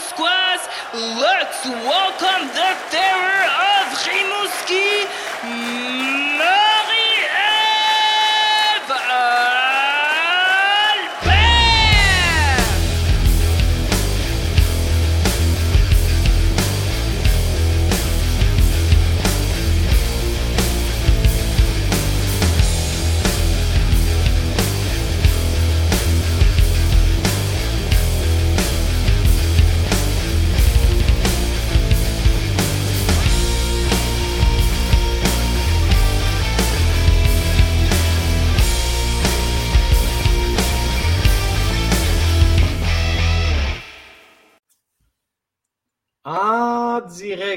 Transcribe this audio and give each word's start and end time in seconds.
rimousquoise. 0.00 0.68
Let's 0.94 1.66
welcome 1.66 2.48
the 2.48 2.76
terror 2.90 3.44
of 3.68 3.86
Rimouski, 4.06 5.06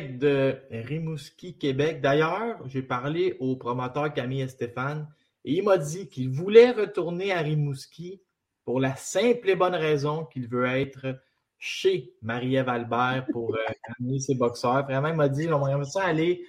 De 0.02 0.58
Rimouski, 0.72 1.56
Québec. 1.56 2.02
D'ailleurs, 2.02 2.58
j'ai 2.68 2.82
parlé 2.82 3.38
au 3.40 3.56
promoteur 3.56 4.12
Camille 4.12 4.42
et 4.42 4.48
Stéphane 4.48 5.08
et 5.46 5.54
il 5.54 5.64
m'a 5.64 5.78
dit 5.78 6.08
qu'il 6.08 6.30
voulait 6.30 6.72
retourner 6.72 7.32
à 7.32 7.40
Rimouski 7.40 8.22
pour 8.66 8.80
la 8.80 8.96
simple 8.96 9.52
et 9.52 9.56
bonne 9.56 9.76
raison 9.76 10.26
qu'il 10.26 10.48
veut 10.48 10.66
être 10.66 11.20
chez 11.60 12.16
Marie-Ève 12.24 12.70
Albert 12.70 13.28
pour 13.32 13.56
euh, 13.56 13.60
amener 14.00 14.20
ses 14.20 14.34
boxeurs. 14.34 14.84
Vraiment, 14.84 15.10
il 15.10 15.16
m'a 15.16 15.30
dit 15.30 15.48
on 15.52 15.68
aimerait 15.68 15.86
ça 15.86 16.04
aller 16.04 16.44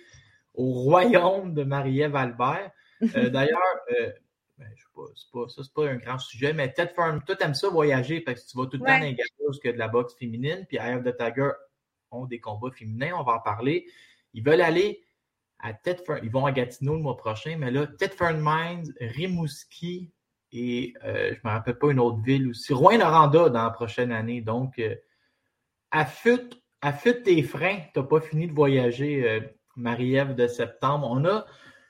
au 0.55 0.73
royaume 0.73 1.53
de 1.53 1.65
Marie-Ève 1.65 2.17
Albert. 2.17 2.71
Euh, 3.15 3.29
D'ailleurs, 3.31 3.61
euh, 4.01 4.11
ben, 4.57 4.69
je 4.75 4.83
sais 4.83 4.89
pas, 4.95 5.03
c'est 5.15 5.31
pas, 5.33 5.49
ça, 5.49 5.63
c'est 5.65 5.75
pas 5.75 5.91
un 5.91 5.97
grand 5.97 6.19
sujet, 6.19 6.55
mais 6.55 6.73
Ted 6.73 6.93
Farm, 6.95 7.23
toi, 7.25 7.37
t'aimes 7.37 7.55
ça 7.55 7.69
voyager 7.69 8.23
parce 8.23 8.43
que 8.43 8.51
tu 8.51 8.57
vas 8.57 8.65
tout 8.67 8.79
le 8.79 8.85
temps 8.85 8.99
dans 8.99 9.05
les 9.05 9.17
que 9.17 9.69
de 9.69 9.79
la 9.79 9.89
boxe 9.89 10.15
féminine, 10.15 10.65
puis 10.67 10.79
Eye 10.79 10.95
of 10.95 11.05
the 11.05 11.15
Tiger 11.17 11.51
des 12.27 12.41
combats 12.41 12.71
féminins, 12.71 13.13
on 13.19 13.23
va 13.23 13.35
en 13.35 13.41
parler. 13.41 13.87
Ils 14.33 14.43
veulent 14.43 14.61
aller 14.61 15.03
à 15.59 15.73
Thetford, 15.73 16.19
ils 16.23 16.31
vont 16.31 16.47
à 16.47 16.53
Gatineau 16.53 16.95
le 16.95 17.03
mois 17.03 17.17
prochain, 17.17 17.57
mais 17.59 17.71
là, 17.71 17.87
Thetford 17.87 18.35
Mines, 18.35 18.93
Rimouski 19.01 20.13
et 20.53 20.95
euh, 21.05 21.31
je 21.31 21.35
ne 21.35 21.41
me 21.45 21.51
rappelle 21.51 21.79
pas 21.79 21.91
une 21.91 21.99
autre 21.99 22.23
ville 22.23 22.51
aussi, 22.51 22.73
Rouen-Noranda 22.73 23.49
dans 23.49 23.65
la 23.65 23.71
prochaine 23.71 24.13
année. 24.13 24.41
Donc, 24.41 24.79
euh, 24.79 24.95
affûte, 25.91 26.63
tes 27.25 27.43
freins, 27.43 27.81
tu 27.93 27.99
n'as 27.99 28.07
pas 28.07 28.21
fini 28.21 28.47
de 28.47 28.53
voyager, 28.53 29.29
euh, 29.29 29.41
Marie-Ève 29.75 30.37
de 30.37 30.47
septembre. 30.47 31.09
On 31.11 31.25
a 31.25 31.45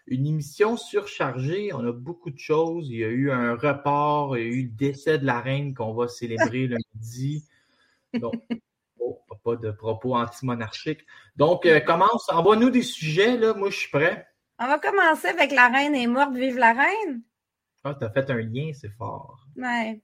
une 0.07 0.27
émission 0.27 0.79
surchargée, 0.79 1.75
on 1.75 1.87
a 1.87 1.93
beaucoup 1.93 2.31
de 2.31 2.39
choses. 2.39 2.89
Il 2.89 2.97
y 2.97 3.05
a 3.05 3.09
eu 3.09 3.31
un 3.31 3.55
report, 3.55 4.39
il 4.39 4.43
y 4.43 4.47
a 4.47 4.49
eu 4.49 4.63
le 4.63 4.71
décès 4.71 5.19
de 5.19 5.27
la 5.27 5.41
reine 5.41 5.75
qu'on 5.75 5.93
va 5.93 6.09
célébrer 6.09 6.69
lundi. 6.69 7.47
Donc, 8.15 8.35
pas 9.45 9.57
de 9.57 9.71
propos 9.71 10.17
anti-monarchiques. 10.17 11.05
Donc, 11.37 11.67
euh, 11.67 11.81
commence, 11.81 12.29
envoie-nous 12.31 12.71
des 12.71 12.83
sujets, 12.83 13.37
là. 13.37 13.55
Moi, 13.55 13.71
je 13.71 13.77
suis 13.79 13.91
prêt. 13.91 14.27
On 14.59 14.67
va 14.67 14.79
commencer 14.79 15.29
avec 15.29 15.53
La 15.53 15.69
Reine 15.69 15.95
est 15.95 16.07
morte, 16.07 16.35
vive 16.35 16.57
la 16.59 16.73
Reine. 16.73 17.23
Ah, 17.85 17.95
tu 17.95 18.05
as 18.05 18.11
fait 18.11 18.31
un 18.31 18.39
lien, 18.39 18.73
c'est 18.73 18.91
fort. 18.97 19.47
Ouais. 19.57 20.01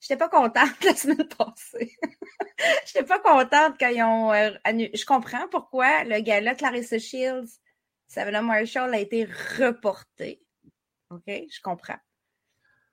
J'étais 0.00 0.16
pas 0.16 0.28
contente 0.28 0.74
la 0.84 0.94
semaine 0.94 1.26
passée. 1.28 1.96
J'étais 2.86 3.04
pas 3.04 3.20
contente 3.20 3.76
quand 3.80 3.88
ils 3.88 4.02
ont 4.02 4.32
euh, 4.32 4.50
annu- 4.64 4.90
Je 4.94 5.04
comprends 5.06 5.48
pourquoi 5.48 6.04
le 6.04 6.20
gala 6.20 6.54
Clarissa 6.54 6.98
Shields, 6.98 7.58
Savannah 8.08 8.42
Marshall 8.42 8.92
a 8.92 8.98
été 8.98 9.24
reporté. 9.58 10.42
OK? 11.10 11.22
Je 11.26 11.60
comprends. 11.62 11.98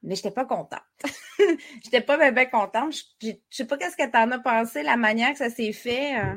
Mais 0.02 0.16
j'étais 0.16 0.32
pas 0.32 0.46
contente. 0.46 0.82
j'étais 1.84 2.02
pas 2.02 2.18
bien, 2.18 2.32
bien 2.32 2.46
contente. 2.46 2.94
Je 2.94 3.04
je- 3.28 3.32
je 3.50 3.56
sais 3.56 3.66
pas 3.66 3.78
qu'est-ce 3.78 3.98
que 3.98 4.10
t'en 4.10 4.32
as 4.32 4.40
pensé, 4.40 4.84
la 4.84 4.98
manière 4.98 5.32
que 5.32 5.38
ça 5.40 5.50
s'est 5.50 5.74
fait, 5.74 6.18
euh, 6.20 6.36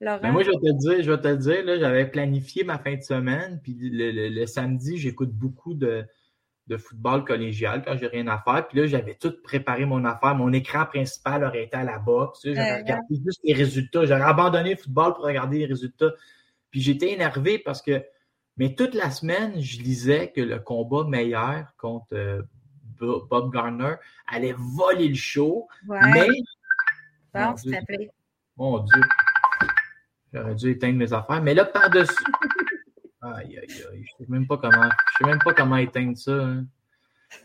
Laurent. 0.00 0.18
Ben, 0.22 0.32
moi, 0.32 0.42
je 0.42 0.50
vais 0.50 0.56
te 0.56 0.66
le 0.66 0.78
dire, 0.78 1.04
je 1.04 1.10
vais 1.10 1.20
te 1.20 1.28
le 1.28 1.36
dire, 1.36 1.64
là, 1.64 1.78
j'avais 1.78 2.10
planifié 2.10 2.64
ma 2.64 2.78
fin 2.78 2.94
de 2.96 3.02
semaine, 3.02 3.60
puis 3.62 3.74
le, 3.80 4.10
le- 4.12 4.28
le 4.30 4.46
samedi, 4.46 4.96
j'écoute 4.96 5.30
beaucoup 5.30 5.74
de, 5.74 6.04
de 6.68 6.76
football 6.76 7.24
collégial 7.24 7.82
quand 7.84 7.96
j'ai 7.98 8.06
rien 8.06 8.26
à 8.28 8.38
faire. 8.38 8.66
Puis 8.66 8.78
là, 8.78 8.86
j'avais 8.86 9.14
tout 9.14 9.34
préparé 9.42 9.84
mon 9.84 10.04
affaire. 10.04 10.34
Mon 10.34 10.52
écran 10.52 10.86
principal 10.86 11.44
aurait 11.44 11.64
été 11.64 11.76
à 11.76 11.84
la 11.84 11.98
boxe. 11.98 12.40
tu 12.40 12.48
sais, 12.48 12.54
J'avais 12.54 12.70
Ouais, 12.70 12.78
regardé 12.82 13.14
juste 13.26 13.40
les 13.44 13.52
résultats. 13.54 14.06
J'aurais 14.06 14.22
abandonné 14.22 14.70
le 14.70 14.76
football 14.76 15.14
pour 15.14 15.24
regarder 15.24 15.58
les 15.58 15.66
résultats. 15.66 16.12
Puis 16.70 16.80
j'étais 16.80 17.10
énervé 17.12 17.58
parce 17.58 17.82
que, 17.82 18.02
mais 18.56 18.74
toute 18.74 18.94
la 18.94 19.10
semaine, 19.10 19.60
je 19.60 19.80
lisais 19.82 20.32
que 20.34 20.40
le 20.40 20.58
combat 20.58 21.04
meilleur 21.04 21.74
contre 21.76 22.14
euh, 22.14 22.42
Bob 23.28 23.52
Garner 23.52 23.94
allait 24.26 24.54
voler 24.56 25.08
le 25.08 25.14
show. 25.14 25.68
Ouais. 25.88 25.98
Mais, 26.12 26.28
Bon, 27.34 27.40
Mon 27.50 27.56
s'il 27.56 27.70
Dieu. 27.70 27.80
te 27.80 27.84
plaît. 27.86 28.10
mon 28.56 28.78
Dieu, 28.80 29.00
j'aurais 30.34 30.54
dû 30.54 30.70
éteindre 30.70 30.98
mes 30.98 31.12
affaires. 31.14 31.40
Mais 31.42 31.54
là, 31.54 31.64
par-dessus. 31.64 32.14
Aïe, 33.22 33.56
aïe, 33.56 33.84
aïe. 33.92 34.04
Je 34.04 34.24
sais 34.24 34.28
même 34.30 34.46
pas 34.48 34.56
comment. 34.58 34.82
Je 35.12 35.16
sais 35.18 35.24
même 35.30 35.38
pas 35.38 35.54
comment 35.54 35.76
éteindre 35.76 36.18
ça. 36.18 36.32
hein. 36.32 36.64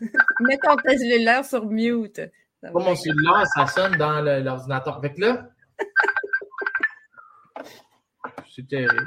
Mets 0.40 0.58
ton 0.58 0.76
cellulaire 0.84 1.44
sur 1.44 1.64
mute. 1.66 2.20
Pas 2.60 2.70
mon 2.72 2.96
cellulaire, 2.96 3.46
ça 3.54 3.66
sonne 3.68 3.96
dans 3.96 4.20
l'ordinateur. 4.42 5.00
Fait 5.00 5.14
que 5.14 5.20
là. 5.20 5.48
C'est 8.54 8.66
terrible. 8.66 9.04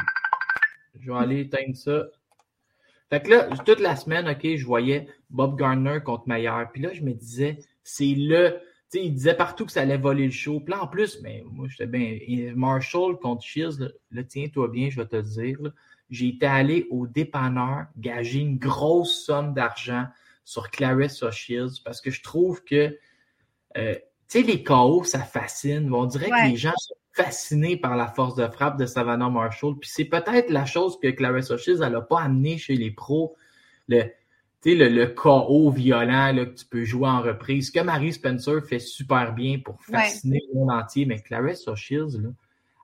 Je 1.00 1.12
vais 1.12 1.18
aller 1.20 1.40
éteindre 1.42 1.76
ça. 1.76 2.04
Fait 3.10 3.22
que 3.22 3.30
là, 3.30 3.50
toute 3.66 3.80
la 3.82 3.96
semaine, 3.98 4.30
OK, 4.30 4.56
je 4.56 4.66
voyais 4.66 5.08
Bob 5.32 5.58
Garner 5.58 6.00
contre 6.04 6.28
Mayer. 6.28 6.66
Puis 6.72 6.82
là, 6.82 6.94
je 6.94 7.02
me 7.02 7.14
disais, 7.14 7.60
c'est 7.84 8.14
le. 8.16 8.60
Tu 8.92 9.00
sais, 9.00 9.06
il 9.06 9.14
disait 9.14 9.34
partout 9.36 9.66
que 9.66 9.72
ça 9.72 9.82
allait 9.82 9.98
voler 9.98 10.26
le 10.26 10.32
show. 10.32 10.60
Puis 10.60 10.72
là, 10.74 10.84
en 10.84 10.88
plus, 10.88 11.20
mais 11.24 11.44
moi, 11.50 11.68
j'étais 11.70 11.88
bien. 11.88 12.18
Marshall 12.56 13.18
contre 13.20 13.42
Shields, 13.44 13.80
là, 13.80 13.88
là, 14.12 14.24
tiens-toi 14.24 14.68
bien, 14.68 14.90
je 14.90 15.00
vais 15.02 15.08
te 15.08 15.16
le 15.16 15.24
dire. 15.24 15.60
été 16.12 16.46
allé 16.46 16.88
au 16.92 17.08
dépanneur 17.08 17.86
gager 17.98 18.40
une 18.40 18.58
grosse 18.58 19.24
somme 19.26 19.54
d'argent 19.54 20.06
sur 20.44 20.70
Clarissa 20.70 21.32
Shields 21.32 21.82
parce 21.86 22.02
que 22.02 22.12
je 22.12 22.22
trouve 22.22 22.64
que, 22.66 22.98
euh, 23.78 23.96
tu 23.96 24.02
sais, 24.28 24.42
les 24.42 24.62
KO, 24.62 25.06
ça 25.06 25.20
fascine. 25.20 25.94
On 25.94 26.06
dirait 26.06 26.30
Ouais. 26.30 26.48
que 26.48 26.50
les 26.50 26.58
gens 26.58 26.74
sont 26.78 26.96
fascinés 27.14 27.78
par 27.78 27.96
la 27.96 28.08
force 28.08 28.36
de 28.36 28.46
frappe 28.48 28.78
de 28.78 28.86
Savannah 28.86 29.30
Marshall. 29.30 29.78
Puis 29.80 29.90
c'est 29.94 30.06
peut-être 30.06 30.50
la 30.50 30.66
chose 30.66 31.00
que 31.02 31.08
Clarissa 31.10 31.56
Shields, 31.58 31.82
elle 31.82 31.94
n'a 31.94 32.02
pas 32.02 32.22
amené 32.22 32.58
chez 32.58 32.76
les 32.76 32.92
pros. 32.92 33.36
Le, 33.88 34.04
tu 34.62 34.70
sais, 34.72 34.76
le, 34.76 34.90
le 34.90 35.08
KO 35.08 35.72
violent 35.72 36.32
là, 36.34 36.46
que 36.46 36.54
tu 36.56 36.66
peux 36.66 36.84
jouer 36.84 37.08
en 37.10 37.22
reprise, 37.22 37.72
que 37.72 37.80
Marie 37.80 38.14
Spencer 38.14 38.62
fait 38.68 38.80
super 38.80 39.34
bien 39.34 39.60
pour 39.60 39.76
Ouais. 39.90 40.00
fasciner 40.00 40.40
le 40.54 40.60
monde 40.60 40.72
entier, 40.72 41.06
mais 41.06 41.20
Clarissa 41.20 41.76
Shields, 41.76 42.20
là, 42.22 42.30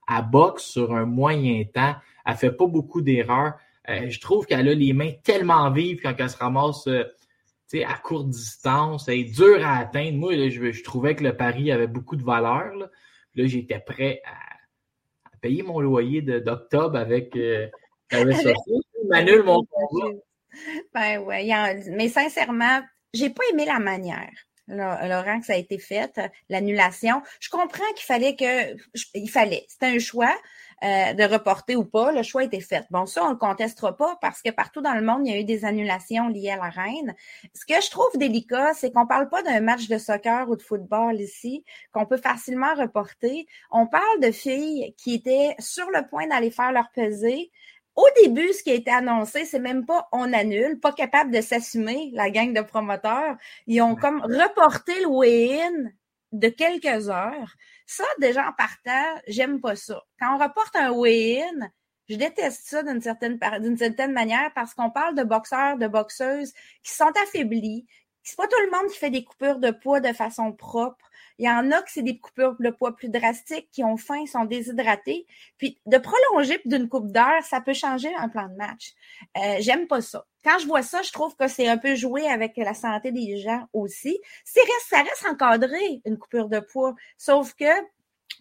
elle 0.10 0.26
boxe 0.32 0.64
sur 0.64 0.94
un 0.94 1.06
moyen 1.06 1.64
temps, 1.74 1.96
elle 2.26 2.36
fait 2.36 2.52
pas 2.52 2.66
beaucoup 2.68 3.02
d'erreurs. 3.02 3.54
Euh, 3.90 4.10
je 4.10 4.20
trouve 4.20 4.46
qu'elle 4.46 4.68
a 4.68 4.74
les 4.74 4.94
mains 4.94 5.12
tellement 5.24 5.70
vives 5.72 6.02
quand 6.02 6.14
elle 6.18 6.30
se 6.30 6.38
ramasse 6.38 6.88
euh, 6.88 7.04
à 7.86 7.98
courte 8.00 8.30
distance. 8.30 9.08
Elle 9.08 9.20
est 9.20 9.24
dure 9.36 9.66
à 9.66 9.78
atteindre. 9.78 10.18
Moi, 10.18 10.36
là, 10.36 10.50
je, 10.50 10.72
je 10.72 10.84
trouvais 10.84 11.16
que 11.16 11.24
le 11.24 11.36
pari 11.38 11.72
avait 11.72 11.88
beaucoup 11.88 12.16
de 12.16 12.24
valeur. 12.24 12.74
Là, 12.76 12.88
j'étais 13.46 13.80
prêt 13.80 14.22
à, 14.26 14.32
à 15.28 15.38
payer 15.42 15.64
mon 15.64 15.80
loyer 15.80 16.22
d'octobre 16.22 16.98
avec 16.98 17.36
euh, 17.36 17.68
Clarissa 18.10 18.50
Shields. 18.50 18.82
Je 19.04 19.08
m'annule 19.10 19.44
mon 19.44 19.64
combat. 19.64 20.18
Ben 20.94 21.20
ouais, 21.20 21.84
mais 21.90 22.10
sincèrement, 22.10 22.82
j'ai 23.14 23.30
pas 23.30 23.44
aimé 23.52 23.66
la 23.66 23.80
manière. 23.80 24.32
Laurent, 24.68 25.40
que 25.40 25.46
ça 25.46 25.54
a 25.54 25.58
été 25.58 25.78
fait, 25.78 26.12
euh, 26.18 26.28
l'annulation. 26.50 27.22
Je 27.40 27.50
comprends 27.50 27.86
qu'il 27.96 28.06
fallait 28.06 28.36
que, 28.36 28.76
il 29.14 29.30
fallait, 29.30 29.66
c'était 29.70 29.86
un 29.86 30.00
choix 30.00 30.36
euh, 30.84 31.14
de 31.14 31.24
reporter 31.24 31.76
ou 31.76 31.86
pas. 31.86 32.12
Le 32.12 32.22
choix 32.22 32.44
été 32.44 32.60
fait. 32.60 32.86
Bon, 32.92 33.06
ça, 33.06 33.24
on 33.24 33.30
le 33.30 33.38
contestera 33.38 33.96
pas 33.96 34.18
parce 34.22 34.42
que 34.42 34.50
partout 34.50 34.82
dans 34.82 34.94
le 34.94 35.02
monde, 35.02 35.26
il 35.26 35.34
y 35.34 35.36
a 35.36 35.40
eu 35.40 35.46
des 35.46 35.64
annulations 35.64 36.28
liées 36.28 36.52
à 36.52 36.58
la 36.58 36.70
reine. 36.70 37.16
Ce 37.54 37.66
que 37.66 37.82
je 37.82 37.90
trouve 37.90 38.10
délicat, 38.18 38.74
c'est 38.74 38.92
qu'on 38.92 39.08
parle 39.08 39.30
pas 39.30 39.42
d'un 39.42 39.62
match 39.62 39.88
de 39.88 39.98
soccer 39.98 40.50
ou 40.50 40.58
de 40.58 40.62
football 40.62 41.20
ici, 41.22 41.64
qu'on 41.94 42.06
peut 42.06 42.18
facilement 42.18 42.76
reporter. 42.76 43.48
On 43.72 43.88
parle 43.88 44.20
de 44.22 44.32
filles 44.32 44.94
qui 44.98 45.14
étaient 45.14 45.56
sur 45.60 45.90
le 45.92 46.06
point 46.08 46.28
d'aller 46.28 46.52
faire 46.52 46.74
leur 46.74 46.92
pesée 46.92 47.52
au 47.98 48.06
début, 48.22 48.54
ce 48.54 48.62
qui 48.64 48.70
a 48.70 48.76
été 48.76 48.92
annoncé, 48.92 49.44
c'est 49.44 49.60
même 49.60 49.86
pas 49.86 50.08
on 50.12 50.32
annule, 50.32 50.80
pas 50.80 50.94
capable 50.94 51.32
de 51.32 51.42
s'assumer, 51.42 52.12
la 52.14 52.30
gang 52.30 52.54
de 52.54 52.62
promoteurs. 52.62 53.36
Ils 53.66 53.82
ont 53.82 53.96
comme 53.96 54.22
reporté 54.22 55.02
le 55.02 55.08
weigh-in 55.08 55.90
de 56.32 56.48
quelques 56.48 57.10
heures. 57.10 57.56
Ça, 57.88 58.04
déjà 58.20 58.48
en 58.48 58.54
partant, 58.54 59.20
j'aime 59.28 59.60
pas 59.60 59.76
ça. 59.76 60.04
Quand 60.20 60.36
on 60.36 60.38
reporte 60.38 60.76
un 60.76 60.92
weigh-in, 60.92 61.70
je 62.08 62.16
déteste 62.16 62.68
ça 62.68 62.84
d'une 62.84 63.02
certaine, 63.02 63.40
d'une 63.62 63.78
certaine 63.78 64.14
manière 64.14 64.52
parce 64.54 64.76
qu'on 64.76 64.92
parle 64.92 65.16
de 65.16 65.24
boxeurs, 65.24 65.78
de 65.78 65.88
boxeuses 65.88 66.54
qui 66.84 66.94
sont 66.94 67.12
affaiblis. 67.24 67.88
C'est 68.22 68.38
pas 68.38 68.48
tout 68.48 68.62
le 68.64 68.78
monde 68.78 68.92
qui 68.92 68.98
fait 68.98 69.10
des 69.10 69.24
coupures 69.24 69.58
de 69.58 69.72
poids 69.72 70.02
de 70.02 70.14
façon 70.14 70.54
propre. 70.54 71.07
Il 71.40 71.46
y 71.46 71.50
en 71.50 71.72
a 71.72 71.82
qui 71.84 71.94
c'est 71.94 72.04
des 72.04 72.20
coupures 72.20 72.56
de 72.60 72.70
poids 72.70 72.96
plus 72.96 73.10
drastiques, 73.10 73.70
qui 73.72 73.84
ont 73.84 73.98
faim, 73.98 74.26
sont 74.26 74.46
déshydratés. 74.46 75.26
Puis 75.58 75.80
de 75.86 75.98
prolonger 75.98 76.60
d'une 76.66 76.90
coupe 76.90 77.12
d'heure, 77.12 77.44
ça 77.44 77.62
peut 77.62 77.74
changer 77.74 78.14
un 78.16 78.30
plan 78.30 78.48
de 78.48 78.56
match. 78.56 78.94
Euh, 79.38 79.58
J'aime 79.60 79.88
pas 79.88 80.02
ça. 80.02 80.26
Quand 80.44 80.60
je 80.60 80.68
vois 80.68 80.84
ça, 80.84 81.02
je 81.02 81.12
trouve 81.12 81.36
que 81.36 81.48
c'est 81.48 81.68
un 81.68 81.78
peu 81.78 81.96
joué 81.96 82.28
avec 82.28 82.56
la 82.58 82.74
santé 82.74 83.12
des 83.12 83.38
gens 83.38 83.68
aussi. 83.74 84.20
Ça 84.46 85.02
reste 85.02 85.26
encadré, 85.30 86.02
une 86.06 86.18
coupure 86.18 86.50
de 86.50 86.60
poids. 86.60 86.96
Sauf 87.18 87.54
que 87.54 87.66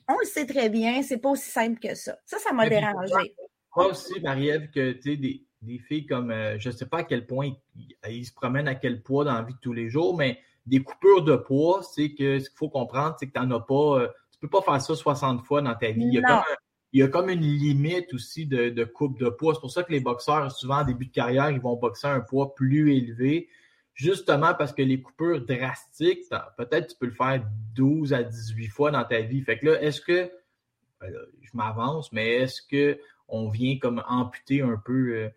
on 0.08 0.18
le 0.18 0.26
sait 0.26 0.46
très 0.46 0.68
bien, 0.68 1.02
c'est 1.02 1.18
pas 1.18 1.30
aussi 1.30 1.50
simple 1.50 1.80
que 1.80 1.94
ça. 1.94 2.16
Ça, 2.24 2.38
ça 2.38 2.52
m'a 2.52 2.68
dérangé 2.68 3.34
crois 3.76 3.90
aussi, 3.90 4.18
Marie-Ève, 4.20 4.70
que 4.70 4.92
des, 5.02 5.44
des 5.60 5.78
filles 5.78 6.06
comme, 6.06 6.30
euh, 6.30 6.58
je 6.58 6.70
ne 6.70 6.74
sais 6.74 6.86
pas 6.86 6.98
à 6.98 7.04
quel 7.04 7.26
point 7.26 7.52
ils, 8.08 8.24
se 8.24 8.32
promènent 8.32 8.68
à 8.68 8.74
quel 8.74 9.02
poids 9.02 9.24
dans 9.24 9.34
la 9.34 9.42
vie 9.42 9.52
de 9.52 9.58
tous 9.60 9.74
les 9.74 9.90
jours, 9.90 10.16
mais 10.16 10.38
des 10.66 10.82
coupures 10.82 11.22
de 11.22 11.36
poids, 11.36 11.82
c'est 11.82 12.12
que 12.14 12.38
ce 12.38 12.48
qu'il 12.48 12.58
faut 12.58 12.68
comprendre, 12.68 13.16
c'est 13.18 13.26
que 13.28 13.38
tu 13.38 13.46
n'en 13.46 13.56
as 13.56 13.60
pas, 13.60 14.00
euh, 14.00 14.08
tu 14.32 14.38
peux 14.40 14.48
pas 14.48 14.62
faire 14.62 14.80
ça 14.80 14.94
60 14.94 15.44
fois 15.44 15.62
dans 15.62 15.74
ta 15.74 15.90
vie. 15.90 16.04
Il 16.92 17.00
y, 17.00 17.02
a 17.02 17.08
comme 17.08 17.28
une 17.28 17.40
limite 17.40 18.14
aussi 18.14 18.46
de, 18.46 18.84
coupe 18.84 19.18
de 19.18 19.28
poids. 19.28 19.54
C'est 19.54 19.60
pour 19.60 19.70
ça 19.70 19.82
que 19.82 19.92
les 19.92 20.00
boxeurs, 20.00 20.50
souvent 20.50 20.78
en 20.78 20.84
début 20.84 21.06
de 21.06 21.12
carrière, 21.12 21.50
ils 21.50 21.60
vont 21.60 21.76
boxer 21.76 22.06
un 22.06 22.20
poids 22.20 22.54
plus 22.54 22.94
élevé, 22.96 23.48
justement 23.92 24.54
parce 24.54 24.72
que 24.72 24.82
les 24.82 25.02
coupures 25.02 25.44
drastiques, 25.44 26.22
peut-être 26.56 26.88
tu 26.88 26.96
peux 26.98 27.06
le 27.06 27.12
faire 27.12 27.44
12 27.74 28.14
à 28.14 28.22
18 28.22 28.68
fois 28.68 28.90
dans 28.90 29.04
ta 29.04 29.20
vie. 29.20 29.42
Fait 29.42 29.58
que 29.58 29.66
là, 29.66 29.82
est-ce 29.82 30.00
que, 30.00 30.30
ben 31.00 31.12
je 31.42 31.50
m'avance, 31.52 32.12
mais 32.12 32.28
est-ce 32.36 32.62
que 32.62 32.98
on 33.28 33.48
vient 33.48 33.78
comme 33.78 34.02
amputer 34.08 34.62
un 34.62 34.80
peu 34.82 35.14
euh, 35.14 35.28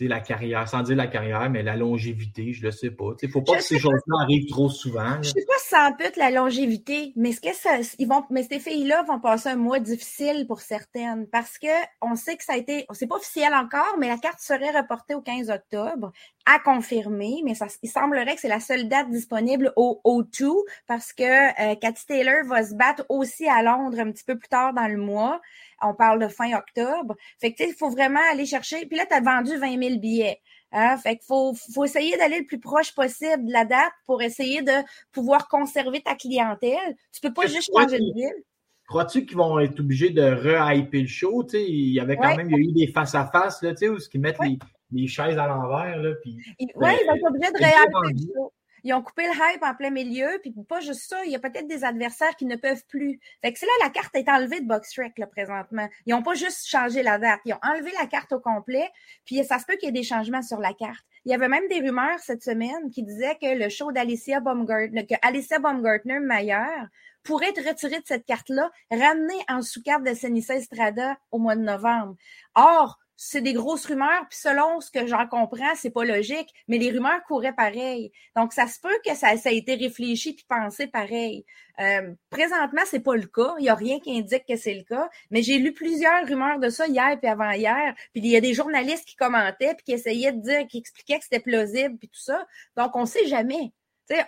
la 0.00 0.20
carrière, 0.20 0.68
sans 0.68 0.82
dire 0.82 0.96
la 0.96 1.06
carrière, 1.06 1.48
mais 1.50 1.62
la 1.62 1.76
longévité, 1.76 2.52
je 2.52 2.60
ne 2.60 2.66
le 2.66 2.72
sais 2.72 2.90
pas. 2.90 3.12
Il 3.22 3.28
ne 3.28 3.32
faut 3.32 3.42
pas 3.42 3.56
que 3.56 3.62
ces 3.62 3.78
choses-là 3.78 4.22
arrivent 4.22 4.48
trop 4.48 4.68
souvent. 4.68 5.22
Je 5.22 5.28
ne 5.28 5.34
sais 5.34 5.44
pas 5.46 5.58
si 5.58 5.68
ça 5.68 5.88
ampute 5.88 6.16
la 6.16 6.30
longévité, 6.30 7.12
mais 7.16 7.32
ce 7.32 7.40
que 7.40 7.54
ça, 7.54 7.78
ils 7.98 8.08
vont, 8.08 8.24
mais 8.30 8.42
ces 8.42 8.58
filles-là 8.58 9.04
vont 9.04 9.20
passer 9.20 9.50
un 9.50 9.56
mois 9.56 9.78
difficile 9.78 10.46
pour 10.46 10.60
certaines 10.60 11.26
parce 11.28 11.58
que 11.58 11.68
on 12.02 12.16
sait 12.16 12.36
que 12.36 12.44
ça 12.44 12.54
a 12.54 12.56
été, 12.56 12.86
c'est 12.92 13.06
pas 13.06 13.16
officiel 13.16 13.54
encore, 13.54 13.96
mais 13.98 14.08
la 14.08 14.18
carte 14.18 14.40
serait 14.40 14.76
reportée 14.76 15.14
au 15.14 15.20
15 15.20 15.50
octobre 15.50 16.12
à 16.46 16.58
confirmer, 16.58 17.40
mais 17.44 17.54
ça, 17.54 17.66
il 17.82 17.88
semblerait 17.88 18.34
que 18.34 18.40
c'est 18.40 18.48
la 18.48 18.60
seule 18.60 18.88
date 18.88 19.08
disponible 19.10 19.72
au 19.76 20.00
O2 20.04 20.52
parce 20.86 21.12
que 21.12 21.22
euh, 21.22 21.74
Cathy 21.76 22.06
Taylor 22.06 22.44
va 22.46 22.64
se 22.64 22.74
battre 22.74 23.04
aussi 23.08 23.48
à 23.48 23.62
Londres 23.62 23.98
un 23.98 24.10
petit 24.10 24.24
peu 24.24 24.36
plus 24.36 24.48
tard 24.48 24.74
dans 24.74 24.86
le 24.86 24.98
mois. 24.98 25.40
On 25.82 25.94
parle 25.94 26.20
de 26.20 26.28
fin 26.28 26.56
octobre. 26.56 27.14
Fait 27.40 27.52
que, 27.52 27.62
il 27.64 27.74
faut 27.74 27.90
vraiment 27.90 28.20
aller 28.30 28.46
chercher. 28.46 28.86
Puis 28.86 28.96
là, 28.96 29.06
tu 29.06 29.14
as 29.14 29.20
vendu 29.20 29.56
20 29.56 29.82
000 29.82 29.98
billets. 29.98 30.40
Hein? 30.72 30.96
Fait 30.98 31.16
qu'il 31.16 31.26
faut, 31.26 31.54
faut 31.72 31.84
essayer 31.84 32.16
d'aller 32.16 32.40
le 32.40 32.46
plus 32.46 32.58
proche 32.58 32.94
possible 32.94 33.46
de 33.46 33.52
la 33.52 33.64
date 33.64 33.92
pour 34.06 34.22
essayer 34.22 34.62
de 34.62 34.72
pouvoir 35.12 35.48
conserver 35.48 36.00
ta 36.02 36.14
clientèle. 36.14 36.96
Tu 37.12 37.20
peux 37.20 37.32
pas 37.32 37.46
juste 37.46 37.70
changer 37.72 37.98
de 37.98 38.14
ville. 38.14 38.44
Crois-tu 38.86 39.24
qu'ils 39.24 39.36
vont 39.36 39.58
être 39.60 39.80
obligés 39.80 40.10
de 40.10 40.22
re-hyper 40.22 41.00
le 41.00 41.06
show? 41.06 41.46
il 41.54 41.92
y 41.92 42.00
avait 42.00 42.16
quand 42.16 42.36
même 42.36 42.50
il 42.50 42.52
y 42.52 42.54
a 42.54 42.58
eu 42.58 42.72
des 42.72 42.92
face-à-face, 42.92 43.62
là, 43.62 43.70
où 43.70 43.96
ils 44.12 44.20
mettent 44.20 44.38
les, 44.40 44.58
les, 44.92 45.06
chaises 45.06 45.38
à 45.38 45.46
l'envers. 45.46 45.98
Oui, 46.26 46.42
ils 46.60 46.68
vont 46.76 46.86
être 46.86 47.28
obligés 47.28 47.50
de 47.52 47.58
re-hyper 47.58 48.00
le 48.02 48.18
show. 48.18 48.52
Ils 48.84 48.92
ont 48.92 49.02
coupé 49.02 49.24
le 49.26 49.32
hype 49.32 49.62
en 49.62 49.74
plein 49.74 49.90
milieu, 49.90 50.38
puis 50.42 50.54
pas 50.68 50.80
juste 50.80 51.08
ça, 51.08 51.24
il 51.24 51.32
y 51.32 51.36
a 51.36 51.38
peut-être 51.38 51.66
des 51.66 51.84
adversaires 51.84 52.36
qui 52.36 52.44
ne 52.44 52.56
peuvent 52.56 52.84
plus. 52.86 53.18
Fait 53.42 53.52
que 53.52 53.58
c'est 53.58 53.66
là 53.66 53.72
la 53.82 53.90
carte 53.90 54.14
est 54.14 54.28
enlevée 54.28 54.60
de 54.60 54.66
BoxTrack 54.66 55.18
là 55.18 55.26
présentement. 55.26 55.88
Ils 56.06 56.14
n'ont 56.14 56.22
pas 56.22 56.34
juste 56.34 56.66
changé 56.66 57.02
la 57.02 57.18
date, 57.18 57.40
ils 57.46 57.54
ont 57.54 57.60
enlevé 57.62 57.90
la 57.98 58.06
carte 58.06 58.32
au 58.32 58.40
complet, 58.40 58.88
puis 59.24 59.42
ça 59.44 59.58
se 59.58 59.64
peut 59.64 59.76
qu'il 59.76 59.86
y 59.86 59.88
ait 59.88 59.92
des 59.92 60.02
changements 60.02 60.42
sur 60.42 60.60
la 60.60 60.74
carte. 60.74 61.04
Il 61.24 61.32
y 61.32 61.34
avait 61.34 61.48
même 61.48 61.66
des 61.68 61.80
rumeurs 61.80 62.18
cette 62.18 62.42
semaine 62.42 62.90
qui 62.90 63.02
disaient 63.02 63.36
que 63.40 63.58
le 63.58 63.70
show 63.70 63.90
d'Alicia 63.90 64.40
Baumgartner, 64.40 65.06
que 65.06 65.14
Alicia 65.22 65.58
Baumgartner 65.58 66.20
Mayer 66.20 66.86
pourrait 67.22 67.48
être 67.48 67.66
retiré 67.66 67.98
de 67.98 68.06
cette 68.06 68.26
carte-là, 68.26 68.70
ramené 68.90 69.34
en 69.48 69.62
sous-carte 69.62 70.04
de 70.04 70.12
Senissa 70.12 70.54
Estrada 70.56 71.16
au 71.30 71.38
mois 71.38 71.56
de 71.56 71.62
novembre. 71.62 72.16
Or, 72.54 72.98
c'est 73.16 73.40
des 73.40 73.52
grosses 73.52 73.86
rumeurs, 73.86 74.26
puis 74.28 74.38
selon 74.38 74.80
ce 74.80 74.90
que 74.90 75.06
j'en 75.06 75.26
comprends, 75.26 75.74
c'est 75.76 75.90
pas 75.90 76.04
logique, 76.04 76.52
mais 76.68 76.78
les 76.78 76.90
rumeurs 76.90 77.22
couraient 77.26 77.52
pareil. 77.52 78.12
Donc, 78.36 78.52
ça 78.52 78.66
se 78.66 78.80
peut 78.80 78.98
que 79.04 79.14
ça, 79.14 79.36
ça 79.36 79.50
a 79.50 79.52
été 79.52 79.74
réfléchi 79.74 80.34
puis 80.34 80.44
pensé 80.48 80.86
pareil. 80.86 81.44
Euh, 81.80 82.14
présentement, 82.30 82.82
c'est 82.86 83.00
pas 83.00 83.16
le 83.16 83.26
cas. 83.26 83.54
Il 83.58 83.64
y 83.64 83.68
a 83.68 83.74
rien 83.74 84.00
qui 84.00 84.16
indique 84.18 84.46
que 84.46 84.56
c'est 84.56 84.74
le 84.74 84.82
cas, 84.82 85.08
mais 85.30 85.42
j'ai 85.42 85.58
lu 85.58 85.72
plusieurs 85.72 86.26
rumeurs 86.26 86.58
de 86.58 86.68
ça 86.68 86.86
hier 86.86 87.18
puis 87.18 87.28
avant-hier. 87.28 87.94
Puis 88.12 88.22
il 88.22 88.26
y 88.26 88.36
a 88.36 88.40
des 88.40 88.54
journalistes 88.54 89.04
qui 89.06 89.16
commentaient 89.16 89.74
puis 89.74 89.84
qui 89.84 89.92
essayaient 89.92 90.32
de 90.32 90.40
dire, 90.40 90.66
qui 90.68 90.78
expliquaient 90.78 91.18
que 91.18 91.24
c'était 91.24 91.40
plausible 91.40 91.96
puis 91.98 92.08
tout 92.08 92.20
ça. 92.20 92.46
Donc, 92.76 92.96
on 92.96 93.06
sait 93.06 93.26
jamais. 93.26 93.72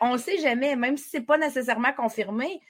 on 0.00 0.16
sait 0.18 0.38
jamais, 0.38 0.76
même 0.76 0.96
si 0.96 1.08
c'est 1.08 1.20
pas 1.20 1.38
nécessairement 1.38 1.92
confirmé, 1.92 2.60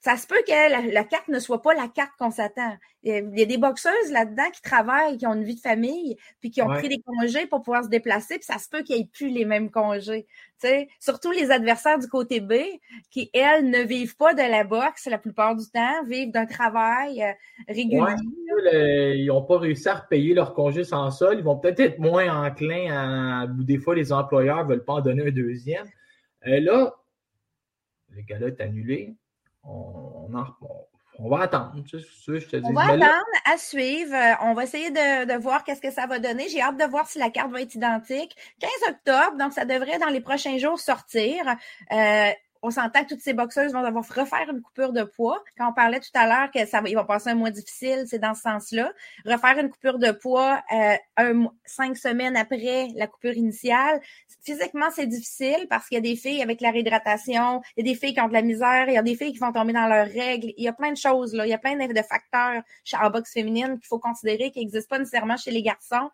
ça 0.00 0.16
se 0.16 0.26
peut 0.26 0.42
que 0.46 0.92
la, 0.92 1.04
carte 1.04 1.28
ne 1.28 1.38
soit 1.38 1.62
pas 1.62 1.74
la 1.74 1.88
carte 1.88 2.12
qu'on 2.18 2.30
s'attend. 2.30 2.76
Il 3.02 3.32
y 3.36 3.42
a 3.42 3.46
des 3.46 3.58
boxeuses 3.58 4.12
là-dedans 4.12 4.50
qui 4.52 4.62
travaillent, 4.62 5.16
qui 5.16 5.26
ont 5.26 5.34
une 5.34 5.44
vie 5.44 5.56
de 5.56 5.60
famille, 5.60 6.16
puis 6.40 6.50
qui 6.50 6.62
ont 6.62 6.68
pris 6.68 6.88
des 6.88 7.00
congés 7.04 7.46
pour 7.46 7.62
pouvoir 7.62 7.84
se 7.84 7.88
déplacer, 7.88 8.36
puis 8.36 8.44
ça 8.44 8.58
se 8.58 8.68
peut 8.68 8.82
qu'il 8.82 8.96
n'y 8.96 9.02
ait 9.02 9.10
plus 9.12 9.28
les 9.28 9.44
mêmes 9.44 9.70
congés. 9.70 10.26
sais, 10.58 10.88
Surtout 11.00 11.30
les 11.30 11.50
adversaires 11.50 11.98
du 11.98 12.08
côté 12.08 12.40
B, 12.40 12.54
qui, 13.10 13.30
elles, 13.32 13.68
ne 13.68 13.80
vivent 13.80 14.16
pas 14.16 14.34
de 14.34 14.40
la 14.40 14.64
boxe 14.64 15.06
la 15.06 15.18
plupart 15.18 15.56
du 15.56 15.64
temps, 15.70 16.04
vivent 16.04 16.30
d'un 16.30 16.46
travail 16.46 17.22
euh, 17.22 17.32
régulier. 17.68 18.14
ils 18.72 19.26
n'ont 19.26 19.42
pas 19.42 19.58
réussi 19.58 19.88
à 19.88 19.94
repayer 19.94 20.34
leur 20.34 20.54
congé 20.54 20.84
sans 20.84 21.10
sol. 21.10 21.36
Ils 21.38 21.44
vont 21.44 21.58
peut-être 21.58 21.80
être 21.80 21.98
moins 21.98 22.46
enclins 22.46 22.92
à. 22.92 23.46
Des 23.46 23.78
fois, 23.78 23.94
les 23.94 24.12
employeurs 24.12 24.64
ne 24.64 24.70
veulent 24.70 24.84
pas 24.84 24.94
en 24.94 25.00
donner 25.00 25.26
un 25.26 25.32
deuxième. 25.32 25.86
Euh, 26.46 26.60
là, 26.60 26.94
le 28.10 28.22
gars-là 28.22 28.48
est 28.48 28.60
annulé 28.60 29.16
on, 29.66 30.28
va 31.28 31.40
attendre. 31.42 31.72
on 32.64 32.72
va 32.72 32.82
attendre 32.84 33.24
à 33.44 33.56
suivre. 33.56 34.14
Euh, 34.14 34.34
on 34.42 34.54
va 34.54 34.64
essayer 34.64 34.90
de, 34.90 35.38
voir 35.38 35.64
qu'est-ce 35.64 35.80
que 35.80 35.90
ça 35.90 36.06
va 36.06 36.18
donner. 36.18 36.48
J'ai 36.48 36.60
hâte 36.60 36.76
de 36.76 36.84
voir 36.84 37.06
si 37.06 37.18
la 37.18 37.30
carte 37.30 37.50
va 37.50 37.62
être 37.62 37.74
identique. 37.74 38.36
15 38.60 38.70
octobre, 38.88 39.36
donc 39.38 39.52
ça 39.52 39.64
devrait 39.64 39.98
dans 39.98 40.08
les 40.08 40.20
prochains 40.20 40.58
jours 40.58 40.78
sortir. 40.78 41.44
Euh, 41.92 42.30
on 42.62 42.70
s'entend 42.70 43.04
que 43.04 43.08
toutes 43.08 43.20
ces 43.20 43.32
boxeuses 43.32 43.72
vont 43.72 43.82
devoir 43.82 44.04
refaire 44.04 44.48
une 44.50 44.62
coupure 44.62 44.92
de 44.92 45.04
poids. 45.04 45.42
Quand 45.56 45.68
on 45.68 45.72
parlait 45.72 46.00
tout 46.00 46.10
à 46.14 46.26
l'heure 46.26 46.50
que 46.50 46.70
va, 46.70 47.00
vont 47.00 47.06
passer 47.06 47.30
un 47.30 47.34
mois 47.34 47.50
difficile, 47.50 48.04
c'est 48.06 48.18
dans 48.18 48.34
ce 48.34 48.42
sens-là. 48.42 48.92
Refaire 49.24 49.58
une 49.58 49.70
coupure 49.70 49.98
de 49.98 50.10
poids 50.10 50.62
euh, 50.72 51.44
cinq 51.64 51.96
semaines 51.96 52.36
après 52.36 52.88
la 52.94 53.06
coupure 53.06 53.34
initiale. 53.34 54.00
Physiquement, 54.42 54.88
c'est 54.94 55.06
difficile 55.06 55.66
parce 55.68 55.88
qu'il 55.88 55.96
y 55.96 55.98
a 55.98 56.02
des 56.02 56.16
filles 56.16 56.42
avec 56.42 56.60
la 56.60 56.70
réhydratation, 56.70 57.62
il 57.76 57.86
y 57.86 57.90
a 57.90 57.92
des 57.92 57.98
filles 57.98 58.14
qui 58.14 58.20
ont 58.20 58.28
de 58.28 58.32
la 58.32 58.42
misère, 58.42 58.86
il 58.88 58.94
y 58.94 58.98
a 58.98 59.02
des 59.02 59.16
filles 59.16 59.32
qui 59.32 59.38
vont 59.38 59.52
tomber 59.52 59.72
dans 59.72 59.86
leurs 59.86 60.08
règles. 60.08 60.52
Il 60.56 60.64
y 60.64 60.68
a 60.68 60.72
plein 60.72 60.92
de 60.92 60.96
choses 60.96 61.36
il 61.46 61.50
y 61.50 61.54
a 61.54 61.58
plein 61.58 61.76
de 61.76 62.02
facteurs 62.02 62.62
chez 62.84 62.96
la 63.00 63.08
boxe 63.08 63.32
féminine 63.32 63.78
qu'il 63.78 63.86
faut 63.86 63.98
considérer 63.98 64.50
qui 64.50 64.60
n'existent 64.60 64.88
pas 64.88 64.98
nécessairement 64.98 65.36
chez 65.36 65.50
les 65.50 65.62
garçons. 65.62 66.10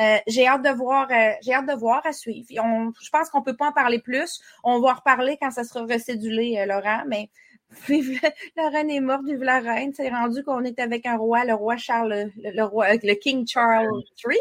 Euh, 0.00 0.16
j'ai 0.26 0.46
hâte 0.46 0.62
de 0.62 0.70
voir, 0.70 1.08
euh, 1.10 1.32
j'ai 1.42 1.54
hâte 1.54 1.66
de 1.66 1.74
voir 1.74 2.04
à 2.06 2.12
suivre. 2.12 2.46
je 2.48 3.10
pense 3.10 3.30
qu'on 3.30 3.42
peut 3.42 3.56
pas 3.56 3.68
en 3.68 3.72
parler 3.72 4.00
plus. 4.00 4.40
On 4.62 4.80
va 4.80 4.90
en 4.90 4.94
reparler 4.94 5.36
quand 5.40 5.50
ça 5.50 5.64
sera 5.64 5.83
recédulé, 5.84 6.58
euh, 6.58 6.66
Laurent, 6.66 7.04
mais 7.08 7.30
la 8.56 8.68
reine 8.70 8.90
est 8.90 9.00
morte, 9.00 9.24
vive 9.24 9.42
la 9.42 9.60
reine. 9.60 9.92
C'est 9.94 10.08
rendu 10.08 10.42
qu'on 10.44 10.64
est 10.64 10.78
avec 10.78 11.06
un 11.06 11.16
roi, 11.16 11.44
le 11.44 11.54
roi 11.54 11.76
Charles, 11.76 12.30
le, 12.36 12.62
roi, 12.62 12.94
le 12.94 13.14
King 13.14 13.46
Charles 13.46 13.90
III. 14.24 14.38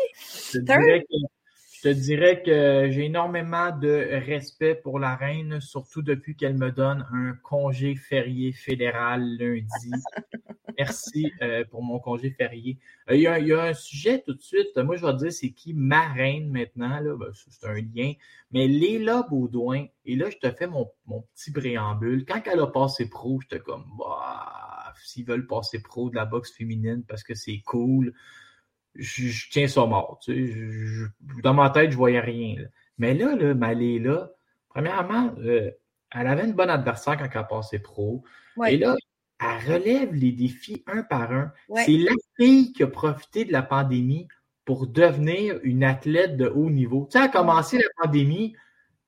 Je 1.84 1.90
te 1.90 1.94
dirais 1.96 2.42
que 2.42 2.88
j'ai 2.92 3.08
énormément 3.08 3.78
de 3.78 4.08
respect 4.26 4.74
pour 4.74 5.00
la 5.00 5.18
reine, 5.18 5.60
surtout 5.60 6.02
depuis 6.02 6.34
qu'elle 6.34 6.58
me 6.58 6.72
donne 6.72 7.06
un 7.12 7.34
congé 7.44 7.96
férié 7.96 8.54
fédéral 8.54 9.22
lundi. 9.38 9.92
Merci 10.80 11.30
euh, 11.42 11.66
pour 11.70 11.84
mon 11.84 12.00
congé 12.00 12.32
férié. 12.32 12.80
Euh, 13.10 13.18
il, 13.18 13.24
y 13.24 13.28
a, 13.28 13.64
un 13.64 13.74
sujet 13.74 14.24
tout 14.26 14.34
de 14.34 14.42
suite. 14.42 14.78
Moi, 14.78 14.96
je 14.96 15.06
vais 15.06 15.12
te 15.12 15.18
dire 15.18 15.34
c'est 15.34 15.52
qui 15.52 15.74
ma 15.74 16.08
reine 16.14 16.50
maintenant. 16.50 17.02
Ben, 17.04 17.28
c'est 17.34 17.68
un 17.68 17.74
lien. 17.74 18.14
Mais 18.52 18.70
Léla 18.70 19.28
Baudouin, 19.30 19.88
et 20.06 20.16
là, 20.16 20.30
je 20.30 20.38
te 20.38 20.50
fais 20.52 20.68
mon, 20.68 20.90
petit 21.36 21.52
préambule. 21.52 22.24
Quand 22.26 22.42
elle 22.46 22.62
a 22.62 22.68
passé 22.68 23.10
pro, 23.10 23.42
j'étais 23.42 23.62
comme, 23.62 23.84
bah, 24.00 24.94
s'ils 25.04 25.26
veulent 25.26 25.48
passer 25.48 25.82
pro 25.82 26.10
de 26.10 26.16
la 26.16 26.24
boxe 26.24 26.54
féminine 26.54 27.04
parce 27.06 27.24
que 27.24 27.34
c'est 27.34 27.60
cool 27.66 28.14
je, 28.96 29.50
tiens 29.50 29.68
ça 29.68 29.86
mort. 29.86 30.20
dans 31.44 31.54
ma 31.54 31.70
tête, 31.70 31.92
je 31.92 31.98
voyais 31.98 32.20
rien. 32.20 32.56
Mais 32.98 33.14
là, 33.14 33.36
là 33.36 33.54
Malé, 33.54 34.00
là, 34.00 34.32
premièrement, 34.70 35.34
euh, 35.40 35.72
elle 36.12 36.28
avait 36.28 36.46
une 36.46 36.54
bonne 36.54 36.70
adversaire 36.70 37.18
quand 37.18 37.30
elle 37.34 37.48
passé 37.48 37.80
pro. 37.80 38.24
Et 38.68 38.78
là, 38.78 38.96
elle 39.40 39.74
relève 39.74 40.14
les 40.14 40.32
défis 40.32 40.84
un 40.88 41.04
par 41.04 41.32
un. 41.32 41.52
C'est 41.76 41.98
la 41.98 42.14
fille 42.38 42.72
qui 42.74 42.84
a 42.84 42.88
profité 42.88 43.46
de 43.46 43.52
la 43.52 43.64
pandémie 43.64 44.28
pour 44.66 44.88
devenir 44.88 45.60
une 45.64 45.84
athlète 45.84 46.38
de 46.38 46.48
haut 46.48 46.70
niveau. 46.70 47.08
Tu 47.12 47.18
sais, 47.18 47.24
elle 47.24 47.30
a 47.30 47.34
commencé 47.34 47.78
la 47.78 48.04
pandémie, 48.04 48.56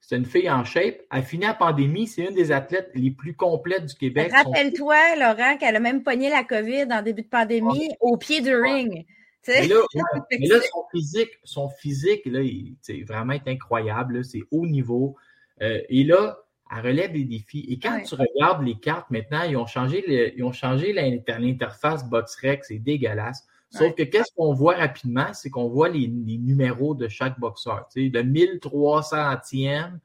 c'est 0.01 0.17
une 0.17 0.25
fille 0.25 0.49
en 0.49 0.63
shape. 0.63 0.97
Elle 1.11 1.23
finit 1.23 1.45
la 1.45 1.53
pandémie, 1.53 2.07
c'est 2.07 2.25
une 2.25 2.35
des 2.35 2.51
athlètes 2.51 2.91
les 2.93 3.11
plus 3.11 3.35
complètes 3.35 3.85
du 3.85 3.95
Québec. 3.95 4.31
Rappelle-toi, 4.33 5.15
Laurent, 5.17 5.57
qu'elle 5.57 5.75
a 5.75 5.79
même 5.79 6.03
pogné 6.03 6.29
la 6.29 6.43
COVID 6.43 6.87
en 6.91 7.01
début 7.01 7.23
de 7.23 7.27
pandémie 7.27 7.89
au 8.01 8.17
pied 8.17 8.41
du 8.41 8.55
ring. 8.55 9.05
Mais 9.47 9.67
là, 9.67 10.59
son 10.71 10.83
physique, 10.91 11.31
son 11.43 11.69
physique, 11.69 12.25
là, 12.25 12.41
il, 12.41 12.77
vraiment 13.05 13.33
est 13.33 13.47
incroyable. 13.47 14.23
C'est 14.23 14.43
haut 14.51 14.65
niveau. 14.65 15.15
Euh, 15.61 15.81
et 15.89 16.03
là, 16.03 16.37
elle 16.71 16.85
relève 16.85 17.11
des 17.13 17.23
défis. 17.23 17.65
Et 17.69 17.79
quand 17.79 18.01
tu 18.01 18.15
regardes 18.15 18.63
les 18.63 18.75
cartes 18.75 19.09
maintenant, 19.11 19.43
ils 19.43 19.57
ont 19.57 19.67
changé, 19.67 20.33
ils 20.35 20.43
ont 20.43 20.51
changé 20.51 20.93
l'interface 20.93 22.07
BoxRec, 22.09 22.65
c'est 22.65 22.79
dégueulasse. 22.79 23.45
Sauf 23.71 23.93
que 23.93 24.03
qu'est-ce 24.03 24.31
qu'on 24.35 24.53
voit 24.53 24.75
rapidement, 24.75 25.33
c'est 25.33 25.49
qu'on 25.49 25.67
voit 25.67 25.89
les, 25.89 26.07
numéros 26.07 26.95
de 26.95 27.07
chaque 27.07 27.39
boxeur. 27.39 27.87
Tu 27.93 28.05
sais, 28.05 28.11
le 28.13 28.23
1300e 28.23 29.99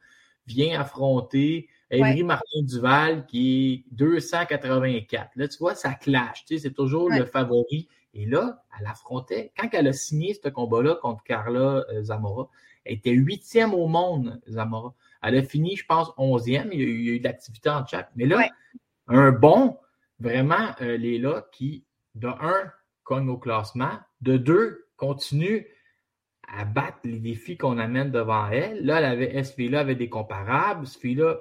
vient 0.47 0.81
affronter 0.81 1.69
Henry 1.93 2.25
Martin 2.25 2.63
Duval 2.63 3.27
qui 3.27 3.85
est 3.89 3.95
284. 3.95 5.31
Là, 5.37 5.49
tu 5.49 5.59
vois, 5.59 5.75
ça 5.75 5.93
clash. 5.95 6.45
Tu 6.47 6.57
sais, 6.57 6.63
c'est 6.63 6.75
toujours 6.75 7.11
le 7.11 7.25
favori. 7.25 7.89
Et 8.15 8.27
là, 8.27 8.65
elle 8.79 8.87
affrontait, 8.87 9.53
quand 9.57 9.69
elle 9.73 9.89
a 9.89 9.93
signé 9.93 10.35
ce 10.35 10.49
combat-là 10.49 10.97
contre 11.01 11.23
Carla 11.23 11.85
euh, 11.91 12.03
Zamora, 12.03 12.49
elle 12.85 12.95
était 12.95 13.13
huitième 13.13 13.75
au 13.75 13.87
monde, 13.87 14.41
Zamora. 14.49 14.95
Elle 15.23 15.37
a 15.37 15.43
fini, 15.43 15.77
je 15.77 15.85
pense, 15.87 16.13
onzième. 16.17 16.71
Il 16.73 16.81
y 16.81 16.83
a 16.83 16.87
eu, 16.87 17.19
de 17.19 17.25
l'activité 17.25 17.69
en 17.69 17.87
chat. 17.87 18.11
Mais 18.17 18.27
là, 18.27 18.49
un 19.07 19.33
bon, 19.33 19.79
vraiment, 20.19 20.75
euh, 20.81 20.97
Léla, 20.97 21.47
qui, 21.53 21.85
de 22.15 22.29
un, 22.29 22.73
cogne 23.05 23.29
au 23.29 23.39
classement, 23.39 23.99
de 24.23 24.37
deux, 24.37 24.87
continue 24.97 25.67
à 26.49 26.65
battre 26.65 26.99
les 27.05 27.19
défis 27.19 27.57
qu'on 27.57 27.79
amène 27.79 28.11
devant 28.11 28.49
elle. 28.49 28.85
Là, 28.85 28.99
elle 28.99 29.05
avait, 29.05 29.45
cette 29.45 29.55
fille-là 29.55 29.81
avait 29.81 29.95
des 29.95 30.09
comparables. 30.09 30.87
Cette 30.87 31.01
fille-là, 31.01 31.39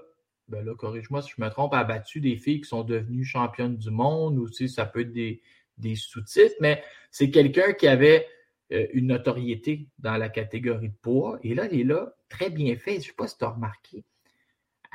ben 0.49 0.63
là, 0.63 0.75
corrige-moi 0.75 1.21
si 1.21 1.31
je 1.35 1.41
me 1.41 1.49
trompe, 1.49 1.73
a 1.73 1.83
battu 1.83 2.21
des 2.21 2.35
filles 2.35 2.61
qui 2.61 2.67
sont 2.67 2.83
devenues 2.83 3.23
championnes 3.23 3.77
du 3.77 3.91
monde 3.91 4.37
ou 4.37 4.47
si 4.47 4.69
ça 4.69 4.85
peut 4.85 5.01
être 5.01 5.13
des, 5.13 5.41
des 5.79 5.95
sous-titres, 5.95 6.55
mais 6.59 6.83
c'est 7.11 7.31
quelqu'un 7.31 7.73
qui 7.73 7.87
avait 7.87 8.27
euh, 8.71 8.85
une 8.93 9.07
notoriété 9.07 9.87
dans 9.97 10.15
la 10.17 10.29
catégorie 10.29 10.89
de 10.89 10.95
poids. 11.01 11.39
Et 11.41 11.55
là, 11.55 11.65
elle 11.65 11.79
est 11.79 11.83
là, 11.83 12.13
très 12.29 12.51
bien 12.51 12.75
fait. 12.75 12.93
Je 12.93 12.97
ne 12.97 13.03
sais 13.03 13.13
pas 13.13 13.27
si 13.27 13.37
tu 13.37 13.43
as 13.45 13.49
remarqué. 13.49 14.05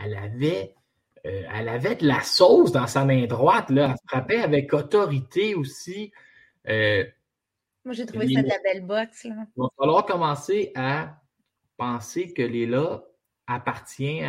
Elle 0.01 0.15
avait, 0.17 0.75
euh, 1.27 1.43
elle 1.53 1.69
avait 1.69 1.97
de 1.97 2.07
la 2.07 2.21
sauce 2.21 2.71
dans 2.71 2.87
sa 2.87 3.05
main 3.05 3.27
droite. 3.27 3.71
Là. 3.71 3.91
Elle 3.91 4.09
frappait 4.09 4.43
avec 4.43 4.73
autorité 4.73 5.57
aussi. 5.57 6.13
Euh, 6.69 7.05
Moi, 7.85 7.95
j'ai 7.95 8.07
trouvé 8.07 8.33
ça 8.33 8.43
de 8.43 8.49
la 8.49 8.59
belle 8.63 8.87
boxe. 8.87 9.25
Là. 9.25 9.47
Il 9.57 9.61
va 9.61 9.69
falloir 9.77 10.07
commencer 10.07 10.71
à 10.77 11.21
penser 11.77 12.33
que 12.33 12.43
Léla 12.43 13.03
appartient 13.49 14.23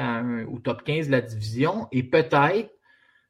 au 0.51 0.59
top 0.59 0.83
15 0.83 1.07
de 1.07 1.11
la 1.11 1.21
division 1.21 1.87
et 1.91 2.03
peut-être 2.03 2.74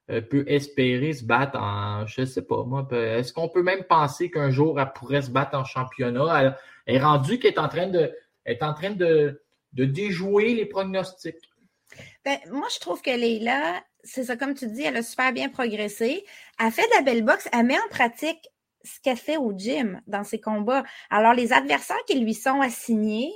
peut 0.07 0.45
espérer 0.47 1.13
se 1.13 1.24
battre 1.24 1.57
en, 1.59 2.05
je 2.05 2.25
sais 2.25 2.43
pas, 2.43 2.63
moi, 2.63 2.88
est-ce 2.91 3.33
qu'on 3.33 3.50
peut 3.50 3.63
même 3.63 3.83
penser 3.83 4.29
qu'un 4.29 4.51
jour 4.51 4.79
elle 4.79 4.91
pourrait 4.93 5.24
se 5.24 5.31
battre 5.31 5.57
en 5.57 5.63
championnat? 5.63 6.55
Elle, 6.85 6.95
est 6.95 7.00
rendue 7.00 7.39
qu'elle 7.39 7.53
est 7.53 7.59
en 7.59 7.67
train 7.67 7.88
de, 7.88 8.13
est 8.45 9.85
déjouer 9.85 10.53
les 10.53 10.65
pronostics. 10.65 11.35
Ben, 12.24 12.38
moi, 12.51 12.67
je 12.74 12.79
trouve 12.79 13.01
que 13.01 13.12
Leila, 13.12 13.83
c'est 14.03 14.25
ça, 14.25 14.35
comme 14.35 14.53
tu 14.53 14.67
dis, 14.67 14.83
elle 14.83 14.97
a 14.97 15.03
super 15.03 15.31
bien 15.33 15.50
progressé. 15.50 16.25
Elle 16.59 16.71
fait 16.71 16.88
de 16.88 16.95
la 16.95 17.01
belle 17.01 17.24
boxe, 17.24 17.47
elle 17.51 17.65
met 17.65 17.77
en 17.77 17.88
pratique 17.89 18.47
ce 18.83 19.00
qu'elle 19.01 19.17
fait 19.17 19.38
au 19.38 19.51
gym 19.57 20.01
dans 20.07 20.24
ses 20.24 20.39
combats. 20.39 20.83
Alors, 21.09 21.33
les 21.33 21.53
adversaires 21.53 22.03
qui 22.07 22.19
lui 22.19 22.33
sont 22.33 22.62
assignés 22.62 23.31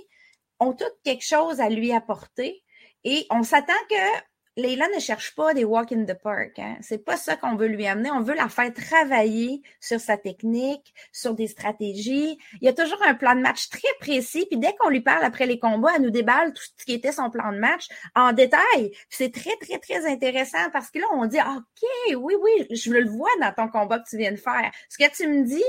ont 0.59 0.73
tous 0.73 0.85
quelque 1.03 1.25
chose 1.25 1.59
à 1.59 1.69
lui 1.69 1.91
apporter. 1.91 2.63
Et 3.03 3.25
on 3.31 3.43
s'attend 3.43 3.73
que 3.89 4.21
Leila 4.59 4.87
ne 4.93 4.99
cherche 4.99 5.35
pas 5.35 5.53
des 5.53 5.63
walk 5.63 5.91
in 5.91 6.05
the 6.05 6.13
park. 6.13 6.59
Hein. 6.59 6.77
C'est 6.81 7.03
pas 7.03 7.17
ça 7.17 7.35
qu'on 7.35 7.55
veut 7.55 7.67
lui 7.67 7.87
amener. 7.87 8.11
On 8.11 8.21
veut 8.21 8.35
la 8.35 8.49
faire 8.49 8.73
travailler 8.73 9.61
sur 9.79 9.99
sa 9.99 10.17
technique, 10.17 10.93
sur 11.11 11.33
des 11.33 11.47
stratégies. 11.47 12.37
Il 12.61 12.65
y 12.65 12.67
a 12.67 12.73
toujours 12.73 13.01
un 13.05 13.13
plan 13.13 13.35
de 13.35 13.41
match 13.41 13.69
très 13.69 13.87
précis. 13.99 14.45
Puis 14.49 14.59
dès 14.59 14.73
qu'on 14.79 14.89
lui 14.89 15.01
parle 15.01 15.23
après 15.23 15.45
les 15.45 15.59
combats, 15.59 15.93
elle 15.95 16.03
nous 16.03 16.09
déballe 16.09 16.53
tout 16.53 16.63
ce 16.77 16.85
qui 16.85 16.93
était 16.93 17.11
son 17.11 17.29
plan 17.29 17.51
de 17.51 17.57
match 17.57 17.87
en 18.15 18.33
détail. 18.33 18.91
C'est 19.09 19.33
très, 19.33 19.55
très, 19.57 19.79
très 19.79 20.05
intéressant 20.05 20.69
parce 20.71 20.91
que 20.91 20.99
là, 20.99 21.05
on 21.13 21.25
dit, 21.25 21.39
OK, 21.39 22.15
oui, 22.15 22.35
oui, 22.41 22.67
je 22.71 22.91
le 22.91 23.09
vois 23.09 23.29
dans 23.41 23.53
ton 23.53 23.69
combat 23.69 23.99
que 23.99 24.09
tu 24.09 24.17
viens 24.17 24.31
de 24.31 24.37
faire. 24.37 24.71
Ce 24.89 24.97
que 24.97 25.09
tu 25.15 25.27
me 25.27 25.43
dis, 25.45 25.63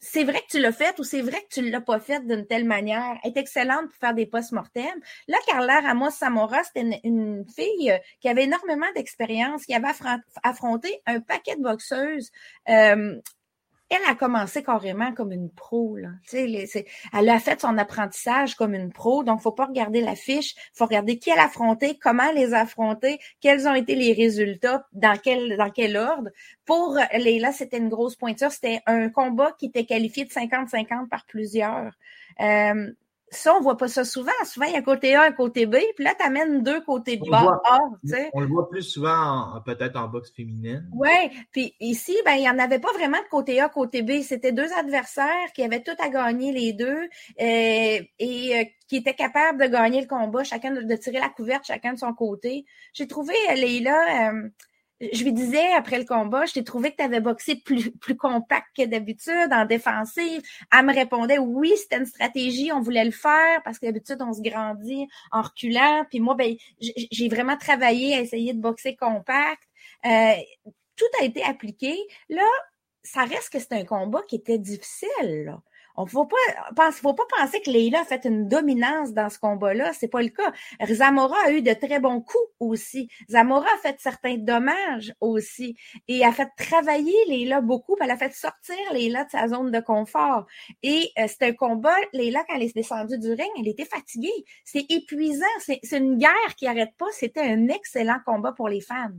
c'est 0.00 0.24
vrai 0.24 0.40
que 0.40 0.46
tu 0.50 0.58
l'as 0.60 0.72
fait 0.72 0.98
ou 0.98 1.04
c'est 1.04 1.20
vrai 1.20 1.40
que 1.42 1.54
tu 1.54 1.62
ne 1.62 1.70
l'as 1.70 1.80
pas 1.82 2.00
fait 2.00 2.26
d'une 2.26 2.46
telle 2.46 2.64
manière. 2.64 3.18
Est 3.22 3.36
excellente 3.36 3.86
pour 3.88 3.96
faire 3.96 4.14
des 4.14 4.26
post-mortem. 4.26 4.98
Là, 5.28 5.36
Carla 5.46 5.80
Ramos 5.80 6.10
Samora, 6.10 6.64
c'était 6.64 7.00
une, 7.04 7.44
fille 7.54 7.90
euh, 7.90 7.98
qui 8.20 8.28
avait 8.28 8.44
énormément 8.44 8.86
d'expérience, 8.94 9.66
qui 9.66 9.74
avait 9.74 9.88
affronté 10.42 11.02
un 11.06 11.20
paquet 11.20 11.56
de 11.56 11.62
boxeuses 11.62 12.30
euh, 12.68 13.20
elle 13.90 14.08
a 14.08 14.14
commencé 14.14 14.62
carrément 14.62 15.12
comme 15.12 15.32
une 15.32 15.50
pro. 15.50 15.96
Là. 15.96 16.10
elle 16.32 17.28
a 17.28 17.40
fait 17.40 17.60
son 17.60 17.76
apprentissage 17.76 18.54
comme 18.54 18.74
une 18.74 18.92
pro, 18.92 19.24
donc 19.24 19.40
faut 19.40 19.52
pas 19.52 19.66
regarder 19.66 20.00
la 20.00 20.14
fiche, 20.14 20.54
faut 20.72 20.86
regarder 20.86 21.18
qui 21.18 21.30
elle 21.30 21.40
a 21.40 21.46
affronté, 21.46 21.98
comment 21.98 22.30
les 22.32 22.54
affronter, 22.54 23.18
quels 23.40 23.66
ont 23.66 23.74
été 23.74 23.96
les 23.96 24.12
résultats, 24.12 24.86
dans 24.92 25.18
quel, 25.18 25.56
dans 25.56 25.70
quel 25.70 25.96
ordre. 25.96 26.30
Pour 26.64 26.96
Leila, 27.12 27.52
c'était 27.52 27.78
une 27.78 27.88
grosse 27.88 28.14
pointure. 28.14 28.52
C'était 28.52 28.80
un 28.86 29.08
combat 29.10 29.52
qui 29.58 29.66
était 29.66 29.84
qualifié 29.84 30.24
de 30.24 30.30
50-50 30.30 31.08
par 31.08 31.26
plusieurs. 31.26 31.92
Euh, 32.40 32.92
ça, 33.30 33.54
on 33.54 33.60
voit 33.60 33.76
pas 33.76 33.86
ça 33.86 34.04
souvent. 34.04 34.32
Souvent, 34.44 34.66
il 34.66 34.72
y 34.72 34.76
a 34.76 34.82
côté 34.82 35.14
A, 35.14 35.22
un 35.22 35.32
côté 35.32 35.66
B, 35.66 35.76
puis 35.94 36.04
là, 36.04 36.14
tu 36.18 36.26
amènes 36.26 36.62
deux 36.62 36.80
côtés 36.80 37.16
de 37.16 37.30
bas 37.30 37.60
A. 37.64 37.78
On 38.32 38.40
le 38.40 38.46
voit 38.46 38.68
plus 38.68 38.82
souvent, 38.82 39.60
peut-être 39.64 39.96
en 39.96 40.08
boxe 40.08 40.32
féminine. 40.32 40.88
Oui, 40.92 41.30
puis 41.52 41.74
ici, 41.80 42.16
ben, 42.24 42.34
il 42.34 42.40
n'y 42.40 42.50
en 42.50 42.58
avait 42.58 42.80
pas 42.80 42.92
vraiment 42.92 43.18
de 43.18 43.28
côté 43.30 43.60
A, 43.60 43.68
côté 43.68 44.02
B. 44.02 44.22
C'était 44.22 44.52
deux 44.52 44.72
adversaires 44.72 45.52
qui 45.54 45.62
avaient 45.62 45.82
tout 45.82 45.96
à 46.02 46.08
gagner, 46.08 46.52
les 46.52 46.72
deux, 46.72 46.86
euh, 46.88 47.06
et 47.38 48.08
euh, 48.18 48.64
qui 48.88 48.96
étaient 48.96 49.14
capables 49.14 49.62
de 49.62 49.68
gagner 49.68 50.00
le 50.00 50.08
combat, 50.08 50.42
chacun 50.42 50.72
de, 50.72 50.96
tirer 50.96 51.20
la 51.20 51.28
couverte, 51.28 51.64
chacun 51.64 51.92
de 51.92 51.98
son 51.98 52.12
côté. 52.12 52.66
J'ai 52.92 53.06
trouvé 53.06 53.34
Leila... 53.54 54.30
Euh, 54.30 54.48
je 55.00 55.24
lui 55.24 55.32
disais 55.32 55.72
après 55.72 55.98
le 55.98 56.04
combat, 56.04 56.44
je 56.44 56.52
t'ai 56.54 56.64
trouvé 56.64 56.90
que 56.90 56.96
tu 56.96 57.02
avais 57.02 57.20
boxé 57.20 57.56
plus, 57.56 57.90
plus 57.90 58.16
compact 58.16 58.68
que 58.76 58.84
d'habitude, 58.84 59.50
en 59.50 59.64
défensive. 59.64 60.42
Elle 60.72 60.86
me 60.86 60.94
répondait 60.94 61.38
oui, 61.38 61.72
c'était 61.76 61.98
une 61.98 62.06
stratégie, 62.06 62.70
on 62.72 62.80
voulait 62.80 63.04
le 63.04 63.10
faire 63.10 63.62
parce 63.64 63.78
que 63.78 63.86
d'habitude, 63.86 64.18
on 64.20 64.32
se 64.32 64.42
grandit 64.42 65.06
en 65.32 65.42
reculant. 65.42 66.04
Puis 66.10 66.20
moi, 66.20 66.34
ben, 66.34 66.54
j'ai 66.80 67.28
vraiment 67.28 67.56
travaillé 67.56 68.14
à 68.16 68.20
essayer 68.20 68.52
de 68.52 68.60
boxer 68.60 68.96
compact. 68.96 69.62
Euh, 70.04 70.34
tout 70.96 71.06
a 71.20 71.24
été 71.24 71.42
appliqué. 71.42 71.96
Là, 72.28 72.44
ça 73.02 73.24
reste 73.24 73.50
que 73.50 73.58
c'est 73.58 73.72
un 73.72 73.84
combat 73.84 74.22
qui 74.28 74.36
était 74.36 74.58
difficile. 74.58 75.44
Là. 75.46 75.62
On 75.96 76.06
faut 76.06 76.26
pas, 76.26 76.92
faut 76.92 77.14
pas 77.14 77.24
penser 77.38 77.60
que 77.60 77.70
Leila 77.70 78.00
a 78.00 78.04
fait 78.04 78.24
une 78.24 78.48
dominance 78.48 79.12
dans 79.12 79.28
ce 79.28 79.38
combat-là. 79.38 79.92
C'est 79.92 80.08
pas 80.08 80.22
le 80.22 80.28
cas. 80.28 80.52
Zamora 80.86 81.36
a 81.46 81.52
eu 81.52 81.62
de 81.62 81.72
très 81.72 82.00
bons 82.00 82.20
coups 82.20 82.50
aussi. 82.58 83.08
Zamora 83.28 83.66
a 83.74 83.78
fait 83.78 83.96
certains 84.00 84.36
dommages 84.36 85.12
aussi. 85.20 85.76
Et 86.08 86.24
a 86.24 86.32
fait 86.32 86.48
travailler 86.56 87.14
Leila 87.28 87.60
beaucoup. 87.60 87.96
Puis 87.96 88.04
elle 88.04 88.12
a 88.12 88.16
fait 88.16 88.32
sortir 88.32 88.76
Leila 88.92 89.24
de 89.24 89.30
sa 89.30 89.48
zone 89.48 89.70
de 89.70 89.80
confort. 89.80 90.46
Et 90.82 91.10
euh, 91.18 91.26
c'est 91.28 91.42
un 91.42 91.52
combat, 91.52 91.96
Leila, 92.12 92.44
quand 92.48 92.56
elle 92.56 92.62
est 92.62 92.74
descendue 92.74 93.18
du 93.18 93.30
ring, 93.30 93.50
elle 93.58 93.68
était 93.68 93.84
fatiguée. 93.84 94.44
C'est 94.64 94.86
épuisant. 94.90 95.44
C'est 95.58 95.98
une 95.98 96.18
guerre 96.18 96.54
qui 96.56 96.66
n'arrête 96.66 96.94
pas. 96.98 97.06
C'était 97.12 97.40
un 97.42 97.68
excellent 97.68 98.18
combat 98.24 98.52
pour 98.52 98.68
les 98.68 98.80
fans. 98.80 99.10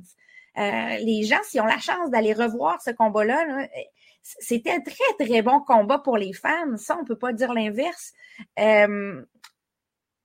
Euh, 0.58 0.98
les 0.98 1.24
gens, 1.24 1.40
s'ils 1.44 1.62
ont 1.62 1.66
la 1.66 1.80
chance 1.80 2.10
d'aller 2.10 2.34
revoir 2.34 2.82
ce 2.82 2.92
combat-là, 2.92 3.46
là 3.46 3.68
c'était 4.22 4.72
un 4.72 4.82
très, 4.82 5.26
très 5.26 5.42
bon 5.42 5.60
combat 5.62 6.00
pour 6.00 6.18
les 6.18 6.34
fans. 6.34 6.78
Ça, 6.78 6.98
on 6.98 7.02
ne 7.02 7.08
peut 7.08 7.18
pas 7.18 7.34
dire 7.34 7.54
l'inverse. 7.54 8.14
Euh, 8.60 9.24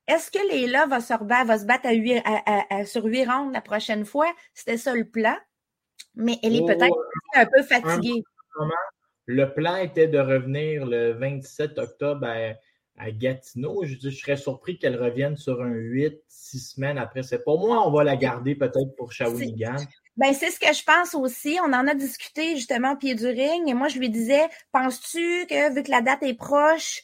est-ce 0.07 0.31
que 0.31 0.39
Léla 0.51 0.87
va 0.87 1.01
se, 1.01 1.15
va 1.15 1.59
se 1.59 1.65
battre 1.65 1.89
à 2.71 2.85
sur 2.85 3.05
huit 3.05 3.25
rounds 3.25 3.53
la 3.53 3.61
prochaine 3.61 4.05
fois? 4.05 4.33
C'était 4.55 4.77
ça 4.77 4.95
le 4.95 5.09
plan. 5.09 5.37
Mais 6.15 6.39
elle 6.43 6.57
est 6.57 6.61
oh, 6.61 6.67
peut-être 6.67 6.97
un 7.35 7.47
peu 7.47 7.63
fatiguée. 7.63 8.23
Le 9.27 9.53
plan 9.53 9.77
était 9.77 10.07
de 10.07 10.19
revenir 10.19 10.87
le 10.87 11.13
27 11.13 11.79
octobre 11.79 12.27
à, 12.97 13.11
Gatineau. 13.11 13.85
Je, 13.85 13.97
je, 14.01 14.11
serais 14.11 14.37
surpris 14.37 14.79
qu'elle 14.79 15.03
revienne 15.03 15.37
sur 15.37 15.61
un 15.61 15.73
8, 15.73 16.23
six 16.29 16.61
semaines 16.61 16.97
après. 16.97 17.23
C'est 17.23 17.43
pour 17.43 17.59
moi, 17.59 17.87
on 17.87 17.91
va 17.91 18.05
la 18.05 18.17
garder 18.17 18.55
peut-être 18.55 18.95
pour 18.97 19.13
Shawinigan. 19.13 19.77
Ben, 20.17 20.33
c'est 20.33 20.51
ce 20.51 20.59
que 20.59 20.73
je 20.73 20.83
pense 20.83 21.15
aussi. 21.15 21.59
On 21.63 21.73
en 21.73 21.87
a 21.87 21.95
discuté 21.95 22.57
justement 22.57 22.93
au 22.93 22.97
pied 22.97 23.15
du 23.15 23.27
ring. 23.27 23.69
Et 23.69 23.75
moi, 23.75 23.89
je 23.89 23.99
lui 23.99 24.09
disais, 24.09 24.49
penses-tu 24.73 25.47
que 25.47 25.75
vu 25.75 25.83
que 25.83 25.91
la 25.91 26.01
date 26.01 26.23
est 26.23 26.35
proche, 26.35 27.03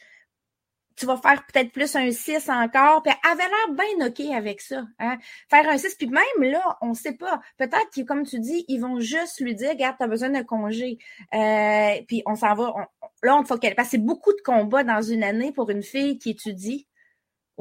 tu 0.97 1.07
vas 1.07 1.17
faire 1.17 1.45
peut-être 1.47 1.73
plus 1.73 1.95
un 1.97 2.11
6 2.11 2.49
encore? 2.49 3.03
Puis 3.03 3.13
elle 3.13 3.31
avait 3.31 3.49
l'air 3.49 3.75
bien 3.75 4.07
OK 4.07 4.21
avec 4.35 4.61
ça. 4.63 4.85
Hein? 4.99 5.19
Faire 5.51 5.69
un 5.69 5.77
6, 5.77 5.95
puis 5.97 6.09
même 6.09 6.51
là, 6.51 6.79
on 6.81 6.95
sait 6.95 7.15
pas. 7.15 7.41
Peut-être 7.59 7.91
que, 7.95 8.03
comme 8.03 8.25
tu 8.25 8.39
dis, 8.41 8.65
ils 8.69 8.81
vont 8.81 8.99
juste 8.99 9.41
lui 9.41 9.55
dire, 9.55 9.71
regarde, 9.71 9.97
tu 9.99 10.05
as 10.05 10.09
besoin 10.09 10.31
d'un 10.31 10.45
congé. 10.45 10.99
Euh, 11.35 12.01
puis 12.09 12.23
on 12.27 12.35
s'en 12.35 12.55
va. 12.55 12.89
là, 13.23 13.37
on 13.37 13.43
te 13.43 13.55
qu'elle 13.59 13.75
Parce 13.75 13.89
que 13.89 13.93
c'est 13.93 13.99
beaucoup 13.99 14.33
de 14.33 14.41
combats 14.43 14.85
dans 14.85 15.03
une 15.03 15.23
année 15.23 15.53
pour 15.53 15.69
une 15.71 15.83
fille 15.83 16.19
qui 16.19 16.31
étudie 16.31 16.87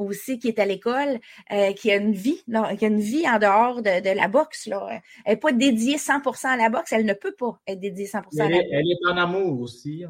aussi 0.02 0.38
qui 0.38 0.48
est 0.48 0.58
à 0.58 0.64
l'école, 0.64 1.18
euh, 1.52 1.72
qui 1.72 1.90
a 1.90 1.96
une 1.96 2.12
vie, 2.12 2.42
qui 2.78 2.84
a 2.84 2.88
une 2.88 3.00
vie 3.00 3.28
en 3.28 3.38
dehors 3.38 3.82
de, 3.82 4.00
de 4.00 4.16
la 4.16 4.28
boxe. 4.28 4.66
Là. 4.66 5.00
Elle 5.24 5.34
n'est 5.34 5.40
pas 5.40 5.52
dédiée 5.52 5.96
100% 5.96 6.46
à 6.46 6.56
la 6.56 6.68
boxe, 6.68 6.92
elle 6.92 7.04
ne 7.04 7.14
peut 7.14 7.34
pas 7.38 7.58
être 7.66 7.80
dédiée 7.80 8.06
100% 8.06 8.40
à 8.40 8.48
la 8.48 8.56
boxe. 8.56 8.68
Elle 8.70 8.90
est 8.90 9.10
en 9.10 9.16
amour 9.16 9.60
aussi. 9.60 10.04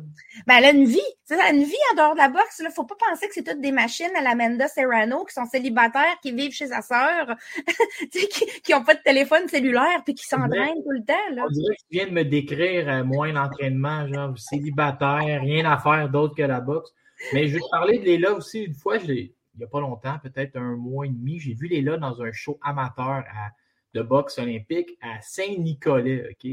Ben, 0.47 0.57
elle 0.59 0.65
a 0.65 0.71
une 0.71 0.87
vie. 0.87 1.01
Elle 1.31 1.41
a 1.41 1.51
une 1.51 1.65
vie 1.65 1.75
en 1.93 1.97
dehors 1.97 2.13
de 2.13 2.19
la 2.19 2.29
boxe. 2.29 2.59
Il 2.61 2.67
ne 2.67 2.71
faut 2.71 2.85
pas 2.85 2.97
penser 3.09 3.27
que 3.27 3.33
c'est 3.35 3.43
toutes 3.43 3.61
des 3.61 3.73
machines 3.73 4.15
à 4.17 4.23
la 4.23 4.35
Menda 4.35 4.69
Serrano 4.69 5.25
qui 5.25 5.33
sont 5.33 5.47
célibataires, 5.47 6.19
qui 6.23 6.33
vivent 6.33 6.53
chez 6.53 6.67
sa 6.67 6.83
sœur, 6.83 7.35
qui 8.65 8.73
n'ont 8.73 8.85
pas 8.85 8.95
de 8.95 9.03
téléphone 9.03 9.49
cellulaire 9.49 10.03
puis 10.05 10.15
qui 10.15 10.27
s'entraînent 10.27 10.83
tout 10.83 10.91
le 10.91 11.05
temps. 11.05 11.35
Là. 11.35 11.45
On 11.47 11.51
dirait 11.51 11.75
que 11.75 11.81
tu 11.81 11.99
viens 11.99 12.07
de 12.07 12.13
me 12.13 12.25
décrire 12.25 12.89
euh, 12.89 13.05
moins 13.05 13.33
d'entraînement, 13.33 14.07
genre 14.09 14.39
célibataire, 14.39 15.41
rien 15.41 15.65
à 15.65 15.79
faire 15.79 16.09
d'autre 16.11 16.35
que 16.35 16.43
la 16.43 16.61
boxe. 16.61 16.91
Mais 17.33 17.47
je 17.49 17.55
vais 17.55 17.61
te 17.61 17.71
parler 17.71 17.99
de 17.99 18.05
Léla 18.05 18.33
aussi. 18.35 18.65
Une 18.65 18.75
fois, 18.75 18.99
je 18.99 19.07
l'ai 19.07 19.35
il 19.55 19.59
n'y 19.59 19.65
a 19.65 19.69
pas 19.69 19.81
longtemps, 19.81 20.19
peut-être 20.23 20.57
un 20.57 20.77
mois 20.77 21.07
et 21.07 21.11
demi, 21.11 21.39
j'ai 21.39 21.55
vu 21.55 21.69
Léla 21.69 21.97
dans 21.99 22.23
un 22.23 22.33
show 22.33 22.59
amateur 22.63 23.25
de 23.95 24.03
boxe 24.03 24.39
olympique 24.39 24.97
à 25.01 25.21
Saint-Nicolas. 25.21 26.29
OK? 26.31 26.51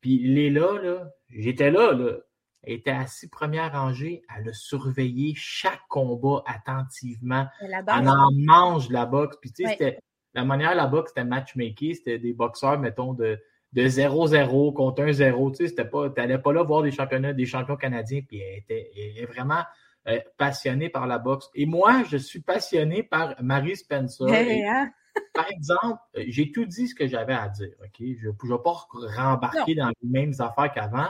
Puis 0.00 0.18
Léla, 0.18 0.80
là, 0.82 1.10
j'étais 1.28 1.70
là, 1.70 1.92
là. 1.92 2.18
Elle 2.62 2.74
était 2.74 2.90
assise 2.90 3.30
première 3.30 3.72
rangée. 3.72 4.22
Elle 4.36 4.50
a 4.50 4.52
surveillé 4.52 5.32
chaque 5.34 5.80
combat 5.88 6.42
attentivement. 6.46 7.46
Elle 7.60 7.74
en 7.88 8.30
mange 8.32 8.90
la 8.90 9.06
boxe. 9.06 9.38
Puis 9.40 9.52
tu 9.52 9.64
sais, 9.64 9.98
la 10.34 10.44
manière 10.44 10.74
la 10.74 10.86
boxe, 10.86 11.12
c'était 11.14 11.24
matchmaking. 11.24 11.94
C'était 11.94 12.18
des 12.18 12.34
boxeurs, 12.34 12.78
mettons, 12.78 13.14
de, 13.14 13.38
de 13.72 13.82
0-0 13.82 14.74
contre 14.74 15.02
1-0. 15.02 15.50
Tu 15.50 15.56
sais, 15.56 15.68
c'était 15.68 15.86
pas, 15.86 16.10
t'allais 16.10 16.38
pas 16.38 16.52
là 16.52 16.62
voir 16.62 16.82
des 16.82 16.90
championnats, 16.90 17.32
des 17.32 17.46
champions 17.46 17.76
canadiens. 17.76 18.20
Puis 18.26 18.40
elle 18.40 18.58
était 18.58 18.90
elle 19.18 19.26
vraiment 19.26 19.62
euh, 20.08 20.18
passionné 20.38 20.88
par 20.88 21.06
la 21.06 21.18
boxe. 21.18 21.50
Et 21.54 21.66
moi, 21.66 22.04
je 22.10 22.16
suis 22.16 22.40
passionné 22.40 23.02
par 23.02 23.34
Marie 23.42 23.76
Spencer. 23.76 24.26
Hein? 24.28 24.90
par 25.34 25.46
exemple, 25.50 26.00
euh, 26.16 26.24
j'ai 26.26 26.52
tout 26.52 26.64
dit 26.64 26.88
ce 26.88 26.94
que 26.94 27.06
j'avais 27.06 27.34
à 27.34 27.48
dire. 27.48 27.68
Je 27.98 28.28
ne 28.28 28.32
vais 28.32 28.62
pas 28.64 28.86
rembarquer 29.14 29.74
dans 29.74 29.88
les 29.88 30.08
mêmes 30.08 30.32
affaires 30.38 30.72
qu'avant. 30.72 31.08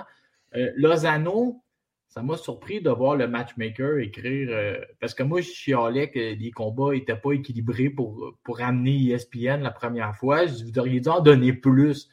Euh, 0.56 0.72
Lozano, 0.74 1.62
ça 2.08 2.20
m'a 2.22 2.36
surpris 2.36 2.80
de 2.80 2.90
voir 2.90 3.14
le 3.14 3.28
matchmaker 3.28 3.98
écrire, 3.98 4.80
parce 4.98 5.14
que 5.14 5.22
moi, 5.22 5.40
je 5.40 5.50
chialais 5.50 6.10
que 6.10 6.18
les 6.18 6.50
combats 6.50 6.92
n'étaient 6.92 7.14
pas 7.14 7.30
équilibrés 7.30 7.90
pour, 7.90 8.34
pour 8.42 8.60
amener 8.60 9.12
ESPN 9.12 9.62
la 9.62 9.70
première 9.70 10.16
fois. 10.16 10.46
Je 10.46 10.64
vous 10.64 10.78
auriez 10.80 10.98
dû 10.98 11.08
en 11.08 11.20
donner 11.20 11.52
plus. 11.52 12.08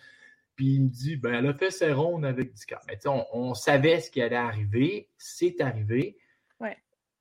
Puis 0.56 0.76
il 0.76 0.84
me 0.84 0.90
dit, 0.90 1.16
ben, 1.16 1.34
elle 1.34 1.48
a 1.48 1.56
fait 1.56 1.72
ses 1.72 1.92
rondes 1.92 2.24
avec 2.24 2.54
Discord. 2.54 2.84
Mais 2.88 3.00
on, 3.08 3.26
on 3.34 3.54
savait 3.56 4.00
ce 4.00 4.12
qui 4.12 4.22
allait 4.22 4.36
arriver. 4.36 5.10
C'est 5.18 5.60
arrivé. 5.60 6.18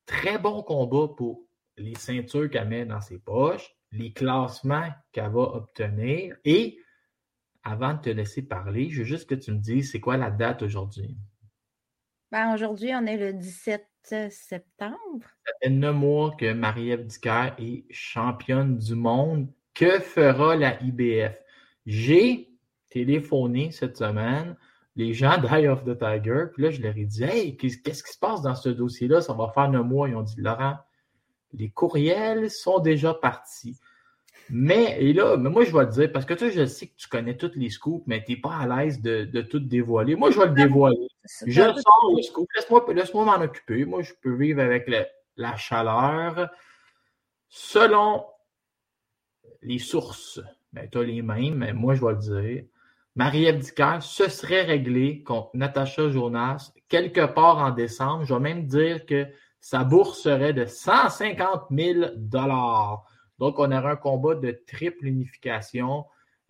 Très 0.07 0.39
bon 0.39 0.63
combat 0.63 1.09
pour 1.17 1.43
les 1.77 1.97
ceintures 1.97 2.49
qu'elle 2.49 2.69
met 2.69 2.87
dans 2.87 3.01
ses 3.01 3.19
poches, 3.19 3.75
les 3.91 4.13
classements 4.13 4.89
qu'elle 5.11 5.33
va 5.33 5.41
obtenir. 5.41 6.37
Et 6.45 6.79
avant 7.65 7.95
de 7.95 8.01
te 8.01 8.11
laisser 8.11 8.43
parler, 8.43 8.89
je 8.89 8.99
veux 8.99 9.05
juste 9.05 9.29
que 9.29 9.35
tu 9.35 9.51
me 9.51 9.59
dises, 9.59 9.91
c'est 9.91 10.01
quoi 10.01 10.17
la 10.17 10.31
date 10.31 10.63
aujourd'hui? 10.63 11.17
Ben, 12.31 12.55
aujourd'hui, 12.55 12.93
on 12.95 13.05
est 13.07 13.17
le 13.17 13.33
17 13.33 13.85
septembre. 14.31 15.27
Ça 15.45 15.53
fait 15.61 15.71
neuf 15.71 15.95
mois 15.95 16.37
que 16.39 16.53
Marie-Ève 16.53 17.09
est 17.59 17.85
championne 17.91 18.79
du 18.79 18.95
monde. 18.95 19.53
Que 19.75 19.99
fera 19.99 20.57
la 20.57 20.81
IBF? 20.83 21.43
J'ai 21.85 22.51
téléphoné 22.89 23.73
cette 23.73 23.97
semaine 23.97 24.57
les 24.97 25.13
gens 25.13 25.39
d'Eye 25.39 25.69
of 25.69 25.85
the 25.85 25.97
Tiger. 25.97 26.47
Puis 26.53 26.63
là, 26.63 26.71
je 26.71 26.81
leur 26.81 26.97
ai 26.97 27.05
dit 27.05 27.23
Hey, 27.23 27.57
qu'est-ce 27.57 28.03
qui 28.03 28.13
se 28.13 28.19
passe 28.19 28.43
dans 28.43 28.55
ce 28.55 28.69
dossier-là? 28.69 29.21
Ça 29.21 29.35
va 29.35 29.51
faire 29.55 29.65
un 29.65 29.83
mois. 29.83 30.09
Ils 30.09 30.17
ont 30.17 30.23
dit 30.23 30.41
Laurent, 30.41 30.77
les 31.53 31.71
courriels 31.71 32.51
sont 32.51 32.81
déjà 32.81 33.15
partis. 33.15 33.79
Mais, 34.49 35.03
et 35.03 35.13
là, 35.13 35.37
mais 35.37 35.51
moi, 35.51 35.65
je 35.65 35.73
vais 35.73 35.85
le 35.85 35.91
dire, 35.91 36.13
parce 36.13 36.25
que 36.25 36.35
toi, 36.35 36.49
je 36.51 36.67
sais 36.67 36.87
que 36.87 36.95
tu 36.97 37.09
connais 37.09 37.37
tous 37.37 37.51
les 37.57 37.69
scoops, 37.69 38.07
mais 38.07 38.23
tu 38.25 38.33
n'es 38.33 38.41
pas 38.41 38.55
à 38.55 38.67
l'aise 38.67 39.01
de, 39.03 39.25
de, 39.25 39.43
tout 39.43 39.59
dévoiler. 39.59 40.15
Moi, 40.15 40.31
je 40.31 40.39
vais 40.39 40.47
le 40.47 40.55
dévoiler. 40.55 41.09
Je 41.47 41.63
sors 41.63 42.13
le 42.17 42.23
scoop. 42.23 42.89
Laisse-moi 42.89 43.25
m'en 43.25 43.45
occuper. 43.45 43.85
Moi, 43.85 44.03
je 44.03 44.13
peux 44.23 44.35
vivre 44.35 44.63
avec 44.63 44.89
la 45.37 45.57
chaleur. 45.57 46.49
Selon 47.49 48.25
les 49.63 49.79
sources, 49.79 50.41
ben, 50.73 50.89
tu 50.91 50.99
as 50.99 51.03
les 51.03 51.23
mêmes, 51.23 51.57
mais 51.57 51.73
moi, 51.73 51.95
je 51.95 52.05
vais 52.05 52.13
le 52.13 52.19
dire. 52.19 52.65
Marie-Ève 53.17 53.63
ce 54.01 54.29
serait 54.29 54.63
réglé 54.63 55.23
contre 55.23 55.51
Natacha 55.55 56.11
Jonas 56.11 56.73
quelque 56.89 57.25
part 57.25 57.59
en 57.59 57.71
décembre. 57.71 58.25
Je 58.25 58.35
vais 58.35 58.41
même 58.41 58.67
dire 58.67 59.07
que 59.07 59.27
sa 59.59 59.85
bourse 59.85 60.21
serait 60.21 60.53
de 60.53 60.67
150 60.67 61.63
000 61.71 62.11
Donc, 63.39 63.59
on 63.59 63.73
aurait 63.73 63.93
un 63.93 63.97
combat 63.97 64.35
de 64.35 64.63
triple 64.67 65.07
unification. 65.07 66.05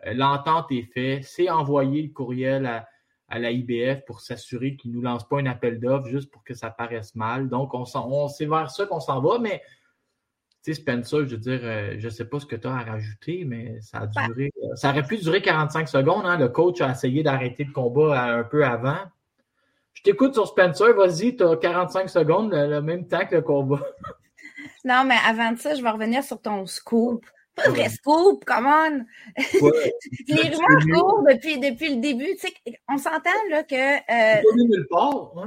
Euh, 0.05 0.13
l'entente 0.13 0.71
est 0.71 0.91
faite. 0.93 1.23
C'est 1.23 1.49
envoyer 1.49 2.01
le 2.01 2.09
courriel 2.09 2.65
à, 2.65 3.39
la 3.39 3.51
IBF 3.51 4.05
pour 4.05 4.19
s'assurer 4.19 4.75
qu'ils 4.75 4.91
ne 4.91 4.97
nous 4.97 5.01
lancent 5.01 5.27
pas 5.27 5.39
un 5.39 5.45
appel 5.45 5.79
d'offres 5.79 6.07
juste 6.07 6.31
pour 6.31 6.43
que 6.43 6.53
ça 6.53 6.69
paraisse 6.69 7.15
mal. 7.15 7.47
Donc, 7.47 7.73
on, 7.73 7.85
on 7.95 8.27
c'est 8.27 8.45
vers 8.45 8.69
ça 8.69 8.85
qu'on 8.85 8.99
s'en 8.99 9.21
va, 9.21 9.39
mais 9.39 9.61
sais, 10.73 10.81
Spencer, 10.81 11.25
je 11.25 11.31
veux 11.31 11.37
dire, 11.37 11.59
euh, 11.63 11.95
je 11.97 12.05
ne 12.05 12.09
sais 12.09 12.25
pas 12.25 12.39
ce 12.39 12.45
que 12.45 12.55
tu 12.55 12.67
as 12.67 12.75
à 12.75 12.83
rajouter, 12.83 13.43
mais 13.45 13.79
ça 13.81 13.99
a 13.99 14.07
duré. 14.07 14.51
Euh, 14.63 14.75
ça 14.75 14.91
aurait 14.91 15.03
pu 15.03 15.17
durer 15.17 15.41
45 15.41 15.87
secondes. 15.87 16.25
Hein? 16.25 16.37
Le 16.37 16.49
coach 16.49 16.81
a 16.81 16.91
essayé 16.91 17.23
d'arrêter 17.23 17.63
le 17.63 17.73
combat 17.73 18.23
un 18.23 18.43
peu 18.43 18.65
avant. 18.65 18.99
Je 19.93 20.03
t'écoute 20.03 20.33
sur 20.33 20.47
Spencer, 20.47 20.93
vas-y, 20.93 21.35
tu 21.35 21.43
as 21.43 21.57
45 21.57 22.09
secondes, 22.09 22.51
le, 22.53 22.81
même 22.81 23.07
temps 23.07 23.25
que 23.25 23.35
le 23.35 23.41
combat. 23.41 23.83
Non, 24.85 25.03
mais 25.05 25.17
avant 25.27 25.51
de 25.51 25.57
ça, 25.57 25.75
je 25.75 25.81
vais 25.81 25.89
revenir 25.89 26.23
sur 26.23 26.39
ton 26.39 26.65
scoop. 26.65 27.25
Pas 27.57 27.69
vrai 27.71 27.89
scoop, 27.89 28.45
come 28.45 28.67
on! 28.67 29.05
les 30.27 30.49
rumeurs 30.49 30.85
courent 30.93 31.23
depuis, 31.27 31.57
depuis 31.59 31.95
le 31.95 32.01
début. 32.01 32.35
Tu 32.39 32.47
sais, 32.47 32.53
on 32.87 32.97
s'entend 32.97 33.31
là 33.49 33.63
que. 33.63 33.75
Euh... 33.75 34.41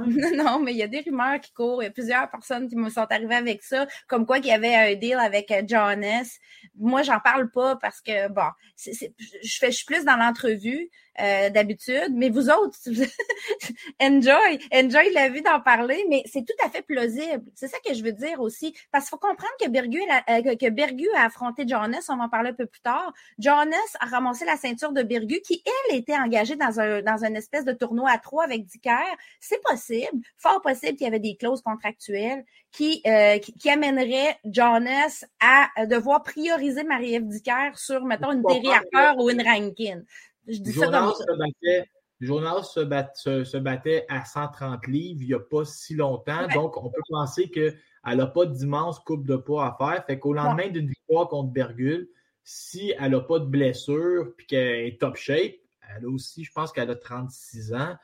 non, 0.35 0.59
mais 0.59 0.73
il 0.73 0.77
y 0.77 0.83
a 0.83 0.87
des 0.87 0.99
rumeurs 0.99 1.39
qui 1.39 1.53
courent. 1.53 1.81
Il 1.81 1.85
y 1.85 1.89
a 1.89 1.91
plusieurs 1.91 2.29
personnes 2.29 2.67
qui 2.67 2.75
me 2.75 2.89
sont 2.89 3.07
arrivées 3.09 3.35
avec 3.35 3.63
ça, 3.63 3.87
comme 4.09 4.25
quoi 4.25 4.39
qu'il 4.39 4.49
y 4.49 4.53
avait 4.53 4.75
un 4.75 4.93
deal 4.95 5.15
avec 5.19 5.51
euh, 5.51 5.61
Jonas. 5.65 6.37
Moi, 6.77 7.01
j'en 7.03 7.21
parle 7.21 7.49
pas 7.49 7.77
parce 7.77 8.01
que 8.01 8.27
bon, 8.27 8.49
je 8.75 9.57
fais, 9.57 9.71
je 9.71 9.77
suis 9.77 9.85
plus 9.85 10.03
dans 10.03 10.17
l'entrevue. 10.17 10.89
Euh, 11.19 11.49
d'habitude. 11.49 12.13
Mais 12.13 12.29
vous 12.29 12.49
autres, 12.49 12.77
enjoy, 14.01 14.59
enjoy 14.73 15.11
la 15.13 15.27
vie 15.27 15.41
d'en 15.41 15.59
parler, 15.59 16.05
mais 16.09 16.23
c'est 16.25 16.45
tout 16.45 16.65
à 16.65 16.69
fait 16.69 16.81
plausible. 16.81 17.43
C'est 17.53 17.67
ça 17.67 17.77
que 17.85 17.93
je 17.93 18.01
veux 18.01 18.13
dire 18.13 18.39
aussi. 18.39 18.73
Parce 18.93 19.05
qu'il 19.05 19.09
faut 19.11 19.27
comprendre 19.27 19.51
que 19.61 19.67
Bergu, 19.67 19.99
euh, 19.99 20.55
que 20.55 20.69
Bergu 20.69 21.09
a 21.17 21.25
affronté 21.25 21.67
Jonas, 21.67 22.05
on 22.07 22.15
va 22.15 22.23
en 22.23 22.29
parler 22.29 22.51
un 22.51 22.53
peu 22.53 22.65
plus 22.65 22.79
tard. 22.79 23.11
Jonas 23.37 23.75
a 23.99 24.05
ramassé 24.05 24.45
la 24.45 24.55
ceinture 24.55 24.93
de 24.93 25.03
Bergu, 25.03 25.41
qui, 25.41 25.61
elle, 25.89 25.97
était 25.97 26.15
engagée 26.15 26.55
dans 26.55 26.79
un, 26.79 27.01
dans 27.01 27.25
une 27.25 27.35
espèce 27.35 27.65
de 27.65 27.73
tournoi 27.73 28.09
à 28.09 28.17
trois 28.17 28.45
avec 28.45 28.65
Dicker. 28.65 29.17
C'est 29.41 29.61
possible, 29.61 30.23
fort 30.37 30.61
possible 30.61 30.93
qu'il 30.95 31.05
y 31.05 31.09
avait 31.09 31.19
des 31.19 31.35
clauses 31.35 31.61
contractuelles 31.61 32.45
qui, 32.71 33.01
euh, 33.05 33.37
qui, 33.37 33.69
amèneraient 33.69 34.37
Jonas 34.45 35.25
à 35.41 35.85
devoir 35.85 36.23
prioriser 36.23 36.85
Marie-Ève 36.85 37.27
Dicker 37.27 37.71
sur, 37.75 38.05
mettons, 38.05 38.31
une 38.31 38.43
Terry 38.43 38.69
ou 39.17 39.29
une 39.29 39.41
Rankin. 39.41 40.03
Je 40.47 40.57
dis 40.57 40.71
Jonas 40.71 41.13
se 41.13 41.37
battait, 41.37 41.89
Jonas 42.19 42.63
se, 42.63 43.57
battait 43.57 44.05
à 44.09 44.25
130 44.25 44.87
livres 44.87 45.21
il 45.21 45.27
n'y 45.27 45.33
a 45.33 45.39
pas 45.39 45.65
si 45.65 45.95
longtemps. 45.95 46.47
Donc, 46.53 46.77
on 46.77 46.89
peut 46.89 47.01
penser 47.09 47.49
qu'elle 47.49 47.77
n'a 48.05 48.27
pas 48.27 48.45
d'immense 48.45 48.99
coupe 48.99 49.25
de 49.25 49.35
poids 49.35 49.65
à 49.65 49.77
faire. 49.77 50.05
Fait 50.05 50.19
qu'au 50.19 50.33
lendemain 50.33 50.69
d'une 50.69 50.87
victoire 50.87 51.27
contre 51.27 51.51
Bergul, 51.51 52.09
si 52.43 52.93
elle 52.99 53.11
n'a 53.11 53.21
pas 53.21 53.39
de 53.39 53.45
blessure 53.45 54.33
et 54.39 54.45
qu'elle 54.45 54.85
est 54.87 54.99
top 54.99 55.15
shape, 55.15 55.53
elle 55.97 56.05
a 56.05 56.09
aussi, 56.09 56.43
je 56.43 56.51
pense 56.51 56.71
qu'elle 56.71 56.89
a 56.89 56.95
36 56.95 57.73
ans. 57.73 57.95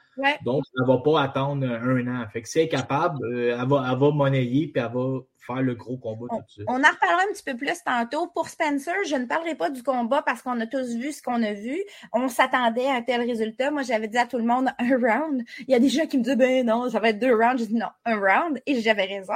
Donc, 0.43 0.63
elle 0.75 0.81
ne 0.81 0.87
va 0.87 0.97
pas 0.99 1.21
attendre 1.21 1.65
un 1.65 2.07
an. 2.07 2.27
Fait 2.31 2.41
que 2.41 2.49
si 2.49 2.59
elle 2.59 2.65
est 2.65 2.69
capable, 2.69 3.17
euh, 3.25 3.57
elle, 3.59 3.67
va, 3.67 3.87
elle 3.91 3.97
va 3.97 4.11
monnayer 4.11 4.67
puis 4.67 4.81
elle 4.81 4.91
va 4.91 5.19
faire 5.47 5.61
le 5.61 5.75
gros 5.75 5.97
combat 5.97 6.25
tout 6.29 6.41
de 6.41 6.49
suite. 6.49 6.65
On 6.67 6.83
en 6.83 6.89
reparlera 6.89 7.23
un 7.23 7.33
petit 7.33 7.43
peu 7.43 7.55
plus 7.55 7.83
tantôt. 7.83 8.27
Pour 8.27 8.49
Spencer, 8.49 8.93
je 9.05 9.15
ne 9.15 9.25
parlerai 9.25 9.55
pas 9.55 9.69
du 9.69 9.81
combat 9.81 10.21
parce 10.21 10.41
qu'on 10.41 10.59
a 10.59 10.67
tous 10.67 10.95
vu 10.95 11.11
ce 11.11 11.21
qu'on 11.21 11.41
a 11.41 11.53
vu. 11.53 11.81
On 12.13 12.27
s'attendait 12.27 12.87
à 12.87 12.95
un 12.95 13.01
tel 13.01 13.21
résultat. 13.21 13.71
Moi, 13.71 13.83
j'avais 13.83 14.07
dit 14.07 14.17
à 14.17 14.25
tout 14.25 14.37
le 14.37 14.43
monde 14.43 14.69
un 14.79 14.97
round. 14.97 15.43
Il 15.67 15.71
y 15.71 15.75
a 15.75 15.79
des 15.79 15.89
gens 15.89 16.05
qui 16.05 16.17
me 16.17 16.23
disent, 16.23 16.35
ben 16.35 16.65
non, 16.65 16.89
ça 16.89 16.99
va 16.99 17.09
être 17.09 17.19
deux 17.19 17.33
rounds. 17.33 17.57
J'ai 17.59 17.67
dit 17.67 17.75
non, 17.75 17.87
un 18.05 18.15
round. 18.17 18.61
Et 18.65 18.81
j'avais 18.81 19.05
raison. 19.05 19.33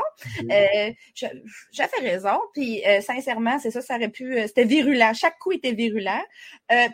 Euh, 0.51 0.91
j'avais 1.71 1.97
raison. 2.01 2.39
Puis, 2.53 2.85
euh, 2.85 3.01
sincèrement, 3.01 3.57
c'est 3.59 3.71
ça, 3.71 3.81
ça 3.81 3.95
aurait 3.95 4.09
pu, 4.09 4.37
euh, 4.37 4.47
c'était 4.47 4.65
virulent. 4.65 5.13
Chaque 5.13 5.39
coup 5.39 5.51
était 5.51 5.73
virulent. 5.73 6.21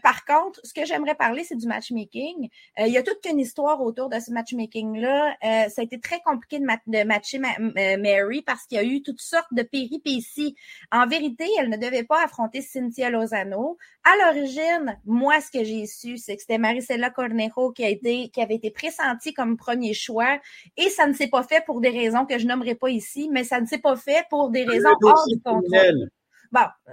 par 0.04 0.26
contre, 0.26 0.60
ce 0.64 0.74
que 0.74 0.86
j'aimerais 0.86 1.16
parler, 1.16 1.44
c'est 1.44 1.56
du 1.56 1.68
matchmaking. 1.68 2.50
il 2.80 2.88
y 2.88 2.98
a 2.98 3.04
toute 3.04 3.26
une 3.30 3.40
histoire 3.40 3.82
autour 3.82 4.10
de 4.10 4.20
ce 4.20 4.32
matchmaking-là. 4.32 5.36
ça 5.42 5.82
a 5.82 5.84
été 5.84 6.00
très 6.00 6.20
compliqué 6.22 6.60
de, 6.60 7.04
matcher 7.04 7.40
Mary 7.40 8.42
parce 8.42 8.66
qu'il 8.66 8.78
y 8.78 8.82
a 8.82 8.84
eu 8.84 9.02
toutes 9.08 9.22
sortes 9.22 9.54
de 9.54 9.64
péripéties. 9.64 10.56
En 10.92 11.08
vérité, 11.08 11.46
elle 11.58 11.70
ne 11.70 11.78
devait 11.78 12.04
pas 12.04 12.24
affronter 12.24 12.62
Cynthia 12.62 13.10
Lozano. 13.10 13.78
À 14.04 14.34
l'origine, 14.34 15.00
moi, 15.06 15.40
ce 15.40 15.50
que 15.50 15.64
j'ai 15.64 15.86
su, 15.86 16.18
c'est 16.18 16.36
que 16.36 16.42
c'était 16.42 16.58
Maricela 16.58 17.10
Cornejo 17.10 17.72
qui 17.72 17.86
a 17.86 17.90
été, 17.90 18.30
qui 18.30 18.42
avait 18.42 18.56
été 18.56 18.70
pressentie 18.70 19.34
comme 19.34 19.56
premier 19.56 19.94
choix. 19.94 20.40
Et 20.76 20.90
ça 20.90 21.08
ne 21.08 21.14
s'est 21.14 21.30
pas 21.30 21.44
fait 21.44 21.64
pour 21.66 21.80
des 21.80 21.90
raisons 21.90 22.26
que 22.26 22.38
je 22.38 22.46
nommerai 22.46 22.76
pas 22.76 22.90
ici, 22.90 23.30
mais 23.32 23.46
ça 23.46 23.62
ne 23.62 23.66
s'est 23.66 23.78
pas 23.78 23.96
fait 23.96 24.26
pour 24.30 24.50
des 24.50 24.66
raisons 24.66 24.94
hors 25.02 25.26
du 25.28 25.42
contrôle. 25.42 26.10
Bon, 26.52 26.62
euh, 26.90 26.92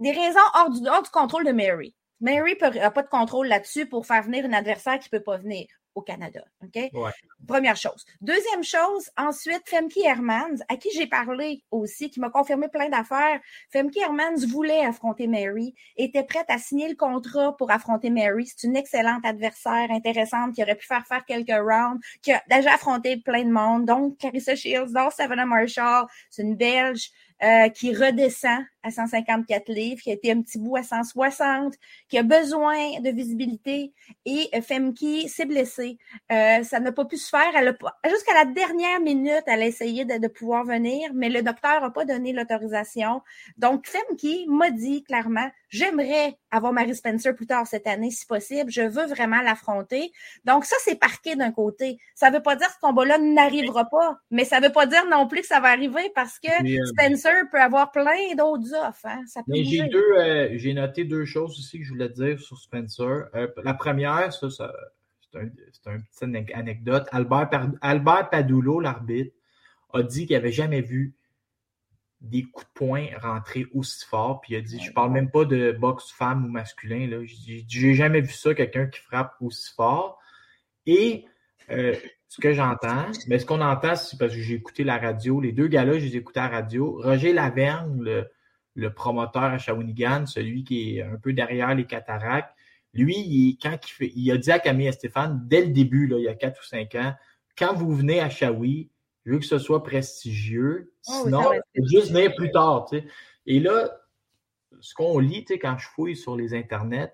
des 0.00 0.12
raisons 0.12 0.38
hors 0.54 0.70
du, 0.70 0.88
hors 0.88 1.02
du 1.02 1.10
contrôle 1.10 1.44
de 1.44 1.52
Mary. 1.52 1.94
Mary 2.20 2.56
n'a 2.60 2.90
pas 2.90 3.02
de 3.02 3.08
contrôle 3.08 3.46
là-dessus 3.46 3.86
pour 3.86 4.04
faire 4.04 4.22
venir 4.22 4.44
un 4.44 4.52
adversaire 4.52 4.98
qui 4.98 5.08
ne 5.12 5.18
peut 5.18 5.24
pas 5.24 5.38
venir 5.38 5.66
au 5.94 6.02
Canada. 6.02 6.42
OK? 6.62 6.90
Première 7.46 7.76
chose. 7.76 8.04
Deuxième 8.20 8.62
chose, 8.62 9.10
ensuite, 9.16 9.62
Femke 9.66 9.96
Hermans, 9.98 10.62
à 10.68 10.76
qui 10.76 10.90
j'ai 10.94 11.06
parlé 11.06 11.62
aussi, 11.70 12.10
qui 12.10 12.20
m'a 12.20 12.30
confirmé 12.30 12.68
plein 12.68 12.88
d'affaires. 12.88 13.40
Femke 13.72 13.96
Hermans 13.96 14.46
voulait 14.48 14.84
affronter 14.84 15.26
Mary, 15.26 15.74
était 15.96 16.24
prête 16.24 16.46
à 16.48 16.58
signer 16.58 16.88
le 16.88 16.96
contrat 16.96 17.56
pour 17.56 17.70
affronter 17.70 18.10
Mary. 18.10 18.46
C'est 18.46 18.66
une 18.66 18.76
excellente 18.76 19.24
adversaire, 19.24 19.90
intéressante, 19.90 20.54
qui 20.54 20.62
aurait 20.62 20.76
pu 20.76 20.86
faire 20.86 21.06
faire 21.06 21.24
quelques 21.24 21.50
rounds, 21.50 22.00
qui 22.22 22.32
a 22.32 22.42
déjà 22.48 22.74
affronté 22.74 23.16
plein 23.16 23.44
de 23.44 23.50
monde. 23.50 23.86
Donc, 23.86 24.18
Carissa 24.18 24.54
Shields, 24.54 24.92
donc 24.92 25.12
Savannah 25.12 25.46
Marshall, 25.46 26.06
c'est 26.30 26.42
une 26.42 26.56
Belge. 26.56 27.10
Euh, 27.42 27.70
qui 27.70 27.94
redescend 27.94 28.62
à 28.82 28.90
154 28.90 29.68
livres, 29.68 30.00
qui 30.00 30.10
a 30.10 30.14
été 30.14 30.32
un 30.32 30.42
petit 30.42 30.58
bout 30.58 30.76
à 30.76 30.82
160, 30.82 31.74
qui 32.08 32.18
a 32.18 32.22
besoin 32.22 33.00
de 33.00 33.10
visibilité 33.10 33.92
et 34.24 34.48
euh, 34.54 34.62
Femke 34.62 35.28
s'est 35.28 35.44
blessée. 35.44 35.98
Euh, 36.32 36.62
ça 36.62 36.80
n'a 36.80 36.92
pas 36.92 37.04
pu 37.04 37.16
se 37.16 37.28
faire. 37.28 37.52
jusqu'à 38.08 38.34
la 38.34 38.44
dernière 38.44 39.00
minute, 39.00 39.42
elle 39.46 39.62
a 39.62 39.66
essayé 39.66 40.04
de, 40.04 40.18
de 40.18 40.28
pouvoir 40.28 40.64
venir, 40.64 41.10
mais 41.14 41.28
le 41.28 41.42
docteur 41.42 41.80
n'a 41.80 41.90
pas 41.90 42.04
donné 42.04 42.32
l'autorisation. 42.32 43.22
Donc, 43.56 43.86
Femke 43.86 44.46
m'a 44.48 44.70
dit 44.70 45.02
clairement, 45.04 45.50
j'aimerais 45.68 46.38
avoir 46.50 46.72
Mary 46.72 46.94
Spencer 46.94 47.34
plus 47.34 47.46
tard 47.46 47.66
cette 47.66 47.86
année, 47.86 48.10
si 48.10 48.26
possible. 48.26 48.70
Je 48.70 48.82
veux 48.82 49.06
vraiment 49.06 49.40
l'affronter. 49.40 50.12
Donc, 50.44 50.64
ça, 50.64 50.76
c'est 50.84 50.96
parqué 50.96 51.36
d'un 51.36 51.52
côté. 51.52 51.98
Ça 52.14 52.30
ne 52.30 52.36
veut 52.36 52.42
pas 52.42 52.56
dire 52.56 52.66
que 52.66 52.74
ce 52.74 52.80
combat-là 52.80 53.18
n'arrivera 53.18 53.84
pas, 53.84 54.18
mais 54.30 54.44
ça 54.44 54.60
ne 54.60 54.66
veut 54.66 54.72
pas 54.72 54.86
dire 54.86 55.06
non 55.06 55.26
plus 55.26 55.40
que 55.42 55.46
ça 55.46 55.60
va 55.60 55.68
arriver 55.68 56.10
parce 56.14 56.38
que 56.38 56.48
Spencer 56.86 57.44
peut 57.50 57.60
avoir 57.60 57.90
plein 57.92 58.34
d'autres 58.36 58.69
Hein. 59.04 59.24
j'ai 59.48 59.88
deux, 59.88 60.12
euh, 60.18 60.50
j'ai 60.54 60.74
noté 60.74 61.04
deux 61.04 61.24
choses 61.24 61.58
aussi 61.58 61.78
que 61.78 61.84
je 61.84 61.90
voulais 61.90 62.08
dire 62.08 62.40
sur 62.40 62.58
Spencer. 62.58 63.28
Euh, 63.34 63.48
la 63.62 63.74
première, 63.74 64.32
ça, 64.32 64.48
c'est 64.50 65.38
un, 65.38 65.42
une 65.92 66.02
petite 66.04 66.54
anecdote. 66.54 67.06
Albert, 67.12 67.50
Albert 67.80 68.30
Padulo, 68.30 68.80
l'arbitre, 68.80 69.34
a 69.92 70.02
dit 70.02 70.26
qu'il 70.26 70.36
n'avait 70.36 70.52
jamais 70.52 70.80
vu 70.80 71.14
des 72.20 72.42
coups 72.42 72.66
de 72.66 72.72
poing 72.74 73.06
rentrer 73.20 73.66
aussi 73.74 74.04
fort. 74.06 74.40
Puis 74.40 74.54
il 74.54 74.56
a 74.56 74.60
dit, 74.60 74.80
je 74.80 74.92
parle 74.92 75.12
même 75.12 75.30
pas 75.30 75.44
de 75.44 75.72
boxe 75.72 76.10
femme 76.12 76.44
ou 76.44 76.48
masculin. 76.48 77.06
Là. 77.08 77.18
J'ai 77.24 77.94
jamais 77.94 78.20
vu 78.20 78.32
ça, 78.32 78.54
quelqu'un 78.54 78.86
qui 78.86 79.00
frappe 79.00 79.34
aussi 79.40 79.72
fort. 79.74 80.18
Et 80.86 81.24
euh, 81.70 81.94
ce 82.28 82.40
que 82.40 82.52
j'entends, 82.52 83.06
mais 83.26 83.38
ce 83.38 83.46
qu'on 83.46 83.60
entend, 83.60 83.96
c'est 83.96 84.18
parce 84.18 84.34
que 84.34 84.40
j'ai 84.40 84.54
écouté 84.54 84.84
la 84.84 84.98
radio. 84.98 85.40
Les 85.40 85.52
deux 85.52 85.66
gars-là, 85.66 85.94
je 85.94 86.04
les 86.04 86.14
ai 86.16 86.18
écoutés 86.18 86.40
à 86.40 86.48
la 86.48 86.56
radio. 86.56 87.00
Roger 87.02 87.32
Laverne, 87.32 88.02
le, 88.02 88.26
promoteur 88.88 89.42
à 89.42 89.58
Shawinigan, 89.58 90.26
celui 90.26 90.64
qui 90.64 90.96
est 90.96 91.02
un 91.02 91.16
peu 91.16 91.32
derrière 91.32 91.74
les 91.74 91.84
cataractes, 91.84 92.54
lui, 92.92 93.16
il, 93.16 93.58
quand 93.62 93.76
il, 93.86 93.90
fait, 93.90 94.12
il 94.16 94.30
a 94.32 94.36
dit 94.36 94.50
à 94.50 94.58
Camille 94.58 94.88
et 94.88 94.92
Stéphane, 94.92 95.42
dès 95.46 95.62
le 95.62 95.68
début, 95.68 96.06
là, 96.06 96.18
il 96.18 96.24
y 96.24 96.28
a 96.28 96.34
4 96.34 96.60
ou 96.60 96.64
5 96.64 96.94
ans, 96.96 97.14
quand 97.56 97.74
vous 97.74 97.94
venez 97.94 98.20
à 98.20 98.30
Shawi, 98.30 98.90
je 99.24 99.32
veux 99.32 99.38
que 99.38 99.44
ce 99.44 99.58
soit 99.58 99.82
prestigieux. 99.82 100.92
Ah 101.06 101.20
sinon, 101.22 101.50
juste 101.90 102.10
venir 102.10 102.34
plus 102.34 102.50
tard. 102.50 102.86
Et 103.46 103.60
là, 103.60 103.90
ce 104.80 104.94
qu'on 104.94 105.18
lit 105.18 105.44
quand 105.44 105.76
je 105.78 105.86
fouille 105.88 106.16
sur 106.16 106.36
les 106.36 106.54
internets, 106.54 107.12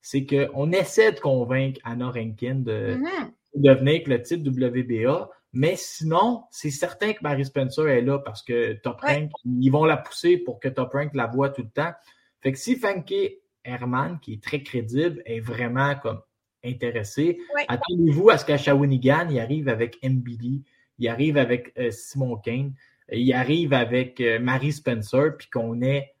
c'est 0.00 0.24
qu'on 0.24 0.72
essaie 0.72 1.12
de 1.12 1.20
convaincre 1.20 1.80
Anna 1.84 2.10
Rankin 2.10 2.54
de, 2.54 2.96
mm-hmm 2.96 3.32
de 3.54 3.70
venir 3.72 3.90
avec 3.90 4.08
le 4.08 4.22
titre 4.22 4.48
WBA. 4.48 5.30
Mais 5.52 5.76
sinon, 5.76 6.44
c'est 6.50 6.70
certain 6.70 7.12
que 7.12 7.18
Mary 7.22 7.44
Spencer 7.44 7.88
est 7.88 8.02
là 8.02 8.18
parce 8.18 8.42
que 8.42 8.74
Top 8.74 9.00
Rank, 9.00 9.30
ils 9.44 9.70
vont 9.70 9.84
la 9.84 9.96
pousser 9.96 10.36
pour 10.36 10.60
que 10.60 10.68
Top 10.68 10.92
Rank 10.92 11.14
la 11.14 11.26
voit 11.26 11.50
tout 11.50 11.62
le 11.62 11.70
temps. 11.70 11.92
Fait 12.40 12.52
que 12.52 12.58
si 12.58 12.76
Funky 12.76 13.36
Herman, 13.64 14.18
qui 14.20 14.34
est 14.34 14.42
très 14.42 14.62
crédible, 14.62 15.22
est 15.24 15.40
vraiment 15.40 15.94
comme 15.96 16.20
intéressé, 16.64 17.38
attendez-vous 17.66 18.30
à 18.30 18.38
ce 18.38 18.44
qu'à 18.44 18.58
Shawinigan, 18.58 19.28
il 19.30 19.40
arrive 19.40 19.68
avec 19.68 19.98
MBD, 20.02 20.62
il 20.98 21.08
arrive 21.08 21.38
avec 21.38 21.72
euh, 21.78 21.90
Simon 21.90 22.36
Kane, 22.36 22.74
il 23.10 23.32
arrive 23.32 23.72
avec 23.72 24.20
euh, 24.20 24.38
Mary 24.38 24.72
Spencer, 24.72 25.36
puis 25.36 25.48
qu'on 25.48 25.80
ait 25.82 26.14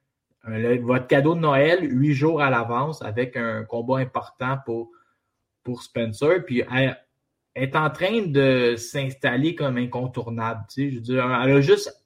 votre 0.80 1.06
cadeau 1.06 1.34
de 1.34 1.40
Noël 1.40 1.80
huit 1.82 2.14
jours 2.14 2.40
à 2.40 2.48
l'avance 2.48 3.02
avec 3.02 3.36
un 3.36 3.64
combat 3.64 3.98
important 3.98 4.58
pour, 4.64 4.90
pour 5.62 5.82
Spencer. 5.82 6.44
Puis 6.46 6.62
est 7.62 7.76
en 7.76 7.90
train 7.90 8.22
de 8.22 8.74
s'installer 8.76 9.54
comme 9.54 9.76
incontournable. 9.76 10.64
Tu 10.68 10.74
sais, 10.74 10.90
je 10.90 10.94
veux 10.96 11.02
dire, 11.02 11.24
elle 11.24 11.56
a 11.56 11.60
juste 11.60 12.04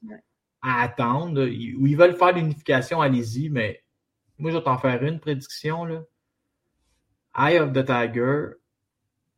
à 0.63 0.83
attendre. 0.83 1.43
Ou 1.43 1.87
ils 1.87 1.97
veulent 1.97 2.17
faire 2.17 2.33
l'unification, 2.33 3.01
allez-y, 3.01 3.49
mais 3.49 3.83
moi, 4.39 4.51
je 4.51 4.57
vais 4.57 4.63
t'en 4.63 4.79
faire 4.79 5.03
une 5.03 5.21
prédiction. 5.21 5.85
Là. 5.85 6.03
Eye 7.37 7.59
of 7.59 7.73
the 7.73 7.85
Tiger, 7.85 8.51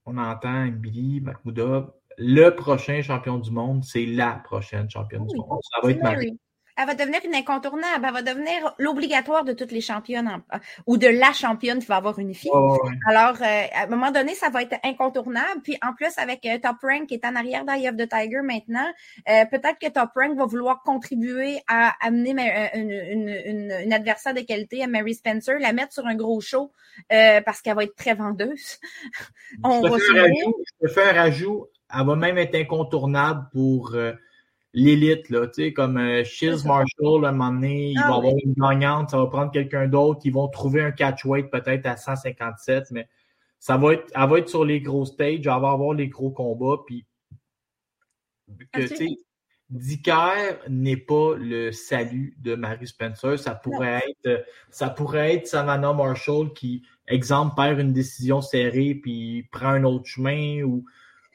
on 0.06 0.18
entend 0.18 0.66
Billy 0.68 1.20
Mahmoudov, 1.20 1.92
le 2.18 2.50
prochain 2.50 3.02
champion 3.02 3.38
du 3.38 3.50
monde, 3.50 3.84
c'est 3.84 4.06
la 4.06 4.32
prochaine 4.44 4.88
championne 4.88 5.26
du 5.26 5.36
monde. 5.36 5.60
Ça 5.62 5.80
va 5.82 5.90
être 5.90 6.02
Marie. 6.02 6.38
Elle 6.76 6.86
va 6.86 6.94
devenir 6.94 7.20
une 7.24 7.34
incontournable. 7.34 8.04
Elle 8.04 8.12
va 8.12 8.22
devenir 8.22 8.74
l'obligatoire 8.78 9.44
de 9.44 9.52
toutes 9.52 9.70
les 9.70 9.80
championnes 9.80 10.42
euh, 10.52 10.58
ou 10.86 10.96
de 10.96 11.06
la 11.06 11.32
championne 11.32 11.78
qui 11.78 11.86
va 11.86 11.96
avoir 11.96 12.18
une 12.18 12.34
fille. 12.34 12.50
Alors, 13.06 13.36
euh, 13.40 13.66
à 13.72 13.84
un 13.84 13.86
moment 13.86 14.10
donné, 14.10 14.34
ça 14.34 14.48
va 14.50 14.62
être 14.62 14.76
incontournable. 14.82 15.60
Puis 15.62 15.78
en 15.82 15.94
plus, 15.94 16.18
avec 16.18 16.44
euh, 16.46 16.58
Top 16.58 16.76
Rank 16.82 17.06
qui 17.06 17.14
est 17.14 17.24
en 17.24 17.36
arrière 17.36 17.64
d'Eye 17.64 17.88
of 17.88 17.96
the 17.96 18.08
Tiger 18.08 18.40
maintenant, 18.42 18.86
peut-être 19.26 19.78
que 19.80 19.88
Top 19.88 20.10
Rank 20.16 20.36
va 20.36 20.46
vouloir 20.46 20.82
contribuer 20.82 21.60
à 21.68 21.94
amener 22.00 22.34
une, 22.74 22.90
une, 22.90 23.72
une, 23.84 23.92
adversaire 23.92 24.34
de 24.34 24.40
qualité 24.40 24.82
à 24.82 24.86
Mary 24.86 25.14
Spencer, 25.14 25.58
la 25.60 25.72
mettre 25.72 25.92
sur 25.92 26.06
un 26.06 26.14
gros 26.14 26.40
show 26.40 26.72
parce 27.08 27.60
qu'elle 27.62 27.76
va 27.76 27.84
être 27.84 27.94
très 27.94 28.14
vendeuse. 28.14 28.78
On 29.62 29.84
je, 29.84 29.90
va 29.90 29.98
faire 29.98 30.16
un 30.16 30.22
rajout, 30.22 30.56
je 30.66 30.72
peux 30.80 30.88
faire 30.88 31.08
un 31.14 31.22
rajout. 31.22 31.66
Elle 31.96 32.06
va 32.06 32.16
même 32.16 32.38
être 32.38 32.54
incontournable 32.54 33.48
pour 33.52 33.94
l'élite, 34.74 35.30
là, 35.30 35.46
tu 35.46 35.62
sais, 35.62 35.72
comme 35.72 35.96
euh, 35.96 36.24
Shiz 36.24 36.64
Marshall, 36.64 37.24
à 37.24 37.28
un 37.28 37.32
moment 37.32 37.52
donné, 37.52 37.92
il 37.92 37.98
ah 37.98 38.08
va 38.08 38.16
avoir 38.16 38.34
une 38.44 38.54
gagnante, 38.54 39.10
ça 39.10 39.18
va 39.18 39.26
prendre 39.26 39.52
quelqu'un 39.52 39.86
d'autre, 39.86 40.20
ils 40.24 40.32
vont 40.32 40.48
trouver 40.48 40.82
un 40.82 40.90
catchweight 40.90 41.50
peut-être 41.50 41.86
à 41.86 41.96
157, 41.96 42.90
mais 42.90 43.08
ça 43.60 43.76
va 43.76 43.94
être, 43.94 44.10
elle 44.14 44.28
va 44.28 44.38
être 44.38 44.48
sur 44.48 44.64
les 44.64 44.80
gros 44.80 45.06
stages, 45.06 45.38
elle 45.38 45.44
va 45.44 45.70
avoir 45.70 45.94
les 45.94 46.08
gros 46.08 46.30
combats, 46.30 46.82
puis 46.84 47.06
que, 48.72 48.88
tu 48.88 48.96
sais, 48.96 49.16
Dicker 49.70 50.58
n'est 50.68 50.96
pas 50.96 51.36
le 51.36 51.72
salut 51.72 52.36
de 52.40 52.54
Mary 52.56 52.86
Spencer, 52.86 53.38
ça 53.38 53.54
pourrait 53.54 54.02
être, 54.24 54.44
ça 54.70 54.90
pourrait 54.90 55.34
être 55.34 55.46
Savannah 55.46 55.92
Marshall 55.92 56.52
qui, 56.52 56.82
exemple, 57.06 57.54
perd 57.56 57.78
une 57.78 57.92
décision 57.92 58.40
serrée 58.40 58.94
puis 58.94 59.48
prend 59.50 59.68
un 59.68 59.84
autre 59.84 60.06
chemin 60.06 60.62
ou 60.62 60.84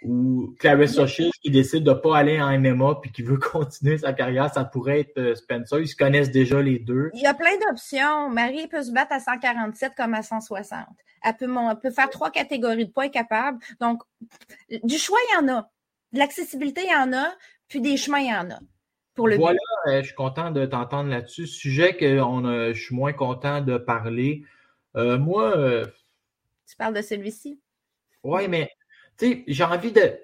ou 0.01 0.55
Clarissa 0.59 1.07
Shields 1.07 1.33
qui 1.41 1.51
décide 1.51 1.83
de 1.83 1.89
ne 1.89 1.95
pas 1.95 2.17
aller 2.17 2.41
en 2.41 2.57
MMA 2.57 2.99
puis 3.01 3.11
qui 3.11 3.21
veut 3.21 3.37
continuer 3.51 3.97
sa 3.97 4.13
carrière, 4.13 4.53
ça 4.53 4.63
pourrait 4.63 5.01
être 5.01 5.17
euh, 5.17 5.35
Spencer. 5.35 5.79
Ils 5.79 5.87
se 5.87 5.95
connaissent 5.95 6.31
déjà 6.31 6.61
les 6.61 6.79
deux. 6.79 7.09
Il 7.13 7.21
y 7.21 7.27
a 7.27 7.33
plein 7.33 7.57
d'options. 7.67 8.29
Marie 8.29 8.67
peut 8.67 8.83
se 8.83 8.91
battre 8.91 9.13
à 9.13 9.19
147 9.19 9.93
comme 9.95 10.13
à 10.13 10.23
160. 10.23 10.85
Elle 11.23 11.35
peut, 11.35 11.47
peut 11.81 11.91
faire 11.91 12.09
trois 12.09 12.31
catégories 12.31 12.85
de 12.85 12.91
poids 12.91 13.09
capable. 13.09 13.59
Donc, 13.81 14.01
du 14.83 14.97
choix, 14.97 15.17
il 15.31 15.35
y 15.35 15.49
en 15.49 15.57
a. 15.57 15.69
De 16.13 16.19
l'accessibilité, 16.19 16.81
il 16.85 16.91
y 16.91 16.95
en 16.95 17.13
a. 17.13 17.27
Puis 17.67 17.81
des 17.81 17.97
chemins, 17.97 18.19
il 18.19 18.29
y 18.29 18.33
en 18.33 18.49
a. 18.49 18.59
Pour 19.15 19.27
le 19.27 19.35
voilà, 19.35 19.59
euh, 19.87 19.99
je 19.99 20.07
suis 20.07 20.15
content 20.15 20.49
de 20.49 20.65
t'entendre 20.65 21.09
là-dessus. 21.09 21.45
Sujet 21.45 21.97
que 21.97 22.21
on 22.21 22.73
je 22.73 22.81
suis 22.81 22.95
moins 22.95 23.11
content 23.11 23.59
de 23.59 23.77
parler. 23.77 24.43
Euh, 24.95 25.17
moi. 25.17 25.53
tu 26.67 26.75
parles 26.77 26.95
de 26.95 27.01
celui-ci? 27.01 27.59
Oui, 28.23 28.47
mais 28.47 28.69
sais, 29.25 29.43
j'ai 29.47 29.63
envie 29.63 29.91
de. 29.91 30.17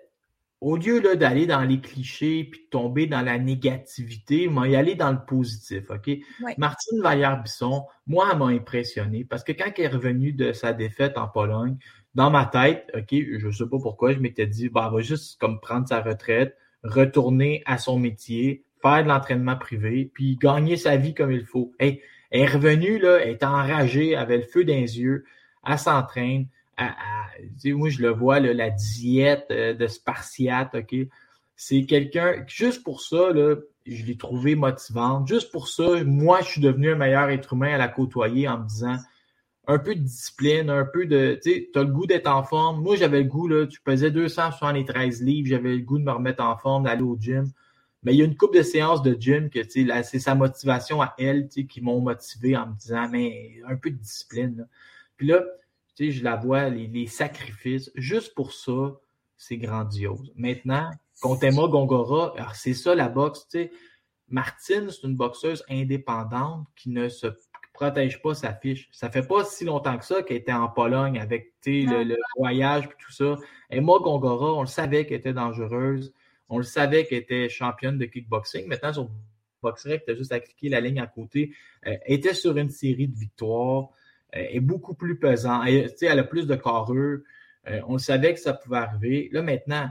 Au 0.62 0.78
lieu 0.78 1.16
d'aller 1.16 1.46
dans 1.46 1.62
les 1.62 1.80
clichés 1.80 2.46
puis 2.46 2.62
de 2.62 2.70
tomber 2.70 3.08
dans 3.08 3.22
la 3.22 3.38
négativité, 3.38 4.48
moi, 4.48 4.68
y 4.68 4.76
aller 4.76 4.96
dans 4.96 5.12
le 5.12 5.24
positif. 5.24 5.92
OK? 5.92 6.10
Martine 6.58 7.02
Vallière-Bisson, 7.02 7.86
moi, 8.08 8.30
elle 8.32 8.40
m'a 8.40 8.48
impressionné 8.48 9.26
parce 9.26 9.44
que 9.44 9.52
quand 9.52 9.72
elle 9.78 9.84
est 9.84 9.88
revenue 9.90 10.32
de 10.32 10.54
sa 10.54 10.74
défaite 10.74 11.18
en 11.18 11.28
Pologne, 11.28 11.78
dans 12.16 12.32
ma 12.32 12.46
tête, 12.46 12.90
OK, 12.96 13.10
je 13.12 13.46
ne 13.46 13.52
sais 13.52 13.66
pas 13.66 13.78
pourquoi, 13.78 14.14
je 14.14 14.20
m'étais 14.20 14.48
dit, 14.48 14.70
bah, 14.70 14.86
elle 14.88 14.96
va 14.96 15.02
juste 15.02 15.40
comme 15.40 15.60
prendre 15.60 15.88
sa 15.88 16.02
retraite, 16.02 16.58
retourner 16.84 17.62
à 17.66 17.78
son 17.78 18.00
métier, 18.00 18.66
faire 18.82 19.04
de 19.04 19.10
l'entraînement 19.10 19.58
privé, 19.58 20.10
puis 20.14 20.38
gagner 20.38 20.78
sa 20.78 20.96
vie 20.96 21.14
comme 21.14 21.32
il 21.32 21.46
faut. 21.46 21.74
elle 21.78 22.00
est 22.32 22.46
revenue, 22.46 23.00
là, 23.00 23.20
elle 23.22 23.32
est 23.32 23.44
enragée, 23.44 24.12
elle 24.12 24.20
avait 24.20 24.38
le 24.38 24.44
feu 24.44 24.64
dans 24.64 24.74
les 24.74 25.00
yeux, 25.00 25.26
elle 25.68 25.78
s'entraîne, 25.78 26.48
moi, 26.78 27.90
je 27.90 28.02
le 28.02 28.10
vois, 28.10 28.40
la 28.40 28.70
diète 28.70 29.48
euh, 29.52 29.74
de 29.74 29.88
Spartiate, 29.88 30.76
OK? 30.76 30.96
C'est 31.56 31.86
quelqu'un, 31.86 32.44
juste 32.48 32.84
pour 32.84 33.02
ça, 33.02 33.32
là, 33.32 33.56
je 33.86 34.04
l'ai 34.06 34.18
trouvée 34.18 34.56
motivante. 34.56 35.28
Juste 35.28 35.52
pour 35.52 35.68
ça, 35.70 36.04
moi, 36.04 36.42
je 36.42 36.50
suis 36.50 36.62
devenu 36.62 36.92
un 36.92 36.96
meilleur 36.96 37.30
être 37.30 37.54
humain 37.54 37.74
à 37.74 37.78
la 37.78 37.88
côtoyer 37.88 38.48
en 38.48 38.60
me 38.60 38.68
disant 38.68 38.98
un 39.68 39.80
peu 39.80 39.96
de 39.96 40.02
discipline, 40.02 40.70
un 40.70 40.86
peu 40.86 41.06
de. 41.06 41.40
Tu 41.42 41.70
as 41.76 41.84
le 41.84 41.92
goût 41.92 42.06
d'être 42.06 42.28
en 42.28 42.44
forme. 42.44 42.82
Moi, 42.82 42.96
j'avais 42.96 43.24
le 43.24 43.30
goût, 43.30 43.48
là, 43.48 43.66
tu 43.68 43.80
pesais 43.82 44.12
273 44.12 45.22
livres, 45.22 45.48
j'avais 45.48 45.76
le 45.76 45.82
goût 45.82 45.98
de 45.98 46.04
me 46.04 46.12
remettre 46.12 46.44
en 46.44 46.58
forme, 46.58 46.84
d'aller 46.84 47.04
au 47.04 47.18
gym. 47.20 47.52
Mais 48.04 48.14
il 48.14 48.20
y 48.20 48.22
a 48.22 48.26
une 48.26 48.38
couple 48.38 48.58
de 48.58 48.64
séances 48.64 49.02
de 49.02 49.16
gym 49.20 49.50
que 49.50 49.62
c'est 49.68 50.20
sa 50.20 50.36
motivation 50.36 51.02
à 51.02 51.16
elle 51.18 51.48
qui 51.48 51.82
m'ont 51.82 52.02
motivé 52.02 52.56
en 52.56 52.68
me 52.68 52.76
disant 52.76 53.10
mais 53.10 53.56
un 53.68 53.76
peu 53.76 53.90
de 53.90 53.96
discipline. 53.96 54.68
Puis 55.18 55.28
là, 55.28 55.44
je 55.98 56.24
la 56.24 56.36
vois, 56.36 56.70
les, 56.70 57.08
sacrifices, 57.08 57.92
juste 57.96 58.34
pour 58.36 58.54
ça, 58.54 59.00
c'est 59.38 59.58
grandiose. 59.58 60.32
Maintenant, 60.36 60.90
contre 61.22 61.46
Emma 61.46 61.68
Gongora, 61.68 62.34
c'est 62.54 62.74
ça 62.74 62.96
la 62.96 63.10
boxe. 63.10 63.48
Martine, 64.28 64.90
c'est 64.90 65.04
une 65.04 65.16
boxeuse 65.16 65.64
indépendante 65.70 66.68
qui 66.76 66.90
ne 66.90 67.10
se 67.10 67.28
protège 67.74 68.22
pas 68.22 68.34
sa 68.34 68.54
fiche. 68.54 68.90
Ça 68.92 69.10
fait 69.10 69.28
pas 69.28 69.44
si 69.44 69.66
longtemps 69.66 69.98
que 69.98 70.06
ça 70.06 70.24
qu'elle 70.24 70.38
était 70.38 70.54
en 70.54 70.70
Pologne 70.70 71.20
avec 71.20 71.54
le, 71.66 72.04
le, 72.04 72.16
voyage 72.38 72.86
et 72.86 73.04
tout 73.04 73.12
ça. 73.12 73.36
Emma 73.70 73.94
Gongora, 74.00 74.54
on 74.54 74.62
le 74.62 74.68
savait 74.68 75.06
qu'elle 75.06 75.20
était 75.20 75.34
dangereuse. 75.34 76.14
On 76.50 76.58
le 76.58 76.64
savait 76.64 77.06
qu'elle 77.06 77.20
était 77.20 77.50
championne 77.50 77.98
de 77.98 78.06
kickboxing. 78.06 78.68
Maintenant, 78.68 78.94
sur 78.94 79.10
BoxRec, 79.62 80.06
tu 80.06 80.12
as 80.12 80.16
juste 80.16 80.32
à 80.32 80.40
cliquer 80.40 80.70
la 80.70 80.80
ligne 80.80 81.00
à 81.00 81.08
côté. 81.08 81.54
Elle 81.82 82.00
était 82.08 82.34
sur 82.34 82.56
une 82.58 82.70
série 82.70 83.08
de 83.08 83.18
victoires. 83.18 83.90
Elle 84.36 84.58
est 84.58 84.60
beaucoup 84.60 84.94
plus 84.94 85.18
pesante. 85.18 85.64
Elle, 85.68 85.94
elle 86.02 86.20
a 86.20 86.24
plus 86.24 86.46
de 86.46 86.56
carrure. 86.56 87.20
Euh, 87.68 87.82
on 87.88 87.98
savait 87.98 88.34
que 88.34 88.40
ça 88.40 88.54
pouvait 88.54 88.78
arriver. 88.78 89.30
Là, 89.32 89.42
maintenant, 89.42 89.90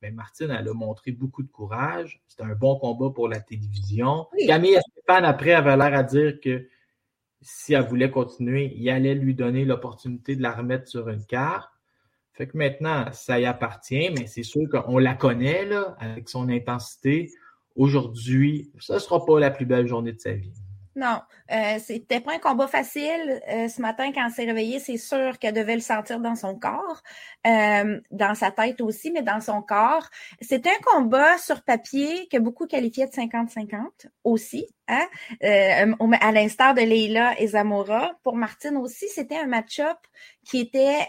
ben 0.00 0.14
Martine, 0.14 0.50
elle 0.50 0.68
a 0.68 0.74
montré 0.74 1.12
beaucoup 1.12 1.42
de 1.42 1.50
courage. 1.50 2.20
C'était 2.26 2.42
un 2.42 2.54
bon 2.54 2.76
combat 2.78 3.10
pour 3.14 3.28
la 3.28 3.38
télévision. 3.38 4.26
Camille 4.46 4.78
Stéphane, 4.90 5.24
après, 5.24 5.52
avait 5.52 5.76
l'air 5.76 5.94
à 5.94 6.02
dire 6.02 6.40
que 6.40 6.66
si 7.40 7.74
elle 7.74 7.84
voulait 7.84 8.10
continuer, 8.10 8.72
il 8.76 8.88
allait 8.90 9.14
lui 9.14 9.34
donner 9.34 9.64
l'opportunité 9.64 10.34
de 10.34 10.42
la 10.42 10.52
remettre 10.52 10.88
sur 10.88 11.08
une 11.08 11.24
carte. 11.24 11.70
Fait 12.32 12.46
que 12.46 12.56
maintenant, 12.56 13.04
ça 13.12 13.38
y 13.38 13.44
appartient, 13.44 14.10
mais 14.10 14.26
c'est 14.26 14.42
sûr 14.42 14.62
qu'on 14.70 14.98
la 14.98 15.14
connaît 15.14 15.66
là, 15.66 15.94
avec 15.98 16.28
son 16.28 16.48
intensité. 16.48 17.30
Aujourd'hui, 17.76 18.72
ça 18.80 18.94
ne 18.94 18.98
sera 18.98 19.24
pas 19.24 19.38
la 19.38 19.50
plus 19.50 19.66
belle 19.66 19.86
journée 19.86 20.12
de 20.12 20.20
sa 20.20 20.32
vie. 20.32 20.52
Non, 20.94 21.22
euh, 21.50 21.78
c'était 21.78 22.20
pas 22.20 22.34
un 22.34 22.38
combat 22.38 22.66
facile. 22.66 23.40
Euh, 23.48 23.68
ce 23.68 23.80
matin, 23.80 24.12
quand 24.12 24.26
elle 24.26 24.32
s'est 24.32 24.44
réveillée, 24.44 24.78
c'est 24.78 24.98
sûr 24.98 25.38
qu'elle 25.38 25.54
devait 25.54 25.74
le 25.74 25.80
sentir 25.80 26.20
dans 26.20 26.34
son 26.36 26.58
corps, 26.58 27.02
euh, 27.46 27.98
dans 28.10 28.34
sa 28.34 28.50
tête 28.50 28.80
aussi, 28.82 29.10
mais 29.10 29.22
dans 29.22 29.40
son 29.40 29.62
corps. 29.62 30.06
C'était 30.42 30.68
un 30.70 30.82
combat 30.84 31.38
sur 31.38 31.62
papier 31.62 32.28
que 32.30 32.36
beaucoup 32.36 32.66
qualifiaient 32.66 33.06
de 33.06 33.12
50-50 33.12 34.06
aussi, 34.22 34.66
hein? 34.86 35.06
Euh, 35.42 35.94
à 36.20 36.32
l'instar 36.32 36.74
de 36.74 36.82
Leila 36.82 37.40
et 37.40 37.46
Zamora. 37.48 38.12
Pour 38.22 38.36
Martine 38.36 38.76
aussi, 38.76 39.08
c'était 39.08 39.38
un 39.38 39.46
match-up 39.46 39.96
qui 40.44 40.60
était 40.60 41.08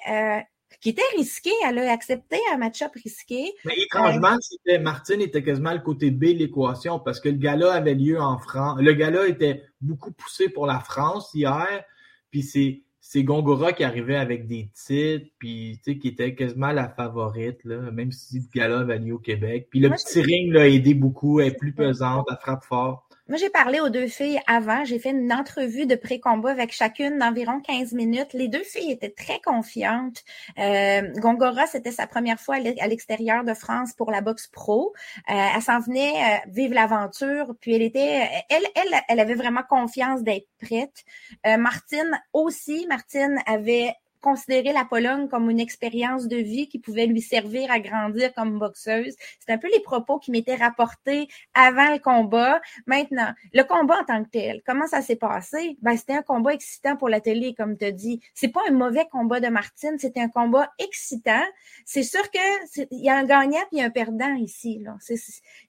qui 0.81 0.89
était 0.89 1.01
risqué. 1.17 1.51
Elle 1.67 1.79
a 1.79 1.91
accepté 1.91 2.37
un 2.53 2.57
match-up 2.57 2.91
risqué. 3.01 3.51
Mais 3.65 3.75
étrangement, 3.77 4.37
c'était 4.41 4.79
Martine 4.79 5.21
était 5.21 5.43
quasiment 5.43 5.73
le 5.73 5.79
côté 5.79 6.11
B 6.11 6.25
de 6.25 6.39
l'équation 6.39 6.99
parce 6.99 7.19
que 7.19 7.29
le 7.29 7.37
gala 7.37 7.73
avait 7.73 7.95
lieu 7.95 8.19
en 8.19 8.37
France. 8.37 8.79
Le 8.81 8.93
gala 8.93 9.27
était 9.27 9.63
beaucoup 9.81 10.11
poussé 10.11 10.49
pour 10.49 10.67
la 10.67 10.79
France 10.79 11.31
hier. 11.33 11.83
Puis 12.31 12.43
c'est 12.43 12.83
c'est 13.05 13.23
Gongora 13.23 13.73
qui 13.73 13.83
arrivait 13.83 14.15
avec 14.15 14.47
des 14.47 14.71
titres, 14.73 15.27
puis 15.37 15.77
qui 15.83 16.07
était 16.07 16.35
quasiment 16.35 16.71
la 16.71 16.87
favorite, 16.87 17.59
là, 17.65 17.91
même 17.91 18.13
si 18.13 18.39
le 18.39 18.45
gala 18.55 18.79
avait 18.79 18.97
lieu 18.97 19.15
au 19.15 19.19
Québec. 19.19 19.67
Puis 19.69 19.81
le 19.81 19.89
petit 19.89 20.21
ring 20.21 20.53
l'a 20.53 20.69
aidé 20.69 20.93
beaucoup, 20.93 21.41
elle 21.41 21.49
est 21.49 21.57
plus 21.57 21.73
pesante, 21.73 22.25
elle 22.31 22.37
frappe 22.37 22.63
fort. 22.63 23.09
Moi, 23.33 23.39
j'ai 23.39 23.49
parlé 23.49 23.79
aux 23.79 23.89
deux 23.89 24.05
filles 24.05 24.39
avant. 24.45 24.85
J'ai 24.85 24.99
fait 24.99 25.09
une 25.09 25.33
entrevue 25.33 25.87
de 25.87 25.95
pré-combat 25.95 26.51
avec 26.51 26.71
chacune 26.71 27.17
d'environ 27.17 27.61
15 27.61 27.93
minutes. 27.93 28.33
Les 28.33 28.47
deux 28.47 28.61
filles 28.61 28.91
étaient 28.91 29.09
très 29.09 29.39
confiantes. 29.39 30.21
Euh, 30.59 31.01
Gongora, 31.15 31.65
c'était 31.65 31.91
sa 31.91 32.05
première 32.05 32.39
fois 32.39 32.57
à 32.57 32.87
l'extérieur 32.87 33.43
de 33.43 33.55
France 33.55 33.93
pour 33.93 34.11
la 34.11 34.21
boxe 34.21 34.45
pro. 34.45 34.93
Euh, 35.31 35.33
elle 35.33 35.61
s'en 35.63 35.79
venait 35.79 36.13
euh, 36.13 36.37
vivre 36.51 36.75
l'aventure. 36.75 37.55
Puis 37.59 37.73
elle 37.73 37.81
était, 37.81 38.29
elle, 38.51 38.67
elle, 38.75 39.01
elle 39.09 39.19
avait 39.19 39.33
vraiment 39.33 39.63
confiance 39.67 40.21
d'être 40.21 40.47
prête. 40.61 41.03
Euh, 41.47 41.57
Martine 41.57 42.21
aussi. 42.33 42.85
Martine 42.87 43.39
avait 43.47 43.95
considérer 44.23 44.73
la 44.73 44.85
Pologne 44.85 45.27
comme 45.27 45.49
une 45.49 45.59
expérience 45.59 46.27
de 46.27 46.37
vie 46.37 46.67
qui 46.67 46.79
pouvait 46.79 47.05
lui 47.05 47.21
servir 47.21 47.69
à 47.69 47.79
grandir 47.79 48.33
comme 48.33 48.57
boxeuse. 48.57 49.15
C'est 49.39 49.51
un 49.51 49.57
peu 49.57 49.69
les 49.71 49.81
propos 49.81 50.17
qui 50.17 50.31
m'étaient 50.31 50.55
rapportés 50.55 51.27
avant 51.53 51.91
le 51.91 51.99
combat. 51.99 52.61
Maintenant, 52.87 53.33
le 53.53 53.63
combat 53.63 53.99
en 54.01 54.05
tant 54.05 54.23
que 54.23 54.29
tel, 54.29 54.61
comment 54.65 54.87
ça 54.87 55.01
s'est 55.01 55.17
passé? 55.17 55.77
Ben, 55.81 55.97
c'était 55.97 56.13
un 56.13 56.21
combat 56.21 56.53
excitant 56.53 56.95
pour 56.95 57.09
la 57.09 57.19
télé, 57.19 57.53
comme 57.53 57.77
tu 57.77 57.85
as 57.85 57.91
dit. 57.91 58.21
C'est 58.33 58.47
pas 58.47 58.61
un 58.67 58.71
mauvais 58.71 59.05
combat 59.11 59.41
de 59.41 59.49
Martine, 59.49 59.99
c'était 59.99 60.21
un 60.21 60.29
combat 60.29 60.71
excitant. 60.79 61.43
C'est 61.85 62.03
sûr 62.03 62.23
que 62.31 62.87
il 62.91 63.03
y 63.03 63.09
a 63.09 63.17
un 63.17 63.25
gagnant 63.25 63.65
et 63.73 63.83
un 63.83 63.89
perdant 63.89 64.33
ici. 64.35 64.79
Là. 64.79 64.95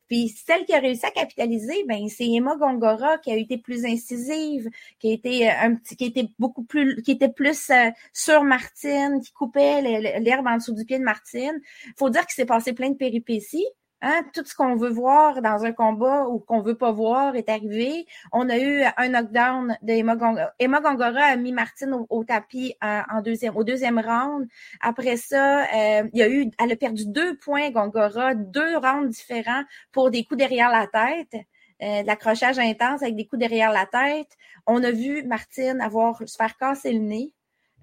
Puis 0.09 0.29
celle 0.29 0.65
qui 0.65 0.75
a 0.75 0.81
réussi 0.81 1.07
à 1.07 1.11
capitaliser, 1.11 1.85
ben 1.87 2.09
c'est 2.09 2.29
Emma 2.29 2.57
Gongora 2.57 3.19
qui 3.19 3.31
a 3.31 3.37
été 3.37 3.59
plus 3.59 3.85
incisive, 3.85 4.69
qui 4.99 5.11
a 5.11 5.13
été 5.13 5.51
euh, 5.51 5.53
un 5.61 5.75
petit, 5.77 5.97
qui 5.97 6.05
était 6.07 6.29
beaucoup 6.39 6.65
plus, 6.65 7.03
qui 7.03 7.13
était 7.13 7.29
plus 7.29 7.71
euh, 7.71 7.91
sur 8.13 8.43
Martine, 8.45 9.21
qui 9.23 9.33
coupait 9.33 9.81
l'herbe 10.21 10.47
en 10.47 10.57
dessous 10.57 10.75
du 10.75 10.85
pied 10.85 10.99
de 10.99 11.05
Martine. 11.05 11.61
Faut 11.99 12.11
dire 12.11 12.23
qu'il 12.27 12.35
s'est 12.35 12.47
passé 12.47 12.73
plein 12.73 12.91
de 12.91 12.97
péripéties. 12.97 13.67
Hein, 14.07 14.23
tout 14.35 14.45
ce 14.45 14.55
qu'on 14.55 14.77
veut 14.77 14.91
voir 14.91 15.41
dans 15.41 15.65
un 15.65 15.73
combat 15.73 16.29
ou 16.29 16.39
qu'on 16.39 16.61
veut 16.61 16.77
pas 16.77 16.93
voir 16.93 17.37
est 17.37 17.49
arrivé. 17.49 18.05
On 18.33 18.51
a 18.51 18.59
eu 18.59 18.83
un 18.99 19.09
knockdown 19.09 19.79
d'Emma 19.81 20.15
Gongora. 20.15 20.53
Emma 20.59 20.81
Gongora 20.83 21.23
a 21.23 21.37
mis 21.37 21.53
Martine 21.53 21.97
au, 22.11 22.23
tapis 22.23 22.75
en, 22.83 23.23
deuxième, 23.23 23.57
au 23.57 23.65
deuxième 23.65 23.99
round. 23.99 24.47
Après 24.83 25.17
ça, 25.17 25.63
euh, 25.63 26.07
il 26.13 26.19
y 26.19 26.23
a 26.23 26.29
eu, 26.29 26.51
elle 26.63 26.73
a 26.73 26.77
perdu 26.77 27.07
deux 27.07 27.39
points 27.39 27.71
Gongora, 27.71 28.35
deux 28.35 28.77
rounds 28.77 29.09
différents 29.09 29.65
pour 29.91 30.11
des 30.11 30.23
coups 30.25 30.37
derrière 30.37 30.69
la 30.69 30.87
tête. 30.87 31.43
Euh, 31.83 32.03
de 32.03 32.07
l'accrochage 32.07 32.59
intense 32.59 33.03
avec 33.03 33.17
des 33.17 33.27
coups 33.27 33.41
derrière 33.41 33.73
la 33.73 33.87
tête. 33.87 34.37
On 34.67 34.85
a 34.85 34.91
vu 34.91 35.23
Martine 35.23 35.81
avoir 35.81 36.19
se 36.29 36.37
faire 36.37 36.59
casser 36.59 36.93
le 36.93 36.99
nez 36.99 37.33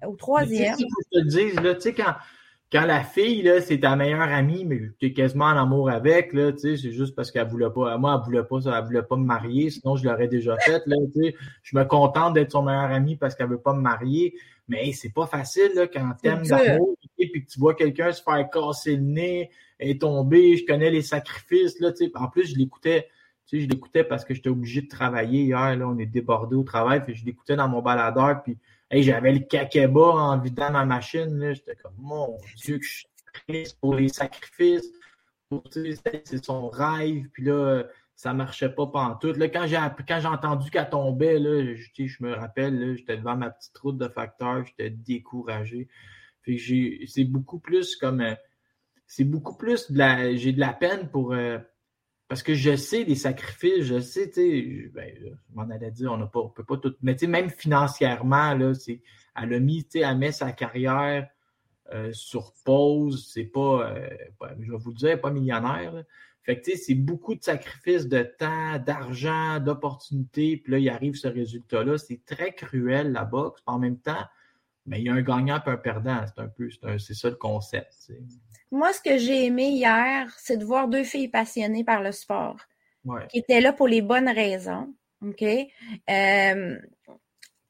au 0.06 0.14
troisième. 0.14 0.76
Tu 0.76 0.84
sais, 0.84 0.88
je 1.12 1.18
te 1.18 1.26
dis, 1.26 1.62
là, 1.62 1.74
tu 1.74 1.80
sais, 1.80 1.94
quand, 1.94 2.14
quand 2.72 2.86
la 2.86 3.04
fille, 3.04 3.42
là, 3.42 3.60
c'est 3.60 3.80
ta 3.80 3.96
meilleure 3.96 4.22
amie, 4.22 4.64
mais 4.64 4.80
tu 4.98 5.06
es 5.06 5.12
quasiment 5.12 5.44
en 5.44 5.58
amour 5.58 5.90
avec, 5.90 6.32
là, 6.32 6.52
tu 6.52 6.58
sais, 6.58 6.76
c'est 6.78 6.92
juste 6.92 7.14
parce 7.14 7.30
qu'elle 7.30 7.46
voulait 7.46 7.68
pas, 7.68 7.98
moi, 7.98 8.18
elle 8.18 8.24
voulait 8.24 8.44
pas 8.44 8.60
elle 8.64 8.84
voulait 8.84 9.02
pas 9.02 9.16
me 9.16 9.24
marier, 9.26 9.68
sinon 9.68 9.94
je 9.96 10.08
l'aurais 10.08 10.26
déjà 10.26 10.56
fait, 10.56 10.82
là, 10.86 10.96
tu 11.12 11.22
sais. 11.22 11.34
Je 11.62 11.76
me 11.76 11.84
contente 11.84 12.32
d'être 12.32 12.50
son 12.52 12.62
meilleur 12.62 12.90
ami 12.90 13.16
parce 13.16 13.34
qu'elle 13.34 13.48
veut 13.48 13.60
pas 13.60 13.74
me 13.74 13.82
marier, 13.82 14.34
mais 14.68 14.90
c'est 14.92 15.12
pas 15.12 15.26
facile, 15.26 15.70
là, 15.74 15.86
quand 15.86 16.12
t'aimes 16.22 16.44
l'amour, 16.48 16.96
et 17.18 17.30
puis 17.30 17.44
que 17.44 17.50
tu 17.50 17.60
vois 17.60 17.74
quelqu'un 17.74 18.10
se 18.10 18.22
faire 18.22 18.48
casser 18.50 18.96
le 18.96 19.02
nez, 19.02 19.50
et 19.78 19.98
tomber, 19.98 20.56
je 20.56 20.64
connais 20.64 20.90
les 20.90 21.02
sacrifices, 21.02 21.78
là, 21.78 21.92
tu 21.92 22.06
sais. 22.06 22.12
En 22.14 22.28
plus, 22.28 22.46
je 22.46 22.56
l'écoutais, 22.56 23.08
tu 23.46 23.58
sais, 23.58 23.64
je 23.64 23.68
l'écoutais 23.68 24.02
parce 24.02 24.24
que 24.24 24.32
j'étais 24.32 24.48
obligé 24.48 24.80
de 24.80 24.88
travailler 24.88 25.42
hier, 25.42 25.76
là, 25.76 25.86
on 25.86 25.98
est 25.98 26.06
débordé 26.06 26.56
au 26.56 26.62
travail, 26.62 27.02
puis 27.04 27.14
je 27.14 27.26
l'écoutais 27.26 27.56
dans 27.56 27.68
mon 27.68 27.82
baladeur, 27.82 28.42
puis 28.42 28.56
j'avais 29.00 29.32
le 29.32 29.38
kakeba 29.40 30.00
en 30.00 30.38
vidant 30.38 30.70
ma 30.70 30.84
machine. 30.84 31.54
J'étais 31.54 31.76
comme, 31.76 31.94
mon 31.96 32.36
Dieu, 32.56 32.78
que 32.78 32.84
je 32.84 32.90
suis 32.90 33.06
triste 33.46 33.78
pour 33.80 33.94
les 33.94 34.08
sacrifices. 34.08 34.90
C'est 35.70 36.44
son 36.44 36.68
rêve. 36.68 37.28
Puis 37.32 37.44
là, 37.44 37.84
ça 38.14 38.34
marchait 38.34 38.68
pas 38.68 38.86
pantoute. 38.86 39.36
Là, 39.36 39.48
quand 39.48 39.66
j'ai 39.66 39.78
quand 40.06 40.20
j'ai 40.20 40.28
entendu 40.28 40.70
qu'elle 40.70 40.90
tombait, 40.90 41.38
là, 41.38 41.74
je, 41.74 42.06
je 42.06 42.22
me 42.22 42.34
rappelle, 42.34 42.96
j'étais 42.96 43.16
devant 43.16 43.36
ma 43.36 43.50
petite 43.50 43.76
route 43.78 43.98
de 43.98 44.08
facteur, 44.08 44.64
j'étais 44.66 44.90
découragé. 44.90 45.88
c'est 46.44 47.24
beaucoup 47.24 47.58
plus 47.58 47.96
comme 47.96 48.20
euh, 48.20 48.34
c'est 49.06 49.24
beaucoup 49.24 49.56
plus 49.56 49.90
de 49.90 49.98
la. 49.98 50.36
J'ai 50.36 50.52
de 50.52 50.60
la 50.60 50.72
peine 50.72 51.08
pour. 51.10 51.32
Euh, 51.32 51.58
parce 52.32 52.42
que 52.42 52.54
je 52.54 52.76
sais 52.76 53.04
des 53.04 53.14
sacrifices, 53.14 53.82
je 53.82 54.00
sais, 54.00 54.30
tu 54.30 54.40
sais, 54.40 54.90
ben, 54.94 55.14
je 55.20 55.28
m'en 55.54 55.68
allais 55.68 55.90
dire, 55.90 56.10
on 56.12 56.16
ne 56.16 56.24
peut 56.24 56.64
pas 56.64 56.78
tout. 56.78 56.94
Mais 57.02 57.14
tu 57.14 57.26
sais, 57.26 57.26
même 57.26 57.50
financièrement, 57.50 58.54
là, 58.54 58.72
elle 59.36 59.52
a 59.52 59.60
mis, 59.60 59.84
tu 59.84 59.90
sais, 59.90 59.98
elle 59.98 60.16
met 60.16 60.32
sa 60.32 60.50
carrière 60.52 61.28
euh, 61.92 62.10
sur 62.14 62.54
pause. 62.64 63.28
C'est 63.30 63.44
pas, 63.44 63.86
euh, 63.86 64.08
je 64.60 64.72
vais 64.72 64.78
vous 64.78 64.92
le 64.92 64.96
dire, 64.96 65.20
pas 65.20 65.30
millionnaire. 65.30 65.92
Fait 66.42 66.58
que 66.58 66.64
tu 66.64 66.70
sais, 66.70 66.78
c'est 66.78 66.94
beaucoup 66.94 67.34
de 67.34 67.42
sacrifices 67.42 68.08
de 68.08 68.22
temps, 68.22 68.78
d'argent, 68.78 69.60
d'opportunités. 69.60 70.56
Puis 70.56 70.72
là, 70.72 70.78
il 70.78 70.88
arrive 70.88 71.16
ce 71.16 71.28
résultat-là. 71.28 71.98
C'est 71.98 72.24
très 72.24 72.54
cruel, 72.54 73.12
la 73.12 73.26
boxe. 73.26 73.60
En 73.66 73.78
même 73.78 73.98
temps, 73.98 74.24
mais 74.86 75.00
il 75.00 75.06
y 75.06 75.08
a 75.08 75.14
un 75.14 75.22
gagnant 75.22 75.60
et 75.64 75.70
un 75.70 75.76
perdant. 75.76 76.24
C'est 76.26 76.42
un 76.42 76.48
peu, 76.48 76.68
c'est 76.98 77.14
ça 77.14 77.30
le 77.30 77.36
concept. 77.36 78.12
Moi, 78.70 78.92
ce 78.92 79.00
que 79.00 79.18
j'ai 79.18 79.46
aimé 79.46 79.68
hier, 79.68 80.32
c'est 80.38 80.56
de 80.56 80.64
voir 80.64 80.88
deux 80.88 81.04
filles 81.04 81.28
passionnées 81.28 81.84
par 81.84 82.02
le 82.02 82.12
sport, 82.12 82.56
qui 83.28 83.38
étaient 83.38 83.60
là 83.60 83.72
pour 83.72 83.88
les 83.88 84.02
bonnes 84.02 84.28
raisons. 84.28 84.94
OK? 85.24 85.42
Euh, 85.42 86.78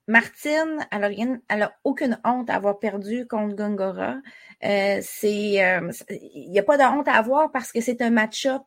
Martine, 0.09 0.87
elle 0.91 1.39
n'a 1.51 1.73
aucune 1.85 2.19
honte 2.25 2.51
à 2.51 2.55
avoir 2.55 2.79
perdu 2.79 3.27
contre 3.27 3.55
Gongora. 3.55 4.17
Euh, 4.65 4.99
c'est, 5.03 5.33
il 5.33 5.61
euh, 5.61 5.93
n'y 6.49 6.59
a 6.59 6.63
pas 6.63 6.79
de 6.79 6.83
honte 6.83 7.09
à 7.09 7.15
avoir 7.15 7.53
parce 7.53 7.73
que 7.73 7.81
c'est 7.81 8.01
un 8.03 8.11
match-up 8.11 8.63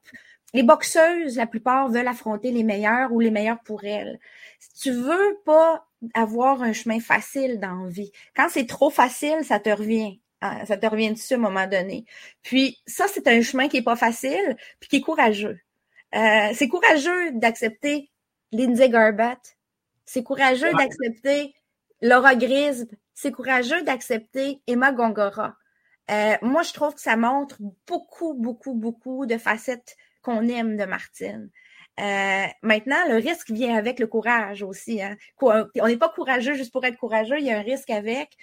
les 0.55 0.63
boxeuses, 0.63 1.35
la 1.35 1.47
plupart, 1.47 1.89
veulent 1.89 2.07
affronter 2.07 2.51
les 2.51 2.63
meilleurs 2.63 3.11
ou 3.11 3.19
les 3.19 3.29
meilleurs 3.29 3.59
pour 3.59 3.83
elles. 3.83 4.19
Si 4.57 4.83
tu 4.83 4.91
veux 4.91 5.37
pas 5.45 5.84
avoir 6.13 6.61
un 6.61 6.73
chemin 6.73 6.99
facile 6.99 7.59
dans 7.59 7.85
la 7.85 7.89
vie, 7.89 8.11
quand 8.35 8.47
c'est 8.49 8.67
trop 8.67 8.89
facile, 8.89 9.43
ça 9.43 9.59
te 9.59 9.69
revient. 9.69 10.19
Hein, 10.41 10.65
ça 10.65 10.77
te 10.77 10.85
revient 10.85 11.11
dessus 11.11 11.33
à 11.33 11.37
un 11.37 11.39
moment 11.39 11.67
donné. 11.67 12.05
Puis 12.43 12.77
ça, 12.85 13.05
c'est 13.07 13.27
un 13.27 13.41
chemin 13.41 13.67
qui 13.67 13.77
est 13.77 13.81
pas 13.83 13.95
facile, 13.95 14.57
puis 14.79 14.89
qui 14.89 14.95
est 14.97 15.01
courageux. 15.01 15.59
Euh, 16.13 16.49
c'est 16.53 16.67
courageux 16.67 17.31
d'accepter 17.31 18.11
Lindsay 18.51 18.89
Garbett. 18.89 19.57
C'est 20.05 20.23
courageux 20.23 20.71
d'accepter 20.73 21.55
Laura 22.01 22.35
Grisb. 22.35 22.89
C'est 23.13 23.31
courageux 23.31 23.81
d'accepter 23.83 24.61
Emma 24.67 24.91
Gongora. 24.91 25.55
Euh, 26.11 26.35
moi, 26.41 26.61
je 26.61 26.73
trouve 26.73 26.93
que 26.93 27.01
ça 27.01 27.15
montre 27.15 27.57
beaucoup, 27.87 28.33
beaucoup, 28.33 28.73
beaucoup 28.73 29.25
de 29.25 29.37
facettes 29.37 29.95
qu'on 30.21 30.47
aime 30.47 30.77
de 30.77 30.85
Martine. 30.85 31.49
Euh, 31.99 32.45
maintenant, 32.61 33.07
le 33.07 33.15
risque 33.15 33.51
vient 33.51 33.75
avec 33.75 33.99
le 33.99 34.07
courage 34.07 34.63
aussi. 34.63 35.01
Hein. 35.01 35.15
On 35.41 35.87
n'est 35.87 35.97
pas 35.97 36.09
courageux 36.09 36.53
juste 36.53 36.71
pour 36.71 36.83
être 36.85 36.97
courageux, 36.97 37.39
il 37.39 37.45
y 37.45 37.51
a 37.51 37.59
un 37.59 37.61
risque 37.61 37.89
avec. 37.89 38.37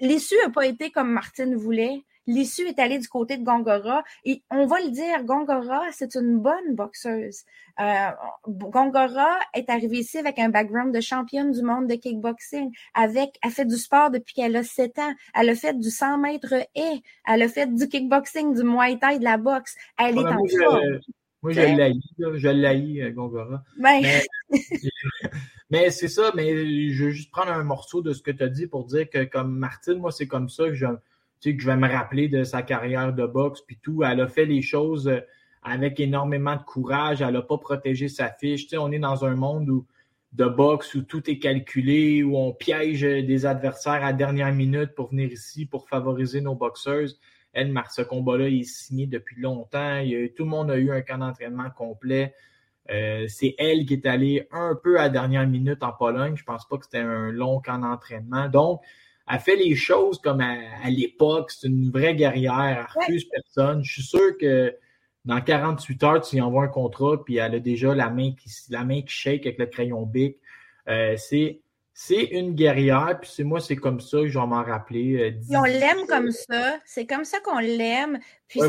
L'issue 0.00 0.36
n'a 0.44 0.50
pas 0.50 0.66
été 0.66 0.90
comme 0.90 1.10
Martine 1.10 1.54
voulait. 1.56 2.04
L'issue 2.28 2.68
est 2.68 2.78
allée 2.78 2.98
du 2.98 3.08
côté 3.08 3.38
de 3.38 3.42
Gongora. 3.42 4.04
Et 4.24 4.42
on 4.50 4.66
va 4.66 4.80
le 4.80 4.90
dire, 4.90 5.24
Gongora, 5.24 5.80
c'est 5.92 6.14
une 6.14 6.38
bonne 6.38 6.74
boxeuse. 6.74 7.44
Euh, 7.80 8.10
Gongora 8.46 9.38
est 9.54 9.70
arrivée 9.70 10.00
ici 10.00 10.18
avec 10.18 10.38
un 10.38 10.50
background 10.50 10.94
de 10.94 11.00
championne 11.00 11.52
du 11.52 11.62
monde 11.62 11.86
de 11.86 11.94
kickboxing. 11.94 12.70
Avec, 12.92 13.38
elle 13.42 13.50
fait 13.50 13.64
du 13.64 13.76
sport 13.76 14.10
depuis 14.10 14.34
qu'elle 14.34 14.56
a 14.56 14.62
7 14.62 14.98
ans. 14.98 15.12
Elle 15.34 15.48
a 15.48 15.54
fait 15.54 15.78
du 15.78 15.90
100 15.90 16.18
mètres 16.18 16.54
et 16.74 17.02
Elle 17.26 17.42
a 17.42 17.48
fait 17.48 17.66
du 17.66 17.88
kickboxing, 17.88 18.54
du 18.54 18.62
muay 18.62 18.98
thai, 18.98 19.18
de 19.18 19.24
la 19.24 19.38
boxe. 19.38 19.74
Elle 19.98 20.18
est 20.18 20.26
en 20.26 20.44
forme. 20.60 21.00
Moi, 21.42 21.52
je 21.52 21.60
l'ai, 21.60 21.92
je 22.18 22.48
l'ai, 22.48 23.02
euh, 23.02 23.10
Gongora. 23.10 23.62
Ben. 23.78 24.02
Mais, 25.70 25.90
c'est 25.90 26.08
ça, 26.08 26.32
mais 26.34 26.90
je 26.90 27.04
veux 27.04 27.10
juste 27.10 27.30
prendre 27.30 27.52
un 27.52 27.62
morceau 27.62 28.00
de 28.00 28.14
ce 28.14 28.22
que 28.22 28.30
tu 28.30 28.42
as 28.42 28.48
dit 28.48 28.66
pour 28.66 28.86
dire 28.86 29.08
que 29.10 29.24
comme 29.24 29.54
Martine, 29.58 29.98
moi, 29.98 30.10
c'est 30.10 30.26
comme 30.26 30.48
ça 30.48 30.64
que 30.64 30.74
je, 30.74 30.86
tu 30.86 30.94
sais, 31.40 31.56
que 31.56 31.62
je 31.62 31.66
vais 31.66 31.76
me 31.76 31.86
rappeler 31.86 32.28
de 32.28 32.42
sa 32.42 32.62
carrière 32.62 33.12
de 33.12 33.26
boxe 33.26 33.60
puis 33.60 33.78
tout. 33.82 34.02
Elle 34.02 34.22
a 34.22 34.28
fait 34.28 34.46
les 34.46 34.62
choses 34.62 35.08
euh, 35.08 35.20
avec 35.62 36.00
énormément 36.00 36.56
de 36.56 36.62
courage. 36.62 37.20
Elle 37.20 37.34
n'a 37.34 37.42
pas 37.42 37.58
protégé 37.58 38.08
sa 38.08 38.30
fiche. 38.30 38.62
Tu 38.62 38.70
sais, 38.70 38.78
on 38.78 38.90
est 38.90 38.98
dans 38.98 39.26
un 39.26 39.36
monde 39.36 39.68
où, 39.68 39.86
de 40.32 40.46
boxe 40.46 40.94
où 40.94 41.02
tout 41.02 41.28
est 41.30 41.38
calculé, 41.38 42.22
où 42.22 42.36
on 42.36 42.52
piège 42.52 43.02
des 43.02 43.46
adversaires 43.46 44.04
à 44.04 44.12
dernière 44.12 44.54
minute 44.54 44.94
pour 44.94 45.10
venir 45.10 45.30
ici 45.30 45.66
pour 45.66 45.88
favoriser 45.88 46.40
nos 46.40 46.54
boxeuses. 46.54 47.20
Elle, 47.52 47.72
ce 47.90 48.02
combat-là, 48.02 48.48
il 48.48 48.60
est 48.60 48.64
signé 48.64 49.06
depuis 49.06 49.40
longtemps. 49.40 50.02
tout 50.36 50.44
le 50.44 50.50
monde 50.50 50.70
a 50.70 50.76
eu 50.76 50.92
un 50.92 51.00
camp 51.00 51.18
d'entraînement 51.18 51.70
complet. 51.70 52.34
Euh, 52.90 53.26
c'est 53.28 53.54
elle 53.58 53.84
qui 53.84 53.94
est 53.94 54.06
allée 54.06 54.48
un 54.50 54.74
peu 54.74 54.98
à 54.98 55.04
la 55.04 55.08
dernière 55.10 55.46
minute 55.46 55.82
en 55.82 55.92
Pologne. 55.92 56.36
Je 56.36 56.44
pense 56.44 56.66
pas 56.66 56.78
que 56.78 56.84
c'était 56.84 56.98
un 56.98 57.30
long 57.30 57.60
camp 57.60 57.78
d'entraînement. 57.78 58.48
Donc, 58.48 58.80
elle 59.30 59.40
fait 59.40 59.56
les 59.56 59.74
choses 59.74 60.18
comme 60.20 60.40
à, 60.40 60.88
l'époque. 60.88 61.50
C'est 61.50 61.68
une 61.68 61.90
vraie 61.90 62.14
guerrière. 62.14 62.88
Elle 62.96 63.02
refuse 63.02 63.24
personne. 63.24 63.84
Je 63.84 63.92
suis 63.92 64.02
sûr 64.02 64.38
que 64.38 64.74
dans 65.24 65.40
48 65.40 66.04
heures, 66.04 66.20
tu 66.22 66.36
y 66.36 66.40
envoies 66.40 66.64
un 66.64 66.68
contrat, 66.68 67.22
puis 67.22 67.36
elle 67.36 67.54
a 67.54 67.60
déjà 67.60 67.94
la 67.94 68.08
main 68.08 68.32
qui, 68.32 68.50
la 68.70 68.84
main 68.84 69.02
qui 69.02 69.12
shake 69.12 69.46
avec 69.46 69.58
le 69.58 69.66
crayon 69.66 70.06
bic. 70.06 70.38
Euh, 70.88 71.14
c'est 71.18 71.60
c'est 72.00 72.26
une 72.26 72.54
guerrière, 72.54 73.18
puis 73.20 73.28
c'est 73.28 73.42
moi, 73.42 73.58
c'est 73.58 73.74
comme 73.74 73.98
ça 73.98 74.18
que 74.18 74.28
je 74.28 74.38
vais 74.38 74.46
m'en 74.46 74.62
rappeler. 74.62 75.34
Euh, 75.50 75.58
on 75.58 75.64
l'aime 75.64 76.06
comme 76.06 76.30
ça. 76.30 76.78
C'est 76.84 77.08
comme 77.08 77.24
ça 77.24 77.40
qu'on 77.40 77.58
l'aime. 77.58 78.20
Puis 78.46 78.60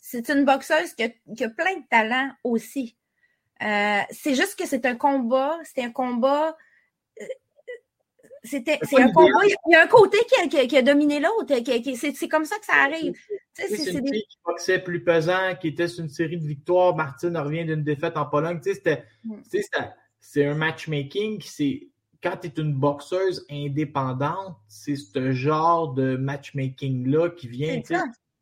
c'est 0.00 0.28
une, 0.30 0.44
boxeuse 0.44 0.92
qui 0.94 1.04
a, 1.04 1.48
plein 1.48 1.76
de 1.76 1.86
talent 1.88 2.28
aussi. 2.42 2.96
Euh, 3.62 4.00
c'est 4.10 4.34
juste 4.34 4.58
que 4.58 4.66
c'est 4.66 4.84
un 4.84 4.96
combat. 4.96 5.56
C'était 5.62 5.84
un 5.84 5.92
combat. 5.92 6.56
Euh, 7.22 7.24
c'était 8.42 8.80
c'est 8.82 9.00
un 9.00 9.12
combat. 9.12 9.44
Il 9.44 9.72
y 9.72 9.76
a 9.76 9.84
un 9.84 9.86
côté 9.86 10.18
qui 10.50 10.76
a, 10.76 10.82
dominé 10.82 11.20
l'autre. 11.20 11.54
C'est 12.16 12.28
comme 12.28 12.46
ça 12.46 12.58
que 12.58 12.66
ça 12.66 12.82
arrive. 12.82 13.14
C'est 13.54 13.92
une 13.92 14.00
des... 14.00 14.22
qui 14.22 14.38
boxait 14.44 14.80
plus 14.80 15.04
pesant, 15.04 15.54
qui 15.60 15.68
était 15.68 15.86
sur 15.86 16.02
une 16.02 16.10
série 16.10 16.36
de 16.36 16.44
victoires. 16.44 16.96
Martine 16.96 17.36
revient 17.36 17.64
d'une 17.64 17.84
défaite 17.84 18.16
en 18.16 18.26
Pologne. 18.26 18.60
Mm. 19.22 19.34
C'est 20.18 20.44
un 20.44 20.54
matchmaking 20.54 21.38
qui 21.38 21.48
s'est 21.48 21.88
quand 22.22 22.36
tu 22.36 22.48
es 22.48 22.52
une 22.56 22.74
boxeuse 22.74 23.44
indépendante, 23.50 24.56
c'est 24.68 24.96
ce 24.96 25.32
genre 25.32 25.94
de 25.94 26.16
matchmaking-là 26.16 27.30
qui 27.30 27.48
vient. 27.48 27.80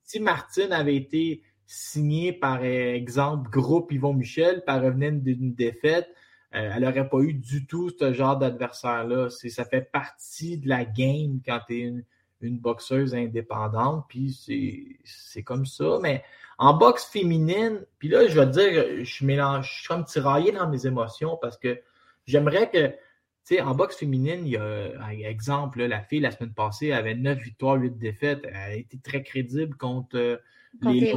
Si 0.02 0.20
Martine 0.20 0.72
avait 0.72 0.96
été 0.96 1.42
signée 1.66 2.32
par 2.32 2.62
exemple 2.62 3.50
groupe 3.50 3.90
Yvon 3.90 4.12
Michel, 4.12 4.62
par 4.64 4.82
revenir 4.82 5.12
d'une 5.12 5.54
défaite, 5.54 6.08
euh, 6.54 6.70
elle 6.74 6.82
n'aurait 6.82 7.08
pas 7.08 7.18
eu 7.18 7.34
du 7.34 7.66
tout 7.66 7.90
ce 7.90 8.12
genre 8.12 8.36
d'adversaire-là. 8.36 9.28
Ça 9.30 9.64
fait 9.64 9.90
partie 9.90 10.58
de 10.58 10.68
la 10.68 10.84
game 10.84 11.40
quand 11.44 11.60
tu 11.66 11.74
es 11.74 11.80
une, 11.80 12.04
une, 12.42 12.58
boxeuse 12.58 13.14
indépendante, 13.14 14.04
puis 14.08 14.98
c'est 15.04 15.42
comme 15.42 15.66
ça. 15.66 15.98
Mais 16.00 16.22
en 16.58 16.74
boxe 16.74 17.04
féminine, 17.06 17.84
puis 17.98 18.08
là, 18.08 18.28
je 18.28 18.38
vais 18.38 18.46
te 18.46 18.52
dire, 18.52 19.04
je, 19.04 19.24
mélange, 19.24 19.68
je 19.68 19.78
suis 19.80 19.88
comme 19.88 20.04
tiraillé 20.04 20.52
dans 20.52 20.68
mes 20.68 20.86
émotions 20.86 21.36
parce 21.40 21.56
que 21.56 21.80
j'aimerais 22.26 22.70
que 22.70 22.94
sais, 23.44 23.60
en 23.60 23.74
boxe 23.74 23.96
féminine, 23.96 24.46
il 24.46 24.52
y 24.52 24.56
a, 24.56 25.28
exemple, 25.28 25.82
la 25.84 26.00
fille, 26.00 26.20
la 26.20 26.30
semaine 26.30 26.54
passée, 26.54 26.92
avait 26.92 27.14
9 27.14 27.38
victoires, 27.38 27.76
8 27.76 27.98
défaites. 27.98 28.40
Elle 28.44 28.56
a 28.56 28.74
été 28.74 28.98
très 28.98 29.22
crédible 29.22 29.76
contre, 29.76 30.16
euh, 30.16 30.36
les. 30.82 31.14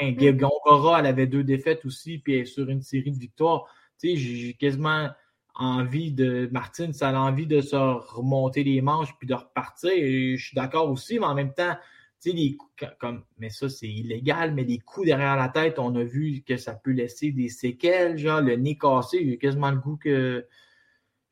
Mm. 0.00 0.36
Gongora, 0.36 1.00
elle 1.00 1.06
avait 1.06 1.26
deux 1.28 1.44
défaites 1.44 1.84
aussi, 1.84 2.18
puis 2.18 2.34
elle 2.34 2.40
est 2.40 2.46
sur 2.46 2.68
une 2.68 2.82
série 2.82 3.12
de 3.12 3.18
victoires. 3.18 3.66
Tu 4.00 4.10
sais, 4.10 4.16
j'ai 4.16 4.54
quasiment 4.54 5.08
envie 5.54 6.12
de. 6.12 6.48
Martine, 6.52 6.92
ça 6.92 7.10
a 7.10 7.14
envie 7.14 7.46
de 7.46 7.60
se 7.60 7.76
remonter 7.76 8.64
les 8.64 8.80
manches 8.80 9.16
puis 9.18 9.28
de 9.28 9.34
repartir. 9.34 9.90
Et 9.94 10.36
je 10.36 10.44
suis 10.44 10.54
d'accord 10.54 10.90
aussi, 10.90 11.18
mais 11.18 11.26
en 11.26 11.34
même 11.34 11.54
temps, 11.54 11.76
tu 12.20 12.30
sais, 12.30 12.36
les 12.36 12.56
coups, 12.56 12.72
comme, 12.98 13.22
mais 13.38 13.50
ça, 13.50 13.68
c'est 13.68 13.88
illégal, 13.88 14.52
mais 14.52 14.64
des 14.64 14.78
coups 14.78 15.06
derrière 15.06 15.36
la 15.36 15.48
tête, 15.48 15.78
on 15.78 15.94
a 15.94 16.02
vu 16.02 16.42
que 16.46 16.56
ça 16.56 16.74
peut 16.74 16.92
laisser 16.92 17.30
des 17.30 17.48
séquelles, 17.48 18.18
genre 18.18 18.40
le 18.40 18.56
nez 18.56 18.76
cassé. 18.76 19.24
J'ai 19.24 19.38
quasiment 19.38 19.70
le 19.70 19.78
goût 19.78 19.96
que 19.96 20.44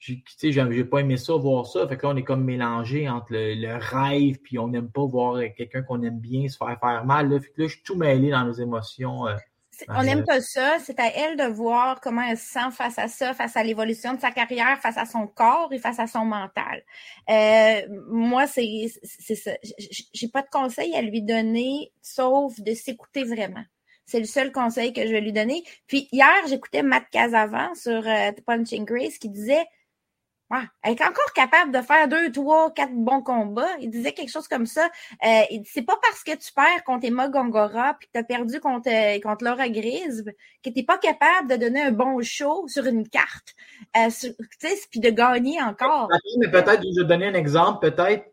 j'ai 0.03 0.85
pas 0.85 1.01
aimé 1.01 1.17
ça, 1.17 1.35
voir 1.35 1.67
ça. 1.67 1.87
Fait 1.87 1.97
que 1.97 2.07
là, 2.07 2.13
on 2.13 2.17
est 2.17 2.25
comme 2.25 2.45
mélangé 2.45 3.09
entre 3.09 3.33
le, 3.33 3.79
rêve, 3.79 4.39
puis 4.43 4.59
on 4.59 4.69
n'aime 4.69 4.91
pas 4.91 5.05
voir 5.05 5.41
quelqu'un 5.57 5.83
qu'on 5.83 6.03
aime 6.03 6.19
bien 6.19 6.49
se 6.49 6.57
faire 6.57 6.77
faire 6.81 7.05
mal. 7.05 7.31
Là. 7.31 7.41
Fait 7.41 7.51
que 7.51 7.63
là, 7.63 7.69
je 7.69 7.75
suis 7.75 7.83
tout 7.83 7.95
mêlé 7.95 8.31
dans 8.31 8.45
mes 8.45 8.61
émotions. 8.61 9.29
Euh, 9.29 9.37
on 9.89 10.03
n'aime 10.03 10.25
pas 10.25 10.41
ça. 10.41 10.79
C'est 10.81 10.99
à 10.99 11.09
elle 11.09 11.37
de 11.37 11.45
voir 11.45 12.01
comment 12.01 12.23
elle 12.23 12.37
se 12.37 12.53
sent 12.53 12.71
face 12.73 12.99
à 12.99 13.09
ça, 13.09 13.33
face 13.33 13.57
à 13.57 13.63
l'évolution 13.63 14.15
de 14.15 14.21
sa 14.21 14.31
carrière, 14.31 14.79
face 14.81 14.99
à 14.99 15.07
son 15.07 15.27
corps 15.27 15.73
et 15.73 15.79
face 15.79 15.99
à 15.99 16.07
son 16.07 16.25
mental. 16.25 16.83
Euh, 17.31 17.81
moi, 18.09 18.47
c'est 18.47 18.89
ça. 19.35 19.53
J'ai 20.13 20.29
pas 20.29 20.43
de 20.43 20.51
conseil 20.51 20.95
à 20.95 21.03
lui 21.03 21.23
donner, 21.23 21.93
sauf 22.01 22.59
de 22.61 22.75
s'écouter 22.75 23.25
vraiment. 23.25 23.65
C'est 24.05 24.21
le 24.21 24.27
seul 24.27 24.53
conseil 24.53 24.93
que 24.93 25.07
je 25.07 25.13
vais 25.13 25.21
lui 25.21 25.33
donner. 25.33 25.63
Puis 25.87 26.09
hier, 26.13 26.35
j'écoutais 26.49 26.83
Matt 26.83 27.05
Casavant 27.11 27.75
sur 27.75 28.07
euh, 28.07 28.33
Punching 28.47 28.85
Grace 28.85 29.19
qui 29.19 29.31
disait 29.31 29.65
elle 30.83 30.93
est 30.93 31.03
encore 31.03 31.33
capable 31.35 31.73
de 31.73 31.81
faire 31.81 32.09
deux, 32.09 32.31
trois, 32.31 32.73
quatre 32.73 32.95
bons 32.95 33.23
combats. 33.23 33.69
Il 33.81 33.91
disait 33.91 34.13
quelque 34.13 34.31
chose 34.31 34.49
comme 34.49 34.67
ça. 34.67 34.91
Euh, 35.25 35.43
c'est 35.65 35.83
pas 35.83 35.99
parce 36.03 36.23
que 36.23 36.33
tu 36.37 36.53
perds 36.53 36.85
contre 36.85 37.07
Emma 37.07 37.29
Gongora 37.29 37.95
puis 37.99 38.09
que 38.09 38.13
tu 38.13 38.19
as 38.19 38.25
perdu 38.25 38.61
contre, 38.61 38.89
euh, 38.91 39.21
contre 39.21 39.45
Laura 39.45 39.69
Grisbe 39.69 40.31
que 40.63 40.71
tu 40.71 40.85
pas 40.85 40.99
capable 40.99 41.49
de 41.51 41.57
donner 41.57 41.83
un 41.83 41.93
bon 41.93 42.21
show 42.23 42.67
sur 42.69 42.87
une 42.87 43.09
carte. 43.09 43.55
Euh, 43.97 44.11
puis 44.91 45.01
de 45.01 45.11
gagner 45.11 45.61
encore. 45.63 46.09
Mais 46.39 46.51
peut-être, 46.51 46.83
je 46.83 47.01
vais 47.01 47.09
donner 47.09 47.27
un 47.27 47.35
exemple, 47.35 47.91
peut-être. 47.91 48.25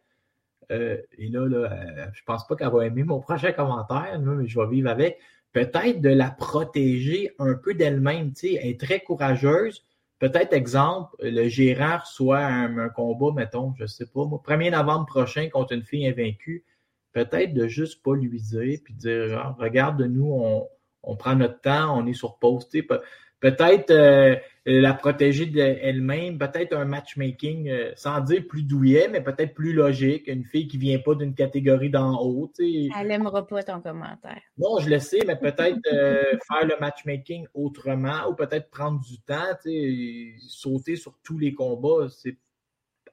Euh, 0.71 0.97
et 1.17 1.29
là, 1.29 1.47
là 1.47 2.09
je 2.13 2.21
pense 2.23 2.45
pas 2.45 2.55
qu'elle 2.55 2.71
va 2.71 2.85
aimer 2.85 3.03
mon 3.03 3.19
prochain 3.19 3.51
commentaire, 3.51 4.19
mais 4.19 4.47
je 4.47 4.59
vais 4.59 4.67
vivre 4.67 4.89
avec. 4.89 5.19
Peut-être 5.51 5.99
de 6.01 6.09
la 6.09 6.29
protéger 6.29 7.33
un 7.39 7.55
peu 7.55 7.73
d'elle-même. 7.73 8.33
Elle 8.43 8.67
est 8.67 8.79
très 8.79 8.99
courageuse 8.99 9.83
Peut-être, 10.19 10.53
exemple, 10.53 11.15
le 11.21 11.47
gérard 11.47 12.05
soit 12.05 12.43
un, 12.43 12.89
combat, 12.89 13.31
mettons, 13.33 13.73
je 13.79 13.85
sais 13.85 14.05
pas, 14.05 14.25
moi, 14.25 14.41
1er 14.45 14.71
novembre 14.71 15.05
prochain 15.05 15.49
contre 15.49 15.73
une 15.73 15.83
fille 15.83 16.07
invaincue. 16.07 16.65
Peut-être 17.13 17.53
de 17.53 17.67
juste 17.67 18.03
pas 18.03 18.15
lui 18.15 18.41
dire, 18.41 18.79
puis 18.83 18.93
dire, 18.93 19.55
regarde, 19.57 20.01
nous, 20.01 20.29
on, 20.31 20.67
on 21.03 21.15
prend 21.15 21.35
notre 21.35 21.61
temps, 21.61 21.97
on 21.97 22.05
est 22.05 22.13
sur 22.13 22.37
pause 22.37 22.67
peut-être 23.39 23.91
euh, 23.91 24.35
la 24.65 24.93
protéger 24.93 25.45
d'elle-même, 25.45 26.37
peut-être 26.37 26.75
un 26.75 26.85
matchmaking, 26.85 27.69
euh, 27.69 27.91
sans 27.95 28.19
dire 28.21 28.43
plus 28.47 28.63
douillet, 28.63 29.07
mais 29.09 29.21
peut-être 29.21 29.53
plus 29.53 29.73
logique. 29.73 30.27
Une 30.27 30.43
fille 30.43 30.67
qui 30.67 30.77
vient 30.77 30.99
pas 30.99 31.15
d'une 31.15 31.33
catégorie 31.33 31.89
d'en 31.89 32.21
haut. 32.21 32.51
Elle 32.59 33.07
n'aimera 33.07 33.45
pas 33.47 33.63
ton 33.63 33.81
commentaire. 33.81 34.41
Non, 34.57 34.79
je 34.79 34.89
le 34.89 34.99
sais, 34.99 35.19
mais 35.25 35.37
peut-être 35.37 35.79
euh, 35.91 36.23
faire 36.47 36.65
le 36.65 36.75
matchmaking 36.79 37.47
autrement 37.53 38.27
ou 38.29 38.35
peut-être 38.35 38.69
prendre 38.69 38.99
du 38.99 39.19
temps, 39.21 39.57
sauter 40.47 40.95
sur 40.95 41.17
tous 41.23 41.37
les 41.37 41.53
combats. 41.53 42.07
C'est 42.09 42.37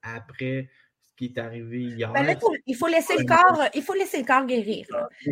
après 0.03 0.68
ce 1.05 1.14
qui 1.14 1.27
est 1.27 1.39
arrivé 1.39 1.83
hier. 1.83 2.12
Ben 2.12 2.37
il 2.66 2.77
faut 2.77 2.87
laisser 2.89 3.16
le 3.16 3.24
corps, 3.24 3.64
il 3.74 3.83
faut 3.83 3.95
laisser 3.95 4.18
le 4.18 4.24
corps 4.24 4.47
guérir. 4.47 4.87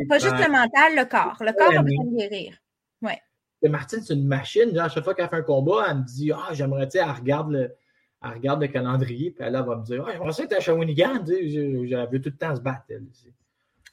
Pas 0.09 0.19
juste 0.19 0.39
le 0.39 0.51
mental, 0.51 0.97
le 0.97 1.05
corps. 1.05 1.37
Le 1.41 1.53
corps 1.53 1.79
a 1.79 1.83
besoin 1.83 2.05
de 2.05 2.17
guérir. 2.17 2.57
Ouais. 3.03 3.21
Martine, 3.69 4.01
c'est 4.03 4.15
une 4.15 4.27
machine. 4.27 4.77
à 4.79 4.89
chaque 4.89 5.05
fois 5.05 5.15
qu'elle 5.15 5.29
fait 5.29 5.37
un 5.37 5.43
combat, 5.43 5.87
elle 5.91 5.99
me 5.99 6.05
dit 6.05 6.33
Ah, 6.33 6.53
j'aimerais, 6.53 6.87
tu 6.87 6.99
sais, 6.99 7.05
elle 7.05 7.11
regarde 7.11 7.51
le. 7.51 7.75
Elle 8.23 8.31
regarde 8.31 8.63
le 8.63 8.69
calendrier, 8.69 9.31
puis 9.33 9.45
elle 9.47 9.53
va 9.53 9.77
me 9.77 9.85
dire 9.85 10.05
Ah, 10.07 10.13
j'aimerais 10.13 10.33
ça 10.33 10.45
être 10.45 10.57
à 10.57 10.61
Shawinigan, 10.61 11.27
sais, 11.27 11.87
j'avais 11.87 12.21
tout 12.21 12.31
le 12.31 12.37
temps 12.37 12.57
se 12.57 12.61
battre. 12.61 12.85
Elle, 12.89 13.05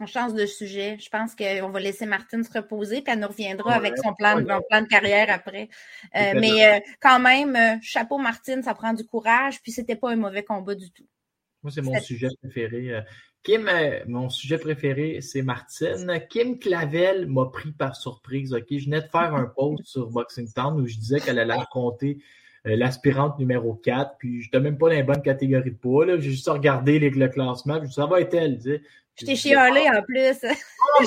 on 0.02 0.08
change 0.08 0.34
de 0.34 0.46
sujet. 0.48 0.98
Je 1.00 1.10
pense 1.10 1.36
qu'on 1.36 1.70
va 1.70 1.80
laisser 1.80 2.08
Martine 2.08 2.44
se 2.44 2.52
reposer, 2.52 3.02
puis 3.02 3.14
elle 3.14 3.20
nous 3.20 3.28
reviendra 3.28 3.74
avec 3.74 3.94
son 3.98 4.14
plan, 4.14 4.44
plan 4.44 4.82
de 4.82 4.88
carrière 4.88 5.28
après. 5.30 5.70
Euh, 6.16 6.34
mais 6.36 6.66
euh, 6.66 6.80
quand 7.00 7.20
même, 7.20 7.56
euh, 7.56 7.78
chapeau 7.84 8.18
Martine, 8.18 8.64
ça 8.64 8.74
prend 8.74 8.94
du 8.94 9.06
courage, 9.06 9.62
puis 9.62 9.72
c'était 9.72 9.96
pas 9.96 10.12
un 10.12 10.16
mauvais 10.16 10.44
combat 10.44 10.74
du 10.74 10.92
tout. 10.92 11.08
Moi, 11.62 11.72
c'est 11.72 11.84
mon 11.84 12.00
sujet 12.00 12.30
préféré. 12.42 13.04
Kim, 13.44 13.70
mon 14.08 14.30
sujet 14.30 14.58
préféré, 14.58 15.20
c'est 15.22 15.42
Martine. 15.42 16.22
Kim 16.30 16.60
Clavel 16.60 17.28
m'a 17.28 17.46
pris 17.48 17.72
par 17.72 17.96
surprise. 17.96 18.54
Ok, 18.54 18.66
Je 18.70 18.86
venais 18.86 19.02
de 19.02 19.08
faire 19.08 19.34
un 19.34 19.46
post 19.46 19.84
sur 19.86 20.10
Boxing 20.10 20.52
Town 20.54 20.80
où 20.80 20.88
je 20.88 20.98
disais 20.98 21.20
qu'elle 21.20 21.40
allait 21.40 21.54
affronter 21.54 22.20
l'aspirante 22.66 23.40
numéro 23.40 23.74
4. 23.74 24.18
Puis 24.20 24.42
je 24.42 24.48
n'étais 24.48 24.60
même 24.60 24.78
pas 24.78 24.90
dans 24.90 24.96
la 24.96 25.04
bonne 25.04 25.24
catégorie 25.24 25.72
de 25.72 25.76
poids. 25.76 26.06
J'ai 26.20 26.30
juste 26.30 26.50
regardé 26.50 27.00
le 27.00 27.28
classement. 27.30 27.80
Puis 27.80 27.92
ça 27.92 28.06
va 28.06 28.22
être 28.22 28.34
elle. 28.36 28.60
Je 29.16 29.26
t'ai 29.26 29.36
chialé 29.36 29.88
en 29.90 30.02
plus. 30.04 30.46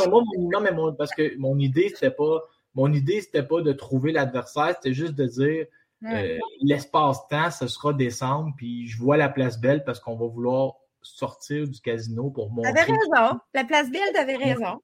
non, 0.08 0.60
mais, 0.60 0.72
moi, 0.72 0.94
parce 0.96 1.12
que 1.14 1.36
mon 1.38 1.58
idée, 1.58 1.88
c'était 1.88 2.10
pas. 2.10 2.42
Mon 2.74 2.92
idée, 2.92 3.20
c'était 3.20 3.44
pas 3.44 3.60
de 3.60 3.72
trouver 3.72 4.10
l'adversaire, 4.10 4.74
c'était 4.74 4.94
juste 4.94 5.14
de 5.14 5.26
dire 5.26 5.66
euh, 6.06 6.38
l'espace-temps, 6.60 7.52
ce 7.52 7.68
sera 7.68 7.92
décembre, 7.92 8.52
puis 8.56 8.88
je 8.88 8.98
vois 8.98 9.16
la 9.16 9.28
place 9.28 9.60
belle 9.60 9.84
parce 9.84 10.00
qu'on 10.00 10.16
va 10.16 10.26
vouloir 10.26 10.74
sortir 11.04 11.68
du 11.68 11.80
casino 11.80 12.30
pour 12.30 12.50
montrer. 12.50 12.72
T'avais 12.72 12.92
raison. 12.92 13.38
La 13.54 13.64
place 13.64 13.90
belle, 13.90 14.12
t'avais 14.12 14.36
raison. 14.36 14.80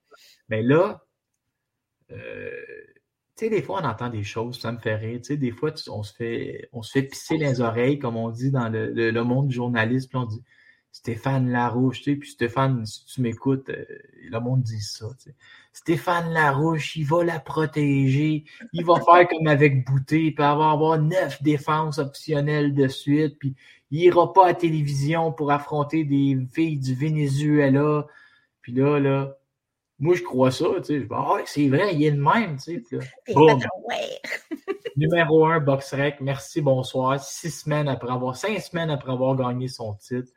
Mais 0.49 0.63
là, 0.63 1.03
euh, 2.13 2.51
tu 3.37 3.47
sais, 3.47 3.51
des 3.51 3.63
fois, 3.63 3.81
on 3.83 3.87
entend 3.87 4.11
des 4.11 4.23
choses, 4.23 4.61
ça 4.61 4.71
me 4.73 4.79
fait 4.79 4.97
rire. 4.97 5.19
Tu 5.19 5.29
sais, 5.29 5.37
des 5.37 5.51
fois, 5.51 5.73
on, 5.89 6.03
se 6.03 6.15
fait, 6.15 6.69
on 6.73 6.83
se 6.83 6.93
fait 6.93 7.03
pisser 7.03 7.37
les 7.37 7.61
oreilles, 7.61 7.99
comme 7.99 8.17
on 8.17 8.31
dit 8.31 8.51
dans 8.51 8.69
le, 8.69 8.93
le 8.93 9.25
monde 9.25 9.49
du 9.49 9.55
journalisme. 9.55 10.17
On 10.17 10.27
dit 10.27 10.43
Stéphane 10.93 11.51
Larouche, 11.51 12.03
tu 12.03 12.13
sais, 12.13 12.17
puis 12.17 12.31
Stéphane, 12.31 12.85
si 12.85 13.05
tu 13.07 13.21
m'écoutes, 13.21 13.69
euh, 13.71 13.85
le 14.29 14.39
monde 14.41 14.63
dit 14.63 14.81
ça, 14.81 15.07
tu 15.19 15.31
sais. 15.31 15.37
Stéphane 15.73 16.33
Larouche, 16.33 16.97
il 16.97 17.07
va 17.07 17.23
la 17.23 17.39
protéger, 17.39 18.45
il 18.73 18.85
va 18.85 18.97
faire 18.97 19.29
comme 19.29 19.47
avec 19.47 19.87
Bouté, 19.87 20.25
il 20.25 20.35
peut 20.35 20.43
avoir, 20.43 20.73
avoir 20.73 21.01
neuf 21.01 21.41
défenses 21.43 21.99
optionnelles 21.99 22.75
de 22.75 22.89
suite, 22.89 23.39
puis 23.39 23.55
il 23.93 24.01
ira 24.01 24.33
pas 24.33 24.49
à 24.49 24.55
télévision 24.55 25.33
pour 25.33 25.53
affronter 25.53 26.05
des 26.05 26.37
filles 26.53 26.81
du 26.81 26.95
Venezuela. 26.95 28.07
Puis 28.61 28.73
là, 28.73 28.99
là, 28.99 29.37
moi, 30.01 30.17
je 30.17 30.23
crois 30.23 30.51
ça, 30.51 30.67
tu 30.85 31.01
sais. 31.01 31.07
Ah 31.13 31.37
c'est 31.45 31.69
vrai, 31.69 31.95
il 31.95 32.03
est 32.05 32.11
le 32.11 32.23
même, 32.23 32.57
tu 32.57 32.85
sais. 32.85 32.99
Numéro 34.97 35.47
un, 35.47 35.61
BoxRec, 35.61 36.21
merci, 36.21 36.61
bonsoir. 36.61 37.23
Six 37.23 37.63
semaines 37.63 37.89
après 37.89 38.11
avoir, 38.11 38.35
cinq 38.35 38.59
semaines 38.61 38.91
après 38.91 39.13
avoir 39.13 39.37
gagné 39.37 39.69
son 39.69 39.95
titre 39.95 40.33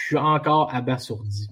je 0.00 0.06
suis 0.06 0.16
encore 0.16 0.74
abasourdi. 0.74 1.48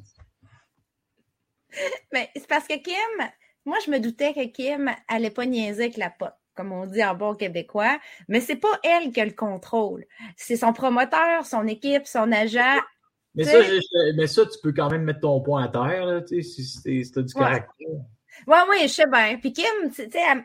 Mais 2.12 2.30
c'est 2.36 2.46
parce 2.46 2.66
que 2.66 2.78
Kim, 2.78 3.28
moi, 3.64 3.78
je 3.84 3.90
me 3.90 3.98
doutais 3.98 4.32
que 4.32 4.46
Kim 4.46 4.90
allait 5.08 5.30
pas 5.30 5.46
niaiser 5.46 5.84
avec 5.84 5.96
la 5.96 6.10
pote, 6.10 6.34
comme 6.54 6.72
on 6.72 6.86
dit 6.86 7.04
en 7.04 7.14
bon 7.14 7.34
québécois, 7.34 7.98
mais 8.28 8.40
c'est 8.40 8.56
pas 8.56 8.78
elle 8.82 9.10
qui 9.10 9.20
a 9.20 9.24
le 9.24 9.32
contrôle. 9.32 10.04
C'est 10.36 10.56
son 10.56 10.72
promoteur, 10.72 11.46
son 11.46 11.66
équipe, 11.66 12.06
son 12.06 12.30
agent. 12.32 12.80
Mais 13.34 13.44
ça, 13.44 13.58
mais 14.16 14.26
ça, 14.28 14.46
tu 14.46 14.58
peux 14.62 14.72
quand 14.72 14.90
même 14.90 15.02
mettre 15.02 15.20
ton 15.20 15.40
point 15.40 15.64
à 15.64 15.68
terre, 15.68 16.06
là, 16.06 16.20
si, 16.26 16.44
si 16.44 17.10
tu 17.10 17.18
as 17.18 17.22
du 17.22 17.34
caractère. 17.34 17.88
Oui, 18.46 18.58
oui, 18.68 18.76
je 18.82 18.88
sais 18.88 19.06
bien. 19.06 19.38
Puis 19.38 19.52
Kim, 19.52 19.90
tu 19.90 20.02
sais, 20.02 20.10
elle, 20.30 20.44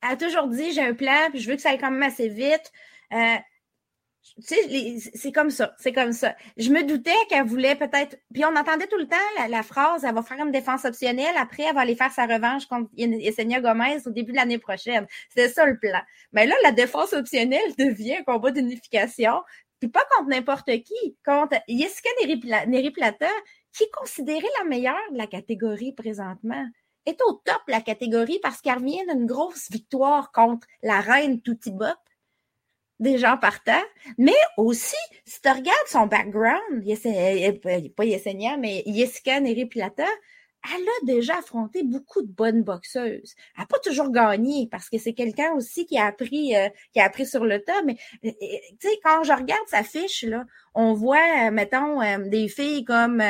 a 0.00 0.16
toujours 0.16 0.48
dit 0.48 0.72
j'ai 0.72 0.82
un 0.82 0.94
plan, 0.94 1.28
puis 1.30 1.40
je 1.40 1.50
veux 1.50 1.56
que 1.56 1.62
ça 1.62 1.70
aille 1.70 1.78
quand 1.78 1.90
même 1.90 2.02
assez 2.02 2.28
vite. 2.28 2.72
Euh, 3.12 3.36
c'est 4.22 5.32
comme 5.32 5.50
ça, 5.50 5.74
c'est 5.78 5.92
comme 5.92 6.12
ça. 6.12 6.34
Je 6.56 6.70
me 6.70 6.82
doutais 6.84 7.14
qu'elle 7.28 7.46
voulait 7.46 7.74
peut-être. 7.74 8.16
Puis 8.32 8.44
on 8.44 8.54
entendait 8.54 8.86
tout 8.86 8.98
le 8.98 9.06
temps 9.06 9.48
la, 9.48 9.62
phrase 9.62 10.04
elle 10.04 10.14
va 10.14 10.22
faire 10.22 10.38
une 10.44 10.52
défense 10.52 10.84
optionnelle, 10.84 11.34
après 11.36 11.64
elle 11.64 11.74
va 11.74 11.80
aller 11.80 11.96
faire 11.96 12.12
sa 12.12 12.26
revanche 12.26 12.66
contre 12.66 12.90
Yesenia 12.96 13.60
Gomez 13.60 14.06
au 14.06 14.10
début 14.10 14.32
de 14.32 14.36
l'année 14.36 14.58
prochaine. 14.58 15.06
C'était 15.28 15.48
ça 15.48 15.66
le 15.66 15.78
plan. 15.78 16.00
Mais 16.32 16.46
là, 16.46 16.54
la 16.62 16.72
défense 16.72 17.12
optionnelle 17.12 17.74
devient 17.78 18.16
un 18.16 18.24
combat 18.24 18.50
d'unification. 18.50 19.40
Puis 19.80 19.88
pas 19.88 20.04
contre 20.14 20.28
n'importe 20.28 20.66
qui, 20.66 21.16
contre 21.24 21.56
Jessica 21.66 22.10
Neri 22.66 22.90
Plata, 22.90 23.28
qui 23.72 23.84
est 23.84 23.90
considérée 23.92 24.48
la 24.58 24.68
meilleure 24.68 24.96
de 25.12 25.16
la 25.16 25.26
catégorie 25.26 25.92
présentement 25.92 26.66
est 27.06 27.20
au 27.22 27.32
top 27.44 27.62
la 27.68 27.80
catégorie 27.80 28.38
parce 28.42 28.60
qu'elle 28.60 28.78
revient 28.78 29.04
d'une 29.08 29.26
grosse 29.26 29.70
victoire 29.70 30.32
contre 30.32 30.66
la 30.82 31.00
reine 31.00 31.40
Toutibop 31.40 31.96
des 33.00 33.18
gens 33.18 33.36
partant, 33.38 33.82
mais 34.18 34.36
aussi, 34.56 34.96
si 35.24 35.40
tu 35.40 35.48
regardes 35.48 35.88
son 35.88 36.06
background, 36.06 36.84
pas 37.96 38.04
Yesenia, 38.04 38.56
mais 38.56 38.84
Jessica 38.86 39.40
Neri 39.40 39.66
Plata, 39.66 40.06
elle 40.64 40.82
a 40.82 41.06
déjà 41.06 41.38
affronté 41.38 41.82
beaucoup 41.82 42.22
de 42.22 42.30
bonnes 42.30 42.62
boxeuses. 42.62 43.34
Elle 43.56 43.62
n'a 43.62 43.66
pas 43.66 43.78
toujours 43.78 44.10
gagné 44.10 44.68
parce 44.70 44.90
que 44.90 44.98
c'est 44.98 45.14
quelqu'un 45.14 45.52
aussi 45.52 45.86
qui 45.86 45.98
a 45.98 46.06
appris 46.06 46.54
euh, 46.54 46.68
qui 46.92 47.00
a 47.00 47.04
appris 47.04 47.26
sur 47.26 47.44
le 47.44 47.62
tas. 47.62 47.82
Mais 47.84 47.96
euh, 48.24 48.28
euh, 48.28 48.56
tu 48.78 48.88
sais, 48.88 49.00
quand 49.02 49.24
je 49.24 49.32
regarde 49.32 49.66
sa 49.68 49.82
fiche, 49.82 50.24
là, 50.24 50.44
on 50.74 50.92
voit, 50.92 51.50
mettons, 51.50 52.00
des 52.28 52.48
filles 52.48 52.84
comme 52.84 53.20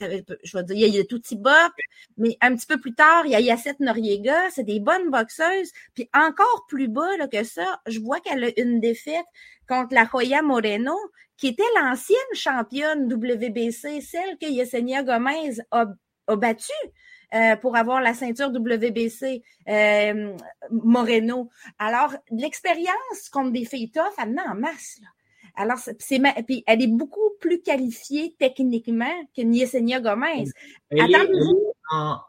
je 0.00 0.56
vais 0.56 0.64
dire, 0.64 0.88
il 0.88 0.94
y 0.94 1.00
a 1.00 1.04
Touti 1.04 1.36
Bop, 1.36 1.72
mais 2.16 2.36
un 2.40 2.54
petit 2.54 2.66
peu 2.66 2.78
plus 2.78 2.94
tard, 2.94 3.26
il 3.26 3.32
y 3.32 3.34
a 3.34 3.40
Yacette 3.40 3.80
Noriega, 3.80 4.50
c'est 4.50 4.64
des 4.64 4.80
bonnes 4.80 5.10
boxeuses. 5.10 5.72
Puis 5.94 6.08
encore 6.14 6.66
plus 6.68 6.88
bas 6.88 7.26
que 7.30 7.44
ça, 7.44 7.80
je 7.86 8.00
vois 8.00 8.20
qu'elle 8.20 8.44
a 8.44 8.60
une 8.60 8.80
défaite 8.80 9.26
contre 9.68 9.94
la 9.94 10.06
Joya 10.10 10.42
Moreno, 10.42 10.96
qui 11.42 11.48
était 11.48 11.64
l'ancienne 11.74 12.18
championne 12.34 13.12
WBC, 13.12 14.00
celle 14.00 14.38
que 14.38 14.48
Yesenia 14.48 15.02
Gomez 15.02 15.56
a, 15.72 15.86
a 16.28 16.36
battue. 16.36 16.70
Euh, 17.34 17.56
pour 17.56 17.76
avoir 17.76 18.02
la 18.02 18.12
ceinture 18.12 18.50
WBC 18.50 19.42
euh, 19.66 20.36
Moreno. 20.70 21.48
Alors, 21.78 22.14
l'expérience 22.30 23.30
contre 23.32 23.52
des 23.52 23.64
filles 23.64 23.90
tough, 23.90 24.12
elle 24.18 24.36
en 24.38 24.54
masse. 24.54 24.98
Là. 25.00 25.08
Alors, 25.56 25.78
c'est 25.78 26.20
puis 26.46 26.62
elle 26.66 26.82
est 26.82 26.88
beaucoup 26.88 27.30
plus 27.40 27.62
qualifiée 27.62 28.36
techniquement 28.38 29.14
que 29.34 29.40
Yesenia 29.40 30.00
Gomez. 30.00 30.44
Elle 30.90 31.10
est, 31.10 31.28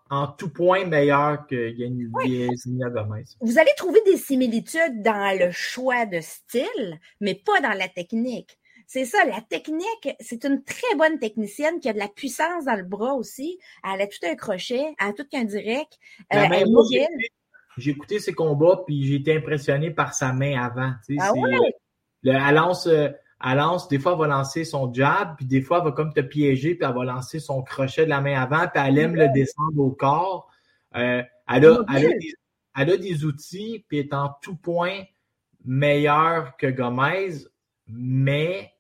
en, 0.10 0.28
tout 0.38 0.50
point 0.50 0.86
meilleure 0.86 1.46
que 1.48 1.70
Yesenia 1.70 2.90
Gomez. 2.90 3.26
Vous 3.42 3.60
allez 3.60 3.74
trouver 3.76 4.02
des 4.06 4.18
similitudes 4.18 5.04
dans 5.04 5.38
le 5.38 5.52
choix 5.52 6.06
de 6.06 6.22
style, 6.22 7.00
mais 7.20 7.36
pas 7.36 7.60
dans 7.60 7.78
la 7.78 7.90
technique. 7.90 8.58
C'est 8.94 9.06
ça, 9.06 9.26
la 9.26 9.42
technique, 9.42 10.16
c'est 10.20 10.46
une 10.46 10.64
très 10.64 10.96
bonne 10.96 11.18
technicienne 11.18 11.80
qui 11.80 11.90
a 11.90 11.94
de 11.94 11.98
la 11.98 12.08
puissance 12.08 12.66
dans 12.66 12.76
le 12.76 12.84
bras 12.84 13.16
aussi. 13.16 13.58
Elle 13.84 14.02
a 14.02 14.06
tout 14.06 14.20
un 14.24 14.36
crochet, 14.36 14.94
elle 15.00 15.08
a 15.08 15.14
tout 15.14 15.26
qu'un 15.28 15.46
direct. 15.46 15.98
Euh, 16.32 16.46
j'ai 17.78 17.90
écouté 17.90 18.20
ses 18.20 18.34
combats, 18.34 18.84
puis 18.86 19.04
j'ai 19.08 19.16
été 19.16 19.36
impressionné 19.36 19.90
par 19.90 20.14
sa 20.14 20.32
main 20.32 20.64
avant. 20.64 20.94
ah 21.20 21.34
ouais? 21.34 21.74
elle, 22.24 22.54
lance, 22.54 22.86
euh, 22.86 23.10
elle 23.44 23.58
lance, 23.58 23.88
des 23.88 23.98
fois, 23.98 24.12
elle 24.12 24.20
va 24.20 24.28
lancer 24.28 24.64
son 24.64 24.94
jab, 24.94 25.38
puis 25.38 25.48
des 25.48 25.64
fois, 25.64 25.80
elle 25.80 25.86
va 25.86 25.92
comme 25.92 26.14
te 26.14 26.22
piéger, 26.22 26.76
puis 26.76 26.88
elle 26.88 26.96
va 26.96 27.04
lancer 27.04 27.40
son 27.40 27.64
crochet 27.64 28.06
de 28.06 28.12
la 28.12 28.22
main 28.22 28.40
avant, 28.40 28.68
puis 28.68 28.84
elle 28.86 29.00
aime 29.00 29.16
le 29.16 29.28
descendre 29.34 29.80
au 29.80 29.90
corps. 29.90 30.52
Euh, 30.96 31.24
elle, 31.52 31.66
a, 31.66 31.80
elle, 32.76 32.92
a 32.92 32.98
des, 32.98 33.26
outils, 33.26 33.86
puis 33.88 33.98
est 33.98 34.14
en 34.14 34.30
tout 34.44 34.56
point 34.56 35.02
meilleure 35.66 36.58
que 36.58 36.68
Gomez, 36.68 37.38
mais 37.88 38.73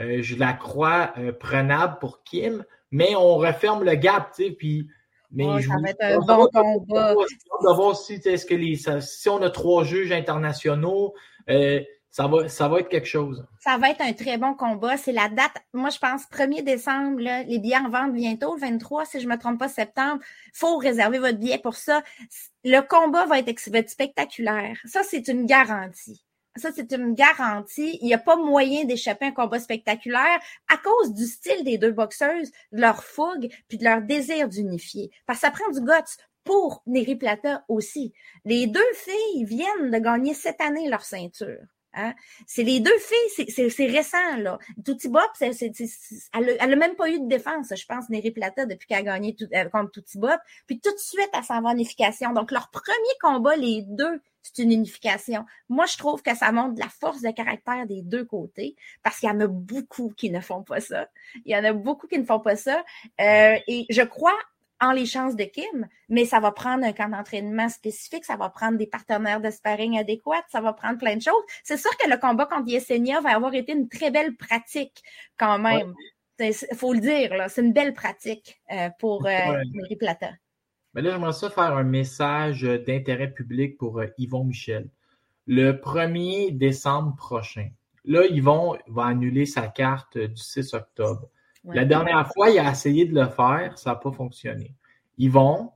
euh, 0.00 0.22
je 0.22 0.36
la 0.36 0.52
crois 0.52 1.14
prenable 1.38 1.98
pour 2.00 2.22
Kim, 2.22 2.64
mais 2.90 3.14
on 3.16 3.36
referme 3.36 3.84
le 3.84 3.94
gap, 3.94 4.32
tu 4.34 4.44
sais, 4.44 4.50
puis... 4.50 4.88
Mais 5.32 5.44
ça 5.62 5.74
va 5.80 5.90
être 5.90 6.02
un 6.02 6.18
bon 6.18 6.48
combat. 6.52 7.14
On 7.60 7.74
voir 7.74 7.96
si, 7.96 8.14
est-ce 8.14 8.44
que 8.44 8.54
les, 8.54 8.74
si 9.00 9.28
on 9.28 9.40
a 9.42 9.50
trois 9.50 9.84
juges 9.84 10.10
internationaux, 10.10 11.14
euh, 11.48 11.80
ça 12.10 12.26
va, 12.26 12.48
ça 12.48 12.66
va 12.66 12.80
être 12.80 12.88
quelque 12.88 13.06
chose. 13.06 13.46
Ça 13.60 13.78
va 13.78 13.90
être 13.90 14.00
un 14.00 14.12
très 14.12 14.36
bon 14.36 14.54
combat. 14.54 14.96
C'est 14.96 15.12
la 15.12 15.28
date, 15.28 15.54
moi 15.72 15.90
je 15.90 15.98
pense 15.98 16.24
1er 16.24 16.64
décembre, 16.64 17.20
les 17.20 17.58
billets 17.60 17.76
en 17.76 17.88
vente 17.88 18.12
bientôt, 18.12 18.56
le 18.56 18.60
23, 18.60 19.04
si 19.04 19.20
je 19.20 19.28
ne 19.28 19.32
me 19.32 19.38
trompe 19.38 19.60
pas, 19.60 19.68
septembre. 19.68 20.20
Il 20.46 20.58
faut 20.58 20.76
réserver 20.76 21.20
votre 21.20 21.38
billet 21.38 21.58
pour 21.58 21.76
ça. 21.76 22.02
Le 22.64 22.80
combat 22.80 23.26
va 23.26 23.38
être, 23.38 23.56
spectaculaire. 23.88 24.76
Ça, 24.84 25.02
c'est 25.04 25.28
une 25.28 25.46
garantie. 25.46 26.24
Ça, 26.56 26.70
c'est 26.74 26.92
une 26.92 27.14
garantie. 27.14 27.98
Il 28.02 28.06
n'y 28.06 28.14
a 28.14 28.18
pas 28.18 28.36
moyen 28.36 28.84
d'échapper 28.84 29.26
à 29.26 29.28
un 29.28 29.32
combat 29.32 29.60
spectaculaire 29.60 30.40
à 30.68 30.76
cause 30.78 31.14
du 31.14 31.24
style 31.24 31.64
des 31.64 31.78
deux 31.78 31.92
boxeuses, 31.92 32.50
de 32.72 32.80
leur 32.80 33.04
fougue, 33.04 33.48
puis 33.68 33.78
de 33.78 33.84
leur 33.84 34.02
désir 34.02 34.48
d'unifier. 34.48 35.10
Parce 35.26 35.40
que 35.40 35.46
ça 35.46 35.52
prend 35.52 35.70
du 35.70 35.80
guts 35.80 36.16
pour 36.44 36.82
Neri 36.86 37.16
Plata 37.16 37.64
aussi. 37.68 38.12
Les 38.44 38.66
deux 38.66 38.92
filles 38.94 39.44
viennent 39.44 39.90
de 39.90 39.98
gagner 39.98 40.34
cette 40.34 40.60
année 40.60 40.88
leur 40.88 41.04
ceinture. 41.04 41.60
Hein? 41.94 42.14
C'est 42.46 42.62
les 42.62 42.80
deux 42.80 42.98
filles, 42.98 43.70
c'est 43.70 43.86
récent, 43.86 44.36
là. 44.38 44.58
Bop, 44.76 45.22
elle 45.40 46.70
n'a 46.70 46.76
même 46.76 46.94
pas 46.94 47.08
eu 47.10 47.20
de 47.20 47.28
défense, 47.28 47.72
je 47.74 47.86
pense, 47.86 48.08
Neri 48.08 48.30
Plata, 48.30 48.66
depuis 48.66 48.86
qu'elle 48.86 48.98
a 48.98 49.02
gagné 49.02 49.34
tout, 49.34 49.46
euh, 49.52 49.68
contre 49.68 49.90
Tutti 49.92 50.18
Bop. 50.18 50.38
Puis 50.66 50.80
tout 50.80 50.92
de 50.92 50.98
suite, 50.98 51.30
elle 51.32 51.44
s'en 51.44 51.60
va 51.60 51.70
en 51.70 51.72
unification. 51.72 52.32
Donc, 52.32 52.50
leur 52.52 52.70
premier 52.70 52.94
combat, 53.20 53.56
les 53.56 53.82
deux, 53.82 54.20
c'est 54.42 54.62
une 54.62 54.72
unification. 54.72 55.44
Moi, 55.68 55.86
je 55.86 55.96
trouve 55.96 56.22
que 56.22 56.34
ça 56.36 56.52
montre 56.52 56.78
la 56.78 56.88
force 56.88 57.22
de 57.22 57.30
caractère 57.30 57.86
des 57.86 58.02
deux 58.02 58.24
côtés, 58.24 58.76
parce 59.02 59.18
qu'il 59.18 59.28
y 59.28 59.32
en 59.32 59.40
a 59.40 59.46
beaucoup 59.46 60.12
qui 60.16 60.30
ne 60.30 60.40
font 60.40 60.62
pas 60.62 60.80
ça. 60.80 61.08
Il 61.44 61.52
y 61.52 61.56
en 61.56 61.64
a 61.64 61.72
beaucoup 61.72 62.06
qui 62.06 62.18
ne 62.18 62.24
font 62.24 62.40
pas 62.40 62.56
ça. 62.56 62.84
Euh, 63.20 63.56
et 63.66 63.86
je 63.90 64.02
crois 64.02 64.38
en 64.80 64.92
les 64.92 65.06
chances 65.06 65.36
de 65.36 65.44
Kim, 65.44 65.88
mais 66.08 66.24
ça 66.24 66.40
va 66.40 66.52
prendre 66.52 66.84
un 66.84 66.92
camp 66.92 67.08
d'entraînement 67.08 67.68
spécifique, 67.68 68.24
ça 68.24 68.36
va 68.36 68.48
prendre 68.48 68.78
des 68.78 68.86
partenaires 68.86 69.40
de 69.40 69.50
sparring 69.50 69.98
adéquats, 69.98 70.44
ça 70.50 70.60
va 70.60 70.72
prendre 70.72 70.98
plein 70.98 71.16
de 71.16 71.22
choses. 71.22 71.42
C'est 71.62 71.76
sûr 71.76 71.90
que 71.98 72.08
le 72.08 72.16
combat 72.16 72.46
contre 72.46 72.68
Yesenia 72.68 73.20
va 73.20 73.34
avoir 73.34 73.54
été 73.54 73.72
une 73.72 73.88
très 73.88 74.10
belle 74.10 74.36
pratique 74.36 75.02
quand 75.36 75.58
même. 75.58 75.94
Il 76.38 76.54
faut 76.74 76.94
le 76.94 77.00
dire, 77.00 77.32
c'est 77.48 77.60
une 77.62 77.74
belle 77.74 77.92
pratique 77.92 78.60
euh, 78.72 78.88
pour 78.98 79.26
euh, 79.26 79.30
Mary 79.74 79.96
Plata. 79.96 80.30
Mais 80.94 81.02
là, 81.02 81.10
j'aimerais 81.10 81.32
ça 81.32 81.50
faire 81.50 81.76
un 81.76 81.84
message 81.84 82.62
d'intérêt 82.62 83.30
public 83.30 83.76
pour 83.76 84.00
euh, 84.00 84.06
Yvon 84.16 84.44
Michel. 84.44 84.88
Le 85.46 85.72
1er 85.72 86.56
décembre 86.56 87.14
prochain, 87.16 87.68
là, 88.04 88.24
Yvon 88.26 88.78
va 88.88 89.06
annuler 89.06 89.44
sa 89.44 89.68
carte 89.68 90.16
du 90.16 90.40
6 90.40 90.72
octobre. 90.72 91.28
La 91.64 91.84
dernière 91.84 92.30
fois, 92.32 92.50
il 92.50 92.58
a 92.58 92.70
essayé 92.70 93.04
de 93.04 93.14
le 93.14 93.28
faire, 93.28 93.76
ça 93.76 93.90
n'a 93.90 93.96
pas 93.96 94.12
fonctionné. 94.12 94.74
Yvon 95.18 95.70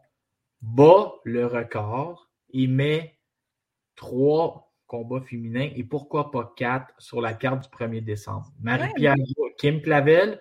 bat 0.62 1.12
le 1.24 1.46
record 1.46 2.30
et 2.52 2.66
met 2.66 3.18
trois 3.96 4.72
combats 4.86 5.20
féminins 5.20 5.70
et 5.74 5.84
pourquoi 5.84 6.30
pas 6.30 6.52
quatre 6.56 6.94
sur 6.98 7.20
la 7.20 7.34
carte 7.34 7.64
du 7.64 7.76
1er 7.76 8.02
décembre. 8.02 8.46
Marie-Pierre 8.60 9.16
Kim 9.58 9.82
Clavel, 9.82 10.40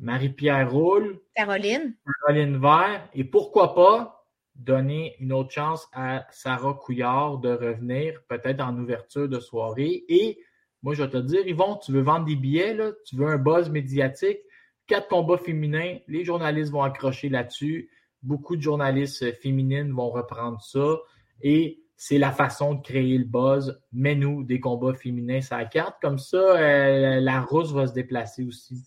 Marie-Pierre 0.00 0.70
Roule, 0.70 1.20
Caroline. 1.34 1.94
Caroline 2.26 2.58
Vert 2.58 3.08
et 3.14 3.24
pourquoi 3.24 3.74
pas 3.74 4.26
donner 4.54 5.16
une 5.18 5.32
autre 5.32 5.50
chance 5.50 5.88
à 5.92 6.26
Sarah 6.30 6.74
Couillard 6.74 7.38
de 7.38 7.50
revenir 7.52 8.20
peut-être 8.28 8.60
en 8.60 8.76
ouverture 8.78 9.28
de 9.28 9.40
soirée. 9.40 10.04
Et 10.08 10.38
moi, 10.82 10.94
je 10.94 11.02
vais 11.02 11.10
te 11.10 11.16
dire, 11.16 11.46
Yvon, 11.46 11.76
tu 11.76 11.92
veux 11.92 12.02
vendre 12.02 12.26
des 12.26 12.36
billets, 12.36 12.74
là, 12.74 12.90
tu 13.04 13.16
veux 13.16 13.26
un 13.26 13.38
buzz 13.38 13.70
médiatique, 13.70 14.40
quatre 14.86 15.08
combats 15.08 15.38
féminins, 15.38 15.98
les 16.08 16.24
journalistes 16.24 16.72
vont 16.72 16.82
accrocher 16.82 17.28
là-dessus. 17.28 17.90
Beaucoup 18.22 18.56
de 18.56 18.62
journalistes 18.62 19.32
féminines 19.40 19.92
vont 19.92 20.10
reprendre 20.10 20.60
ça. 20.62 20.98
Et 21.42 21.82
c'est 21.96 22.18
la 22.18 22.32
façon 22.32 22.74
de 22.74 22.82
créer 22.82 23.18
le 23.18 23.24
buzz. 23.24 23.80
Mets-nous 23.92 24.44
des 24.44 24.60
combats 24.60 24.94
féminins 24.94 25.40
sur 25.40 25.56
la 25.56 25.64
carte. 25.64 25.96
Comme 26.00 26.18
ça, 26.18 26.36
euh, 26.36 27.20
la 27.20 27.40
rousse 27.40 27.72
va 27.72 27.86
se 27.86 27.92
déplacer 27.92 28.44
aussi. 28.44 28.82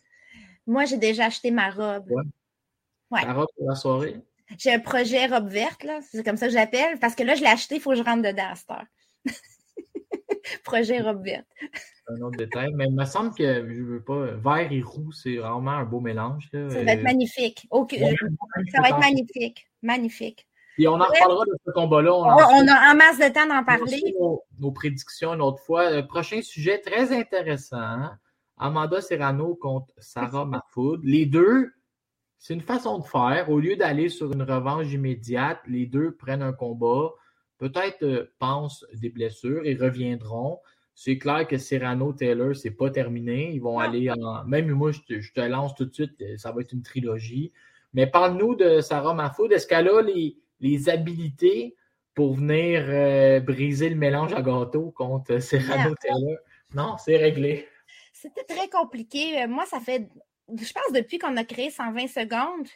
Moi, 0.67 0.85
j'ai 0.85 0.97
déjà 0.97 1.25
acheté 1.25 1.51
ma 1.51 1.69
robe. 1.69 2.11
Ouais. 3.11 3.31
robe 3.31 3.47
pour 3.57 3.69
la 3.69 3.75
soirée? 3.75 4.21
J'ai 4.57 4.73
un 4.73 4.79
projet 4.79 5.25
robe 5.27 5.47
verte, 5.47 5.83
là. 5.83 5.99
C'est 6.01 6.23
comme 6.23 6.37
ça 6.37 6.47
que 6.47 6.53
j'appelle. 6.53 6.99
Parce 6.99 7.15
que 7.15 7.23
là, 7.23 7.35
je 7.35 7.41
l'ai 7.41 7.47
acheté, 7.47 7.75
il 7.75 7.81
faut 7.81 7.91
que 7.91 7.97
je 7.97 8.03
rentre 8.03 8.21
dedans 8.21 8.51
à 8.51 8.55
cette 8.55 8.71
heure. 8.71 8.85
projet 10.63 11.01
robe 11.01 11.23
verte 11.23 11.47
un 12.07 12.21
autre 12.21 12.37
détail. 12.37 12.71
Mais 12.73 12.85
il 12.85 12.95
me 12.95 13.05
semble 13.05 13.33
que 13.33 13.43
je 13.73 13.81
veux 13.81 14.01
pas. 14.01 14.31
Vert 14.31 14.71
et 14.71 14.81
roux, 14.81 15.11
c'est 15.11 15.37
vraiment 15.37 15.71
un 15.71 15.85
beau 15.85 15.99
mélange. 15.99 16.49
Ça 16.51 16.59
va 16.59 16.91
être 16.91 17.03
magnifique. 17.03 17.67
ça 17.71 18.81
va 18.81 18.89
être 18.89 18.99
magnifique. 18.99 19.67
Magnifique. 19.81 20.47
Et 20.77 20.87
on 20.87 20.95
en 20.95 21.05
reparlera 21.05 21.45
de 21.45 21.57
ce 21.65 21.71
combat-là. 21.71 22.13
On, 22.13 22.67
a 22.67 22.91
en 22.91 22.95
masse 22.95 23.17
de 23.17 23.33
temps 23.33 23.47
d'en 23.47 23.63
parler. 23.63 24.13
Nos, 24.59 24.71
prédictions 24.71 25.33
une 25.33 25.41
autre 25.41 25.63
fois. 25.63 25.85
Euh, 25.91 26.03
prochain 26.03 26.41
sujet 26.41 26.79
très 26.79 27.17
intéressant. 27.17 27.77
Hein. 27.77 28.19
Amanda 28.57 29.01
Serrano 29.01 29.55
contre 29.55 29.93
Sarah 29.97 30.45
Mahfoud. 30.45 31.01
Les 31.03 31.25
deux, 31.25 31.71
c'est 32.37 32.53
une 32.53 32.61
façon 32.61 32.99
de 32.99 33.05
faire. 33.05 33.49
Au 33.49 33.59
lieu 33.59 33.75
d'aller 33.75 34.09
sur 34.09 34.31
une 34.33 34.43
revanche 34.43 34.91
immédiate, 34.91 35.61
les 35.67 35.85
deux 35.85 36.15
prennent 36.15 36.43
un 36.43 36.53
combat, 36.53 37.11
peut-être 37.57 38.03
euh, 38.03 38.33
pensent 38.39 38.85
des 38.93 39.09
blessures 39.09 39.65
et 39.65 39.75
reviendront. 39.75 40.59
C'est 40.95 41.17
clair 41.17 41.45
que 41.45 41.57
Serrano 41.57 42.13
Taylor, 42.13 42.55
c'est 42.55 42.71
pas 42.71 42.89
terminé. 42.89 43.51
Ils 43.51 43.61
vont 43.61 43.79
aller 43.79 44.09
en. 44.09 44.45
Même 44.45 44.71
moi, 44.71 44.91
je 44.93 45.01
te, 45.01 45.41
lance 45.41 45.75
tout 45.75 45.85
de 45.85 45.93
suite, 45.93 46.13
euh, 46.21 46.37
ça 46.37 46.53
va 46.53 46.61
être 46.61 46.71
une 46.71 46.83
trilogie. 46.83 47.51
Mais 47.93 48.07
parle-nous 48.07 48.55
de 48.55 48.79
Sarah 48.79 49.13
Mafoud. 49.13 49.51
Est-ce 49.51 49.67
qu'elle 49.67 49.89
a 49.89 50.01
les, 50.01 50.37
les 50.61 50.89
habilités 50.89 51.75
pour 52.13 52.35
venir 52.35 52.85
euh, 52.87 53.41
briser 53.41 53.89
le 53.89 53.97
mélange 53.97 54.33
à 54.33 54.41
gâteau 54.41 54.91
contre 54.91 55.39
Serrano 55.39 55.93
Taylor? 56.01 56.37
Non, 56.73 56.95
c'est 56.97 57.17
réglé. 57.17 57.67
C'était 58.13 58.45
très 58.45 58.69
compliqué. 58.69 59.43
Euh, 59.43 59.47
moi, 59.49 59.65
ça 59.65 59.81
fait, 59.81 60.07
je 60.49 60.71
pense, 60.71 60.93
depuis 60.93 61.19
qu'on 61.19 61.35
a 61.35 61.43
créé 61.43 61.71
120 61.71 62.07
secondes, 62.07 62.67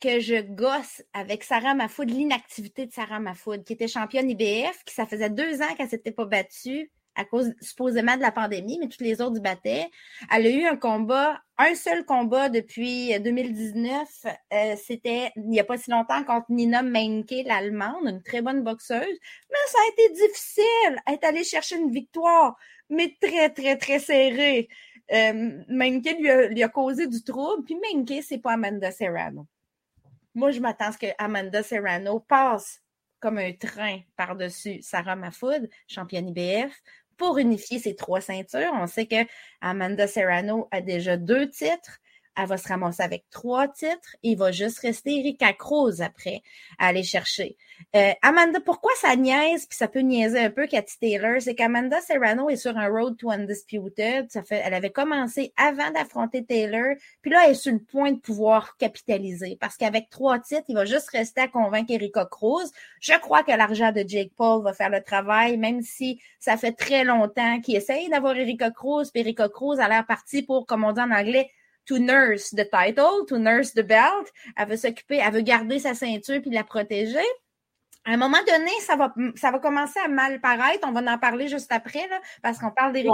que 0.00 0.20
je 0.20 0.40
gosse 0.40 1.02
avec 1.12 1.42
Sarah 1.42 1.74
Mafoud, 1.74 2.08
l'inactivité 2.08 2.86
de 2.86 2.92
Sarah 2.92 3.18
Mafoud, 3.18 3.64
qui 3.64 3.72
était 3.72 3.88
championne 3.88 4.30
IBF, 4.30 4.84
qui 4.84 4.94
ça 4.94 5.04
faisait 5.04 5.30
deux 5.30 5.60
ans 5.62 5.74
qu'elle 5.76 5.86
ne 5.86 5.90
s'était 5.90 6.12
pas 6.12 6.24
battue 6.24 6.90
à 7.20 7.24
cause 7.24 7.52
supposément 7.60 8.16
de 8.16 8.22
la 8.22 8.32
pandémie, 8.32 8.78
mais 8.80 8.88
toutes 8.88 9.02
les 9.02 9.20
autres 9.20 9.34
du 9.34 9.40
battaient. 9.40 9.90
Elle 10.32 10.46
a 10.46 10.50
eu 10.50 10.64
un 10.64 10.76
combat, 10.76 11.40
un 11.58 11.74
seul 11.74 12.04
combat 12.04 12.48
depuis 12.48 13.18
2019. 13.20 14.08
Euh, 14.52 14.76
c'était 14.82 15.30
il 15.36 15.48
n'y 15.48 15.60
a 15.60 15.64
pas 15.64 15.76
si 15.76 15.90
longtemps 15.90 16.24
contre 16.24 16.46
Nina 16.48 16.82
Menke, 16.82 17.44
l'Allemande, 17.44 18.08
une 18.08 18.22
très 18.22 18.40
bonne 18.40 18.62
boxeuse. 18.62 19.18
Mais 19.50 19.58
ça 19.68 19.78
a 19.78 19.92
été 19.92 20.14
difficile. 20.14 21.02
Elle 21.06 21.14
est 21.14 21.24
allée 21.24 21.44
chercher 21.44 21.76
une 21.76 21.90
victoire, 21.90 22.56
mais 22.88 23.16
très, 23.20 23.50
très, 23.50 23.76
très 23.76 23.98
serrée. 23.98 24.68
Euh, 25.12 25.62
Menke 25.68 26.16
lui 26.18 26.62
a, 26.62 26.68
causé 26.68 27.06
du 27.06 27.22
trouble. 27.22 27.64
Puis 27.64 27.76
Menke, 27.76 28.22
c'est 28.22 28.38
pas 28.38 28.52
Amanda 28.52 28.90
Serrano. 28.90 29.46
Moi, 30.34 30.52
je 30.52 30.60
m'attends 30.60 30.86
à 30.86 30.92
ce 30.92 30.98
que 30.98 31.06
Amanda 31.18 31.62
Serrano 31.62 32.20
passe 32.20 32.80
comme 33.20 33.38
un 33.38 33.52
train 33.52 34.00
par-dessus 34.16 34.80
Sarah 34.82 35.14
Mafoud, 35.14 35.68
championne 35.86 36.28
IBF, 36.28 36.74
pour 37.20 37.36
unifier 37.36 37.78
ces 37.78 37.94
trois 37.94 38.22
ceintures. 38.22 38.72
On 38.72 38.86
sait 38.86 39.06
que 39.06 39.26
Amanda 39.60 40.08
Serrano 40.08 40.68
a 40.70 40.80
déjà 40.80 41.18
deux 41.18 41.50
titres. 41.50 42.00
Elle 42.36 42.46
va 42.46 42.56
se 42.56 42.68
ramasser 42.68 43.02
avec 43.02 43.24
trois 43.30 43.68
titres. 43.68 44.16
Il 44.22 44.36
va 44.36 44.52
juste 44.52 44.78
rester 44.80 45.18
Erika 45.18 45.52
Cruz 45.52 46.00
après 46.00 46.42
à 46.78 46.88
aller 46.88 47.02
chercher. 47.02 47.56
Euh, 47.96 48.12
Amanda, 48.22 48.60
pourquoi 48.60 48.92
ça 48.96 49.16
niaise, 49.16 49.66
puis 49.66 49.76
ça 49.76 49.88
peut 49.88 50.00
niaiser 50.00 50.38
un 50.38 50.50
peu 50.50 50.66
Cathy 50.66 50.98
Taylor, 50.98 51.40
c'est 51.40 51.54
qu'Amanda 51.54 52.00
Serrano 52.00 52.48
est 52.48 52.56
sur 52.56 52.76
un 52.76 52.88
road 52.88 53.16
to 53.16 53.30
undisputed. 53.30 54.30
Ça 54.30 54.42
fait, 54.42 54.62
elle 54.64 54.74
avait 54.74 54.90
commencé 54.90 55.52
avant 55.56 55.90
d'affronter 55.90 56.44
Taylor, 56.44 56.94
puis 57.22 57.30
là, 57.30 57.42
elle 57.46 57.52
est 57.52 57.54
sur 57.54 57.72
le 57.72 57.80
point 57.80 58.12
de 58.12 58.18
pouvoir 58.18 58.76
capitaliser. 58.76 59.56
Parce 59.60 59.76
qu'avec 59.76 60.10
trois 60.10 60.38
titres, 60.38 60.64
il 60.68 60.74
va 60.74 60.84
juste 60.84 61.10
rester 61.10 61.40
à 61.40 61.48
convaincre 61.48 61.92
Erika 61.92 62.26
Cruz. 62.26 62.70
Je 63.00 63.18
crois 63.18 63.42
que 63.42 63.52
l'argent 63.52 63.92
de 63.92 64.04
Jake 64.06 64.32
Paul 64.36 64.62
va 64.62 64.72
faire 64.72 64.90
le 64.90 65.02
travail, 65.02 65.56
même 65.56 65.82
si 65.82 66.20
ça 66.38 66.56
fait 66.56 66.72
très 66.72 67.04
longtemps 67.04 67.60
qu'il 67.60 67.76
essaye 67.76 68.08
d'avoir 68.08 68.36
Erika 68.36 68.70
Cruz, 68.70 69.10
puis 69.12 69.22
Erika 69.22 69.48
Cruz 69.48 69.80
a 69.80 69.88
l'air 69.88 70.06
partie 70.06 70.42
pour, 70.42 70.66
comme 70.66 70.84
on 70.84 70.92
dit 70.92 71.00
en 71.00 71.10
anglais, 71.10 71.50
to 71.90 71.98
nurse 71.98 72.50
the 72.50 72.64
title, 72.70 73.26
to 73.26 73.36
nurse 73.36 73.72
the 73.74 73.82
belt. 73.82 74.30
Elle 74.56 74.68
veut 74.68 74.76
s'occuper, 74.76 75.16
elle 75.16 75.32
veut 75.32 75.40
garder 75.40 75.80
sa 75.80 75.94
ceinture 75.94 76.40
puis 76.40 76.50
la 76.52 76.62
protéger. 76.62 77.18
À 78.04 78.12
un 78.12 78.16
moment 78.16 78.38
donné, 78.46 78.70
ça 78.80 78.94
va, 78.94 79.12
ça 79.34 79.50
va 79.50 79.58
commencer 79.58 79.98
à 79.98 80.08
mal 80.08 80.40
paraître. 80.40 80.86
On 80.86 80.92
va 80.92 81.00
en 81.12 81.18
parler 81.18 81.48
juste 81.48 81.72
après, 81.72 82.06
là, 82.08 82.20
parce 82.42 82.58
qu'on 82.58 82.70
parle 82.70 82.92
d'Erika. 82.92 83.12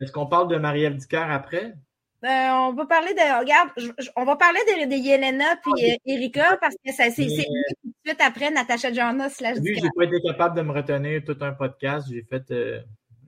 Est-ce 0.00 0.12
qu'on 0.12 0.26
parle, 0.26 0.48
de 0.48 0.56
Marie-Ève 0.56 0.98
après? 1.12 1.74
Euh, 2.24 2.28
on 2.28 2.74
va 2.74 2.86
parler 2.86 3.12
de. 3.12 3.40
Regarde, 3.40 3.70
on 4.16 4.24
va 4.24 4.36
parler 4.36 4.60
de, 4.68 4.88
de 4.88 4.94
Yelena 4.94 5.56
puis 5.56 5.90
euh, 5.90 5.96
Erika 6.06 6.58
parce 6.60 6.74
que 6.74 6.92
c'est 6.92 7.10
tout 7.14 7.24
de 7.24 7.94
suite 8.04 8.20
après 8.20 8.50
Natasha 8.50 8.92
Jonas. 8.92 9.40
Oui, 9.40 9.78
j'ai 9.82 9.88
pas 9.96 10.04
été 10.04 10.20
capable 10.22 10.56
de 10.56 10.62
me 10.62 10.72
retenir 10.72 11.22
tout 11.24 11.38
un 11.40 11.52
podcast. 11.52 12.06
J'ai 12.10 12.22
fait 12.22 12.50
euh, 12.50 12.82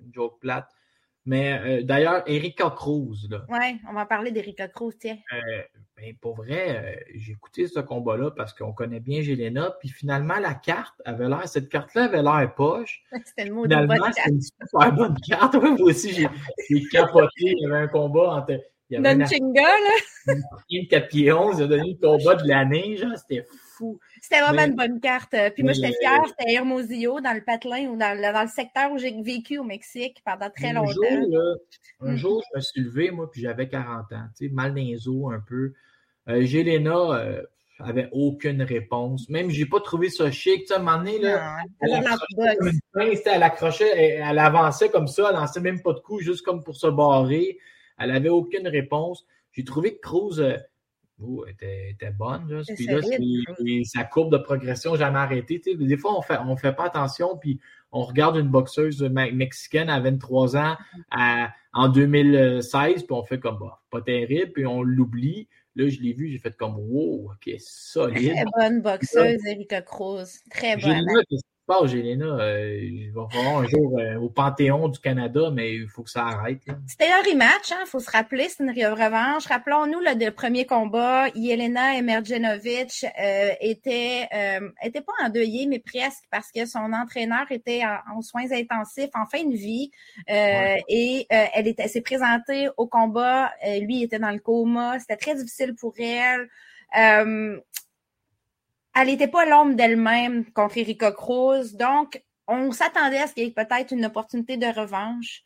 une 0.05 0.13
joke 0.13 0.39
plate. 0.41 0.69
Mais 1.25 1.53
euh, 1.53 1.83
d'ailleurs, 1.83 2.25
Erika 2.27 2.71
Cruz. 2.71 3.29
Oui, 3.49 3.81
on 3.89 3.93
va 3.93 4.07
parler 4.07 4.33
d'Erika 4.33 4.67
Cruz, 4.67 4.95
tiens. 4.99 5.19
Euh, 5.33 5.63
ben, 5.97 6.15
pour 6.21 6.35
vrai, 6.35 6.97
euh, 6.99 7.01
j'ai 7.15 7.33
écouté 7.33 7.69
ce 7.69 7.79
combat-là 7.79 8.33
parce 8.33 8.53
qu'on 8.53 8.73
connaît 8.73 8.99
bien 8.99 9.23
Jelena. 9.23 9.77
Puis 9.79 9.89
finalement, 9.89 10.39
la 10.41 10.55
carte 10.55 11.01
avait 11.05 11.29
l'air, 11.29 11.47
cette 11.47 11.69
carte-là 11.69 12.05
avait 12.05 12.23
l'air 12.23 12.53
poche. 12.57 13.05
C'était 13.25 13.45
le 13.45 13.55
mot 13.55 13.67
de 13.67 13.75
bonne 13.75 13.99
carte. 13.99 14.15
C'était 14.17 14.31
une 14.31 14.43
super 14.43 14.93
bonne 14.93 15.17
carte. 15.29 15.55
moi 15.55 15.77
aussi, 15.81 16.13
j'ai 16.13 16.29
capoté. 16.91 17.29
Il 17.39 17.61
y 17.61 17.67
avait 17.67 17.85
un 17.85 17.89
combat 17.89 18.35
entre. 18.35 18.59
Il 18.91 18.97
y 18.97 19.07
avait 19.07 19.15
Nonchinga, 19.15 19.63
là. 19.63 20.35
Une 20.71 20.87
4 20.87 21.09
pieds 21.09 21.33
11, 21.33 21.57
il 21.57 21.63
a 21.63 21.67
donné 21.67 21.97
le 21.99 22.07
combat 22.07 22.35
de 22.35 22.47
l'année. 22.47 22.97
Genre, 22.99 23.17
c'était 23.17 23.47
fou. 23.77 23.99
C'était 24.23 24.41
vraiment 24.41 24.65
une 24.65 24.77
bonne 24.77 25.01
carte. 25.01 25.35
Puis 25.55 25.65
moi, 25.65 25.73
j'étais 25.73 25.93
fière, 25.99 26.23
c'était 26.29 26.55
Hermosillo, 26.55 27.21
dans 27.21 27.35
le 27.35 27.43
patelin 27.43 27.89
ou 27.89 27.97
dans 27.97 28.17
le, 28.17 28.33
dans 28.33 28.43
le 28.43 28.49
secteur 28.49 28.93
où 28.93 28.99
j'ai 28.99 29.21
vécu 29.21 29.59
au 29.59 29.65
Mexique 29.65 30.23
pendant 30.25 30.49
très 30.49 30.73
longtemps. 30.73 31.57
un 32.01 32.13
mm. 32.13 32.17
jour, 32.17 32.41
je 32.53 32.57
me 32.57 32.61
suis 32.61 32.81
levé, 32.83 33.11
moi, 33.11 33.29
puis 33.29 33.43
j'avais 33.43 33.69
40 33.69 34.13
ans, 34.13 34.29
tu 34.39 34.47
sais, 34.47 34.55
mal 34.55 34.71
dans 34.71 34.81
les 34.81 35.09
os 35.09 35.35
un 35.35 35.41
peu. 35.41 35.73
Euh, 36.29 36.45
Gélena, 36.45 36.95
euh, 36.95 37.43
avait 37.81 38.09
aucune 38.13 38.63
réponse. 38.63 39.29
Même, 39.29 39.51
j'ai 39.51 39.67
pas 39.67 39.81
trouvé 39.81 40.09
ça 40.09 40.31
chic. 40.31 40.61
Tu 40.61 40.67
sais, 40.67 40.75
à 40.75 40.77
un 40.77 40.83
moment 40.83 40.99
donné, 40.99 41.19
là, 41.19 41.57
elle, 41.81 41.95
accrochait 41.95 43.23
elle, 43.27 43.43
accrochait, 43.43 43.99
elle, 43.99 44.39
avançait 44.39 44.89
comme 44.89 45.09
ça, 45.09 45.31
elle 45.31 45.37
lançait 45.37 45.61
même 45.61 45.83
pas 45.83 45.93
de 45.93 45.99
coups, 45.99 46.23
juste 46.23 46.43
comme 46.43 46.63
pour 46.63 46.77
se 46.77 46.87
barrer. 46.87 47.59
Elle 47.99 48.13
avait 48.13 48.29
aucune 48.29 48.69
réponse. 48.69 49.27
J'ai 49.53 49.65
trouvé 49.65 49.97
que 49.97 50.01
Cruz 50.01 50.39
euh, 50.39 50.57
oh, 51.25 51.45
était, 51.47 51.97
bonne. 52.17 52.49
Là. 52.49 52.63
Puis 52.75 52.87
là, 52.87 53.01
sa 53.85 54.05
courbe 54.05 54.33
de 54.33 54.39
progression 54.39 54.97
jamais 54.97 55.19
arrêtée. 55.19 55.61
Des 55.65 55.97
fois, 55.97 56.19
on 56.19 56.23
fait, 56.23 56.39
on 56.47 56.57
fait 56.57 56.73
pas 56.73 56.87
attention, 56.87 57.37
puis 57.37 57.61
on 57.93 58.03
regarde 58.03 58.37
une 58.37 58.49
boxeuse 58.49 59.03
mexicaine 59.03 59.91
à 59.91 60.01
23 60.01 60.57
ans 60.57 60.77
en 61.73 61.89
2016, 61.89 63.05
puis 63.05 63.13
on 63.13 63.25
fait 63.25 63.39
comme, 63.39 63.59
bah, 63.59 63.81
pas 63.91 64.01
terrible, 64.01 64.53
puis 64.53 64.67
on 64.67 64.83
l'oublie. 64.83 65.49
Là, 65.75 65.89
je 65.89 66.01
l'ai 66.01 66.13
vu, 66.13 66.29
j'ai 66.29 66.39
fait 66.39 66.55
comme 66.55 66.77
wow, 66.77 67.33
ok, 67.33 67.55
solide. 67.59 68.33
Très 68.33 68.45
bonne 68.57 68.83
boxeuse, 68.83 69.41
Erika 69.47 69.81
Cruz. 69.81 70.41
Très 70.51 70.77
bonne 70.77 71.07
pas, 71.67 71.87
Gélina. 71.87 72.27
Euh, 72.27 72.79
il 72.83 73.13
va 73.13 73.27
falloir 73.31 73.59
un 73.59 73.67
jour 73.67 73.99
euh, 73.99 74.17
au 74.17 74.29
Panthéon 74.29 74.89
du 74.89 74.99
Canada, 74.99 75.51
mais 75.53 75.75
il 75.75 75.89
faut 75.89 76.03
que 76.03 76.11
ça 76.11 76.27
arrête. 76.27 76.63
C'était 76.87 77.11
un 77.11 77.23
rematch, 77.23 77.71
il 77.71 77.75
hein, 77.75 77.85
faut 77.87 78.01
se 78.01 78.11
rappeler, 78.11 78.49
c'est 78.49 78.63
une 78.63 78.71
revanche. 78.71 79.47
Rappelons-nous 79.47 80.01
le, 80.01 80.31
premier 80.31 80.67
combat, 80.67 81.29
Yelena 81.35 81.97
Emergenovic 81.97 83.05
euh, 83.05 83.51
était, 83.61 84.29
euh, 84.35 84.69
était 84.83 85.01
pas 85.01 85.13
endeuillée, 85.23 85.67
mais 85.67 85.79
presque, 85.79 86.25
parce 86.31 86.51
que 86.51 86.67
son 86.67 86.93
entraîneur 86.93 87.47
était 87.51 87.83
en, 87.85 88.23
soins 88.23 88.51
intensifs, 88.53 89.11
en 89.15 89.27
fin 89.27 89.45
de 89.45 89.55
vie, 89.55 89.91
et 90.29 91.27
elle 91.29 91.67
était, 91.67 91.89
s'est 91.89 92.01
présentée 92.01 92.69
au 92.77 92.87
combat. 92.87 93.51
lui 93.81 94.03
était 94.03 94.19
dans 94.19 94.31
le 94.31 94.39
coma. 94.39 94.99
C'était 94.99 95.17
très 95.17 95.35
difficile 95.35 95.75
pour 95.75 95.95
elle 95.99 96.49
elle 98.95 99.07
n'était 99.07 99.29
pas 99.29 99.45
l'ombre 99.47 99.75
d'elle-même 99.75 100.51
contre 100.53 100.79
Erika 100.79 101.13
Cruz. 101.13 101.75
Donc, 101.75 102.23
on 102.47 102.73
s'attendait 102.73 103.19
à 103.19 103.27
ce 103.27 103.35
qu'il 103.35 103.45
y 103.45 103.47
ait 103.47 103.51
peut-être 103.51 103.93
une 103.93 104.05
opportunité 104.05 104.57
de 104.57 104.67
revanche. 104.67 105.43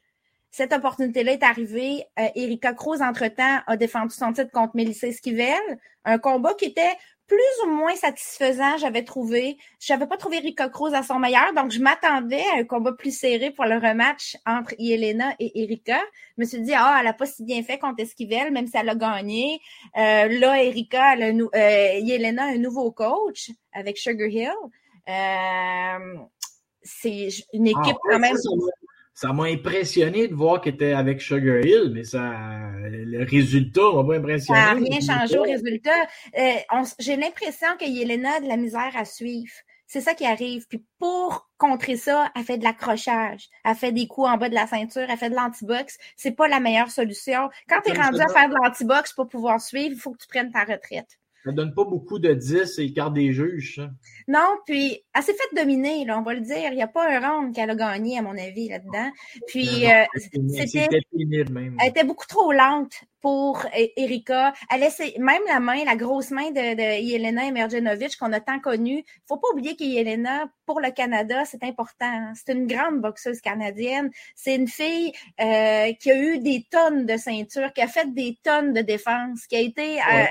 Cette 0.50 0.72
opportunité-là 0.72 1.32
est 1.32 1.42
arrivée. 1.42 2.04
Euh, 2.18 2.28
Erika 2.34 2.72
Cruz, 2.72 3.02
entre-temps, 3.02 3.60
a 3.66 3.76
défendu 3.76 4.14
son 4.14 4.32
titre 4.32 4.50
contre 4.50 4.74
Mélissa 4.74 5.06
Esquivel. 5.06 5.78
Un 6.04 6.18
combat 6.18 6.54
qui 6.54 6.66
était 6.66 6.96
plus 7.26 7.64
ou 7.64 7.70
moins 7.70 7.94
satisfaisant, 7.96 8.76
j'avais 8.78 9.02
trouvé. 9.02 9.56
Je 9.80 9.92
n'avais 9.92 10.06
pas 10.06 10.16
trouvé 10.16 10.36
Erika 10.36 10.68
Cruz 10.68 10.94
à 10.94 11.02
son 11.02 11.18
meilleur, 11.18 11.52
donc 11.54 11.72
je 11.72 11.80
m'attendais 11.80 12.44
à 12.54 12.60
un 12.60 12.64
combat 12.64 12.92
plus 12.92 13.16
serré 13.16 13.50
pour 13.50 13.64
le 13.64 13.76
rematch 13.76 14.36
entre 14.46 14.74
Yelena 14.78 15.34
et 15.40 15.62
Erika. 15.62 15.98
Je 16.36 16.42
me 16.42 16.44
suis 16.44 16.60
dit, 16.60 16.72
ah, 16.74 16.98
elle 17.00 17.08
a 17.08 17.12
pas 17.12 17.26
si 17.26 17.42
bien 17.42 17.62
fait 17.62 17.78
contre 17.78 18.02
Esquivel, 18.02 18.52
même 18.52 18.66
si 18.66 18.76
elle 18.76 18.88
a 18.88 18.94
gagné. 18.94 19.60
Euh, 19.96 20.28
là, 20.38 20.62
Erika, 20.62 21.14
elle 21.14 21.22
a 21.22 21.58
euh, 21.58 21.98
Yelena 21.98 22.44
a 22.44 22.48
un 22.48 22.58
nouveau 22.58 22.92
coach 22.92 23.50
avec 23.72 23.98
Sugar 23.98 24.28
Hill. 24.28 24.50
Euh, 25.08 26.16
c'est 26.82 27.28
une 27.52 27.68
ah, 27.68 27.80
équipe 27.80 27.96
quand 28.08 28.18
même 28.20 28.36
ça 28.36 28.50
m'a 29.32 29.44
impressionné 29.44 30.28
de 30.28 30.34
voir 30.34 30.60
qu'elle 30.60 30.74
était 30.74 30.92
avec 30.92 31.22
Sugar 31.22 31.60
Hill, 31.64 31.90
mais 31.94 32.04
ça, 32.04 32.34
le 32.82 33.24
résultat 33.24 33.80
m'a 33.94 34.04
pas 34.04 34.16
impressionné. 34.16 34.60
Ça 34.60 34.74
n'a 34.74 34.80
rien 34.80 35.00
changé 35.00 35.38
au 35.38 35.42
résultat. 35.42 35.90
Euh, 36.38 36.84
j'ai 36.98 37.16
l'impression 37.16 37.68
que 37.80 37.86
Yelena 37.86 38.36
a 38.36 38.40
de 38.40 38.48
la 38.48 38.56
misère 38.56 38.92
à 38.94 39.04
suivre. 39.06 39.52
C'est 39.86 40.00
ça 40.00 40.14
qui 40.14 40.26
arrive. 40.26 40.66
Puis 40.68 40.84
pour 40.98 41.48
contrer 41.58 41.96
ça, 41.96 42.30
elle 42.34 42.42
fait 42.42 42.58
de 42.58 42.64
l'accrochage. 42.64 43.48
Elle 43.64 43.76
fait 43.76 43.92
des 43.92 44.06
coups 44.06 44.28
en 44.28 44.36
bas 44.36 44.48
de 44.48 44.54
la 44.54 44.66
ceinture. 44.66 45.06
Elle 45.08 45.16
fait 45.16 45.30
de 45.30 45.36
l'antibox. 45.36 45.96
C'est 46.16 46.32
pas 46.32 46.48
la 46.48 46.60
meilleure 46.60 46.90
solution. 46.90 47.48
Quand 47.68 47.80
tu 47.84 47.92
es 47.92 47.94
rendu 47.94 48.20
à 48.20 48.28
faire 48.28 48.48
de 48.48 48.54
l'antibox 48.62 49.12
pour 49.12 49.28
pouvoir 49.28 49.60
suivre, 49.60 49.92
il 49.92 50.00
faut 50.00 50.12
que 50.12 50.18
tu 50.18 50.28
prennes 50.28 50.50
ta 50.50 50.64
retraite. 50.64 51.18
Ça 51.46 51.52
donne 51.52 51.72
pas 51.72 51.84
beaucoup 51.84 52.18
de 52.18 52.34
10 52.34 52.80
et 52.80 52.92
carte 52.92 53.14
des 53.14 53.32
juges, 53.32 53.76
ça. 53.76 53.88
Non, 54.26 54.58
puis 54.66 55.00
elle 55.14 55.22
s'est 55.22 55.32
fait 55.32 55.54
dominer, 55.54 56.04
là, 56.04 56.18
on 56.18 56.22
va 56.22 56.34
le 56.34 56.40
dire. 56.40 56.72
Il 56.72 56.74
n'y 56.74 56.82
a 56.82 56.88
pas 56.88 57.08
un 57.08 57.20
round 57.20 57.54
qu'elle 57.54 57.70
a 57.70 57.76
gagné, 57.76 58.18
à 58.18 58.22
mon 58.22 58.36
avis, 58.36 58.68
là-dedans. 58.68 59.12
Puis 59.46 59.86
euh, 59.86 60.04
c'était. 60.48 60.88
Elle 61.12 61.88
était 61.88 62.02
beaucoup 62.02 62.26
trop 62.26 62.50
lente 62.50 62.94
pour 63.20 63.64
e-, 63.66 63.92
Erika. 63.96 64.54
Elle 64.72 64.80
laissait 64.80 65.14
même 65.18 65.42
la 65.46 65.60
main, 65.60 65.84
la 65.84 65.94
grosse 65.94 66.32
main 66.32 66.50
de, 66.50 66.74
de 66.74 67.00
Yelena 67.00 67.42
qu'on 68.18 68.32
a 68.32 68.40
tant 68.40 68.58
connue. 68.58 69.04
Faut 69.28 69.36
pas 69.36 69.46
oublier 69.52 69.76
que 69.76 69.84
Yelena, 69.84 70.50
pour 70.64 70.80
le 70.80 70.90
Canada, 70.90 71.44
c'est 71.44 71.62
important. 71.62 72.06
Hein. 72.06 72.32
C'est 72.34 72.54
une 72.54 72.66
grande 72.66 73.00
boxeuse 73.00 73.40
canadienne. 73.40 74.10
C'est 74.34 74.56
une 74.56 74.66
fille 74.66 75.12
euh, 75.40 75.92
qui 76.00 76.10
a 76.10 76.18
eu 76.20 76.38
des 76.40 76.66
tonnes 76.68 77.06
de 77.06 77.16
ceintures, 77.16 77.72
qui 77.72 77.82
a 77.82 77.86
fait 77.86 78.12
des 78.12 78.36
tonnes 78.42 78.72
de 78.72 78.80
défense, 78.80 79.46
qui 79.46 79.54
a 79.54 79.60
été 79.60 80.00
euh, 80.00 80.24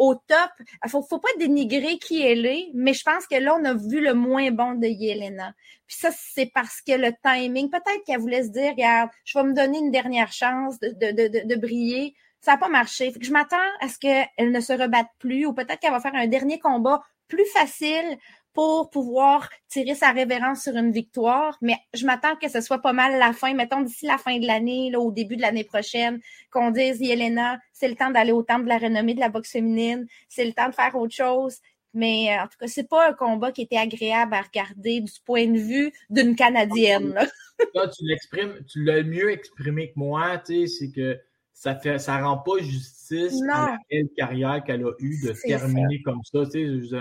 au 0.00 0.14
top. 0.14 0.50
Il 0.84 0.90
faut, 0.90 1.02
faut 1.02 1.18
pas 1.18 1.28
dénigrer 1.38 1.98
qui 1.98 2.22
elle 2.22 2.46
est, 2.46 2.70
mais 2.74 2.94
je 2.94 3.04
pense 3.04 3.26
que 3.26 3.36
là, 3.36 3.54
on 3.54 3.64
a 3.66 3.74
vu 3.74 4.00
le 4.00 4.14
moins 4.14 4.50
bon 4.50 4.74
de 4.74 4.86
Yelena. 4.86 5.52
Puis 5.86 5.98
ça, 5.98 6.08
c'est 6.10 6.50
parce 6.54 6.80
que 6.80 6.92
le 6.92 7.12
timing, 7.22 7.70
peut-être 7.70 8.02
qu'elle 8.06 8.18
voulait 8.18 8.42
se 8.42 8.48
dire, 8.48 8.70
regarde, 8.70 9.10
je 9.24 9.38
vais 9.38 9.44
me 9.44 9.52
donner 9.52 9.78
une 9.78 9.90
dernière 9.90 10.32
chance 10.32 10.80
de, 10.80 11.56
briller. 11.56 12.14
Ça 12.40 12.52
n'a 12.52 12.58
pas 12.58 12.70
marché. 12.70 13.12
je 13.20 13.30
m'attends 13.30 13.56
à 13.80 13.88
ce 13.88 13.98
qu'elle 13.98 14.50
ne 14.50 14.60
se 14.60 14.72
rebatte 14.72 15.08
plus 15.18 15.44
ou 15.44 15.52
peut-être 15.52 15.78
qu'elle 15.78 15.92
va 15.92 16.00
faire 16.00 16.14
un 16.14 16.26
dernier 16.26 16.58
combat 16.58 17.02
plus 17.28 17.46
facile 17.52 18.18
pour 18.52 18.90
pouvoir 18.90 19.48
tirer 19.68 19.94
sa 19.94 20.10
révérence 20.10 20.62
sur 20.62 20.76
une 20.76 20.92
victoire. 20.92 21.56
Mais 21.60 21.76
je 21.94 22.04
m'attends 22.04 22.36
que 22.36 22.48
ce 22.48 22.60
soit 22.60 22.80
pas 22.80 22.92
mal 22.92 23.18
la 23.18 23.32
fin, 23.32 23.54
mettons 23.54 23.82
d'ici 23.82 24.06
la 24.06 24.18
fin 24.18 24.38
de 24.38 24.46
l'année, 24.46 24.90
là, 24.90 25.00
au 25.00 25.12
début 25.12 25.36
de 25.36 25.42
l'année 25.42 25.64
prochaine, 25.64 26.20
qu'on 26.50 26.70
dise, 26.70 27.00
Yelena, 27.00 27.58
c'est 27.72 27.88
le 27.88 27.94
temps 27.94 28.10
d'aller 28.10 28.32
au 28.32 28.42
temple 28.42 28.64
de 28.64 28.68
la 28.68 28.78
renommée 28.78 29.14
de 29.14 29.20
la 29.20 29.28
boxe 29.28 29.52
féminine, 29.52 30.06
c'est 30.28 30.44
le 30.44 30.52
temps 30.52 30.68
de 30.68 30.74
faire 30.74 30.94
autre 30.96 31.14
chose. 31.14 31.58
Mais 31.92 32.28
euh, 32.30 32.44
en 32.44 32.46
tout 32.46 32.56
cas, 32.58 32.68
c'est 32.68 32.88
pas 32.88 33.08
un 33.08 33.12
combat 33.12 33.50
qui 33.50 33.62
était 33.62 33.76
agréable 33.76 34.34
à 34.34 34.42
regarder 34.42 35.00
du 35.00 35.12
point 35.24 35.46
de 35.46 35.58
vue 35.58 35.92
d'une 36.08 36.36
Canadienne. 36.36 37.14
Là. 37.14 37.26
tu 37.98 38.04
l'exprimes, 38.04 38.54
tu 38.68 38.84
l'as 38.84 39.02
mieux 39.02 39.30
exprimé 39.30 39.88
que 39.88 39.98
moi, 39.98 40.38
tu 40.38 40.66
sais, 40.66 40.78
c'est 40.78 40.92
que 40.92 41.20
ça 41.52 41.74
fait 41.74 41.98
ça 41.98 42.22
rend 42.22 42.38
pas 42.38 42.58
justice 42.60 43.34
à 43.52 43.72
la 43.72 43.78
belle 43.90 44.08
carrière 44.16 44.62
qu'elle 44.64 44.82
a 44.84 44.92
eue 44.98 45.20
de 45.26 45.32
terminer 45.32 46.00
comme 46.02 46.22
ça. 46.24 46.44
Tu 46.46 46.88
sais, 46.88 46.96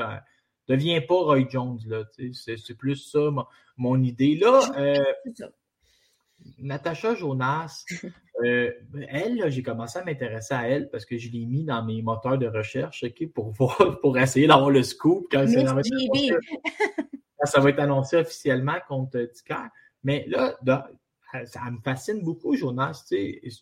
deviens 0.69 1.01
pas 1.01 1.15
Roy 1.15 1.47
Jones, 1.49 1.79
là. 1.87 2.03
C'est 2.33 2.77
plus 2.77 2.95
ça 2.95 3.29
mon, 3.77 4.01
idée. 4.03 4.35
Là, 4.35 4.61
euh, 4.77 5.03
Natacha 6.59 7.15
Jonas, 7.15 7.85
euh, 8.45 8.71
elle, 9.09 9.49
j'ai 9.49 9.63
commencé 9.63 9.99
à 9.99 10.05
m'intéresser 10.05 10.53
à 10.53 10.67
elle 10.67 10.89
parce 10.89 11.05
que 11.05 11.17
je 11.17 11.29
l'ai 11.31 11.45
mis 11.45 11.63
dans 11.63 11.83
mes 11.83 12.01
moteurs 12.01 12.37
de 12.37 12.47
recherche 12.47 13.05
pour 13.33 13.51
voir, 13.57 13.99
pour 14.01 14.17
essayer 14.17 14.47
d'avoir 14.47 14.69
le 14.69 14.83
scoop 14.83 15.27
quand, 15.31 15.45
ça 17.45 17.61
va, 17.61 17.69
être 17.69 17.79
annoncé 17.79 18.17
officiellement 18.17 18.77
contre 18.87 19.19
Ticker. 19.33 19.67
Mais 20.03 20.25
là, 20.27 20.57
ça 21.45 21.61
me 21.71 21.79
fascine 21.83 22.21
beaucoup, 22.21 22.55
Jonas, 22.55 23.11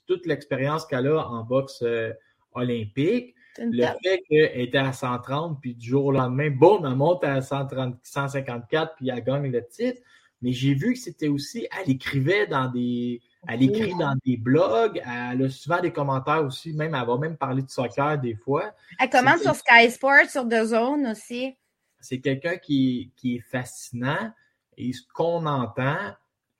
toute 0.05 0.25
l'expérience 0.25 0.85
qu'elle 0.85 1.07
a 1.07 1.27
en 1.27 1.43
boxe 1.43 1.81
euh, 1.83 2.13
olympique. 2.53 3.35
Le 3.57 3.85
fait 4.03 4.23
qu'elle 4.29 4.61
était 4.61 4.77
à 4.77 4.93
130, 4.93 5.59
puis 5.61 5.75
du 5.75 5.89
jour 5.89 6.05
au 6.05 6.11
lendemain, 6.11 6.49
boum, 6.49 6.85
elle 6.85 6.95
monte 6.95 7.23
à 7.23 7.41
130, 7.41 7.97
154, 8.03 8.95
puis 8.95 9.09
elle 9.09 9.23
gagne 9.23 9.51
le 9.51 9.65
titre. 9.65 10.01
Mais 10.41 10.51
j'ai 10.51 10.75
vu 10.75 10.93
que 10.93 10.99
c'était 10.99 11.29
aussi, 11.29 11.67
elle 11.79 11.89
écrivait 11.89 12.45
dans 12.45 12.69
des, 12.69 13.21
elle 13.47 13.63
écrit 13.63 13.95
dans 13.95 14.15
des 14.23 14.37
blogs, 14.37 15.01
elle 15.03 15.43
a 15.43 15.49
souvent 15.49 15.81
des 15.81 15.91
commentaires 15.91 16.45
aussi, 16.45 16.73
même 16.73 16.93
elle 16.93 17.07
va 17.07 17.17
même 17.17 17.37
parler 17.37 17.63
de 17.63 17.69
soccer 17.69 18.19
des 18.19 18.35
fois. 18.35 18.71
Elle 18.99 19.09
commente 19.09 19.39
sur 19.39 19.55
Sky 19.55 19.89
Sports, 19.89 20.29
sur 20.29 20.47
The 20.47 20.63
Zone 20.65 21.07
aussi. 21.07 21.55
C'est 21.99 22.19
quelqu'un 22.19 22.57
qui, 22.57 23.11
qui 23.15 23.37
est 23.37 23.43
fascinant 23.49 24.31
et 24.77 24.93
ce 24.93 25.01
qu'on 25.11 25.45
entend, 25.47 25.97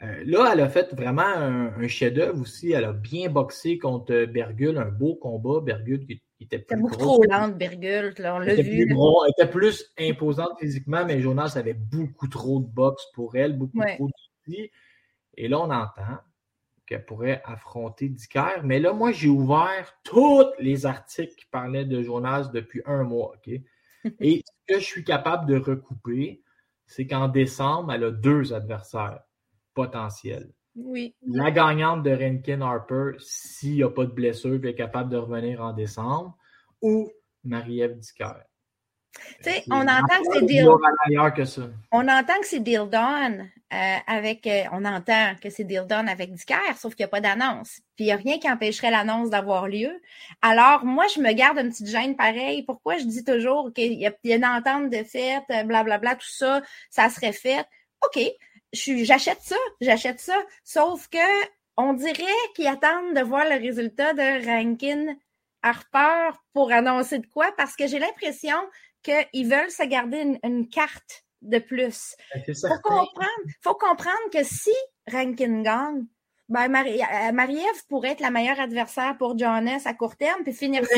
euh, 0.01 0.23
là, 0.25 0.49
elle 0.51 0.61
a 0.61 0.69
fait 0.69 0.93
vraiment 0.93 1.21
un, 1.21 1.87
chef-d'œuvre 1.87 2.41
aussi. 2.41 2.71
Elle 2.71 2.85
a 2.85 2.93
bien 2.93 3.29
boxé 3.29 3.77
contre 3.77 4.25
Bergul, 4.25 4.77
un 4.77 4.89
beau 4.89 5.15
combat. 5.15 5.61
Bergul 5.61 6.05
qui 6.05 6.21
était 6.45 6.59
plus 6.59 6.79
beaucoup 6.79 6.95
trop 6.95 7.23
lente, 7.23 7.57
Bergul, 7.57 8.13
on 8.19 8.39
l'a 8.39 8.55
vu. 8.55 8.81
elle 8.81 9.31
était 9.37 9.49
plus 9.49 9.91
imposante 9.97 10.59
physiquement, 10.59 11.05
mais 11.05 11.19
Jonas 11.19 11.53
avait 11.55 11.73
beaucoup 11.73 12.27
trop 12.27 12.59
de 12.59 12.67
boxe 12.67 13.03
pour 13.13 13.35
elle, 13.35 13.57
beaucoup 13.57 13.79
trop 13.79 14.07
d'outils. 14.07 14.71
Et 15.35 15.47
là, 15.47 15.59
on 15.59 15.71
entend 15.71 16.19
qu'elle 16.85 17.05
pourrait 17.05 17.41
affronter 17.45 18.09
Dicker. 18.09 18.61
Mais 18.63 18.79
là, 18.79 18.93
moi, 18.93 19.11
j'ai 19.11 19.27
ouvert 19.27 19.97
tous 20.03 20.45
les 20.59 20.85
articles 20.85 21.35
qui 21.35 21.45
parlaient 21.45 21.85
de 21.85 22.01
Jonas 22.01 22.49
depuis 22.53 22.81
un 22.85 23.03
mois. 23.03 23.35
Et 24.19 24.43
ce 24.45 24.73
que 24.73 24.79
je 24.79 24.85
suis 24.85 25.03
capable 25.03 25.47
de 25.47 25.57
recouper, 25.57 26.41
c'est 26.85 27.05
qu'en 27.05 27.27
décembre, 27.27 27.91
elle 27.91 28.05
a 28.05 28.11
deux 28.11 28.53
adversaires 28.53 29.19
potentiel. 29.73 30.53
Oui. 30.77 31.15
La 31.25 31.49
gagnante 31.49 32.03
de 32.03 32.11
Rankin 32.11 32.61
Harper, 32.61 33.13
s'il 33.17 33.75
n'y 33.75 33.83
a 33.83 33.89
pas 33.89 34.05
de 34.05 34.11
blessure, 34.11 34.63
est 34.63 34.75
capable 34.75 35.09
de 35.09 35.17
revenir 35.17 35.61
en 35.61 35.73
décembre, 35.73 36.37
ou 36.81 37.11
Marie-Ève 37.43 37.97
Dicker. 37.97 38.43
Tu 39.43 39.49
sais, 39.49 39.63
on 39.71 39.81
entend 39.81 40.21
que 40.21 40.33
c'est 40.33 40.45
deal. 40.45 40.67
On 41.91 42.07
entend 42.07 42.39
que 42.39 42.45
c'est 42.45 42.59
deal 42.59 42.87
done 42.87 43.49
euh, 43.73 43.95
avec. 44.05 44.45
Euh, 44.45 44.63
on 44.71 44.85
entend 44.85 45.33
que 45.41 45.49
c'est 45.49 45.63
deal 45.63 45.87
done 45.87 46.07
avec 46.07 46.31
Dicker, 46.33 46.77
sauf 46.77 46.93
qu'il 46.93 47.03
n'y 47.03 47.07
a 47.07 47.09
pas 47.09 47.21
d'annonce. 47.21 47.81
Puis 47.95 48.05
il 48.05 48.05
n'y 48.05 48.11
a 48.11 48.17
rien 48.17 48.37
qui 48.37 48.47
empêcherait 48.47 48.91
l'annonce 48.91 49.31
d'avoir 49.31 49.67
lieu. 49.67 49.99
Alors, 50.43 50.85
moi, 50.85 51.05
je 51.15 51.19
me 51.19 51.33
garde 51.33 51.57
une 51.57 51.69
petite 51.69 51.87
gêne 51.87 52.15
pareille. 52.15 52.61
Pourquoi 52.61 52.97
je 52.99 53.05
dis 53.05 53.23
toujours 53.23 53.73
qu'il 53.73 53.93
y, 53.93 54.05
a 54.05 54.13
une 54.23 54.45
entente 54.45 54.91
de 54.91 55.03
fait, 55.03 55.41
blablabla, 55.49 55.97
bla, 55.97 56.15
tout 56.15 56.29
ça, 56.29 56.61
ça 56.91 57.09
serait 57.09 57.33
fait? 57.33 57.65
OK, 58.05 58.19
j'achète 58.73 59.41
ça, 59.41 59.57
j'achète 59.81 60.19
ça. 60.19 60.37
Sauf 60.63 61.07
que 61.07 61.47
on 61.77 61.93
dirait 61.93 62.23
qu'ils 62.55 62.67
attendent 62.67 63.15
de 63.15 63.21
voir 63.21 63.45
le 63.45 63.61
résultat 63.61 64.13
de 64.13 64.45
Rankin 64.45 65.15
Harper 65.61 66.31
pour 66.53 66.71
annoncer 66.71 67.19
de 67.19 67.27
quoi, 67.27 67.51
parce 67.55 67.75
que 67.75 67.87
j'ai 67.87 67.99
l'impression 67.99 68.57
qu'ils 69.03 69.47
veulent 69.47 69.71
se 69.71 69.85
garder 69.85 70.37
une, 70.43 70.69
carte 70.69 71.25
de 71.41 71.59
plus. 71.59 72.15
Il 72.35 72.41
ben, 72.47 72.55
faut 72.55 72.81
comprendre, 72.81 73.43
faut 73.61 73.75
comprendre 73.75 74.29
que 74.33 74.43
si 74.43 74.73
Rankin 75.11 75.61
gagne, 75.61 76.05
ben 76.49 76.73
euh, 76.73 77.31
Marie-Ève 77.31 77.85
pourrait 77.89 78.11
être 78.11 78.21
la 78.21 78.31
meilleure 78.31 78.59
adversaire 78.59 79.17
pour 79.17 79.37
Johannes 79.37 79.81
à 79.85 79.93
court 79.93 80.15
terme, 80.15 80.43
puis 80.43 80.53
finir 80.53 80.85
ça. 80.85 80.95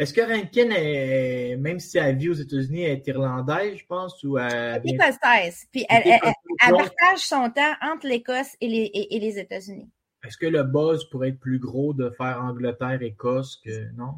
Est-ce 0.00 0.14
que 0.14 0.22
Rankin, 0.22 0.70
est, 0.70 1.56
même 1.58 1.78
si 1.78 1.98
elle 1.98 2.16
vit 2.16 2.30
aux 2.30 2.34
États-Unis, 2.34 2.84
elle 2.84 2.92
est 2.92 3.06
irlandaise, 3.06 3.76
je 3.76 3.84
pense, 3.84 4.24
ou 4.24 4.38
elle... 4.38 4.80
écossaise. 4.82 5.66
Puis 5.70 5.84
elle, 5.90 6.18
partage 6.58 7.18
son 7.18 7.50
temps 7.50 7.74
entre 7.82 8.06
l'Écosse 8.06 8.56
et 8.62 8.68
les, 8.68 8.90
et, 8.94 9.20
les 9.20 9.38
États-Unis. 9.38 9.90
Est-ce 10.24 10.38
que 10.38 10.46
le 10.46 10.62
buzz 10.62 11.06
pourrait 11.10 11.28
être 11.28 11.38
plus 11.38 11.58
gros 11.58 11.92
de 11.92 12.08
faire 12.16 12.40
Angleterre-Écosse 12.42 13.60
que 13.62 13.92
non? 13.92 14.14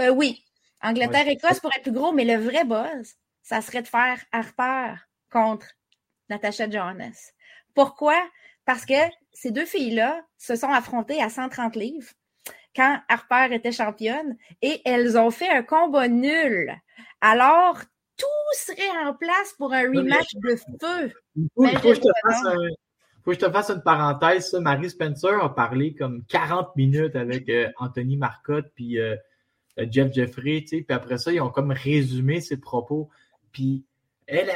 Euh, 0.00 0.08
oui, 0.08 0.44
Angleterre-Écosse 0.82 1.60
pourrait 1.60 1.76
être 1.76 1.84
plus 1.84 1.92
gros, 1.92 2.10
mais 2.10 2.24
le 2.24 2.42
vrai 2.42 2.64
buzz, 2.64 3.14
ça 3.40 3.60
serait 3.60 3.82
de 3.82 3.88
faire 3.88 4.18
Harper 4.32 4.96
contre 5.30 5.68
Natasha 6.28 6.68
Jonas. 6.68 7.30
Pourquoi? 7.76 8.20
Parce 8.64 8.84
que 8.84 9.00
ces 9.32 9.52
deux 9.52 9.64
filles-là 9.64 10.24
se 10.38 10.56
sont 10.56 10.70
affrontées 10.70 11.22
à 11.22 11.28
130 11.28 11.76
livres 11.76 12.10
quand 12.74 13.00
Harper 13.08 13.54
était 13.54 13.72
championne 13.72 14.36
et 14.62 14.80
elles 14.84 15.18
ont 15.18 15.30
fait 15.30 15.48
un 15.48 15.62
combat 15.62 16.08
nul. 16.08 16.72
Alors, 17.20 17.78
tout 18.16 18.26
serait 18.54 19.06
en 19.06 19.14
place 19.14 19.54
pour 19.58 19.72
un 19.72 19.82
rematch 19.82 20.34
de 20.34 20.56
feu. 20.80 21.12
Il 21.36 21.48
faut, 21.54 21.62
que 21.64 21.94
je 23.34 23.38
te 23.38 23.50
fasse 23.50 23.70
une 23.70 23.82
parenthèse. 23.82 24.52
Marie 24.54 24.90
Spencer 24.90 25.42
a 25.42 25.54
parlé 25.54 25.94
comme 25.94 26.24
40 26.24 26.76
minutes 26.76 27.16
avec 27.16 27.48
euh, 27.48 27.68
Anthony 27.78 28.16
Marcotte 28.16 28.66
puis 28.74 28.98
euh, 28.98 29.16
euh, 29.78 29.86
Jeff 29.90 30.12
Jeffrey, 30.12 30.62
tu 30.62 30.78
sais, 30.78 30.82
puis 30.82 30.94
après 30.94 31.18
ça, 31.18 31.32
ils 31.32 31.40
ont 31.40 31.50
comme 31.50 31.72
résumé 31.72 32.40
ses 32.40 32.58
propos. 32.58 33.08
Puis 33.52 33.84
elle, 34.26 34.50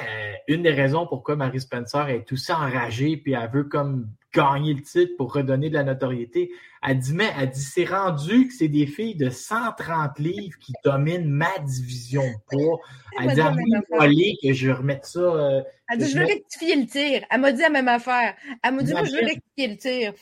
une 0.49 0.63
des 0.63 0.71
raisons 0.71 1.07
pourquoi 1.07 1.37
Marie 1.37 1.61
Spencer 1.61 2.09
est 2.09 2.31
aussi 2.33 2.53
enragée, 2.53 3.17
puis 3.17 3.33
elle 3.33 3.51
veut 3.51 3.65
comme 3.65 4.09
gagner 4.35 4.75
le 4.75 4.83
titre 4.83 5.17
pour 5.17 5.33
redonner 5.33 5.69
de 5.69 5.75
la 5.75 5.85
notoriété. 5.85 6.51
Elle 6.87 6.99
dit, 6.99 7.15
mais 7.15 7.31
elle 7.39 7.51
dit, 7.51 7.61
c'est 7.61 7.85
rendu 7.85 8.49
que 8.49 8.55
c'est 8.55 8.69
des 8.69 8.87
filles 8.87 9.15
de 9.15 9.31
130 9.31 10.19
livres 10.19 10.59
qui 10.59 10.73
dominent 10.85 11.29
ma 11.29 11.59
division 11.61 12.25
poids. 12.51 12.81
Elle 13.19 13.35
dit, 13.35 13.41
elle 13.41 14.35
que 14.43 14.53
je 14.53 14.71
remette 14.71 15.07
ça. 15.07 15.21
Euh, 15.21 15.63
elle 15.89 15.99
dit, 15.99 16.11
je 16.11 16.19
veux 16.19 16.27
rectifier 16.27 16.77
le 16.77 16.87
tir. 16.87 17.25
Elle 17.31 17.41
m'a 17.41 17.53
dit 17.53 17.63
la 17.63 17.71
même 17.71 17.89
affaire. 17.89 18.35
Elle 18.63 18.75
m'a 18.75 18.83
dit, 18.83 18.93
moi, 18.93 19.05
je 19.05 19.13
veux 19.13 19.25
rectifier 19.25 19.69
le 19.69 19.77
tir. 19.77 20.13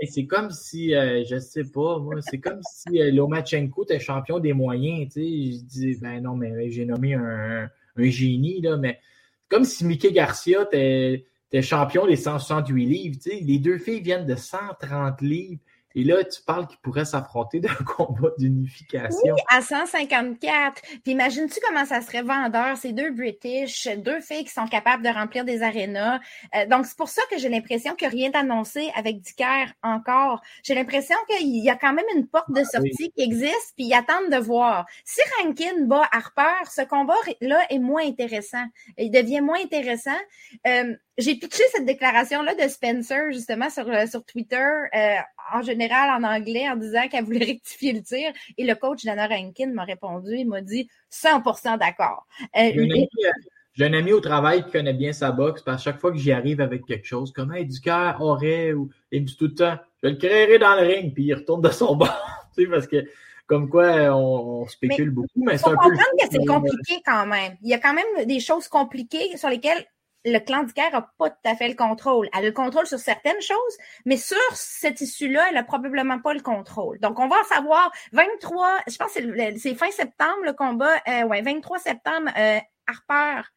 Et 0.00 0.06
c'est 0.06 0.26
comme 0.26 0.50
si, 0.50 0.94
euh, 0.94 1.24
je 1.28 1.38
sais 1.38 1.64
pas, 1.64 1.98
moi, 1.98 2.16
c'est 2.20 2.38
comme 2.38 2.60
si 2.62 3.00
euh, 3.00 3.10
Lomachenko 3.10 3.82
était 3.82 3.98
champion 3.98 4.38
des 4.38 4.52
moyens, 4.52 5.12
tu 5.12 5.20
sais. 5.20 5.58
Je 5.58 5.64
dis, 5.64 5.96
ben 6.00 6.22
non, 6.22 6.36
mais 6.36 6.70
j'ai 6.70 6.84
nommé 6.84 7.14
un, 7.14 7.68
un, 7.96 8.04
génie, 8.04 8.60
là, 8.60 8.76
mais 8.76 9.00
comme 9.48 9.64
si 9.64 9.84
Mickey 9.84 10.12
Garcia 10.12 10.62
était, 10.62 11.26
était 11.50 11.62
champion 11.62 12.06
des 12.06 12.16
168 12.16 12.86
livres, 12.86 13.16
tu 13.22 13.30
sais. 13.30 13.40
Les 13.40 13.58
deux 13.58 13.78
filles 13.78 14.00
viennent 14.00 14.26
de 14.26 14.36
130 14.36 15.20
livres. 15.22 15.60
Et 15.98 16.04
là, 16.04 16.22
tu 16.22 16.40
parles 16.42 16.68
qu'ils 16.68 16.78
pourraient 16.78 17.04
s'affronter 17.04 17.58
d'un 17.58 17.74
combat 17.96 18.28
d'unification. 18.38 19.34
Oui, 19.34 19.40
à 19.50 19.60
154. 19.60 20.80
Puis 21.02 21.10
imagines-tu 21.10 21.58
comment 21.66 21.84
ça 21.84 22.00
serait 22.02 22.22
vendeur, 22.22 22.76
ces 22.76 22.92
deux 22.92 23.10
British, 23.10 23.88
deux 23.96 24.20
filles 24.20 24.44
qui 24.44 24.52
sont 24.52 24.68
capables 24.68 25.02
de 25.02 25.08
remplir 25.08 25.44
des 25.44 25.60
arénas. 25.60 26.20
Euh, 26.54 26.66
donc, 26.66 26.86
c'est 26.86 26.96
pour 26.96 27.08
ça 27.08 27.20
que 27.28 27.36
j'ai 27.38 27.48
l'impression 27.48 27.96
qu'il 27.96 28.06
n'y 28.06 28.14
a 28.14 28.16
rien 28.16 28.30
d'annoncé 28.30 28.92
avec 28.94 29.20
Dicker 29.22 29.72
encore. 29.82 30.40
J'ai 30.62 30.76
l'impression 30.76 31.16
qu'il 31.28 31.64
y 31.64 31.68
a 31.68 31.74
quand 31.74 31.92
même 31.92 32.06
une 32.14 32.28
porte 32.28 32.52
de 32.52 32.60
ah 32.60 32.64
sortie 32.64 33.10
qui 33.16 33.24
existe, 33.24 33.72
puis 33.74 33.86
ils 33.86 33.94
attendent 33.94 34.30
de 34.30 34.38
voir. 34.38 34.86
Si 35.04 35.20
Rankin 35.42 35.84
bat 35.86 36.08
Harper, 36.12 36.70
ce 36.70 36.82
combat-là 36.82 37.66
est 37.70 37.80
moins 37.80 38.06
intéressant. 38.06 38.64
Il 38.98 39.10
devient 39.10 39.40
moins 39.40 39.60
intéressant. 39.60 40.10
Euh, 40.64 40.94
j'ai 41.18 41.34
pitché 41.34 41.64
cette 41.72 41.84
déclaration-là 41.84 42.54
de 42.54 42.68
Spencer, 42.68 43.32
justement, 43.32 43.68
sur, 43.68 43.88
euh, 43.88 44.06
sur 44.06 44.24
Twitter, 44.24 44.56
euh, 44.94 45.16
en 45.52 45.62
général 45.62 46.10
en 46.10 46.26
anglais, 46.26 46.68
en 46.68 46.76
disant 46.76 47.08
qu'elle 47.08 47.24
voulait 47.24 47.44
rectifier 47.46 47.92
le 47.92 48.02
tir. 48.02 48.32
Et 48.56 48.64
le 48.64 48.74
coach 48.74 49.04
Dana 49.04 49.26
Rankin 49.26 49.72
m'a 49.72 49.84
répondu, 49.84 50.36
il 50.36 50.48
m'a 50.48 50.60
dit 50.60 50.88
100% 51.12 51.78
d'accord. 51.78 52.26
Euh, 52.56 52.70
j'ai 53.74 53.84
un, 53.84 53.92
ami 53.92 54.12
au 54.12 54.20
travail 54.20 54.64
qui 54.64 54.72
connaît 54.72 54.92
bien 54.92 55.12
sa 55.12 55.30
boxe, 55.30 55.62
parce 55.62 55.78
que 55.78 55.84
chaque 55.84 56.00
fois 56.00 56.10
que 56.10 56.18
j'y 56.18 56.32
arrive 56.32 56.60
avec 56.60 56.84
quelque 56.84 57.06
chose, 57.06 57.32
comme 57.32 57.54
du 57.62 57.80
cœur 57.80 58.20
aurait, 58.20 58.72
ou 58.72 58.90
il 59.12 59.22
me 59.22 59.26
dit 59.26 59.36
tout 59.36 59.46
le 59.46 59.54
temps, 59.54 59.76
je 60.02 60.08
vais 60.08 60.14
le 60.14 60.18
créerai 60.18 60.58
dans 60.58 60.74
le 60.74 60.86
ring, 60.86 61.14
puis 61.14 61.24
il 61.24 61.34
retourne 61.34 61.62
de 61.62 61.70
son 61.70 61.96
bord. 61.96 62.48
tu 62.56 62.64
sais, 62.64 62.70
parce 62.70 62.86
que 62.86 63.04
comme 63.46 63.70
quoi 63.70 64.14
on, 64.14 64.66
spécule 64.66 65.10
beaucoup, 65.10 65.28
mais 65.36 65.56
c'est 65.56 65.68
un 65.68 65.70
peu. 65.70 65.76
comprendre 65.76 66.16
que 66.20 66.26
c'est 66.30 66.44
compliqué 66.44 67.02
quand 67.04 67.26
même. 67.26 67.56
Il 67.62 67.68
y 67.68 67.74
a 67.74 67.78
quand 67.78 67.94
même 67.94 68.26
des 68.26 68.40
choses 68.40 68.68
compliquées 68.68 69.36
sur 69.36 69.48
lesquelles 69.48 69.84
le 70.32 70.40
clan 70.40 70.62
du 70.62 70.72
Caire 70.72 70.92
n'a 70.92 71.10
pas 71.18 71.30
tout 71.30 71.36
à 71.44 71.54
fait 71.54 71.68
le 71.68 71.74
contrôle. 71.74 72.28
Elle 72.32 72.44
a 72.44 72.48
le 72.48 72.52
contrôle 72.52 72.86
sur 72.86 72.98
certaines 72.98 73.40
choses, 73.40 73.78
mais 74.04 74.16
sur 74.16 74.36
cette 74.52 75.00
issue-là, 75.00 75.46
elle 75.48 75.54
n'a 75.54 75.62
probablement 75.62 76.18
pas 76.18 76.34
le 76.34 76.40
contrôle. 76.40 76.98
Donc, 77.00 77.18
on 77.18 77.28
va 77.28 77.36
en 77.36 77.44
savoir 77.44 77.90
23, 78.12 78.80
je 78.88 78.96
pense 78.96 79.14
que 79.14 79.58
c'est 79.58 79.74
fin 79.74 79.90
septembre 79.90 80.44
le 80.44 80.52
combat, 80.52 80.96
euh, 81.08 81.24
ouais, 81.24 81.42
23 81.42 81.78
septembre, 81.78 82.30
euh, 82.36 82.58
Harper 82.86 83.48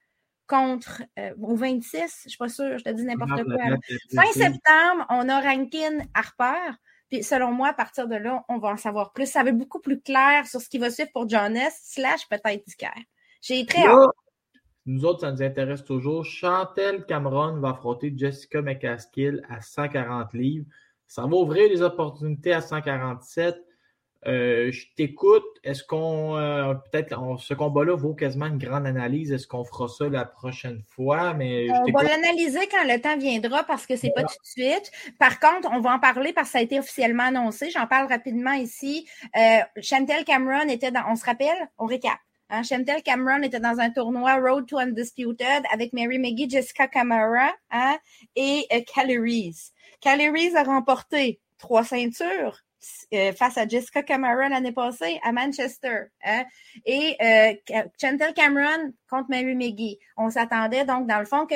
contre, 0.47 1.01
euh, 1.17 1.33
ou 1.37 1.55
26, 1.55 2.23
je 2.25 2.29
suis 2.29 2.37
pas 2.37 2.49
sûre, 2.49 2.77
je 2.77 2.83
te 2.83 2.89
dis 2.89 3.03
n'importe 3.03 3.43
quoi. 3.43 3.77
Fin 4.13 4.31
septembre, 4.33 5.05
on 5.09 5.29
a 5.29 5.39
Rankin 5.39 5.99
Harper. 6.13 6.75
Puis 7.09 7.23
selon 7.23 7.51
moi, 7.51 7.69
à 7.69 7.73
partir 7.73 8.07
de 8.07 8.15
là, 8.15 8.43
on 8.49 8.57
va 8.57 8.69
en 8.69 8.77
savoir 8.77 9.11
plus. 9.11 9.25
Ça 9.25 9.43
va 9.43 9.49
être 9.49 9.57
beaucoup 9.57 9.79
plus 9.79 10.01
clair 10.01 10.47
sur 10.47 10.61
ce 10.61 10.69
qui 10.69 10.77
va 10.77 10.89
suivre 10.89 11.09
pour 11.13 11.27
Jonas, 11.27 11.77
slash 11.83 12.27
peut-être 12.29 12.65
Dicker. 12.65 12.89
J'ai 13.41 13.65
très 13.65 13.85
hâte. 13.85 14.09
Nous 14.85 15.05
autres, 15.05 15.21
ça 15.21 15.31
nous 15.31 15.43
intéresse 15.43 15.83
toujours. 15.83 16.25
Chantel 16.25 17.05
Cameron 17.05 17.59
va 17.59 17.69
affronter 17.69 18.13
Jessica 18.15 18.61
McCaskill 18.61 19.43
à 19.49 19.61
140 19.61 20.33
livres. 20.33 20.65
Ça 21.07 21.23
va 21.23 21.35
ouvrir 21.35 21.69
des 21.69 21.81
opportunités 21.81 22.53
à 22.53 22.61
147. 22.61 23.55
Euh, 24.27 24.71
je 24.71 24.85
t'écoute. 24.95 25.43
Est-ce 25.63 25.83
qu'on 25.83 26.37
euh, 26.37 26.73
peut-être 26.75 27.19
ce 27.39 27.53
combat-là 27.53 27.95
vaut 27.95 28.13
quasiment 28.13 28.45
une 28.45 28.59
grande 28.59 28.85
analyse? 28.85 29.31
Est-ce 29.31 29.47
qu'on 29.47 29.63
fera 29.63 29.87
ça 29.87 30.09
la 30.09 30.25
prochaine 30.25 30.81
fois? 30.87 31.33
Mais 31.33 31.67
on 31.71 31.91
va 31.91 32.03
l'analyser 32.03 32.67
quand 32.67 32.83
le 32.83 32.99
temps 33.01 33.17
viendra 33.17 33.63
parce 33.63 33.87
que 33.87 33.95
c'est 33.95 34.11
pas 34.11 34.21
tout 34.21 34.27
de 34.27 34.47
suite. 34.47 34.91
Par 35.17 35.39
contre, 35.39 35.69
on 35.71 35.79
va 35.79 35.93
en 35.93 35.99
parler 35.99 36.33
parce 36.33 36.49
que 36.49 36.51
ça 36.53 36.59
a 36.59 36.61
été 36.61 36.79
officiellement 36.79 37.23
annoncé. 37.23 37.71
J'en 37.71 37.87
parle 37.87 38.07
rapidement 38.07 38.53
ici. 38.53 39.07
Euh, 39.35 39.59
Chantel 39.81 40.23
Cameron 40.23 40.69
était 40.69 40.91
dans. 40.91 41.03
On 41.09 41.15
se 41.15 41.25
rappelle? 41.25 41.69
On 41.79 41.85
récap. 41.85 42.19
Chantel 42.63 43.01
Cameron 43.01 43.43
était 43.43 43.59
dans 43.59 43.79
un 43.79 43.89
tournoi 43.89 44.35
Road 44.35 44.67
to 44.67 44.77
Undisputed 44.77 45.63
avec 45.71 45.93
Mary 45.93 46.19
McGee, 46.19 46.49
Jessica 46.49 46.87
Camara 46.87 47.51
hein, 47.71 47.97
et 48.35 48.65
euh, 48.73 48.81
Calories. 48.93 49.71
Calories 50.01 50.55
a 50.55 50.63
remporté 50.63 51.39
trois 51.57 51.83
ceintures 51.83 52.59
euh, 53.13 53.31
face 53.33 53.57
à 53.57 53.67
Jessica 53.67 54.03
Cameron 54.03 54.49
l'année 54.49 54.71
passée 54.71 55.19
à 55.23 55.31
Manchester. 55.31 56.05
Hein, 56.25 56.43
et 56.85 57.15
euh, 57.21 57.83
Chantel 57.99 58.33
Cameron 58.33 58.91
contre 59.09 59.29
Mary 59.29 59.55
McGee. 59.55 59.99
On 60.17 60.29
s'attendait 60.29 60.85
donc, 60.85 61.07
dans 61.07 61.19
le 61.19 61.25
fond, 61.25 61.45
que 61.45 61.55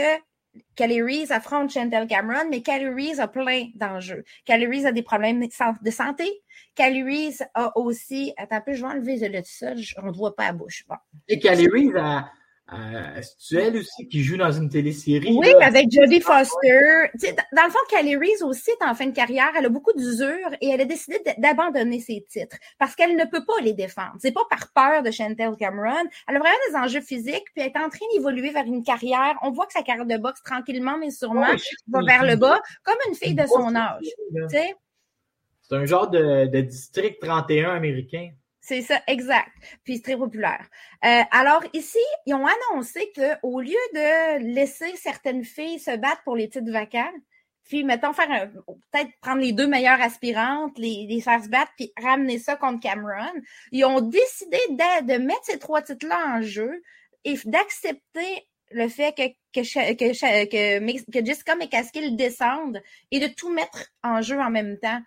Kelly 0.76 1.26
affronte 1.30 1.72
Chantel 1.72 2.08
Cameron, 2.08 2.50
mais 2.50 2.62
Kelly 2.62 3.20
a 3.20 3.28
plein 3.28 3.68
d'enjeux. 3.76 4.24
Kelly 4.46 4.86
a 4.86 4.92
des 4.92 5.04
problèmes 5.04 5.42
de 5.42 5.92
santé. 5.92 6.44
Kelly 6.76 7.38
a 7.54 7.78
aussi. 7.78 8.34
Attends 8.38 8.58
un 8.58 8.62
peu, 8.62 8.74
je 8.74 8.82
vais 8.82 8.88
enlever 8.88 9.30
le 9.30 9.42
sol, 9.44 9.78
on 10.02 10.08
ne 10.08 10.12
voit 10.12 10.36
pas 10.36 10.48
la 10.48 10.54
bouche. 10.54 10.86
Bon. 10.88 10.96
Et 11.28 11.40
Kelly 11.40 11.92
a 11.98 12.30
euh, 12.74 13.22
c'est 13.38 13.58
elle 13.58 13.78
aussi 13.78 14.08
qui 14.08 14.24
joue 14.24 14.38
dans 14.38 14.52
une 14.52 14.70
télésérie. 14.70 15.38
Oui, 15.38 15.54
avec 15.62 15.86
Jodie 15.92 16.20
Foster. 16.20 17.12
dans 17.54 17.64
le 17.64 17.70
fond, 17.70 17.78
Kelly 17.90 18.16
Reese 18.16 18.42
aussi 18.42 18.72
est 18.72 18.84
en 18.84 18.96
fin 18.96 19.06
de 19.06 19.14
carrière. 19.14 19.52
Elle 19.56 19.68
a 19.68 19.70
beaucoup 19.70 19.94
d'usure 19.94 20.50
et 20.62 20.70
elle 20.70 20.82
a 20.82 20.86
décidé 20.86 21.20
d'abandonner 21.38 22.00
ses 22.00 22.26
titres 22.28 22.58
parce 22.80 22.96
qu'elle 22.96 23.16
ne 23.16 23.26
peut 23.26 23.46
pas 23.46 23.62
les 23.62 23.74
défendre. 23.74 24.16
C'est 24.18 24.32
pas 24.32 24.46
par 24.50 24.72
peur 24.74 25.04
de 25.04 25.12
Chantel 25.12 25.56
Cameron. 25.60 26.10
Elle 26.28 26.38
a 26.38 26.40
vraiment 26.40 26.56
des 26.70 26.76
enjeux 26.76 27.02
physiques 27.02 27.46
puis 27.54 27.64
elle 27.64 27.68
est 27.68 27.78
en 27.78 27.90
train 27.90 28.06
d'évoluer 28.16 28.50
vers 28.50 28.66
une 28.66 28.84
carrière. 28.84 29.36
On 29.44 29.52
voit 29.52 29.68
que 29.68 29.74
sa 29.74 29.84
carrière 29.84 30.08
de 30.08 30.18
boxe, 30.18 30.42
tranquillement 30.42 30.98
mais 30.98 31.12
sûrement, 31.12 31.46
va 31.90 32.02
vers 32.02 32.26
le 32.26 32.36
bas, 32.36 32.60
comme 32.84 32.98
une 33.08 33.16
fille 33.16 33.36
de 33.36 33.46
son 33.46 33.76
âge. 33.76 34.06
C'est 34.50 35.76
un 35.76 35.86
genre 35.86 36.10
de, 36.10 36.48
de 36.48 36.62
district 36.62 37.22
31 37.22 37.76
américain. 37.76 38.32
C'est 38.68 38.82
ça, 38.82 39.00
exact. 39.06 39.52
Puis 39.84 39.98
c'est 39.98 40.02
très 40.02 40.18
populaire. 40.18 40.68
Euh, 41.06 41.22
alors 41.30 41.64
ici, 41.74 42.00
ils 42.26 42.34
ont 42.34 42.48
annoncé 42.48 43.14
qu'au 43.14 43.62
lieu 43.62 43.78
de 43.94 44.40
laisser 44.56 44.96
certaines 44.96 45.44
filles 45.44 45.78
se 45.78 45.96
battre 45.96 46.24
pour 46.24 46.36
les 46.36 46.50
titres 46.50 46.72
vacants, 46.72 47.14
puis 47.66 47.84
mettons 47.84 48.12
faire 48.12 48.50
peut-être 48.92 49.12
prendre 49.22 49.42
les 49.42 49.52
deux 49.52 49.68
meilleures 49.68 50.02
aspirantes, 50.02 50.80
les, 50.80 51.22
faire 51.22 51.44
se 51.44 51.50
battre, 51.50 51.74
puis 51.78 51.94
ramener 51.96 52.40
ça 52.40 52.56
contre 52.56 52.80
Cameron, 52.80 53.40
ils 53.72 53.86
ont 53.86 54.02
décidé 54.02 54.58
de, 54.72 55.14
de 55.14 55.24
mettre 55.24 55.44
ces 55.44 55.60
trois 55.60 55.84
titres-là 55.84 56.38
en 56.38 56.42
jeu 56.42 56.82
et 57.24 57.36
d'accepter 57.46 58.48
le 58.72 58.88
fait 58.88 59.14
que, 59.14 59.28
que, 59.62 59.94
que, 59.94 60.46
que, 60.46 61.12
que 61.12 61.26
Jessica 61.26 61.56
McCaskill 61.56 62.16
descende 62.16 62.82
et 63.12 63.20
de 63.20 63.28
tout 63.28 63.54
mettre 63.54 63.92
en 64.04 64.24
jeu 64.24 64.40
en 64.40 64.50
même 64.50 64.80
temps 64.80 65.02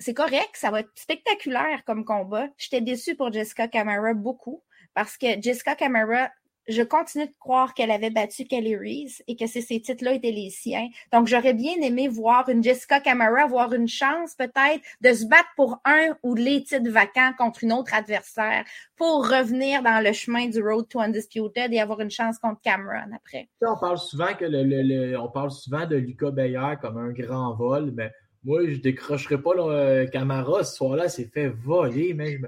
c'est 0.00 0.14
correct, 0.14 0.50
ça 0.54 0.70
va 0.70 0.80
être 0.80 0.90
spectaculaire 0.94 1.84
comme 1.84 2.04
combat. 2.04 2.48
J'étais 2.56 2.80
déçue 2.80 3.14
pour 3.14 3.30
Jessica 3.30 3.68
Camara 3.68 4.14
beaucoup 4.14 4.62
parce 4.94 5.16
que 5.18 5.40
Jessica 5.40 5.74
Camara, 5.74 6.30
je 6.68 6.82
continue 6.82 7.26
de 7.26 7.34
croire 7.38 7.74
qu'elle 7.74 7.90
avait 7.90 8.10
battu 8.10 8.44
Kelly 8.44 8.76
Reese 8.76 9.22
et 9.28 9.36
que 9.36 9.46
ces 9.46 9.62
titres-là 9.62 10.14
étaient 10.14 10.30
les 10.30 10.50
siens. 10.50 10.88
Donc, 11.12 11.26
j'aurais 11.26 11.52
bien 11.52 11.74
aimé 11.82 12.08
voir 12.08 12.48
une 12.48 12.62
Jessica 12.62 13.00
Camara 13.00 13.42
avoir 13.42 13.74
une 13.74 13.88
chance 13.88 14.34
peut-être 14.36 14.82
de 15.02 15.12
se 15.12 15.26
battre 15.26 15.48
pour 15.56 15.80
un 15.84 16.16
ou 16.22 16.34
les 16.34 16.62
titres 16.62 16.90
vacants 16.90 17.32
contre 17.36 17.64
une 17.64 17.72
autre 17.72 17.92
adversaire 17.94 18.64
pour 18.96 19.28
revenir 19.28 19.82
dans 19.82 20.02
le 20.02 20.12
chemin 20.12 20.48
du 20.48 20.62
Road 20.62 20.88
to 20.88 21.00
Undisputed 21.00 21.72
et 21.72 21.80
avoir 21.80 22.00
une 22.00 22.10
chance 22.10 22.38
contre 22.38 22.60
Cameron 22.62 23.10
après. 23.14 23.48
On 23.60 23.78
parle 23.78 23.98
souvent 23.98 24.34
que 24.34 24.46
le, 24.46 25.18
on 25.18 25.28
parle 25.28 25.50
souvent 25.50 25.86
de 25.86 25.96
Lucas 25.96 26.30
Bayer 26.30 26.74
comme 26.80 26.96
un 26.96 27.10
grand 27.10 27.54
vol, 27.54 27.92
mais 27.94 28.10
moi, 28.44 28.60
je 28.66 28.76
décrocherai 28.76 29.40
pas 29.40 29.54
le 29.54 30.06
Camara 30.06 30.64
ce 30.64 30.76
soir-là, 30.76 31.08
c'est 31.08 31.30
fait 31.32 31.48
voler, 31.48 32.14
mais 32.14 32.38
je 32.38 32.46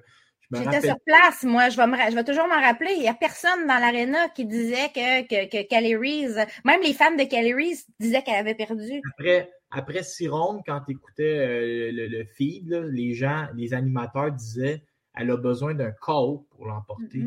J'étais 0.54 0.88
sur 0.88 1.00
place, 1.06 1.44
moi, 1.44 1.70
je 1.70 1.76
vais, 1.76 1.86
me, 1.86 1.96
je 1.96 2.14
vais 2.14 2.24
toujours 2.24 2.46
m'en 2.46 2.60
rappeler. 2.60 2.92
Il 2.96 3.00
n'y 3.00 3.08
a 3.08 3.14
personne 3.14 3.66
dans 3.66 3.78
l'aréna 3.78 4.28
qui 4.28 4.44
disait 4.44 4.90
que, 4.94 5.22
que, 5.22 5.48
que 5.48 5.66
Kelly 5.66 5.96
Reese, 5.96 6.36
même 6.64 6.82
les 6.82 6.92
fans 6.92 7.16
de 7.16 7.24
Kelly 7.24 7.54
Reese 7.54 7.86
disaient 7.98 8.22
qu'elle 8.22 8.36
avait 8.36 8.54
perdu. 8.54 9.00
Après, 9.18 9.50
après 9.70 10.02
six 10.02 10.28
quand 10.28 10.80
tu 10.86 10.92
écoutais 10.92 11.38
euh, 11.38 11.90
le, 11.92 12.24
feed, 12.24 12.70
les 12.90 13.14
gens, 13.14 13.46
les 13.54 13.72
animateurs 13.72 14.32
disaient 14.32 14.82
elle 15.14 15.30
a 15.30 15.36
besoin 15.36 15.74
d'un 15.74 15.90
KO 15.90 16.46
pour 16.50 16.66
l'emporter. 16.66 17.22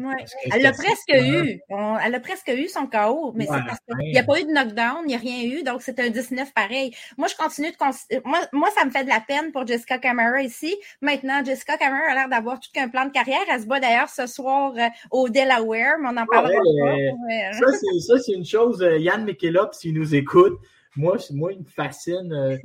Elle 0.51 0.61
l'a 0.61 0.71
presque 0.71 1.13
eu. 1.13 1.59
elle 1.69 2.15
a 2.15 2.19
presque 2.19 2.47
eu 2.49 2.67
son 2.67 2.87
KO, 2.87 3.31
mais 3.35 3.45
c'est 3.45 3.65
parce 3.65 3.79
qu'il 3.87 4.11
n'y 4.11 4.17
a 4.17 4.23
pas 4.23 4.39
eu 4.39 4.45
de 4.45 4.51
knockdown, 4.51 5.03
il 5.03 5.07
n'y 5.07 5.15
a 5.15 5.19
rien 5.19 5.43
eu, 5.43 5.63
donc 5.63 5.81
c'est 5.83 5.99
un 5.99 6.09
19 6.09 6.53
pareil. 6.53 6.95
Moi, 7.17 7.27
je 7.27 7.35
continue 7.35 7.69
de 7.69 7.75
moi, 8.25 8.39
moi, 8.51 8.69
ça 8.75 8.85
me 8.85 8.89
fait 8.89 9.03
de 9.03 9.09
la 9.09 9.19
peine 9.19 9.51
pour 9.51 9.67
Jessica 9.67 9.99
Camara 9.99 10.41
ici. 10.41 10.75
Maintenant, 11.01 11.43
Jessica 11.43 11.77
Camara 11.77 12.11
a 12.11 12.13
l'air 12.15 12.29
d'avoir 12.29 12.59
tout 12.59 12.69
un 12.77 12.89
plan 12.89 13.05
de 13.05 13.11
carrière. 13.11 13.41
Elle 13.51 13.61
se 13.61 13.67
bat 13.67 13.79
d'ailleurs 13.79 14.09
ce 14.09 14.25
soir 14.25 14.73
euh, 14.77 14.87
au 15.11 15.29
Delaware, 15.29 15.97
mais 16.01 16.09
on 16.11 16.17
en 16.17 16.25
parlera 16.25 16.53
pas. 16.53 17.53
Ça, 17.53 18.17
c'est 18.17 18.33
une 18.33 18.45
chose. 18.45 18.81
Euh, 18.81 18.97
Yann 18.97 19.25
McKillop, 19.25 19.73
s'il 19.73 19.93
nous 19.93 20.15
écoute, 20.15 20.57
moi, 20.95 21.17
moi, 21.31 21.53
il 21.53 21.59
me 21.59 21.65
fascine. 21.65 22.33
Euh, 22.33 22.57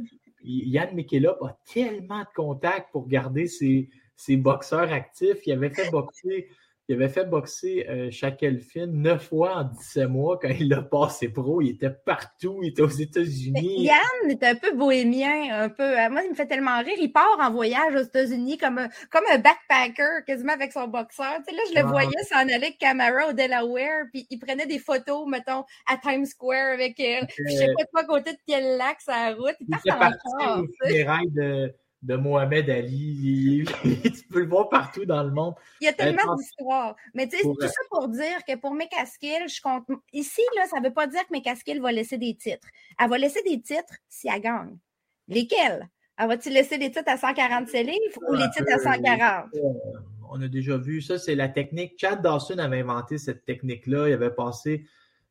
Yann 0.43 0.95
McKillop 0.95 1.45
a 1.45 1.59
tellement 1.71 2.21
de 2.21 2.29
contacts 2.35 2.91
pour 2.93 3.07
garder 3.07 3.47
ses 3.47 3.91
ses 4.21 4.37
boxeurs 4.37 4.93
actifs. 4.93 5.47
Il 5.47 5.53
avait 5.53 5.71
fait 5.71 5.91
boxer, 5.91 6.49
il 6.89 6.95
avait 6.95 7.09
fait 7.09 7.25
boxer 7.25 7.87
euh, 7.89 8.87
neuf 8.87 9.29
fois 9.29 9.57
en 9.57 9.65
17 9.65 10.09
mois 10.11 10.39
quand 10.39 10.51
il 10.51 10.75
a 10.75 10.83
passé 10.83 11.31
pro. 11.31 11.63
Il 11.63 11.71
était 11.71 11.91
partout, 11.91 12.59
il 12.63 12.69
était 12.69 12.83
aux 12.83 12.89
États-Unis. 12.89 13.85
Yann 13.85 14.31
est 14.31 14.43
un 14.43 14.55
peu 14.57 14.77
bohémien, 14.77 15.63
un 15.63 15.71
peu. 15.71 15.85
Euh, 15.85 16.11
moi, 16.11 16.23
il 16.23 16.31
me 16.31 16.35
fait 16.35 16.47
tellement 16.47 16.79
rire. 16.81 16.99
Il 17.01 17.13
part 17.13 17.39
en 17.41 17.51
voyage 17.51 17.95
aux 17.95 18.03
États-Unis 18.03 18.59
comme 18.59 18.77
un, 18.77 18.89
comme 19.11 19.25
un 19.33 19.39
backpacker, 19.39 20.25
quasiment 20.27 20.53
avec 20.53 20.73
son 20.73 20.87
boxeur. 20.89 21.37
Tu 21.39 21.55
sais, 21.55 21.57
là, 21.57 21.63
je 21.71 21.81
le 21.81 21.89
voyais 21.89 22.23
s'en 22.29 22.41
aller 22.41 22.55
avec 22.55 22.79
Camara 22.79 23.31
au 23.31 23.33
Delaware, 23.33 24.05
puis 24.13 24.27
il 24.29 24.39
prenait 24.39 24.67
des 24.67 24.79
photos, 24.79 25.27
mettons, 25.27 25.65
à 25.87 25.97
Times 25.97 26.27
Square 26.27 26.75
avec 26.75 27.01
elle. 27.01 27.25
Euh, 27.25 27.45
je 27.49 27.55
sais 27.55 27.73
pas 27.75 27.85
de 27.85 27.91
quoi 27.91 28.05
côté 28.05 28.33
de 28.33 28.39
quel 28.47 28.77
lac 28.77 28.99
la 29.09 29.35
route. 29.35 29.57
Il, 29.61 29.69
il 29.71 29.93
passe 29.93 30.15
en 30.41 30.61
de 30.61 31.73
de 32.03 32.17
Mohamed 32.17 32.71
Ali. 32.71 33.65
tu 33.83 34.29
peux 34.31 34.41
le 34.41 34.49
voir 34.49 34.69
partout 34.69 35.05
dans 35.05 35.23
le 35.23 35.31
monde. 35.31 35.55
Il 35.81 35.85
y 35.85 35.89
a 35.89 35.93
tellement 35.93 36.35
d'histoires. 36.35 36.97
Mais 37.15 37.29
tu 37.29 37.37
sais, 37.37 37.43
tout 37.43 37.61
ça 37.61 37.81
pour 37.91 38.09
dire 38.09 38.45
que 38.47 38.57
pour 38.57 38.75
Mekaskill, 38.75 39.49
je 39.49 39.61
compte. 39.61 39.85
Ici, 40.13 40.43
là, 40.57 40.67
ça 40.67 40.81
ne 40.81 40.87
veut 40.87 40.95
pas 40.95 41.07
dire 41.07 41.21
que 41.27 41.33
Mekaskill 41.33 41.81
va 41.81 41.93
laisser 41.93 42.19
des 42.19 42.35
titres. 42.35 42.69
Elle 42.99 43.11
va 43.11 43.19
laisser 43.19 43.43
des 43.43 43.61
titres 43.61 43.95
si 44.09 44.29
elle 44.29 44.41
gagne. 44.41 44.77
Lesquels? 45.29 45.89
Elle 46.19 46.29
va-t-il 46.29 46.55
laisser 46.55 46.79
des 46.79 46.91
titres 46.91 47.11
à 47.11 47.17
147 47.17 47.87
livres 47.87 48.21
ou 48.29 48.35
les 48.35 48.51
titres 48.51 48.73
à 48.75 48.79
140? 48.79 49.47
Euh, 49.55 49.61
on 50.31 50.41
a 50.43 50.49
déjà 50.49 50.77
vu 50.77 51.01
ça, 51.01 51.19
c'est 51.19 51.35
la 51.35 51.49
technique. 51.49 51.95
Chad 51.99 52.23
Dawson 52.23 52.59
avait 52.59 52.81
inventé 52.81 53.19
cette 53.19 53.45
technique-là. 53.45 54.09
Il 54.09 54.13
avait 54.13 54.31
passé 54.31 54.85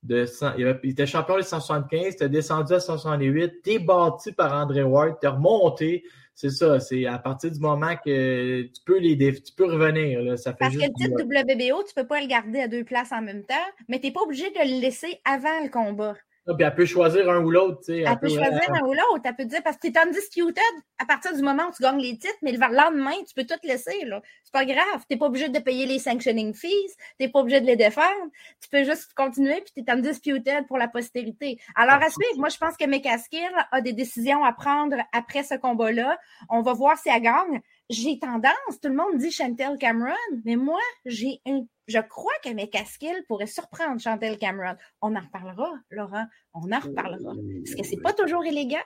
de 0.03 0.25
il, 0.57 0.89
était 0.89 1.05
champion 1.05 1.37
de 1.37 1.41
175, 1.41 2.15
tu 2.15 2.29
descendu 2.29 2.73
à 2.73 2.79
168, 2.79 3.61
t'es 3.63 3.79
battu 3.79 4.31
par 4.33 4.53
André 4.53 4.83
Ward, 4.83 5.17
t'es 5.19 5.27
remonté, 5.27 6.03
c'est 6.39 6.51
ça, 6.51 6.79
c'est 6.79 7.05
à 7.05 7.19
partir 7.19 7.51
du 7.51 7.59
moment 7.59 7.97
que 7.97 8.61
tu 8.61 8.81
peux 8.85 8.97
les 8.97 9.17
tu 9.17 9.51
peux 9.57 9.65
revenir. 9.65 10.21
Là, 10.21 10.37
ça 10.37 10.51
fait 10.51 10.59
Parce 10.59 10.73
que 10.73 10.83
le 10.83 10.93
titre 10.93 11.21
WBO, 11.21 11.83
tu 11.83 11.91
ne 11.97 12.01
peux 12.01 12.07
pas 12.07 12.21
le 12.21 12.27
garder 12.27 12.61
à 12.61 12.69
deux 12.69 12.85
places 12.85 13.11
en 13.11 13.21
même 13.21 13.43
temps, 13.43 13.55
mais 13.89 13.99
tu 13.99 14.07
n'es 14.07 14.13
pas 14.13 14.21
obligé 14.21 14.49
de 14.49 14.59
le 14.59 14.79
laisser 14.79 15.19
avant 15.25 15.61
le 15.61 15.69
combat. 15.69 16.15
Ah, 16.49 16.55
puis 16.55 16.65
elle 16.65 16.73
peut 16.73 16.85
choisir 16.85 17.29
un 17.29 17.43
ou 17.43 17.51
l'autre. 17.51 17.81
Elle, 17.87 18.07
elle, 18.07 18.19
peut, 18.19 18.27
choisir 18.27 18.73
un 18.73 18.81
ou 18.81 18.93
l'autre. 18.93 19.21
Elle 19.23 19.35
peut 19.35 19.45
dire, 19.45 19.61
parce 19.63 19.77
que 19.77 19.87
tu 19.87 19.93
es 19.93 19.99
undisputed 19.99 20.63
à 20.97 21.05
partir 21.05 21.35
du 21.35 21.43
moment 21.43 21.67
où 21.67 21.71
tu 21.71 21.83
gagnes 21.83 22.01
les 22.01 22.17
titres, 22.17 22.37
mais 22.41 22.51
le 22.51 22.57
lendemain, 22.57 23.13
tu 23.27 23.35
peux 23.35 23.45
tout 23.45 23.59
laisser. 23.63 23.99
C'est 24.01 24.51
pas 24.51 24.65
grave. 24.65 25.05
Tu 25.07 25.13
n'es 25.13 25.17
pas 25.17 25.27
obligé 25.27 25.49
de 25.49 25.59
payer 25.59 25.85
les 25.85 25.99
sanctioning 25.99 26.55
fees. 26.55 26.95
Tu 27.19 27.25
n'es 27.25 27.29
pas 27.29 27.41
obligé 27.41 27.61
de 27.61 27.67
les 27.67 27.75
défendre. 27.75 28.31
Tu 28.61 28.69
peux 28.69 28.83
juste 28.83 29.13
continuer, 29.13 29.61
puis 29.61 29.83
tu 29.83 29.83
es 29.87 29.93
undisputed 29.93 30.65
pour 30.67 30.79
la 30.79 30.87
postérité. 30.87 31.59
Alors, 31.75 32.01
à 32.01 32.09
suivre, 32.09 32.37
moi, 32.37 32.49
je 32.49 32.57
pense 32.57 32.75
que 32.77 32.85
McCaskill 32.85 33.51
a 33.71 33.81
des 33.81 33.93
décisions 33.93 34.43
à 34.43 34.51
prendre 34.51 34.95
après 35.13 35.43
ce 35.43 35.53
combat-là. 35.53 36.17
On 36.49 36.61
va 36.61 36.73
voir 36.73 36.97
si 36.97 37.09
elle 37.09 37.21
gagne 37.21 37.61
j'ai 37.89 38.19
tendance, 38.19 38.79
tout 38.81 38.89
le 38.89 38.95
monde 38.95 39.17
dit 39.17 39.31
Chantel 39.31 39.77
Cameron, 39.79 40.13
mais 40.45 40.55
moi, 40.55 40.79
j'ai 41.05 41.41
un, 41.47 41.65
je 41.87 41.99
crois 41.99 42.33
que 42.43 42.49
mes 42.49 42.69
casquilles 42.69 43.23
pourraient 43.27 43.47
surprendre 43.47 43.99
Chantel 43.99 44.37
Cameron. 44.37 44.75
On 45.01 45.15
en 45.15 45.21
reparlera, 45.21 45.71
Laurent, 45.89 46.25
on 46.53 46.71
en 46.71 46.79
reparlera. 46.79 47.33
Parce 47.65 47.75
que 47.75 47.83
c'est 47.83 48.01
pas 48.01 48.13
toujours 48.13 48.45
élégant, 48.45 48.77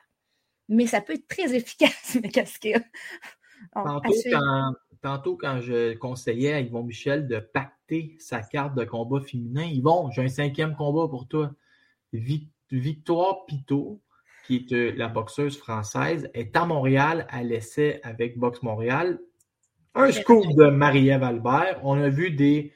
mais 0.70 0.88
ça 0.88 1.02
peut 1.02 1.14
être 1.14 1.28
très 1.28 1.54
efficace, 1.54 2.16
mes 2.22 2.30
casquilles. 2.30 2.84
Tantôt 5.02 5.36
quand, 5.36 5.60
je 5.60 5.96
conseillais 5.96 6.54
à 6.54 6.60
Yvon 6.62 6.84
Michel 6.84 7.28
de 7.28 7.40
pacter 7.40 8.16
sa 8.20 8.42
carte 8.42 8.74
de 8.76 8.86
combat 8.86 9.20
féminin, 9.20 9.66
Yvon, 9.66 10.10
j'ai 10.12 10.24
un 10.24 10.30
cinquième 10.30 10.76
combat 10.76 11.10
pour 11.10 11.28
toi. 11.28 11.52
Victoire 12.14 13.46
Pito 13.46 14.02
qui 14.44 14.58
est 14.58 14.74
euh, 14.74 14.94
la 14.96 15.08
boxeuse 15.08 15.58
française, 15.58 16.30
est 16.34 16.56
à 16.56 16.66
Montréal 16.66 17.26
à 17.30 17.44
l'essai 17.44 18.00
avec 18.04 18.38
Boxe 18.38 18.62
Montréal. 18.62 19.20
Un 19.96 20.12
scoop 20.12 20.46
de 20.56 20.70
Marie-Ève 20.70 21.24
Albert. 21.24 21.80
On 21.84 22.02
a 22.02 22.10
vu 22.10 22.32
des, 22.32 22.74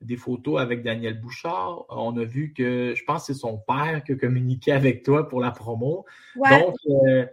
des 0.00 0.16
photos 0.16 0.60
avec 0.60 0.82
Daniel 0.82 1.20
Bouchard. 1.20 1.84
On 1.88 2.16
a 2.18 2.24
vu 2.24 2.52
que, 2.52 2.94
je 2.96 3.04
pense 3.04 3.26
que 3.26 3.32
c'est 3.32 3.38
son 3.38 3.58
père 3.58 4.02
qui 4.04 4.12
a 4.12 4.16
communiqué 4.16 4.72
avec 4.72 5.02
toi 5.04 5.28
pour 5.28 5.40
la 5.40 5.50
promo. 5.50 6.04
Donc, 6.36 6.74
euh, 6.86 7.26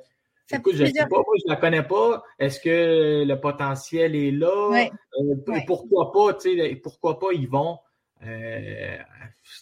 écoute, 0.51 0.75
je 0.75 0.83
ne 0.83 0.87
sais 0.87 1.07
pas, 1.07 1.17
moi, 1.17 1.35
je 1.37 1.47
ne 1.47 1.53
la 1.53 1.55
connais 1.55 1.83
pas. 1.83 2.23
Est-ce 2.37 2.59
que 2.59 3.23
le 3.25 3.39
potentiel 3.39 4.15
est 4.15 4.31
là? 4.31 4.89
Euh, 5.19 5.61
pourquoi 5.65 6.11
pas, 6.11 6.33
tu 6.33 6.57
sais, 6.57 6.75
pourquoi 6.75 7.19
pas 7.19 7.31
ils 7.33 7.49
vont 7.49 7.79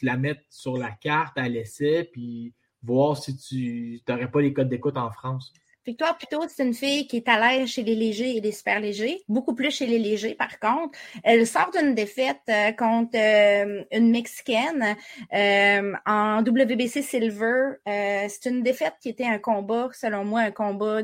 la 0.01 0.17
mettre 0.17 0.41
sur 0.49 0.77
la 0.77 0.91
carte 0.91 1.37
à 1.37 1.47
l'essai, 1.47 2.09
puis 2.11 2.53
voir 2.83 3.17
si 3.17 3.35
tu 3.37 4.01
n'aurais 4.07 4.29
pas 4.29 4.41
les 4.41 4.53
codes 4.53 4.69
d'écoute 4.69 4.97
en 4.97 5.11
France. 5.11 5.53
Victoire, 5.85 6.17
plutôt, 6.17 6.41
c'est 6.47 6.63
une 6.63 6.73
fille 6.73 7.07
qui 7.07 7.17
est 7.17 7.27
à 7.27 7.37
l'aise 7.37 7.67
chez 7.67 7.83
les 7.83 7.95
légers 7.95 8.37
et 8.37 8.39
les 8.39 8.53
super 8.53 8.79
légers, 8.79 9.21
beaucoup 9.27 9.53
plus 9.53 9.69
chez 9.69 9.85
les 9.85 9.99
légers, 9.99 10.33
par 10.33 10.57
contre. 10.57 10.97
Elle 11.25 11.45
sort 11.45 11.71
d'une 11.71 11.93
défaite 11.93 12.39
euh, 12.47 12.71
contre 12.71 13.17
euh, 13.17 13.83
une 13.91 14.09
Mexicaine 14.09 14.95
euh, 15.33 15.93
en 16.05 16.41
WBC 16.41 17.01
Silver. 17.01 17.73
c'est 17.85 18.45
une 18.45 18.63
défaite 18.63 18.93
qui 19.01 19.09
était 19.09 19.25
un 19.25 19.39
combat, 19.39 19.89
selon 19.91 20.23
moi, 20.23 20.39
un 20.41 20.51
combat, 20.51 21.01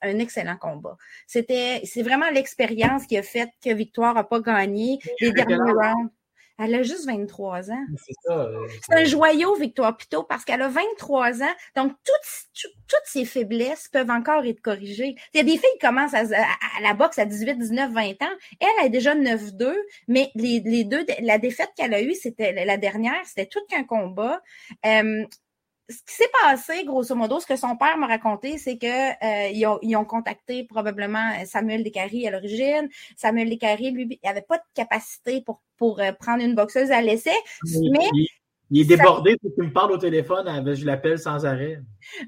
un 0.00 0.18
excellent 0.18 0.56
combat. 0.56 0.96
C'était, 1.26 1.82
c'est 1.84 2.02
vraiment 2.02 2.30
l'expérience 2.30 3.06
qui 3.06 3.18
a 3.18 3.22
fait 3.22 3.50
que 3.62 3.74
Victoire 3.74 4.14
n'a 4.14 4.24
pas 4.24 4.40
gagné 4.40 5.00
les 5.20 5.32
derniers 5.32 5.56
rounds. 5.56 6.10
Elle 6.58 6.74
a 6.74 6.82
juste 6.82 7.06
23 7.06 7.72
ans. 7.72 7.84
Euh, 8.30 8.66
c'est 8.86 8.94
un 8.94 9.04
joyau, 9.04 9.56
Victoire 9.56 9.96
Pito, 9.96 10.22
parce 10.22 10.44
qu'elle 10.44 10.62
a 10.62 10.68
23 10.68 11.42
ans. 11.42 11.54
Donc, 11.74 11.92
toutes, 12.04 12.70
toutes 12.86 13.06
ses 13.06 13.24
faiblesses 13.24 13.88
peuvent 13.88 14.10
encore 14.10 14.44
être 14.44 14.60
corrigées. 14.60 15.16
Il 15.32 15.38
y 15.38 15.40
a 15.40 15.42
des 15.42 15.58
filles 15.58 15.70
qui 15.80 15.86
commencent 15.86 16.14
à, 16.14 16.22
la 16.80 16.94
boxe 16.94 17.18
à 17.18 17.24
18, 17.24 17.58
19, 17.58 17.92
20 17.92 18.02
ans. 18.02 18.14
Elle, 18.60 18.68
elle 18.80 18.86
est 18.86 18.90
déjà 18.90 19.16
9-2, 19.16 19.74
mais 20.06 20.30
les, 20.36 20.60
les, 20.60 20.84
deux, 20.84 21.04
la 21.20 21.38
défaite 21.38 21.70
qu'elle 21.76 21.92
a 21.92 22.00
eue, 22.00 22.14
c'était 22.14 22.64
la 22.64 22.76
dernière, 22.76 23.20
c'était 23.24 23.46
tout 23.46 23.64
qu'un 23.68 23.84
combat. 23.84 24.40
Euh, 24.86 25.24
ce 25.88 25.96
qui 25.98 26.14
s'est 26.14 26.30
passé, 26.42 26.84
grosso 26.84 27.14
modo, 27.14 27.40
ce 27.40 27.46
que 27.46 27.56
son 27.56 27.76
père 27.76 27.96
m'a 27.98 28.06
raconté, 28.06 28.56
c'est 28.58 28.78
que 28.78 28.86
euh, 28.86 29.48
ils, 29.52 29.66
ont, 29.66 29.78
ils, 29.82 29.96
ont, 29.96 30.04
contacté 30.04 30.64
probablement 30.64 31.32
Samuel 31.44 31.84
Descaries 31.84 32.26
à 32.26 32.30
l'origine. 32.30 32.88
Samuel 33.16 33.50
Descaries, 33.50 33.90
lui, 33.90 34.18
il 34.22 34.28
avait 34.28 34.42
pas 34.42 34.56
de 34.56 34.64
capacité 34.74 35.42
pour, 35.42 35.62
pour 35.76 36.00
euh, 36.00 36.12
prendre 36.12 36.42
une 36.42 36.54
boxeuse 36.54 36.90
à 36.90 37.02
l'essai, 37.02 37.36
mais 37.64 38.08
il 38.70 38.80
est 38.80 38.96
débordé, 38.96 39.36
ça... 39.42 39.48
tu 39.54 39.62
me 39.62 39.72
parles 39.72 39.92
au 39.92 39.98
téléphone, 39.98 40.74
je 40.74 40.86
l'appelle 40.86 41.18
sans 41.18 41.44
arrêt. 41.44 41.80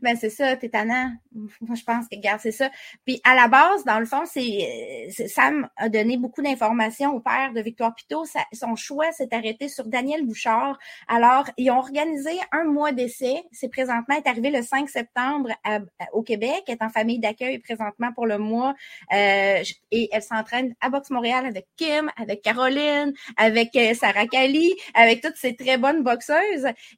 Ben, 0.02 0.16
c'est 0.16 0.30
ça, 0.30 0.56
t'es. 0.56 0.70
Moi, 0.74 1.74
je 1.74 1.82
pense 1.84 2.06
que, 2.08 2.16
regarde, 2.16 2.40
c'est 2.42 2.50
ça. 2.50 2.70
Puis, 3.04 3.20
à 3.24 3.34
la 3.34 3.48
base, 3.48 3.84
dans 3.84 3.98
le 3.98 4.06
fond, 4.06 4.24
c'est, 4.26 5.08
Sam 5.28 5.68
a 5.76 5.88
donné 5.88 6.16
beaucoup 6.16 6.42
d'informations 6.42 7.14
au 7.14 7.20
père 7.20 7.52
de 7.54 7.60
Victoire 7.60 7.94
Pitot. 7.94 8.24
son 8.52 8.76
choix 8.76 9.10
s'est 9.12 9.32
arrêté 9.32 9.68
sur 9.68 9.86
Daniel 9.86 10.26
Bouchard. 10.26 10.78
Alors, 11.08 11.48
ils 11.56 11.70
ont 11.70 11.78
organisé 11.78 12.32
un 12.52 12.64
mois 12.64 12.92
d'essai. 12.92 13.42
C'est 13.52 13.68
présentement, 13.68 14.16
est 14.16 14.28
arrivé 14.28 14.50
le 14.50 14.62
5 14.62 14.88
septembre 14.88 15.50
au 16.12 16.22
Québec, 16.22 16.64
est 16.68 16.82
en 16.82 16.88
famille 16.88 17.18
d'accueil 17.18 17.58
présentement 17.58 18.12
pour 18.12 18.26
le 18.26 18.38
mois. 18.38 18.74
Euh, 19.12 19.62
et 19.90 20.08
elle 20.12 20.22
s'entraîne 20.22 20.74
à 20.80 20.90
Boxe 20.90 21.10
Montréal 21.10 21.46
avec 21.46 21.66
Kim, 21.76 22.10
avec 22.16 22.42
Caroline, 22.42 23.12
avec 23.36 23.74
euh, 23.76 23.94
Sarah 23.94 24.26
Kali, 24.26 24.74
avec 24.94 25.22
toutes 25.22 25.36
ces 25.36 25.56
très 25.56 25.78
bonnes 25.78 26.02
boxeurs 26.02 26.36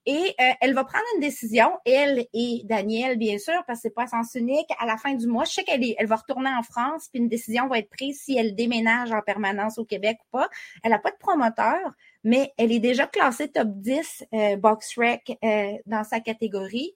et 0.06 0.34
euh, 0.40 0.52
elle 0.60 0.74
va 0.74 0.84
prendre 0.84 1.04
une 1.14 1.20
décision, 1.20 1.70
elle 1.84 2.26
et 2.32 2.62
Daniel, 2.68 3.18
bien 3.18 3.38
sûr, 3.38 3.64
parce 3.66 3.80
que 3.80 3.82
c'est 3.82 3.94
pas 3.94 4.06
sens 4.06 4.34
unique, 4.34 4.68
à 4.78 4.86
la 4.86 4.96
fin 4.96 5.14
du 5.14 5.26
mois. 5.26 5.44
Je 5.44 5.52
sais 5.52 5.64
qu'elle 5.64 5.82
elle 5.96 6.06
va 6.06 6.16
retourner 6.16 6.50
en 6.50 6.62
France, 6.62 7.08
puis 7.12 7.20
une 7.20 7.28
décision 7.28 7.66
va 7.66 7.78
être 7.78 7.90
prise 7.90 8.20
si 8.20 8.36
elle 8.36 8.54
déménage 8.54 9.10
en 9.10 9.22
permanence 9.22 9.78
au 9.78 9.84
Québec 9.84 10.18
ou 10.26 10.38
pas. 10.38 10.48
Elle 10.84 10.90
n'a 10.90 10.98
pas 10.98 11.10
de 11.10 11.16
promoteur, 11.16 11.94
mais 12.22 12.52
elle 12.56 12.70
est 12.70 12.80
déjà 12.80 13.06
classée 13.06 13.48
top 13.48 13.68
10 13.68 14.26
euh, 14.32 14.56
box 14.56 14.96
rec 14.96 15.36
euh, 15.42 15.72
dans 15.86 16.04
sa 16.04 16.20
catégorie, 16.20 16.94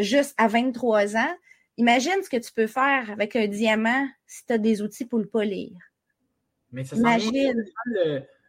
juste 0.00 0.34
à 0.38 0.46
23 0.48 1.16
ans. 1.16 1.34
Imagine 1.76 2.22
ce 2.22 2.28
que 2.28 2.36
tu 2.36 2.52
peux 2.52 2.66
faire 2.66 3.10
avec 3.10 3.36
un 3.36 3.46
diamant 3.46 4.06
si 4.26 4.44
tu 4.44 4.52
as 4.52 4.58
des 4.58 4.82
outils 4.82 5.06
pour 5.06 5.18
le 5.18 5.26
polir. 5.26 5.70
Mais 6.72 6.84
ça 6.84 6.96
Imagine 6.96 7.64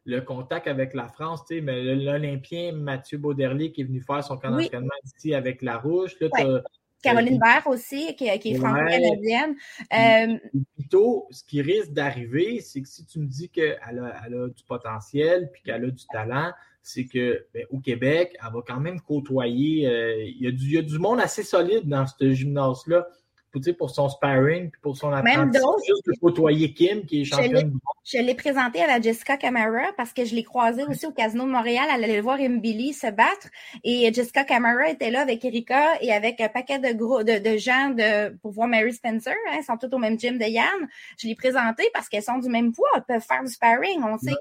le 0.06 0.22
contact 0.22 0.68
avec 0.68 0.94
la 0.94 1.08
France, 1.08 1.46
tu 1.48 1.56
sais, 1.56 1.62
mais 1.62 1.82
l'Olympien 1.82 2.74
Mathieu 2.74 3.18
Bauderlier 3.18 3.72
qui 3.72 3.82
est 3.82 3.86
venu 3.86 4.02
faire 4.02 4.24
son 4.24 4.38
camp 4.38 4.52
d'entraînement 4.52 4.90
ici 5.06 5.34
avec 5.34 5.62
la 5.62 5.78
Rouge. 5.78 6.18
Caroline 7.02 7.40
Baird 7.40 7.64
aussi, 7.66 8.16
qui, 8.16 8.26
est 8.26 8.56
franco-canadienne. 8.56 9.56
Euh, 9.94 10.38
plutôt, 10.78 11.28
ce 11.32 11.44
qui 11.44 11.62
risque 11.62 11.92
d'arriver, 11.92 12.62
c'est 12.62 12.82
que 12.82 12.88
si 12.88 13.06
tu 13.06 13.20
me 13.20 13.26
dis 13.26 13.50
qu'elle 13.50 13.80
a, 13.82 14.22
elle 14.26 14.36
a 14.36 14.48
du 14.50 14.64
potentiel 14.64 15.50
puis 15.52 15.64
qu'elle 15.64 15.84
a 15.84 15.90
du 15.90 16.06
talent, 16.12 16.52
c'est 16.84 17.06
que 17.06 17.46
ben, 17.54 17.66
au 17.70 17.80
Québec, 17.80 18.36
elle 18.40 18.54
va 18.54 18.60
quand 18.66 18.80
même 18.80 19.02
côtoyer. 19.02 19.88
Euh, 19.88 20.24
il, 20.24 20.44
y 20.44 20.48
a 20.48 20.52
du, 20.52 20.66
il 20.66 20.74
y 20.74 20.78
a 20.78 20.82
du 20.82 21.00
monde 21.00 21.20
assez 21.20 21.44
solide 21.44 21.88
dans 21.88 22.06
ce 22.06 22.32
gymnase-là 22.32 23.08
pour 23.78 23.90
son 23.90 24.10
sparring 24.10 24.70
puis 24.70 24.82
pour 24.82 24.98
son 24.98 25.12
apprentissage. 25.12 25.64
Juste 25.88 26.06
de 26.08 26.20
côtoyer 26.20 26.74
Kim, 26.74 27.06
qui 27.06 27.22
est 27.22 27.26
championne 27.26 27.74
Je 28.06 28.18
l'ai 28.18 28.36
présenté 28.36 28.82
à 28.82 28.88
la 28.88 29.02
Jessica 29.02 29.38
Camara 29.38 29.92
parce 29.98 30.14
que 30.14 30.26
je 30.26 30.36
l'ai 30.36 30.44
croisée 30.44 30.84
aussi 30.86 31.06
au 31.06 31.12
Casino 31.12 31.46
de 31.46 31.52
Montréal. 31.52 31.86
Elle 31.94 32.04
allait 32.04 32.22
voir 32.22 32.38
Billy 32.38 32.94
se 32.94 33.08
battre. 33.08 33.50
Et 33.84 34.12
Jessica 34.14 34.44
Camara 34.44 34.90
était 34.90 35.12
là 35.12 35.22
avec 35.22 35.44
Erika 35.44 36.02
et 36.02 36.12
avec 36.12 36.40
un 36.42 36.50
paquet 36.50 36.80
de 36.80 36.94
gros 36.94 37.24
de, 37.24 37.40
de 37.40 37.58
gens 37.58 37.90
de, 37.90 38.36
pour 38.38 38.52
voir 38.52 38.68
Mary 38.68 38.94
Spencer. 38.94 39.34
Hein, 39.48 39.56
elles 39.58 39.64
sont 39.64 39.78
toutes 39.78 39.94
au 39.94 40.00
même 40.00 40.20
gym 40.20 40.38
de 40.38 40.46
Yann. 40.46 40.88
Je 41.18 41.28
l'ai 41.28 41.36
présenté 41.36 41.90
parce 41.94 42.10
qu'elles 42.10 42.24
sont 42.24 42.40
du 42.40 42.50
même 42.50 42.72
poids. 42.72 42.90
Elles 42.96 43.04
peuvent 43.08 43.26
faire 43.26 43.44
du 43.44 43.52
sparring. 43.52 44.02
On 44.04 44.18
sait 44.18 44.32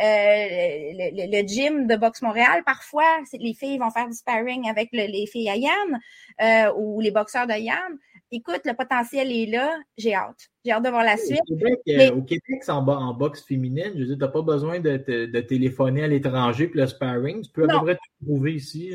euh, 0.00 0.92
le, 1.12 1.46
gym 1.46 1.86
de 1.86 1.96
Boxe 1.96 2.22
Montréal, 2.22 2.62
parfois, 2.64 3.18
les 3.32 3.54
filles 3.54 3.78
vont 3.78 3.90
faire 3.90 4.08
du 4.08 4.14
sparring 4.14 4.68
avec 4.68 4.88
les 4.92 5.26
filles 5.26 5.50
à 5.50 5.56
Yann 5.56 6.00
euh, 6.40 6.72
ou 6.76 7.00
les 7.00 7.10
boxeurs 7.10 7.46
de 7.46 7.54
Yann 7.54 7.98
écoute, 8.32 8.62
le 8.64 8.74
potentiel 8.74 9.30
est 9.30 9.46
là, 9.46 9.78
j'ai 9.96 10.14
hâte. 10.14 10.50
J'ai 10.64 10.72
hâte 10.72 10.84
de 10.84 10.88
voir 10.88 11.04
la 11.04 11.16
suite. 11.16 11.40
Au 11.48 11.56
Québec, 11.56 11.78
euh, 11.88 12.16
au 12.16 12.22
Québec 12.22 12.62
c'est 12.62 12.72
en, 12.72 13.14
boxe 13.14 13.44
féminine. 13.44 13.92
Je 13.94 14.00
veux 14.00 14.06
dire, 14.06 14.16
tu 14.16 14.22
n'as 14.22 14.28
pas 14.28 14.42
besoin 14.42 14.80
de, 14.80 14.96
de, 15.26 15.40
téléphoner 15.40 16.04
à 16.04 16.08
l'étranger 16.08 16.66
pour 16.66 16.80
le 16.80 16.86
sparring. 16.86 17.42
Tu 17.42 17.50
peux 17.50 17.64
à 17.64 17.78
peu 17.78 17.84
près 17.84 17.94
tout 17.94 18.26
trouver 18.26 18.54
ici. 18.54 18.94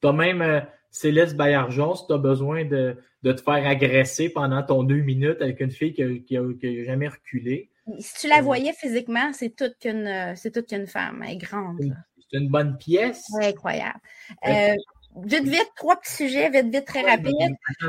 Tu 0.00 0.06
as 0.06 0.12
même 0.12 0.42
euh, 0.42 0.60
Céleste 0.90 1.36
Bayarjon 1.36 1.94
si 1.94 2.06
tu 2.06 2.14
as 2.14 2.18
besoin 2.18 2.64
de, 2.64 2.96
de, 3.22 3.32
te 3.32 3.42
faire 3.42 3.66
agresser 3.66 4.30
pendant 4.30 4.62
ton 4.62 4.82
deux 4.82 5.02
minutes 5.02 5.40
avec 5.40 5.60
une 5.60 5.70
fille 5.70 5.92
qui 5.92 6.34
n'a 6.34 6.84
jamais 6.84 7.08
reculé. 7.08 7.70
Si 7.98 8.20
tu 8.20 8.28
la 8.28 8.38
euh, 8.38 8.42
voyais 8.42 8.72
physiquement, 8.72 9.32
c'est 9.32 9.54
toute 9.54 9.76
qu'une 9.78 10.34
c'est 10.36 10.50
toute 10.50 10.68
qu'une 10.68 10.86
femme. 10.86 11.22
Elle 11.26 11.34
est 11.34 11.36
grande. 11.36 11.78
C'est 12.30 12.38
une 12.38 12.48
bonne 12.48 12.78
pièce. 12.78 13.26
incroyable. 13.40 14.00
Vite, 15.16 15.44
vite, 15.44 15.72
trois 15.76 16.00
petits 16.00 16.14
sujets, 16.14 16.50
vite, 16.50 16.72
vite, 16.72 16.86
très 16.86 17.02
rapide. 17.02 17.34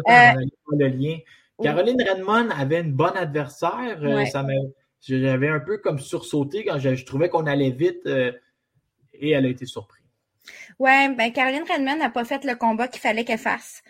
Euh, 0.09 0.32
le 0.71 0.88
lien. 0.88 1.17
Caroline 1.61 2.01
Redmond 2.01 2.49
avait 2.49 2.82
une 2.82 2.91
bonne 2.91 3.15
adversaire. 3.15 3.99
Euh, 4.01 4.26
j'avais 5.01 5.49
un 5.49 5.59
peu 5.59 5.78
comme 5.78 5.99
sursauté 5.99 6.65
quand 6.65 6.80
je, 6.80 7.05
trouvais 7.05 7.30
qu'on 7.30 7.45
allait 7.45 7.71
vite 7.71 8.05
euh, 8.05 8.32
et 9.13 9.32
elle 9.32 9.45
a 9.45 9.49
été 9.49 9.65
surprise. 9.65 10.03
Ouais, 10.80 11.13
ben 11.15 11.32
Caroline 11.32 11.63
Redmond 11.69 11.97
n'a 11.97 12.09
pas 12.09 12.26
fait 12.26 12.43
le 12.43 12.55
combat 12.55 12.88
qu'il 12.88 13.01
fallait 13.01 13.24
qu'elle 13.24 13.39
fasse 13.39 13.84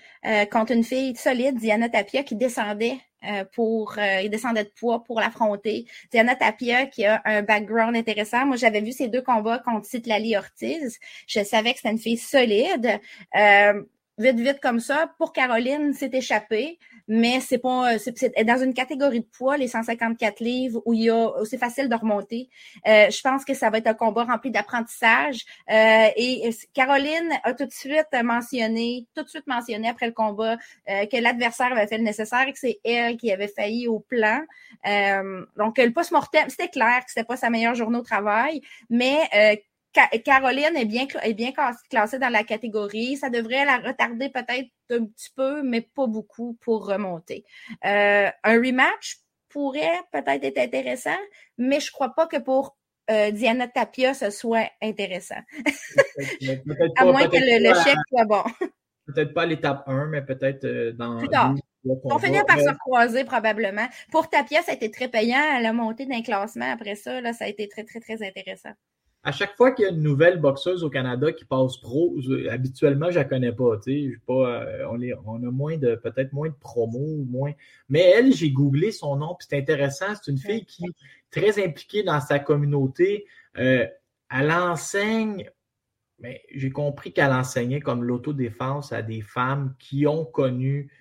contre 0.52 0.72
une 0.72 0.84
fille 0.84 1.16
solide, 1.16 1.58
Diana 1.58 1.90
Tapia, 1.90 2.24
qui 2.24 2.36
descendait 2.36 2.98
euh, 3.26 3.46
pour 3.54 3.96
euh, 4.00 4.28
descendait 4.28 4.66
de 4.66 4.70
poids 4.70 5.02
pour 5.06 5.22
l'affronter. 5.22 5.86
Diana 6.12 6.36
Tapia 6.36 6.88
qui 6.88 7.06
a 7.06 7.22
un 7.24 7.42
background 7.42 7.96
intéressant. 7.96 8.46
Moi, 8.46 8.58
j'avais 8.58 8.82
vu 8.82 8.92
ces 8.92 9.08
deux 9.08 9.22
combats 9.22 9.60
contre 9.60 9.86
Citlali 9.86 10.36
Ortiz. 10.36 11.00
Je 11.26 11.42
savais 11.42 11.72
que 11.72 11.78
c'était 11.78 11.92
une 11.92 12.00
fille 12.00 12.18
solide. 12.18 13.00
Euh, 13.38 13.82
vite, 14.18 14.40
vite 14.40 14.60
comme 14.62 14.80
ça. 14.80 15.12
Pour 15.18 15.34
Caroline, 15.34 15.94
c'est 15.94 16.14
échappé, 16.14 16.80
mais 17.08 17.40
c'est 17.40 17.58
pas, 17.58 17.98
c'est 17.98 18.44
dans 18.46 18.64
une 18.64 18.74
catégorie 18.74 19.22
de 19.22 19.26
poids, 19.26 19.58
les 19.58 19.68
154 19.68 20.40
livres, 20.40 20.82
où 20.86 20.94
il 20.94 21.04
y 21.04 21.12
c'est 21.46 21.58
facile 21.58 21.90
de 21.90 21.96
remonter. 21.96 22.50
Euh, 22.88 23.10
je 23.10 23.22
pense 23.22 23.44
que 23.46 23.54
ça 23.54 23.70
va 23.70 23.80
être 23.80 23.88
un 23.88 23.94
combat 23.94 24.24
rempli 24.24 24.52
d'apprentissage. 24.52 25.46
Euh, 25.70 26.08
et 26.16 26.50
Caroline 26.74 27.32
a 27.44 27.54
tout 27.54 27.66
de 27.66 27.72
suite 27.72 28.08
mentionné, 28.24 29.06
tout 29.16 29.24
de 29.24 29.30
suite 29.30 29.48
mentionné 29.48 29.90
après 29.90 30.08
le 30.08 30.14
combat, 30.14 30.58
euh, 30.90 31.06
que 31.06 31.18
l'adversaire 31.18 31.72
avait 31.72 31.88
fait 31.88 31.98
le 31.98 32.04
nécessaire 32.04 32.48
et 32.48 32.54
que 32.54 32.60
c'est 32.60 32.80
elle 32.84 33.18
qui 33.18 33.32
avait 33.32 33.48
failli 33.48 33.88
au 33.88 34.00
plan. 34.00 34.42
donc, 35.58 35.78
le 35.78 35.92
post-mortem, 35.92 36.50
c'était 36.50 36.70
clair 36.70 37.00
que 37.00 37.10
c'était 37.10 37.24
pas 37.24 37.38
sa 37.38 37.50
meilleure 37.50 37.76
journée 37.76 37.98
au 37.98 38.04
travail, 38.04 38.62
mais 38.90 39.20
Caroline 40.24 40.76
est 40.76 40.86
bien, 40.86 41.06
est 41.22 41.34
bien 41.34 41.52
classée 41.90 42.20
dans 42.20 42.30
la 42.30 42.44
catégorie. 42.44 43.18
Ça 43.18 43.30
devrait 43.30 43.66
la 43.66 43.78
retarder 43.78 44.30
peut-être 44.30 44.70
un 44.90 45.06
petit 45.06 45.30
peu, 45.36 45.64
mais 45.64 45.82
pas 45.82 46.08
beaucoup 46.08 46.58
pour 46.62 46.86
remonter. 46.88 47.46
Euh, 47.86 48.30
un 48.44 48.54
rematch 48.56 49.18
pourrait 49.50 50.02
peut-être 50.12 50.44
être 50.44 50.58
intéressant, 50.58 51.18
mais 51.58 51.80
je 51.80 51.92
crois 51.92 52.14
pas 52.16 52.28
que 52.28 52.38
pour 52.38 52.76
euh, 53.12 53.32
Diana 53.32 53.68
Tapia, 53.68 54.14
ce 54.14 54.30
soit 54.30 54.70
intéressant. 54.82 55.42
à 56.98 57.06
moins 57.06 57.28
que 57.28 57.38
le, 57.38 57.74
chèque 57.84 57.98
soit 58.10 58.26
bon. 58.26 58.44
Peut-être 59.06 59.34
pas 59.34 59.42
à 59.42 59.46
l'étape 59.46 59.84
1, 59.86 60.06
mais 60.06 60.22
peut-être 60.22 60.64
euh, 60.64 60.94
dans. 60.94 61.18
Plus 61.18 61.28
tard. 61.28 61.54
On 61.84 62.18
finit 62.20 62.40
par 62.48 62.58
se 62.58 62.74
croiser 62.80 63.26
probablement. 63.26 63.86
Pour 64.10 64.30
Tapia, 64.30 64.62
ça 64.62 64.72
a 64.72 64.76
été 64.76 64.90
très 64.90 65.10
payant. 65.10 65.44
Elle 65.58 65.66
a 65.66 65.74
monté 65.74 66.06
d'un 66.06 66.22
classement 66.22 66.72
après 66.72 66.96
ça. 66.96 67.20
Là, 67.20 67.34
ça 67.34 67.44
a 67.44 67.50
été 67.50 67.68
très, 67.68 67.84
très, 67.84 68.00
très 68.00 68.26
intéressant 68.26 68.72
à 69.24 69.32
chaque 69.32 69.56
fois 69.56 69.72
qu'il 69.72 69.86
y 69.86 69.88
a 69.88 69.92
une 69.92 70.02
nouvelle 70.02 70.40
boxeuse 70.40 70.84
au 70.84 70.90
Canada 70.90 71.32
qui 71.32 71.46
passe 71.46 71.78
pro, 71.78 72.18
habituellement, 72.50 73.10
je 73.10 73.20
la 73.20 73.24
connais 73.24 73.54
pas. 73.54 73.78
Pas 74.28 74.34
euh, 74.34 74.88
on, 74.90 75.00
on 75.26 75.48
a 75.48 75.52
moins 75.52 75.78
de 75.78 75.96
peut-être 75.96 76.34
moins 76.34 76.50
de 76.50 76.56
promos 76.56 77.24
moins. 77.26 77.54
Mais 77.88 78.02
elle, 78.02 78.34
j'ai 78.34 78.52
googlé 78.52 78.92
son 78.92 79.16
nom, 79.16 79.36
puis 79.40 79.48
c'est 79.50 79.58
intéressant. 79.58 80.08
C'est 80.22 80.32
une 80.32 80.38
fille 80.38 80.66
qui 80.66 80.84
est 80.86 80.94
très 81.32 81.64
impliquée 81.64 82.04
dans 82.04 82.20
sa 82.20 82.40
communauté. 82.40 83.26
Euh, 83.58 83.88
elle 84.30 84.52
enseigne. 84.52 85.50
Mais 86.20 86.42
j'ai 86.54 86.72
compris 86.72 87.14
qu'elle 87.14 87.32
enseignait 87.32 87.80
comme 87.80 88.04
l'autodéfense 88.04 88.92
à 88.92 89.02
des 89.02 89.22
femmes 89.22 89.74
qui 89.80 90.06
ont 90.06 90.26
connu 90.26 90.92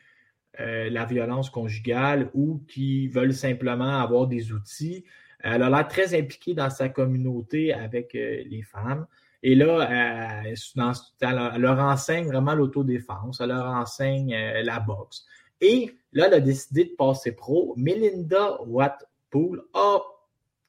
euh, 0.61 0.91
la 0.91 1.07
violence 1.07 1.51
conjugale 1.51 2.31
ou 2.35 2.63
qui 2.69 3.09
veulent 3.09 3.35
simplement 3.35 4.01
avoir 4.01 4.29
des 4.29 4.53
outils. 4.53 5.05
Elle 5.43 5.63
a 5.63 5.71
l'air 5.71 5.89
très 5.89 6.19
impliquée 6.19 6.55
dans 6.55 6.71
sa 6.71 6.89
communauté 6.89 7.73
avec 7.73 8.15
euh, 8.15 8.43
les 8.47 8.63
femmes. 8.63 9.07
Et 9.43 9.57
là, 9.57 9.89
elle, 9.91 11.61
leur 11.61 11.79
enseigne 11.81 12.27
vraiment 12.29 12.55
l'autodéfense, 12.55 13.41
elle 13.41 13.49
leur 13.49 13.67
enseigne 13.67 14.35
euh, 14.35 14.63
la 14.63 14.79
boxe. 14.79 15.27
Et 15.61 15.97
là, 16.13 16.29
elle 16.29 16.35
a 16.35 16.41
décidé 16.41 16.85
de 16.85 16.91
passer 16.91 17.33
pro. 17.33 17.75
Melinda 17.77 18.63
Watpool 18.63 19.65
a 19.75 20.01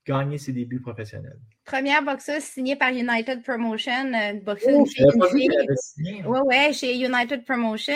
gagné 0.05 0.38
ses 0.38 0.53
débuts 0.53 0.82
professionnels. 0.82 1.39
Première 1.66 2.03
boxeuse 2.03 2.43
signée 2.43 2.76
par 2.76 2.89
United 2.89 3.41
Promotion, 3.41 4.14
une 4.14 4.41
boxeuse. 4.41 4.76
Oh, 4.78 4.86
signé. 4.86 6.22
Oui, 6.28 6.39
oui, 6.45 6.74
chez 6.74 6.93
United 6.97 7.45
Promotion. 7.45 7.93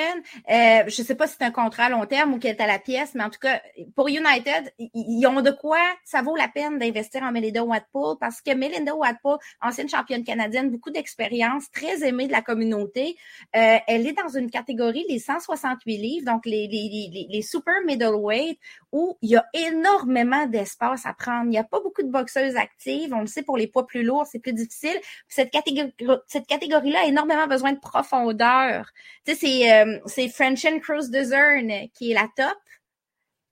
Euh, 0.50 0.84
je 0.88 1.02
ne 1.02 1.06
sais 1.06 1.16
pas 1.16 1.28
si 1.28 1.36
c'est 1.38 1.44
un 1.46 1.52
contrat 1.52 1.84
à 1.86 1.90
long 1.90 2.06
terme 2.06 2.34
ou 2.34 2.40
qu'elle 2.40 2.56
est 2.56 2.62
à 2.62 2.68
la 2.68 2.80
pièce, 2.80 3.14
mais 3.14 3.24
en 3.26 3.30
tout 3.30 3.40
cas, 3.42 3.62
pour 3.96 4.08
United, 4.08 4.72
ils 4.80 5.28
ont 5.28 5.42
de 5.42 5.52
quoi, 5.52 5.80
ça 6.06 6.22
vaut 6.22 6.38
la 6.38 6.48
peine 6.48 6.80
d'investir 6.80 7.24
en 7.24 7.32
Melinda 7.34 7.62
Watpool 7.64 8.16
parce 8.22 8.40
que 8.42 8.54
Melinda 8.54 8.96
Watpool, 8.96 9.38
ancienne 9.62 9.90
championne 9.90 10.24
canadienne, 10.24 10.70
beaucoup 10.72 10.90
d'expérience, 10.92 11.70
très 11.70 12.08
aimée 12.08 12.28
de 12.28 12.32
la 12.32 12.42
communauté. 12.42 13.18
Euh, 13.56 13.78
elle 13.88 14.08
est 14.08 14.14
dans 14.14 14.30
une 14.30 14.50
catégorie, 14.50 15.06
les 15.10 15.20
168 15.20 15.98
livres, 15.98 16.26
donc 16.26 16.46
les, 16.46 16.68
les, 16.68 16.90
les, 16.90 17.10
les- 17.12 17.28
les 17.30 17.42
super 17.42 17.74
middleweight, 17.86 18.60
où 18.94 19.18
il 19.22 19.32
y 19.32 19.36
a 19.36 19.46
énormément 19.54 20.46
d'espace 20.48 21.06
à 21.06 21.14
prendre. 21.14 21.46
Il 21.46 21.50
n'y 21.50 21.58
a 21.58 21.64
pas 21.66 21.82
beaucoup 21.82 22.02
de 22.04 22.10
boxeuses 22.12 22.56
actives. 22.56 23.14
On 23.14 23.20
le 23.22 23.28
sait, 23.28 23.44
pour 23.44 23.57
les 23.58 23.68
poids 23.68 23.86
plus 23.86 24.04
lourds, 24.04 24.26
c'est 24.26 24.40
plus 24.40 24.54
difficile. 24.54 25.00
Cette 25.28 25.52
catégorie, 25.52 25.94
cette 26.28 26.48
catégorie-là 26.48 27.02
a 27.02 27.06
énormément 27.06 27.48
besoin 27.48 27.74
de 27.74 27.80
profondeur. 27.80 28.92
Tu 29.26 29.34
sais, 29.34 29.38
c'est, 29.40 29.74
euh, 29.74 30.00
c'est 30.06 30.30
Frenchen 30.30 30.80
Cruz 30.80 31.10
de 31.10 31.24
Zern 31.24 31.90
qui 31.94 32.12
est 32.12 32.16
la 32.16 32.30
top. 32.36 32.58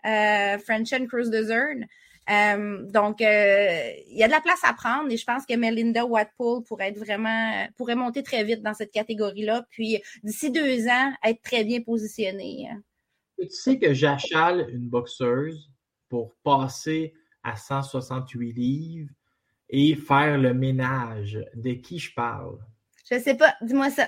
Euh, 0.06 0.58
Frenchen 0.60 1.08
Cruz 1.08 1.30
de 1.30 1.42
Zern. 1.44 1.88
Euh, 2.30 2.84
donc, 2.90 3.22
euh, 3.22 3.92
il 4.10 4.18
y 4.18 4.24
a 4.24 4.28
de 4.28 4.32
la 4.32 4.42
place 4.42 4.60
à 4.64 4.74
prendre 4.74 5.12
et 5.12 5.18
je 5.18 5.26
pense 5.26 5.46
que 5.46 5.56
Melinda 5.56 6.06
Watpool 6.06 6.64
pourrait 6.64 6.90
être 6.90 6.98
vraiment, 6.98 7.68
pourrait 7.78 7.96
monter 7.96 8.24
très 8.24 8.44
vite 8.44 8.62
dans 8.62 8.74
cette 8.74 8.92
catégorie-là. 8.92 9.66
Puis, 9.70 10.02
d'ici 10.24 10.52
deux 10.52 10.88
ans, 10.88 11.14
être 11.24 11.42
très 11.42 11.64
bien 11.64 11.82
positionnée. 11.82 12.70
Tu 13.40 13.50
sais 13.50 13.78
que 13.78 13.94
j'achale 13.94 14.68
une 14.72 14.88
boxeuse 14.88 15.70
pour 16.10 16.36
passer 16.44 17.14
à 17.44 17.56
168 17.56 18.54
livres 18.54 19.10
et 19.70 19.96
faire 19.96 20.38
le 20.38 20.54
ménage. 20.54 21.40
De 21.56 21.74
qui 21.74 22.00
je 22.00 22.14
parle? 22.14 22.58
Je 23.10 23.20
sais 23.20 23.36
pas, 23.36 23.56
dis-moi 23.62 23.90
ça. 23.90 24.08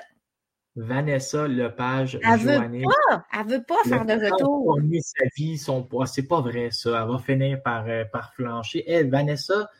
Vanessa 0.76 1.48
Lepage 1.48 2.20
Elle 2.24 2.40
veut 2.40 2.54
Joannet. 2.54 2.84
pas, 2.84 3.26
elle 3.34 3.48
veut 3.48 3.64
pas 3.64 3.84
faire 3.88 4.06
de 4.06 4.14
retour. 4.14 4.78
gagner 4.80 5.02
sa 5.02 5.26
vie, 5.36 5.58
son 5.58 5.84
poids. 5.84 6.06
C'est 6.06 6.28
pas 6.28 6.42
vrai, 6.42 6.70
ça. 6.72 7.02
Elle 7.02 7.10
va 7.12 7.18
finir 7.18 7.62
par, 7.64 7.86
euh, 7.88 8.06
par 8.06 8.34
flancher. 8.36 8.84
Elle, 8.88 9.10
Vanessa, 9.10 9.72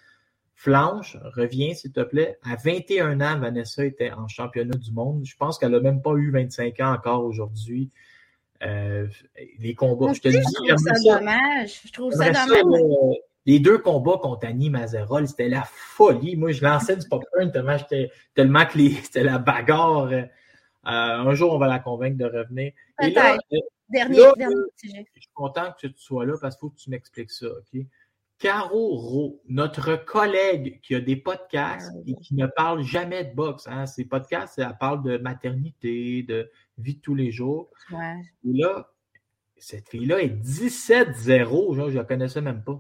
flanche, 0.56 1.16
reviens, 1.36 1.76
s'il 1.76 1.92
te 1.92 2.02
plaît. 2.02 2.40
À 2.44 2.56
21 2.56 3.22
ans, 3.22 3.40
Vanessa 3.40 3.86
était 3.86 4.12
en 4.12 4.28
championnat 4.28 4.76
du 4.76 4.92
monde. 4.92 5.24
Je 5.24 5.36
pense 5.36 5.60
qu'elle 5.60 5.76
a 5.76 5.80
même 5.80 6.02
pas 6.02 6.16
eu 6.16 6.32
25 6.32 6.80
ans 6.80 6.94
encore 6.94 7.24
aujourd'hui. 7.24 7.92
Euh, 8.64 9.06
les 9.60 9.76
combats, 9.76 10.14
je 10.14 10.20
te 10.22 10.30
le 10.30 10.34
Je 10.34 10.40
dis, 10.40 10.54
trouve 10.54 10.78
ça 10.78 11.20
dommage. 11.20 11.82
Je 11.86 11.92
trouve 11.92 12.12
ça 12.12 12.32
dommage. 12.32 13.18
Les 13.48 13.60
deux 13.60 13.80
combats 13.80 14.20
contre 14.22 14.46
Annie 14.46 14.70
Mazerol, 14.70 15.28
c'était 15.28 15.50
la 15.50 15.64
folie. 15.66 16.36
Moi, 16.36 16.52
je 16.52 16.62
lançais 16.64 16.96
du 16.98 17.08
popcorn 17.08 17.52
tellement, 17.52 17.78
tellement 18.36 18.66
que 18.66 18.78
c'était 19.04 19.24
la 19.24 19.40
bagarre. 19.40 20.10
Euh, 20.12 20.24
un 20.84 21.34
jour, 21.34 21.54
on 21.54 21.58
va 21.58 21.68
la 21.68 21.80
convaincre 21.80 22.18
de 22.18 22.26
revenir. 22.26 22.72
Et 23.02 23.10
là, 23.10 23.32
Peut-être. 23.38 23.44
euh, 23.54 23.58
Dernier, 23.90 24.18
Là, 24.20 24.34
dernier 24.38 24.56
sujet. 24.76 25.06
je 25.16 25.22
suis 25.22 25.30
content 25.34 25.72
que 25.82 25.88
tu 25.88 25.94
sois 25.96 26.26
là 26.26 26.34
parce 26.42 26.56
qu'il 26.56 26.60
faut 26.60 26.70
que 26.72 26.76
tu 26.78 26.90
m'expliques 26.90 27.32
ça, 27.32 27.48
OK? 27.48 27.82
Caro 28.38 28.96
Rowe, 28.98 29.40
notre 29.48 29.96
collègue 29.96 30.80
qui 30.82 30.94
a 30.94 31.00
des 31.00 31.16
podcasts 31.16 31.88
Caro 31.92 32.04
et 32.06 32.14
qui 32.22 32.36
ne 32.36 32.46
parle 32.48 32.84
jamais 32.84 33.24
de 33.24 33.34
boxe. 33.34 33.66
Hein? 33.68 33.86
Ses 33.88 34.04
podcasts, 34.06 34.60
elle 34.60 34.76
parle 34.80 35.02
de 35.04 35.18
maternité, 35.18 36.22
de 36.24 36.52
vie 36.78 36.96
de 36.96 37.02
tous 37.02 37.16
les 37.16 37.32
jours. 37.32 37.70
Ouais. 37.92 38.18
Et 38.46 38.54
là, 38.60 38.92
cette 39.58 39.88
fille-là 39.88 40.22
est 40.22 40.36
17-0. 40.36 41.76
Genre, 41.76 41.90
je 41.90 41.98
la 41.98 42.04
connaissais 42.04 42.42
même 42.42 42.64
pas. 42.64 42.80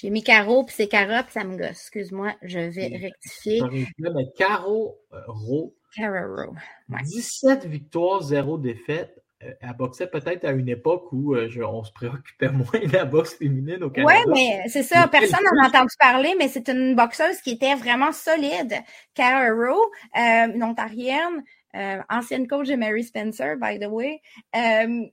J'ai 0.00 0.10
mis 0.10 0.22
Caro, 0.22 0.64
puis 0.64 0.74
c'est 0.76 0.86
Cara, 0.88 1.22
puis 1.24 1.32
ça 1.32 1.44
me 1.44 1.56
gosse. 1.56 1.70
Excuse-moi, 1.70 2.34
je 2.42 2.58
vais 2.60 2.88
Oui. 2.92 2.96
rectifier. 2.98 3.60
Mais 3.98 4.26
Caro 4.36 4.98
euh, 5.12 5.18
Rowe, 5.26 5.74
Cararo. 5.96 6.52
Ouais. 6.88 7.02
17 7.02 7.66
victoires, 7.66 8.22
0 8.22 8.58
défaites. 8.58 9.14
Euh, 9.42 9.52
Elle 9.60 9.72
boxait 9.76 10.06
peut-être 10.08 10.44
à 10.44 10.50
une 10.52 10.68
époque 10.68 11.12
où 11.12 11.34
euh, 11.34 11.48
je- 11.48 11.62
on 11.62 11.82
se 11.84 11.92
préoccupait 11.92 12.48
moins 12.52 12.80
de 12.80 12.92
la 12.92 13.04
boxe 13.04 13.34
féminine 13.34 13.82
au 13.84 13.90
Canada. 13.90 14.14
Ouais, 14.18 14.32
mais 14.34 14.68
c'est 14.68 14.82
ça. 14.82 15.06
Personne 15.08 15.40
n'en 15.44 15.64
a 15.64 15.68
entendu 15.68 15.94
parler, 15.98 16.34
mais 16.38 16.48
c'est 16.48 16.68
une 16.68 16.94
boxeuse 16.96 17.40
qui 17.40 17.50
était 17.52 17.74
vraiment 17.74 18.12
solide. 18.12 18.74
Cara 19.14 19.48
Rowe, 19.50 19.90
euh, 20.16 20.52
une 20.54 20.62
Ontarienne, 20.64 21.42
euh, 21.76 21.98
ancienne 22.08 22.46
coach 22.48 22.68
de 22.68 22.74
Mary 22.76 23.04
Spencer, 23.04 23.56
by 23.60 23.78
the 23.78 23.86
way. 23.88 24.20
Euh, 24.56 25.04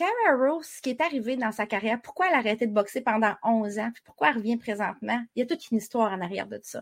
Cara 0.00 0.36
Rowe, 0.36 0.62
ce 0.62 0.80
qui 0.80 0.90
est 0.90 1.00
arrivé 1.02 1.36
dans 1.36 1.52
sa 1.52 1.66
carrière, 1.66 2.00
pourquoi 2.02 2.28
elle 2.28 2.34
a 2.34 2.38
arrêté 2.38 2.66
de 2.66 2.72
boxer 2.72 3.02
pendant 3.02 3.34
11 3.44 3.78
ans, 3.78 3.90
puis 3.92 4.02
pourquoi 4.04 4.28
elle 4.30 4.36
revient 4.36 4.56
présentement, 4.56 5.20
il 5.36 5.40
y 5.40 5.42
a 5.42 5.46
toute 5.46 5.70
une 5.70 5.76
histoire 5.78 6.10
en 6.12 6.20
arrière 6.22 6.46
de 6.46 6.58
ça. 6.62 6.80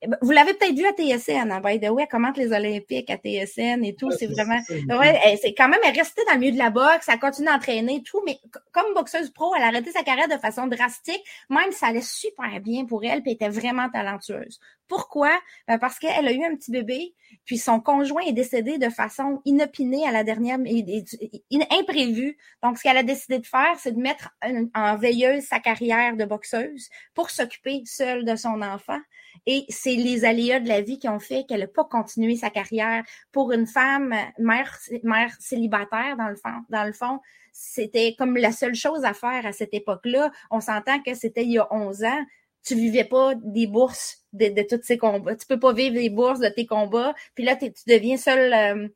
Eh 0.00 0.08
ben, 0.08 0.16
Vous 0.22 0.30
l'avez 0.30 0.54
peut-être 0.54 0.74
vu 0.74 0.86
à 0.86 0.92
TSN, 0.92 1.50
hein, 1.52 1.60
by 1.62 1.78
the 1.78 1.90
way, 1.90 2.04
elle 2.04 2.08
commente 2.08 2.38
les 2.38 2.52
Olympiques 2.52 3.10
à 3.10 3.16
TSN 3.18 3.84
et 3.84 3.94
tout, 3.94 4.06
Ouais, 4.08 4.16
c'est 4.18 4.26
vraiment... 4.28 4.58
Ouais, 4.98 5.20
elle- 5.24 5.38
c'est 5.38 5.52
quand 5.52 5.68
même, 5.68 5.78
elle 5.84 5.94
est 5.94 6.00
restée 6.00 6.22
dans 6.26 6.32
le 6.34 6.38
milieu 6.40 6.52
de 6.52 6.58
la 6.58 6.70
boxe, 6.70 7.06
elle 7.08 7.18
continue 7.18 7.48
d'entraîner 7.48 7.96
et 7.96 8.02
tout, 8.02 8.22
mais 8.24 8.38
comme 8.72 8.94
boxeuse 8.94 9.30
pro, 9.30 9.54
elle 9.54 9.62
a 9.62 9.66
arrêté 9.66 9.90
sa 9.90 10.02
carrière 10.02 10.28
de 10.28 10.38
façon 10.38 10.66
drastique, 10.66 11.22
même 11.50 11.70
si 11.70 11.78
ça 11.78 11.88
allait 11.88 12.00
super 12.00 12.60
bien 12.60 12.86
pour 12.86 13.04
elle, 13.04 13.20
puis 13.22 13.32
elle 13.32 13.34
était 13.34 13.48
vraiment 13.50 13.90
talentueuse. 13.90 14.58
Pourquoi? 14.88 15.30
Ben, 15.66 15.78
parce 15.78 15.98
qu'elle 15.98 16.28
a 16.28 16.32
eu 16.32 16.44
un 16.44 16.54
petit 16.56 16.70
bébé, 16.70 17.14
puis 17.44 17.58
son 17.58 17.80
conjoint 17.80 18.22
est 18.22 18.32
décédé 18.32 18.78
de 18.78 18.90
façon 18.90 19.40
inopinée 19.44 20.06
à 20.06 20.12
la 20.12 20.24
dernière, 20.24 20.58
imprévue. 20.58 22.36
Donc, 22.62 22.78
ce 22.78 22.82
qu'elle 22.82 22.96
a 22.96 23.02
décidé 23.02 23.38
de 23.38 23.46
faire, 23.46 23.76
c'est 23.78 23.92
de 23.92 24.00
mettre 24.00 24.30
en, 24.74 24.96
veilleuse 24.96 25.44
sa 25.44 25.58
carrière 25.58 26.16
de 26.16 26.24
boxeuse 26.24 26.88
pour 27.14 27.30
s'occuper 27.30 27.82
seule 27.86 28.24
de 28.24 28.36
son 28.36 28.60
enfant. 28.62 29.00
Et 29.46 29.64
c'est 29.68 29.96
les 29.96 30.24
aléas 30.24 30.60
de 30.60 30.68
la 30.68 30.80
vie 30.80 30.98
qui 30.98 31.08
ont 31.08 31.18
fait 31.18 31.44
qu'elle 31.48 31.60
n'a 31.60 31.66
pas 31.66 31.84
continué 31.84 32.36
sa 32.36 32.50
carrière. 32.50 33.04
Pour 33.32 33.52
une 33.52 33.66
femme, 33.66 34.14
mère, 34.38 34.78
mère 35.02 35.34
célibataire, 35.40 36.16
dans 36.16 36.28
le 36.28 36.36
fond, 36.36 36.62
dans 36.68 36.84
le 36.84 36.92
fond, 36.92 37.20
c'était 37.52 38.14
comme 38.18 38.36
la 38.36 38.52
seule 38.52 38.74
chose 38.74 39.04
à 39.04 39.14
faire 39.14 39.46
à 39.46 39.52
cette 39.52 39.74
époque-là. 39.74 40.30
On 40.50 40.60
s'entend 40.60 41.00
que 41.00 41.14
c'était 41.14 41.44
il 41.44 41.52
y 41.52 41.58
a 41.58 41.72
11 41.72 42.04
ans. 42.04 42.24
Tu 42.64 42.74
vivais 42.74 43.04
pas 43.04 43.34
des 43.36 43.66
bourses 43.66 44.24
de, 44.32 44.48
de 44.48 44.62
tous 44.62 44.82
ces 44.84 44.98
combats. 44.98 45.36
Tu 45.36 45.46
peux 45.46 45.60
pas 45.60 45.72
vivre 45.72 45.94
des 45.94 46.10
bourses 46.10 46.40
de 46.40 46.48
tes 46.48 46.66
combats. 46.66 47.14
Puis 47.34 47.44
là, 47.44 47.56
tu 47.56 47.70
deviens 47.86 48.16
seule, 48.16 48.52
euh, 48.54 48.88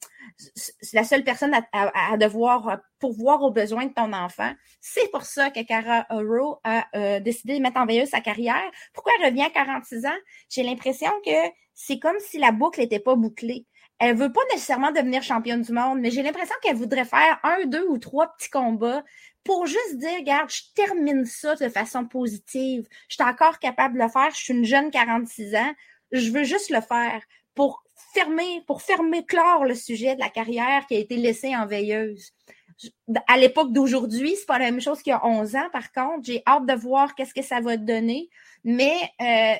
la 0.92 1.04
seule 1.04 1.24
personne 1.24 1.54
à, 1.54 1.62
à- 1.72 2.12
à 2.12 2.16
devoir 2.16 2.78
pourvoir 2.98 3.42
aux 3.42 3.50
besoins 3.50 3.86
de 3.86 3.92
ton 3.92 4.12
enfant. 4.12 4.52
C'est 4.80 5.10
pour 5.10 5.22
ça 5.22 5.50
que 5.50 5.62
Cara 5.64 6.06
Oro 6.10 6.60
a 6.64 6.86
euh, 6.96 7.20
décidé 7.20 7.56
de 7.58 7.62
mettre 7.62 7.78
en 7.80 7.86
veilleuse 7.86 8.08
sa 8.10 8.20
carrière. 8.20 8.62
Pourquoi 8.92 9.12
elle 9.20 9.26
revient 9.30 9.42
à 9.42 9.50
46 9.50 10.06
ans? 10.06 10.18
J'ai 10.48 10.62
l'impression 10.62 11.10
que 11.24 11.30
c'est 11.74 11.98
comme 11.98 12.18
si 12.20 12.38
la 12.38 12.52
boucle 12.52 12.80
n'était 12.80 12.98
pas 12.98 13.14
bouclée. 13.14 13.66
Elle 13.98 14.16
veut 14.16 14.32
pas 14.32 14.40
nécessairement 14.52 14.92
devenir 14.92 15.22
championne 15.22 15.62
du 15.62 15.72
monde, 15.72 15.98
mais 16.00 16.10
j'ai 16.10 16.22
l'impression 16.22 16.54
qu'elle 16.62 16.76
voudrait 16.76 17.04
faire 17.04 17.40
un, 17.42 17.66
deux 17.66 17.86
ou 17.88 17.98
trois 17.98 18.32
petits 18.34 18.50
combats 18.50 19.02
pour 19.42 19.66
juste 19.66 19.96
dire, 19.96 20.18
regarde, 20.18 20.50
je 20.50 20.62
termine 20.74 21.24
ça 21.24 21.56
de 21.56 21.68
façon 21.68 22.04
positive. 22.04 22.86
Je 23.08 23.14
suis 23.14 23.24
encore 23.24 23.58
capable 23.58 23.98
de 23.98 24.04
le 24.04 24.08
faire. 24.08 24.30
Je 24.30 24.36
suis 24.36 24.54
une 24.54 24.64
jeune 24.64 24.90
46 24.90 25.54
ans. 25.56 25.72
Je 26.12 26.30
veux 26.30 26.44
juste 26.44 26.70
le 26.70 26.80
faire 26.80 27.22
pour 27.54 27.82
fermer, 28.14 28.62
pour 28.66 28.82
fermer 28.82 29.24
clore 29.24 29.64
le 29.64 29.74
sujet 29.74 30.14
de 30.14 30.20
la 30.20 30.28
carrière 30.28 30.86
qui 30.86 30.94
a 30.94 30.98
été 30.98 31.16
laissée 31.16 31.56
en 31.56 31.66
veilleuse. 31.66 32.32
À 33.26 33.36
l'époque 33.36 33.72
d'aujourd'hui, 33.72 34.36
c'est 34.36 34.46
pas 34.46 34.58
la 34.58 34.70
même 34.70 34.80
chose 34.80 35.02
qu'il 35.02 35.10
y 35.10 35.14
a 35.14 35.26
11 35.26 35.56
ans, 35.56 35.68
par 35.72 35.90
contre. 35.92 36.24
J'ai 36.24 36.42
hâte 36.46 36.66
de 36.66 36.74
voir 36.74 37.14
qu'est-ce 37.14 37.34
que 37.34 37.42
ça 37.42 37.60
va 37.60 37.76
donner. 37.76 38.28
Mais 38.62 38.94
euh, 39.20 39.56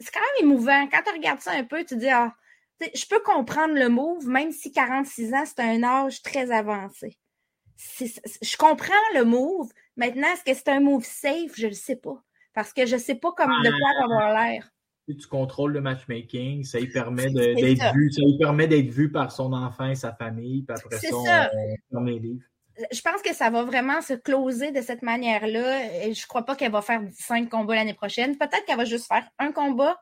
c'est 0.00 0.12
quand 0.12 0.20
même 0.20 0.48
émouvant. 0.48 0.88
Quand 0.88 1.02
tu 1.04 1.12
regardes 1.12 1.40
ça 1.40 1.52
un 1.52 1.64
peu, 1.64 1.80
tu 1.80 1.94
te 1.94 1.94
dis, 1.94 2.08
ah, 2.08 2.34
je 2.80 3.06
peux 3.06 3.20
comprendre 3.20 3.74
le 3.74 3.88
move, 3.88 4.26
même 4.26 4.52
si 4.52 4.72
46 4.72 5.34
ans, 5.34 5.44
c'est 5.46 5.60
un 5.60 5.82
âge 5.82 6.22
très 6.22 6.50
avancé. 6.50 7.18
Je 7.78 8.56
comprends 8.56 8.94
le 9.14 9.24
move. 9.24 9.70
Maintenant, 9.96 10.28
est-ce 10.32 10.44
que 10.44 10.54
c'est 10.54 10.68
un 10.68 10.80
move 10.80 11.04
safe? 11.04 11.52
Je 11.56 11.66
ne 11.66 11.72
sais 11.72 11.96
pas. 11.96 12.22
Parce 12.54 12.72
que 12.72 12.86
je 12.86 12.94
ne 12.94 13.00
sais 13.00 13.16
pas 13.16 13.32
comme 13.32 13.50
de 13.62 13.70
quoi 13.70 14.08
va 14.08 14.24
avoir 14.24 14.44
l'air. 14.44 14.70
Tu 15.08 15.28
contrôles 15.28 15.72
le 15.72 15.80
matchmaking, 15.80 16.64
ça 16.64 16.80
lui 16.80 16.88
permet 16.88 17.30
d'être 17.30 17.94
vu, 17.94 18.10
ça 18.10 18.22
lui 18.22 18.38
permet 18.40 18.66
d'être 18.66 18.88
vu 18.88 19.12
par 19.12 19.30
son 19.30 19.52
enfant 19.52 19.88
et 19.88 19.94
sa 19.94 20.12
famille, 20.12 20.62
puis 20.62 20.76
après 20.76 20.98
C'est 20.98 21.12
ça, 21.12 21.50
on, 21.92 21.98
on 21.98 22.04
les 22.04 22.18
livres. 22.18 22.44
je 22.90 23.00
pense 23.02 23.22
que 23.22 23.32
ça 23.32 23.48
va 23.50 23.62
vraiment 23.62 24.00
se 24.00 24.14
closer 24.14 24.72
de 24.72 24.80
cette 24.80 25.02
manière-là. 25.02 26.10
Je 26.12 26.26
crois 26.26 26.44
pas 26.44 26.56
qu'elle 26.56 26.72
va 26.72 26.82
faire 26.82 27.02
cinq 27.12 27.50
combats 27.50 27.76
l'année 27.76 27.94
prochaine. 27.94 28.36
Peut-être 28.36 28.64
qu'elle 28.64 28.78
va 28.78 28.84
juste 28.84 29.06
faire 29.06 29.28
un 29.38 29.52
combat. 29.52 29.96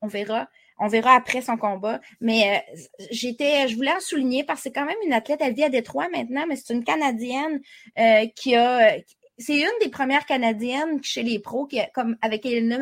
On 0.00 0.08
verra. 0.08 0.48
On 0.78 0.88
verra 0.88 1.14
après 1.14 1.42
son 1.42 1.56
combat. 1.56 2.00
Mais 2.20 2.62
euh, 2.72 2.80
j'étais, 3.10 3.68
je 3.68 3.76
voulais 3.76 3.92
en 3.92 4.00
souligner 4.00 4.44
parce 4.44 4.60
que 4.60 4.64
c'est 4.64 4.72
quand 4.72 4.84
même 4.84 4.96
une 5.04 5.12
athlète. 5.12 5.40
Elle 5.42 5.54
vit 5.54 5.64
à 5.64 5.68
Détroit 5.68 6.08
maintenant, 6.10 6.44
mais 6.48 6.56
c'est 6.56 6.72
une 6.72 6.84
Canadienne 6.84 7.60
euh, 7.98 8.26
qui 8.34 8.54
a. 8.54 8.96
C'est 9.40 9.56
une 9.56 9.78
des 9.80 9.88
premières 9.88 10.26
Canadiennes 10.26 11.02
chez 11.04 11.22
les 11.22 11.38
pros, 11.38 11.66
qui 11.66 11.78
a, 11.78 11.86
comme 11.94 12.16
avec 12.22 12.44
Elena 12.44 12.78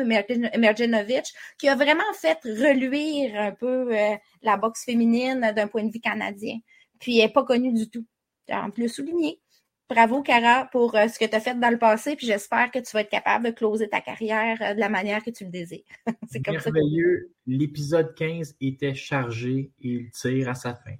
Mergenovic, 0.57 1.25
qui 1.59 1.67
a 1.69 1.75
vraiment 1.75 2.01
fait 2.19 2.39
reluire 2.43 3.39
un 3.39 3.51
peu 3.51 3.95
euh, 3.95 4.15
la 4.41 4.57
boxe 4.57 4.83
féminine 4.83 5.53
d'un 5.55 5.67
point 5.67 5.83
de 5.83 5.91
vue 5.91 5.99
canadien. 5.99 6.57
Puis 6.99 7.19
elle 7.19 7.27
n'est 7.27 7.33
pas 7.33 7.43
connue 7.43 7.73
du 7.73 7.89
tout. 7.89 8.05
En 8.49 8.71
plus 8.71 8.89
souligné. 8.89 9.39
Bravo, 9.89 10.21
Cara, 10.21 10.67
pour 10.71 10.95
euh, 10.95 11.07
ce 11.07 11.17
que 11.17 11.23
tu 11.23 11.33
as 11.33 11.39
fait 11.39 11.57
dans 11.57 11.69
le 11.69 11.77
passé, 11.77 12.17
puis 12.17 12.27
j'espère 12.27 12.71
que 12.71 12.79
tu 12.79 12.91
vas 12.91 13.01
être 13.01 13.09
capable 13.09 13.45
de 13.45 13.51
closer 13.51 13.87
ta 13.87 14.01
carrière 14.01 14.57
euh, 14.61 14.73
de 14.73 14.79
la 14.81 14.89
manière 14.89 15.23
que 15.23 15.29
tu 15.29 15.45
le 15.45 15.49
désires. 15.49 15.83
C'est 16.27 16.43
comme 16.43 16.55
Merveilleux. 16.55 17.31
L'épisode 17.45 18.13
15 18.15 18.57
était 18.59 18.95
chargé 18.95 19.71
et 19.81 19.87
il 19.87 20.11
tire 20.11 20.49
à 20.49 20.55
sa 20.55 20.73
fin. 20.73 20.95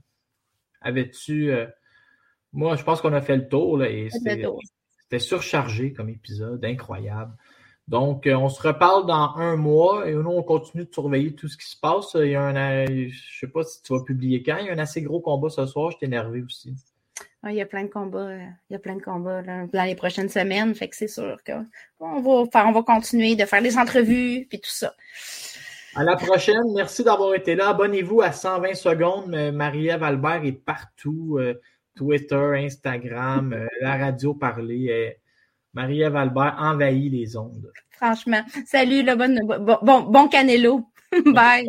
Avais-tu. 0.80 1.52
Euh, 1.52 1.68
moi, 2.54 2.78
je 2.78 2.84
pense 2.84 3.02
qu'on 3.02 3.12
a 3.12 3.20
fait 3.20 3.36
le 3.36 3.50
tour, 3.50 3.78
là, 3.78 3.90
et 3.90 4.10
c'était 4.10 5.20
surchargé 5.20 5.92
comme 5.92 6.08
épisode, 6.08 6.64
incroyable. 6.64 7.36
Donc, 7.90 8.28
on 8.32 8.50
se 8.50 8.62
reparle 8.62 9.06
dans 9.06 9.36
un 9.36 9.58
mois 9.58 10.10
et 10.10 10.14
nous, 10.14 10.30
on 10.30 10.44
continue 10.44 10.86
de 10.86 10.94
surveiller 10.94 11.36
tout 11.36 11.50
ce 11.50 11.58
qui 11.58 11.70
se 11.70 11.78
passe. 11.78 12.16
Il 12.16 12.32
y 12.32 12.36
a 12.36 12.42
un, 12.42 12.86
je 12.86 13.40
sais 13.40 13.48
pas 13.48 13.64
si 13.64 13.82
tu 13.82 13.94
vas 13.94 14.04
publier 14.04 14.44
quand. 14.44 14.58
Il 14.58 14.68
y 14.68 14.70
a 14.70 14.74
un 14.74 14.80
assez 14.80 15.02
gros 15.02 15.20
combat 15.20 15.50
ce 15.50 15.66
soir. 15.66 15.92
Je 15.92 15.98
suis 15.98 16.06
énervé 16.06 16.42
aussi 16.42 16.74
il 17.46 17.56
y 17.56 17.62
a 17.62 17.66
plein 17.66 17.84
de 17.84 17.90
combats, 17.90 18.20
euh, 18.20 18.46
il 18.70 18.74
y 18.74 18.76
a 18.76 18.80
plein 18.80 18.96
de 18.96 19.02
combats 19.02 19.42
dans 19.42 19.84
les 19.84 19.96
prochaines 19.96 20.30
semaines. 20.30 20.74
Fait 20.76 20.90
que 20.90 20.96
c'est 20.96 21.08
sûr 21.08 21.38
qu'on 21.46 22.22
va 22.22 22.66
on 22.66 22.72
va 22.72 22.84
continuer 22.84 23.36
de 23.36 23.46
faire 23.46 23.62
des 23.62 23.78
entrevues 23.78 24.46
puis 24.50 24.60
tout 24.60 24.70
ça. 24.70 24.94
À 25.96 26.04
la 26.04 26.16
prochaine. 26.16 26.62
Merci 26.76 27.04
d'avoir 27.04 27.34
été 27.34 27.56
là. 27.56 27.70
Abonnez-vous 27.70 28.22
à 28.22 28.32
120 28.32 28.76
secondes. 28.76 29.52
Marie-Ève 29.54 30.04
Albert 30.04 30.46
est 30.46 30.52
partout. 30.52 31.38
Euh, 31.40 31.56
Twitter, 31.96 32.52
Instagram, 32.56 33.54
euh, 33.54 33.68
la 33.82 33.98
radio 33.98 34.34
parler. 34.34 35.18
Marie-Ève 35.74 36.16
Albert 36.16 36.56
envahit 36.60 37.12
les 37.12 37.36
ondes. 37.36 37.72
Franchement. 37.90 38.44
Salut, 38.66 39.04
bon, 39.04 39.80
bon, 39.82 40.02
bon 40.02 40.28
Canelo. 40.28 40.86
Bye. 41.26 41.68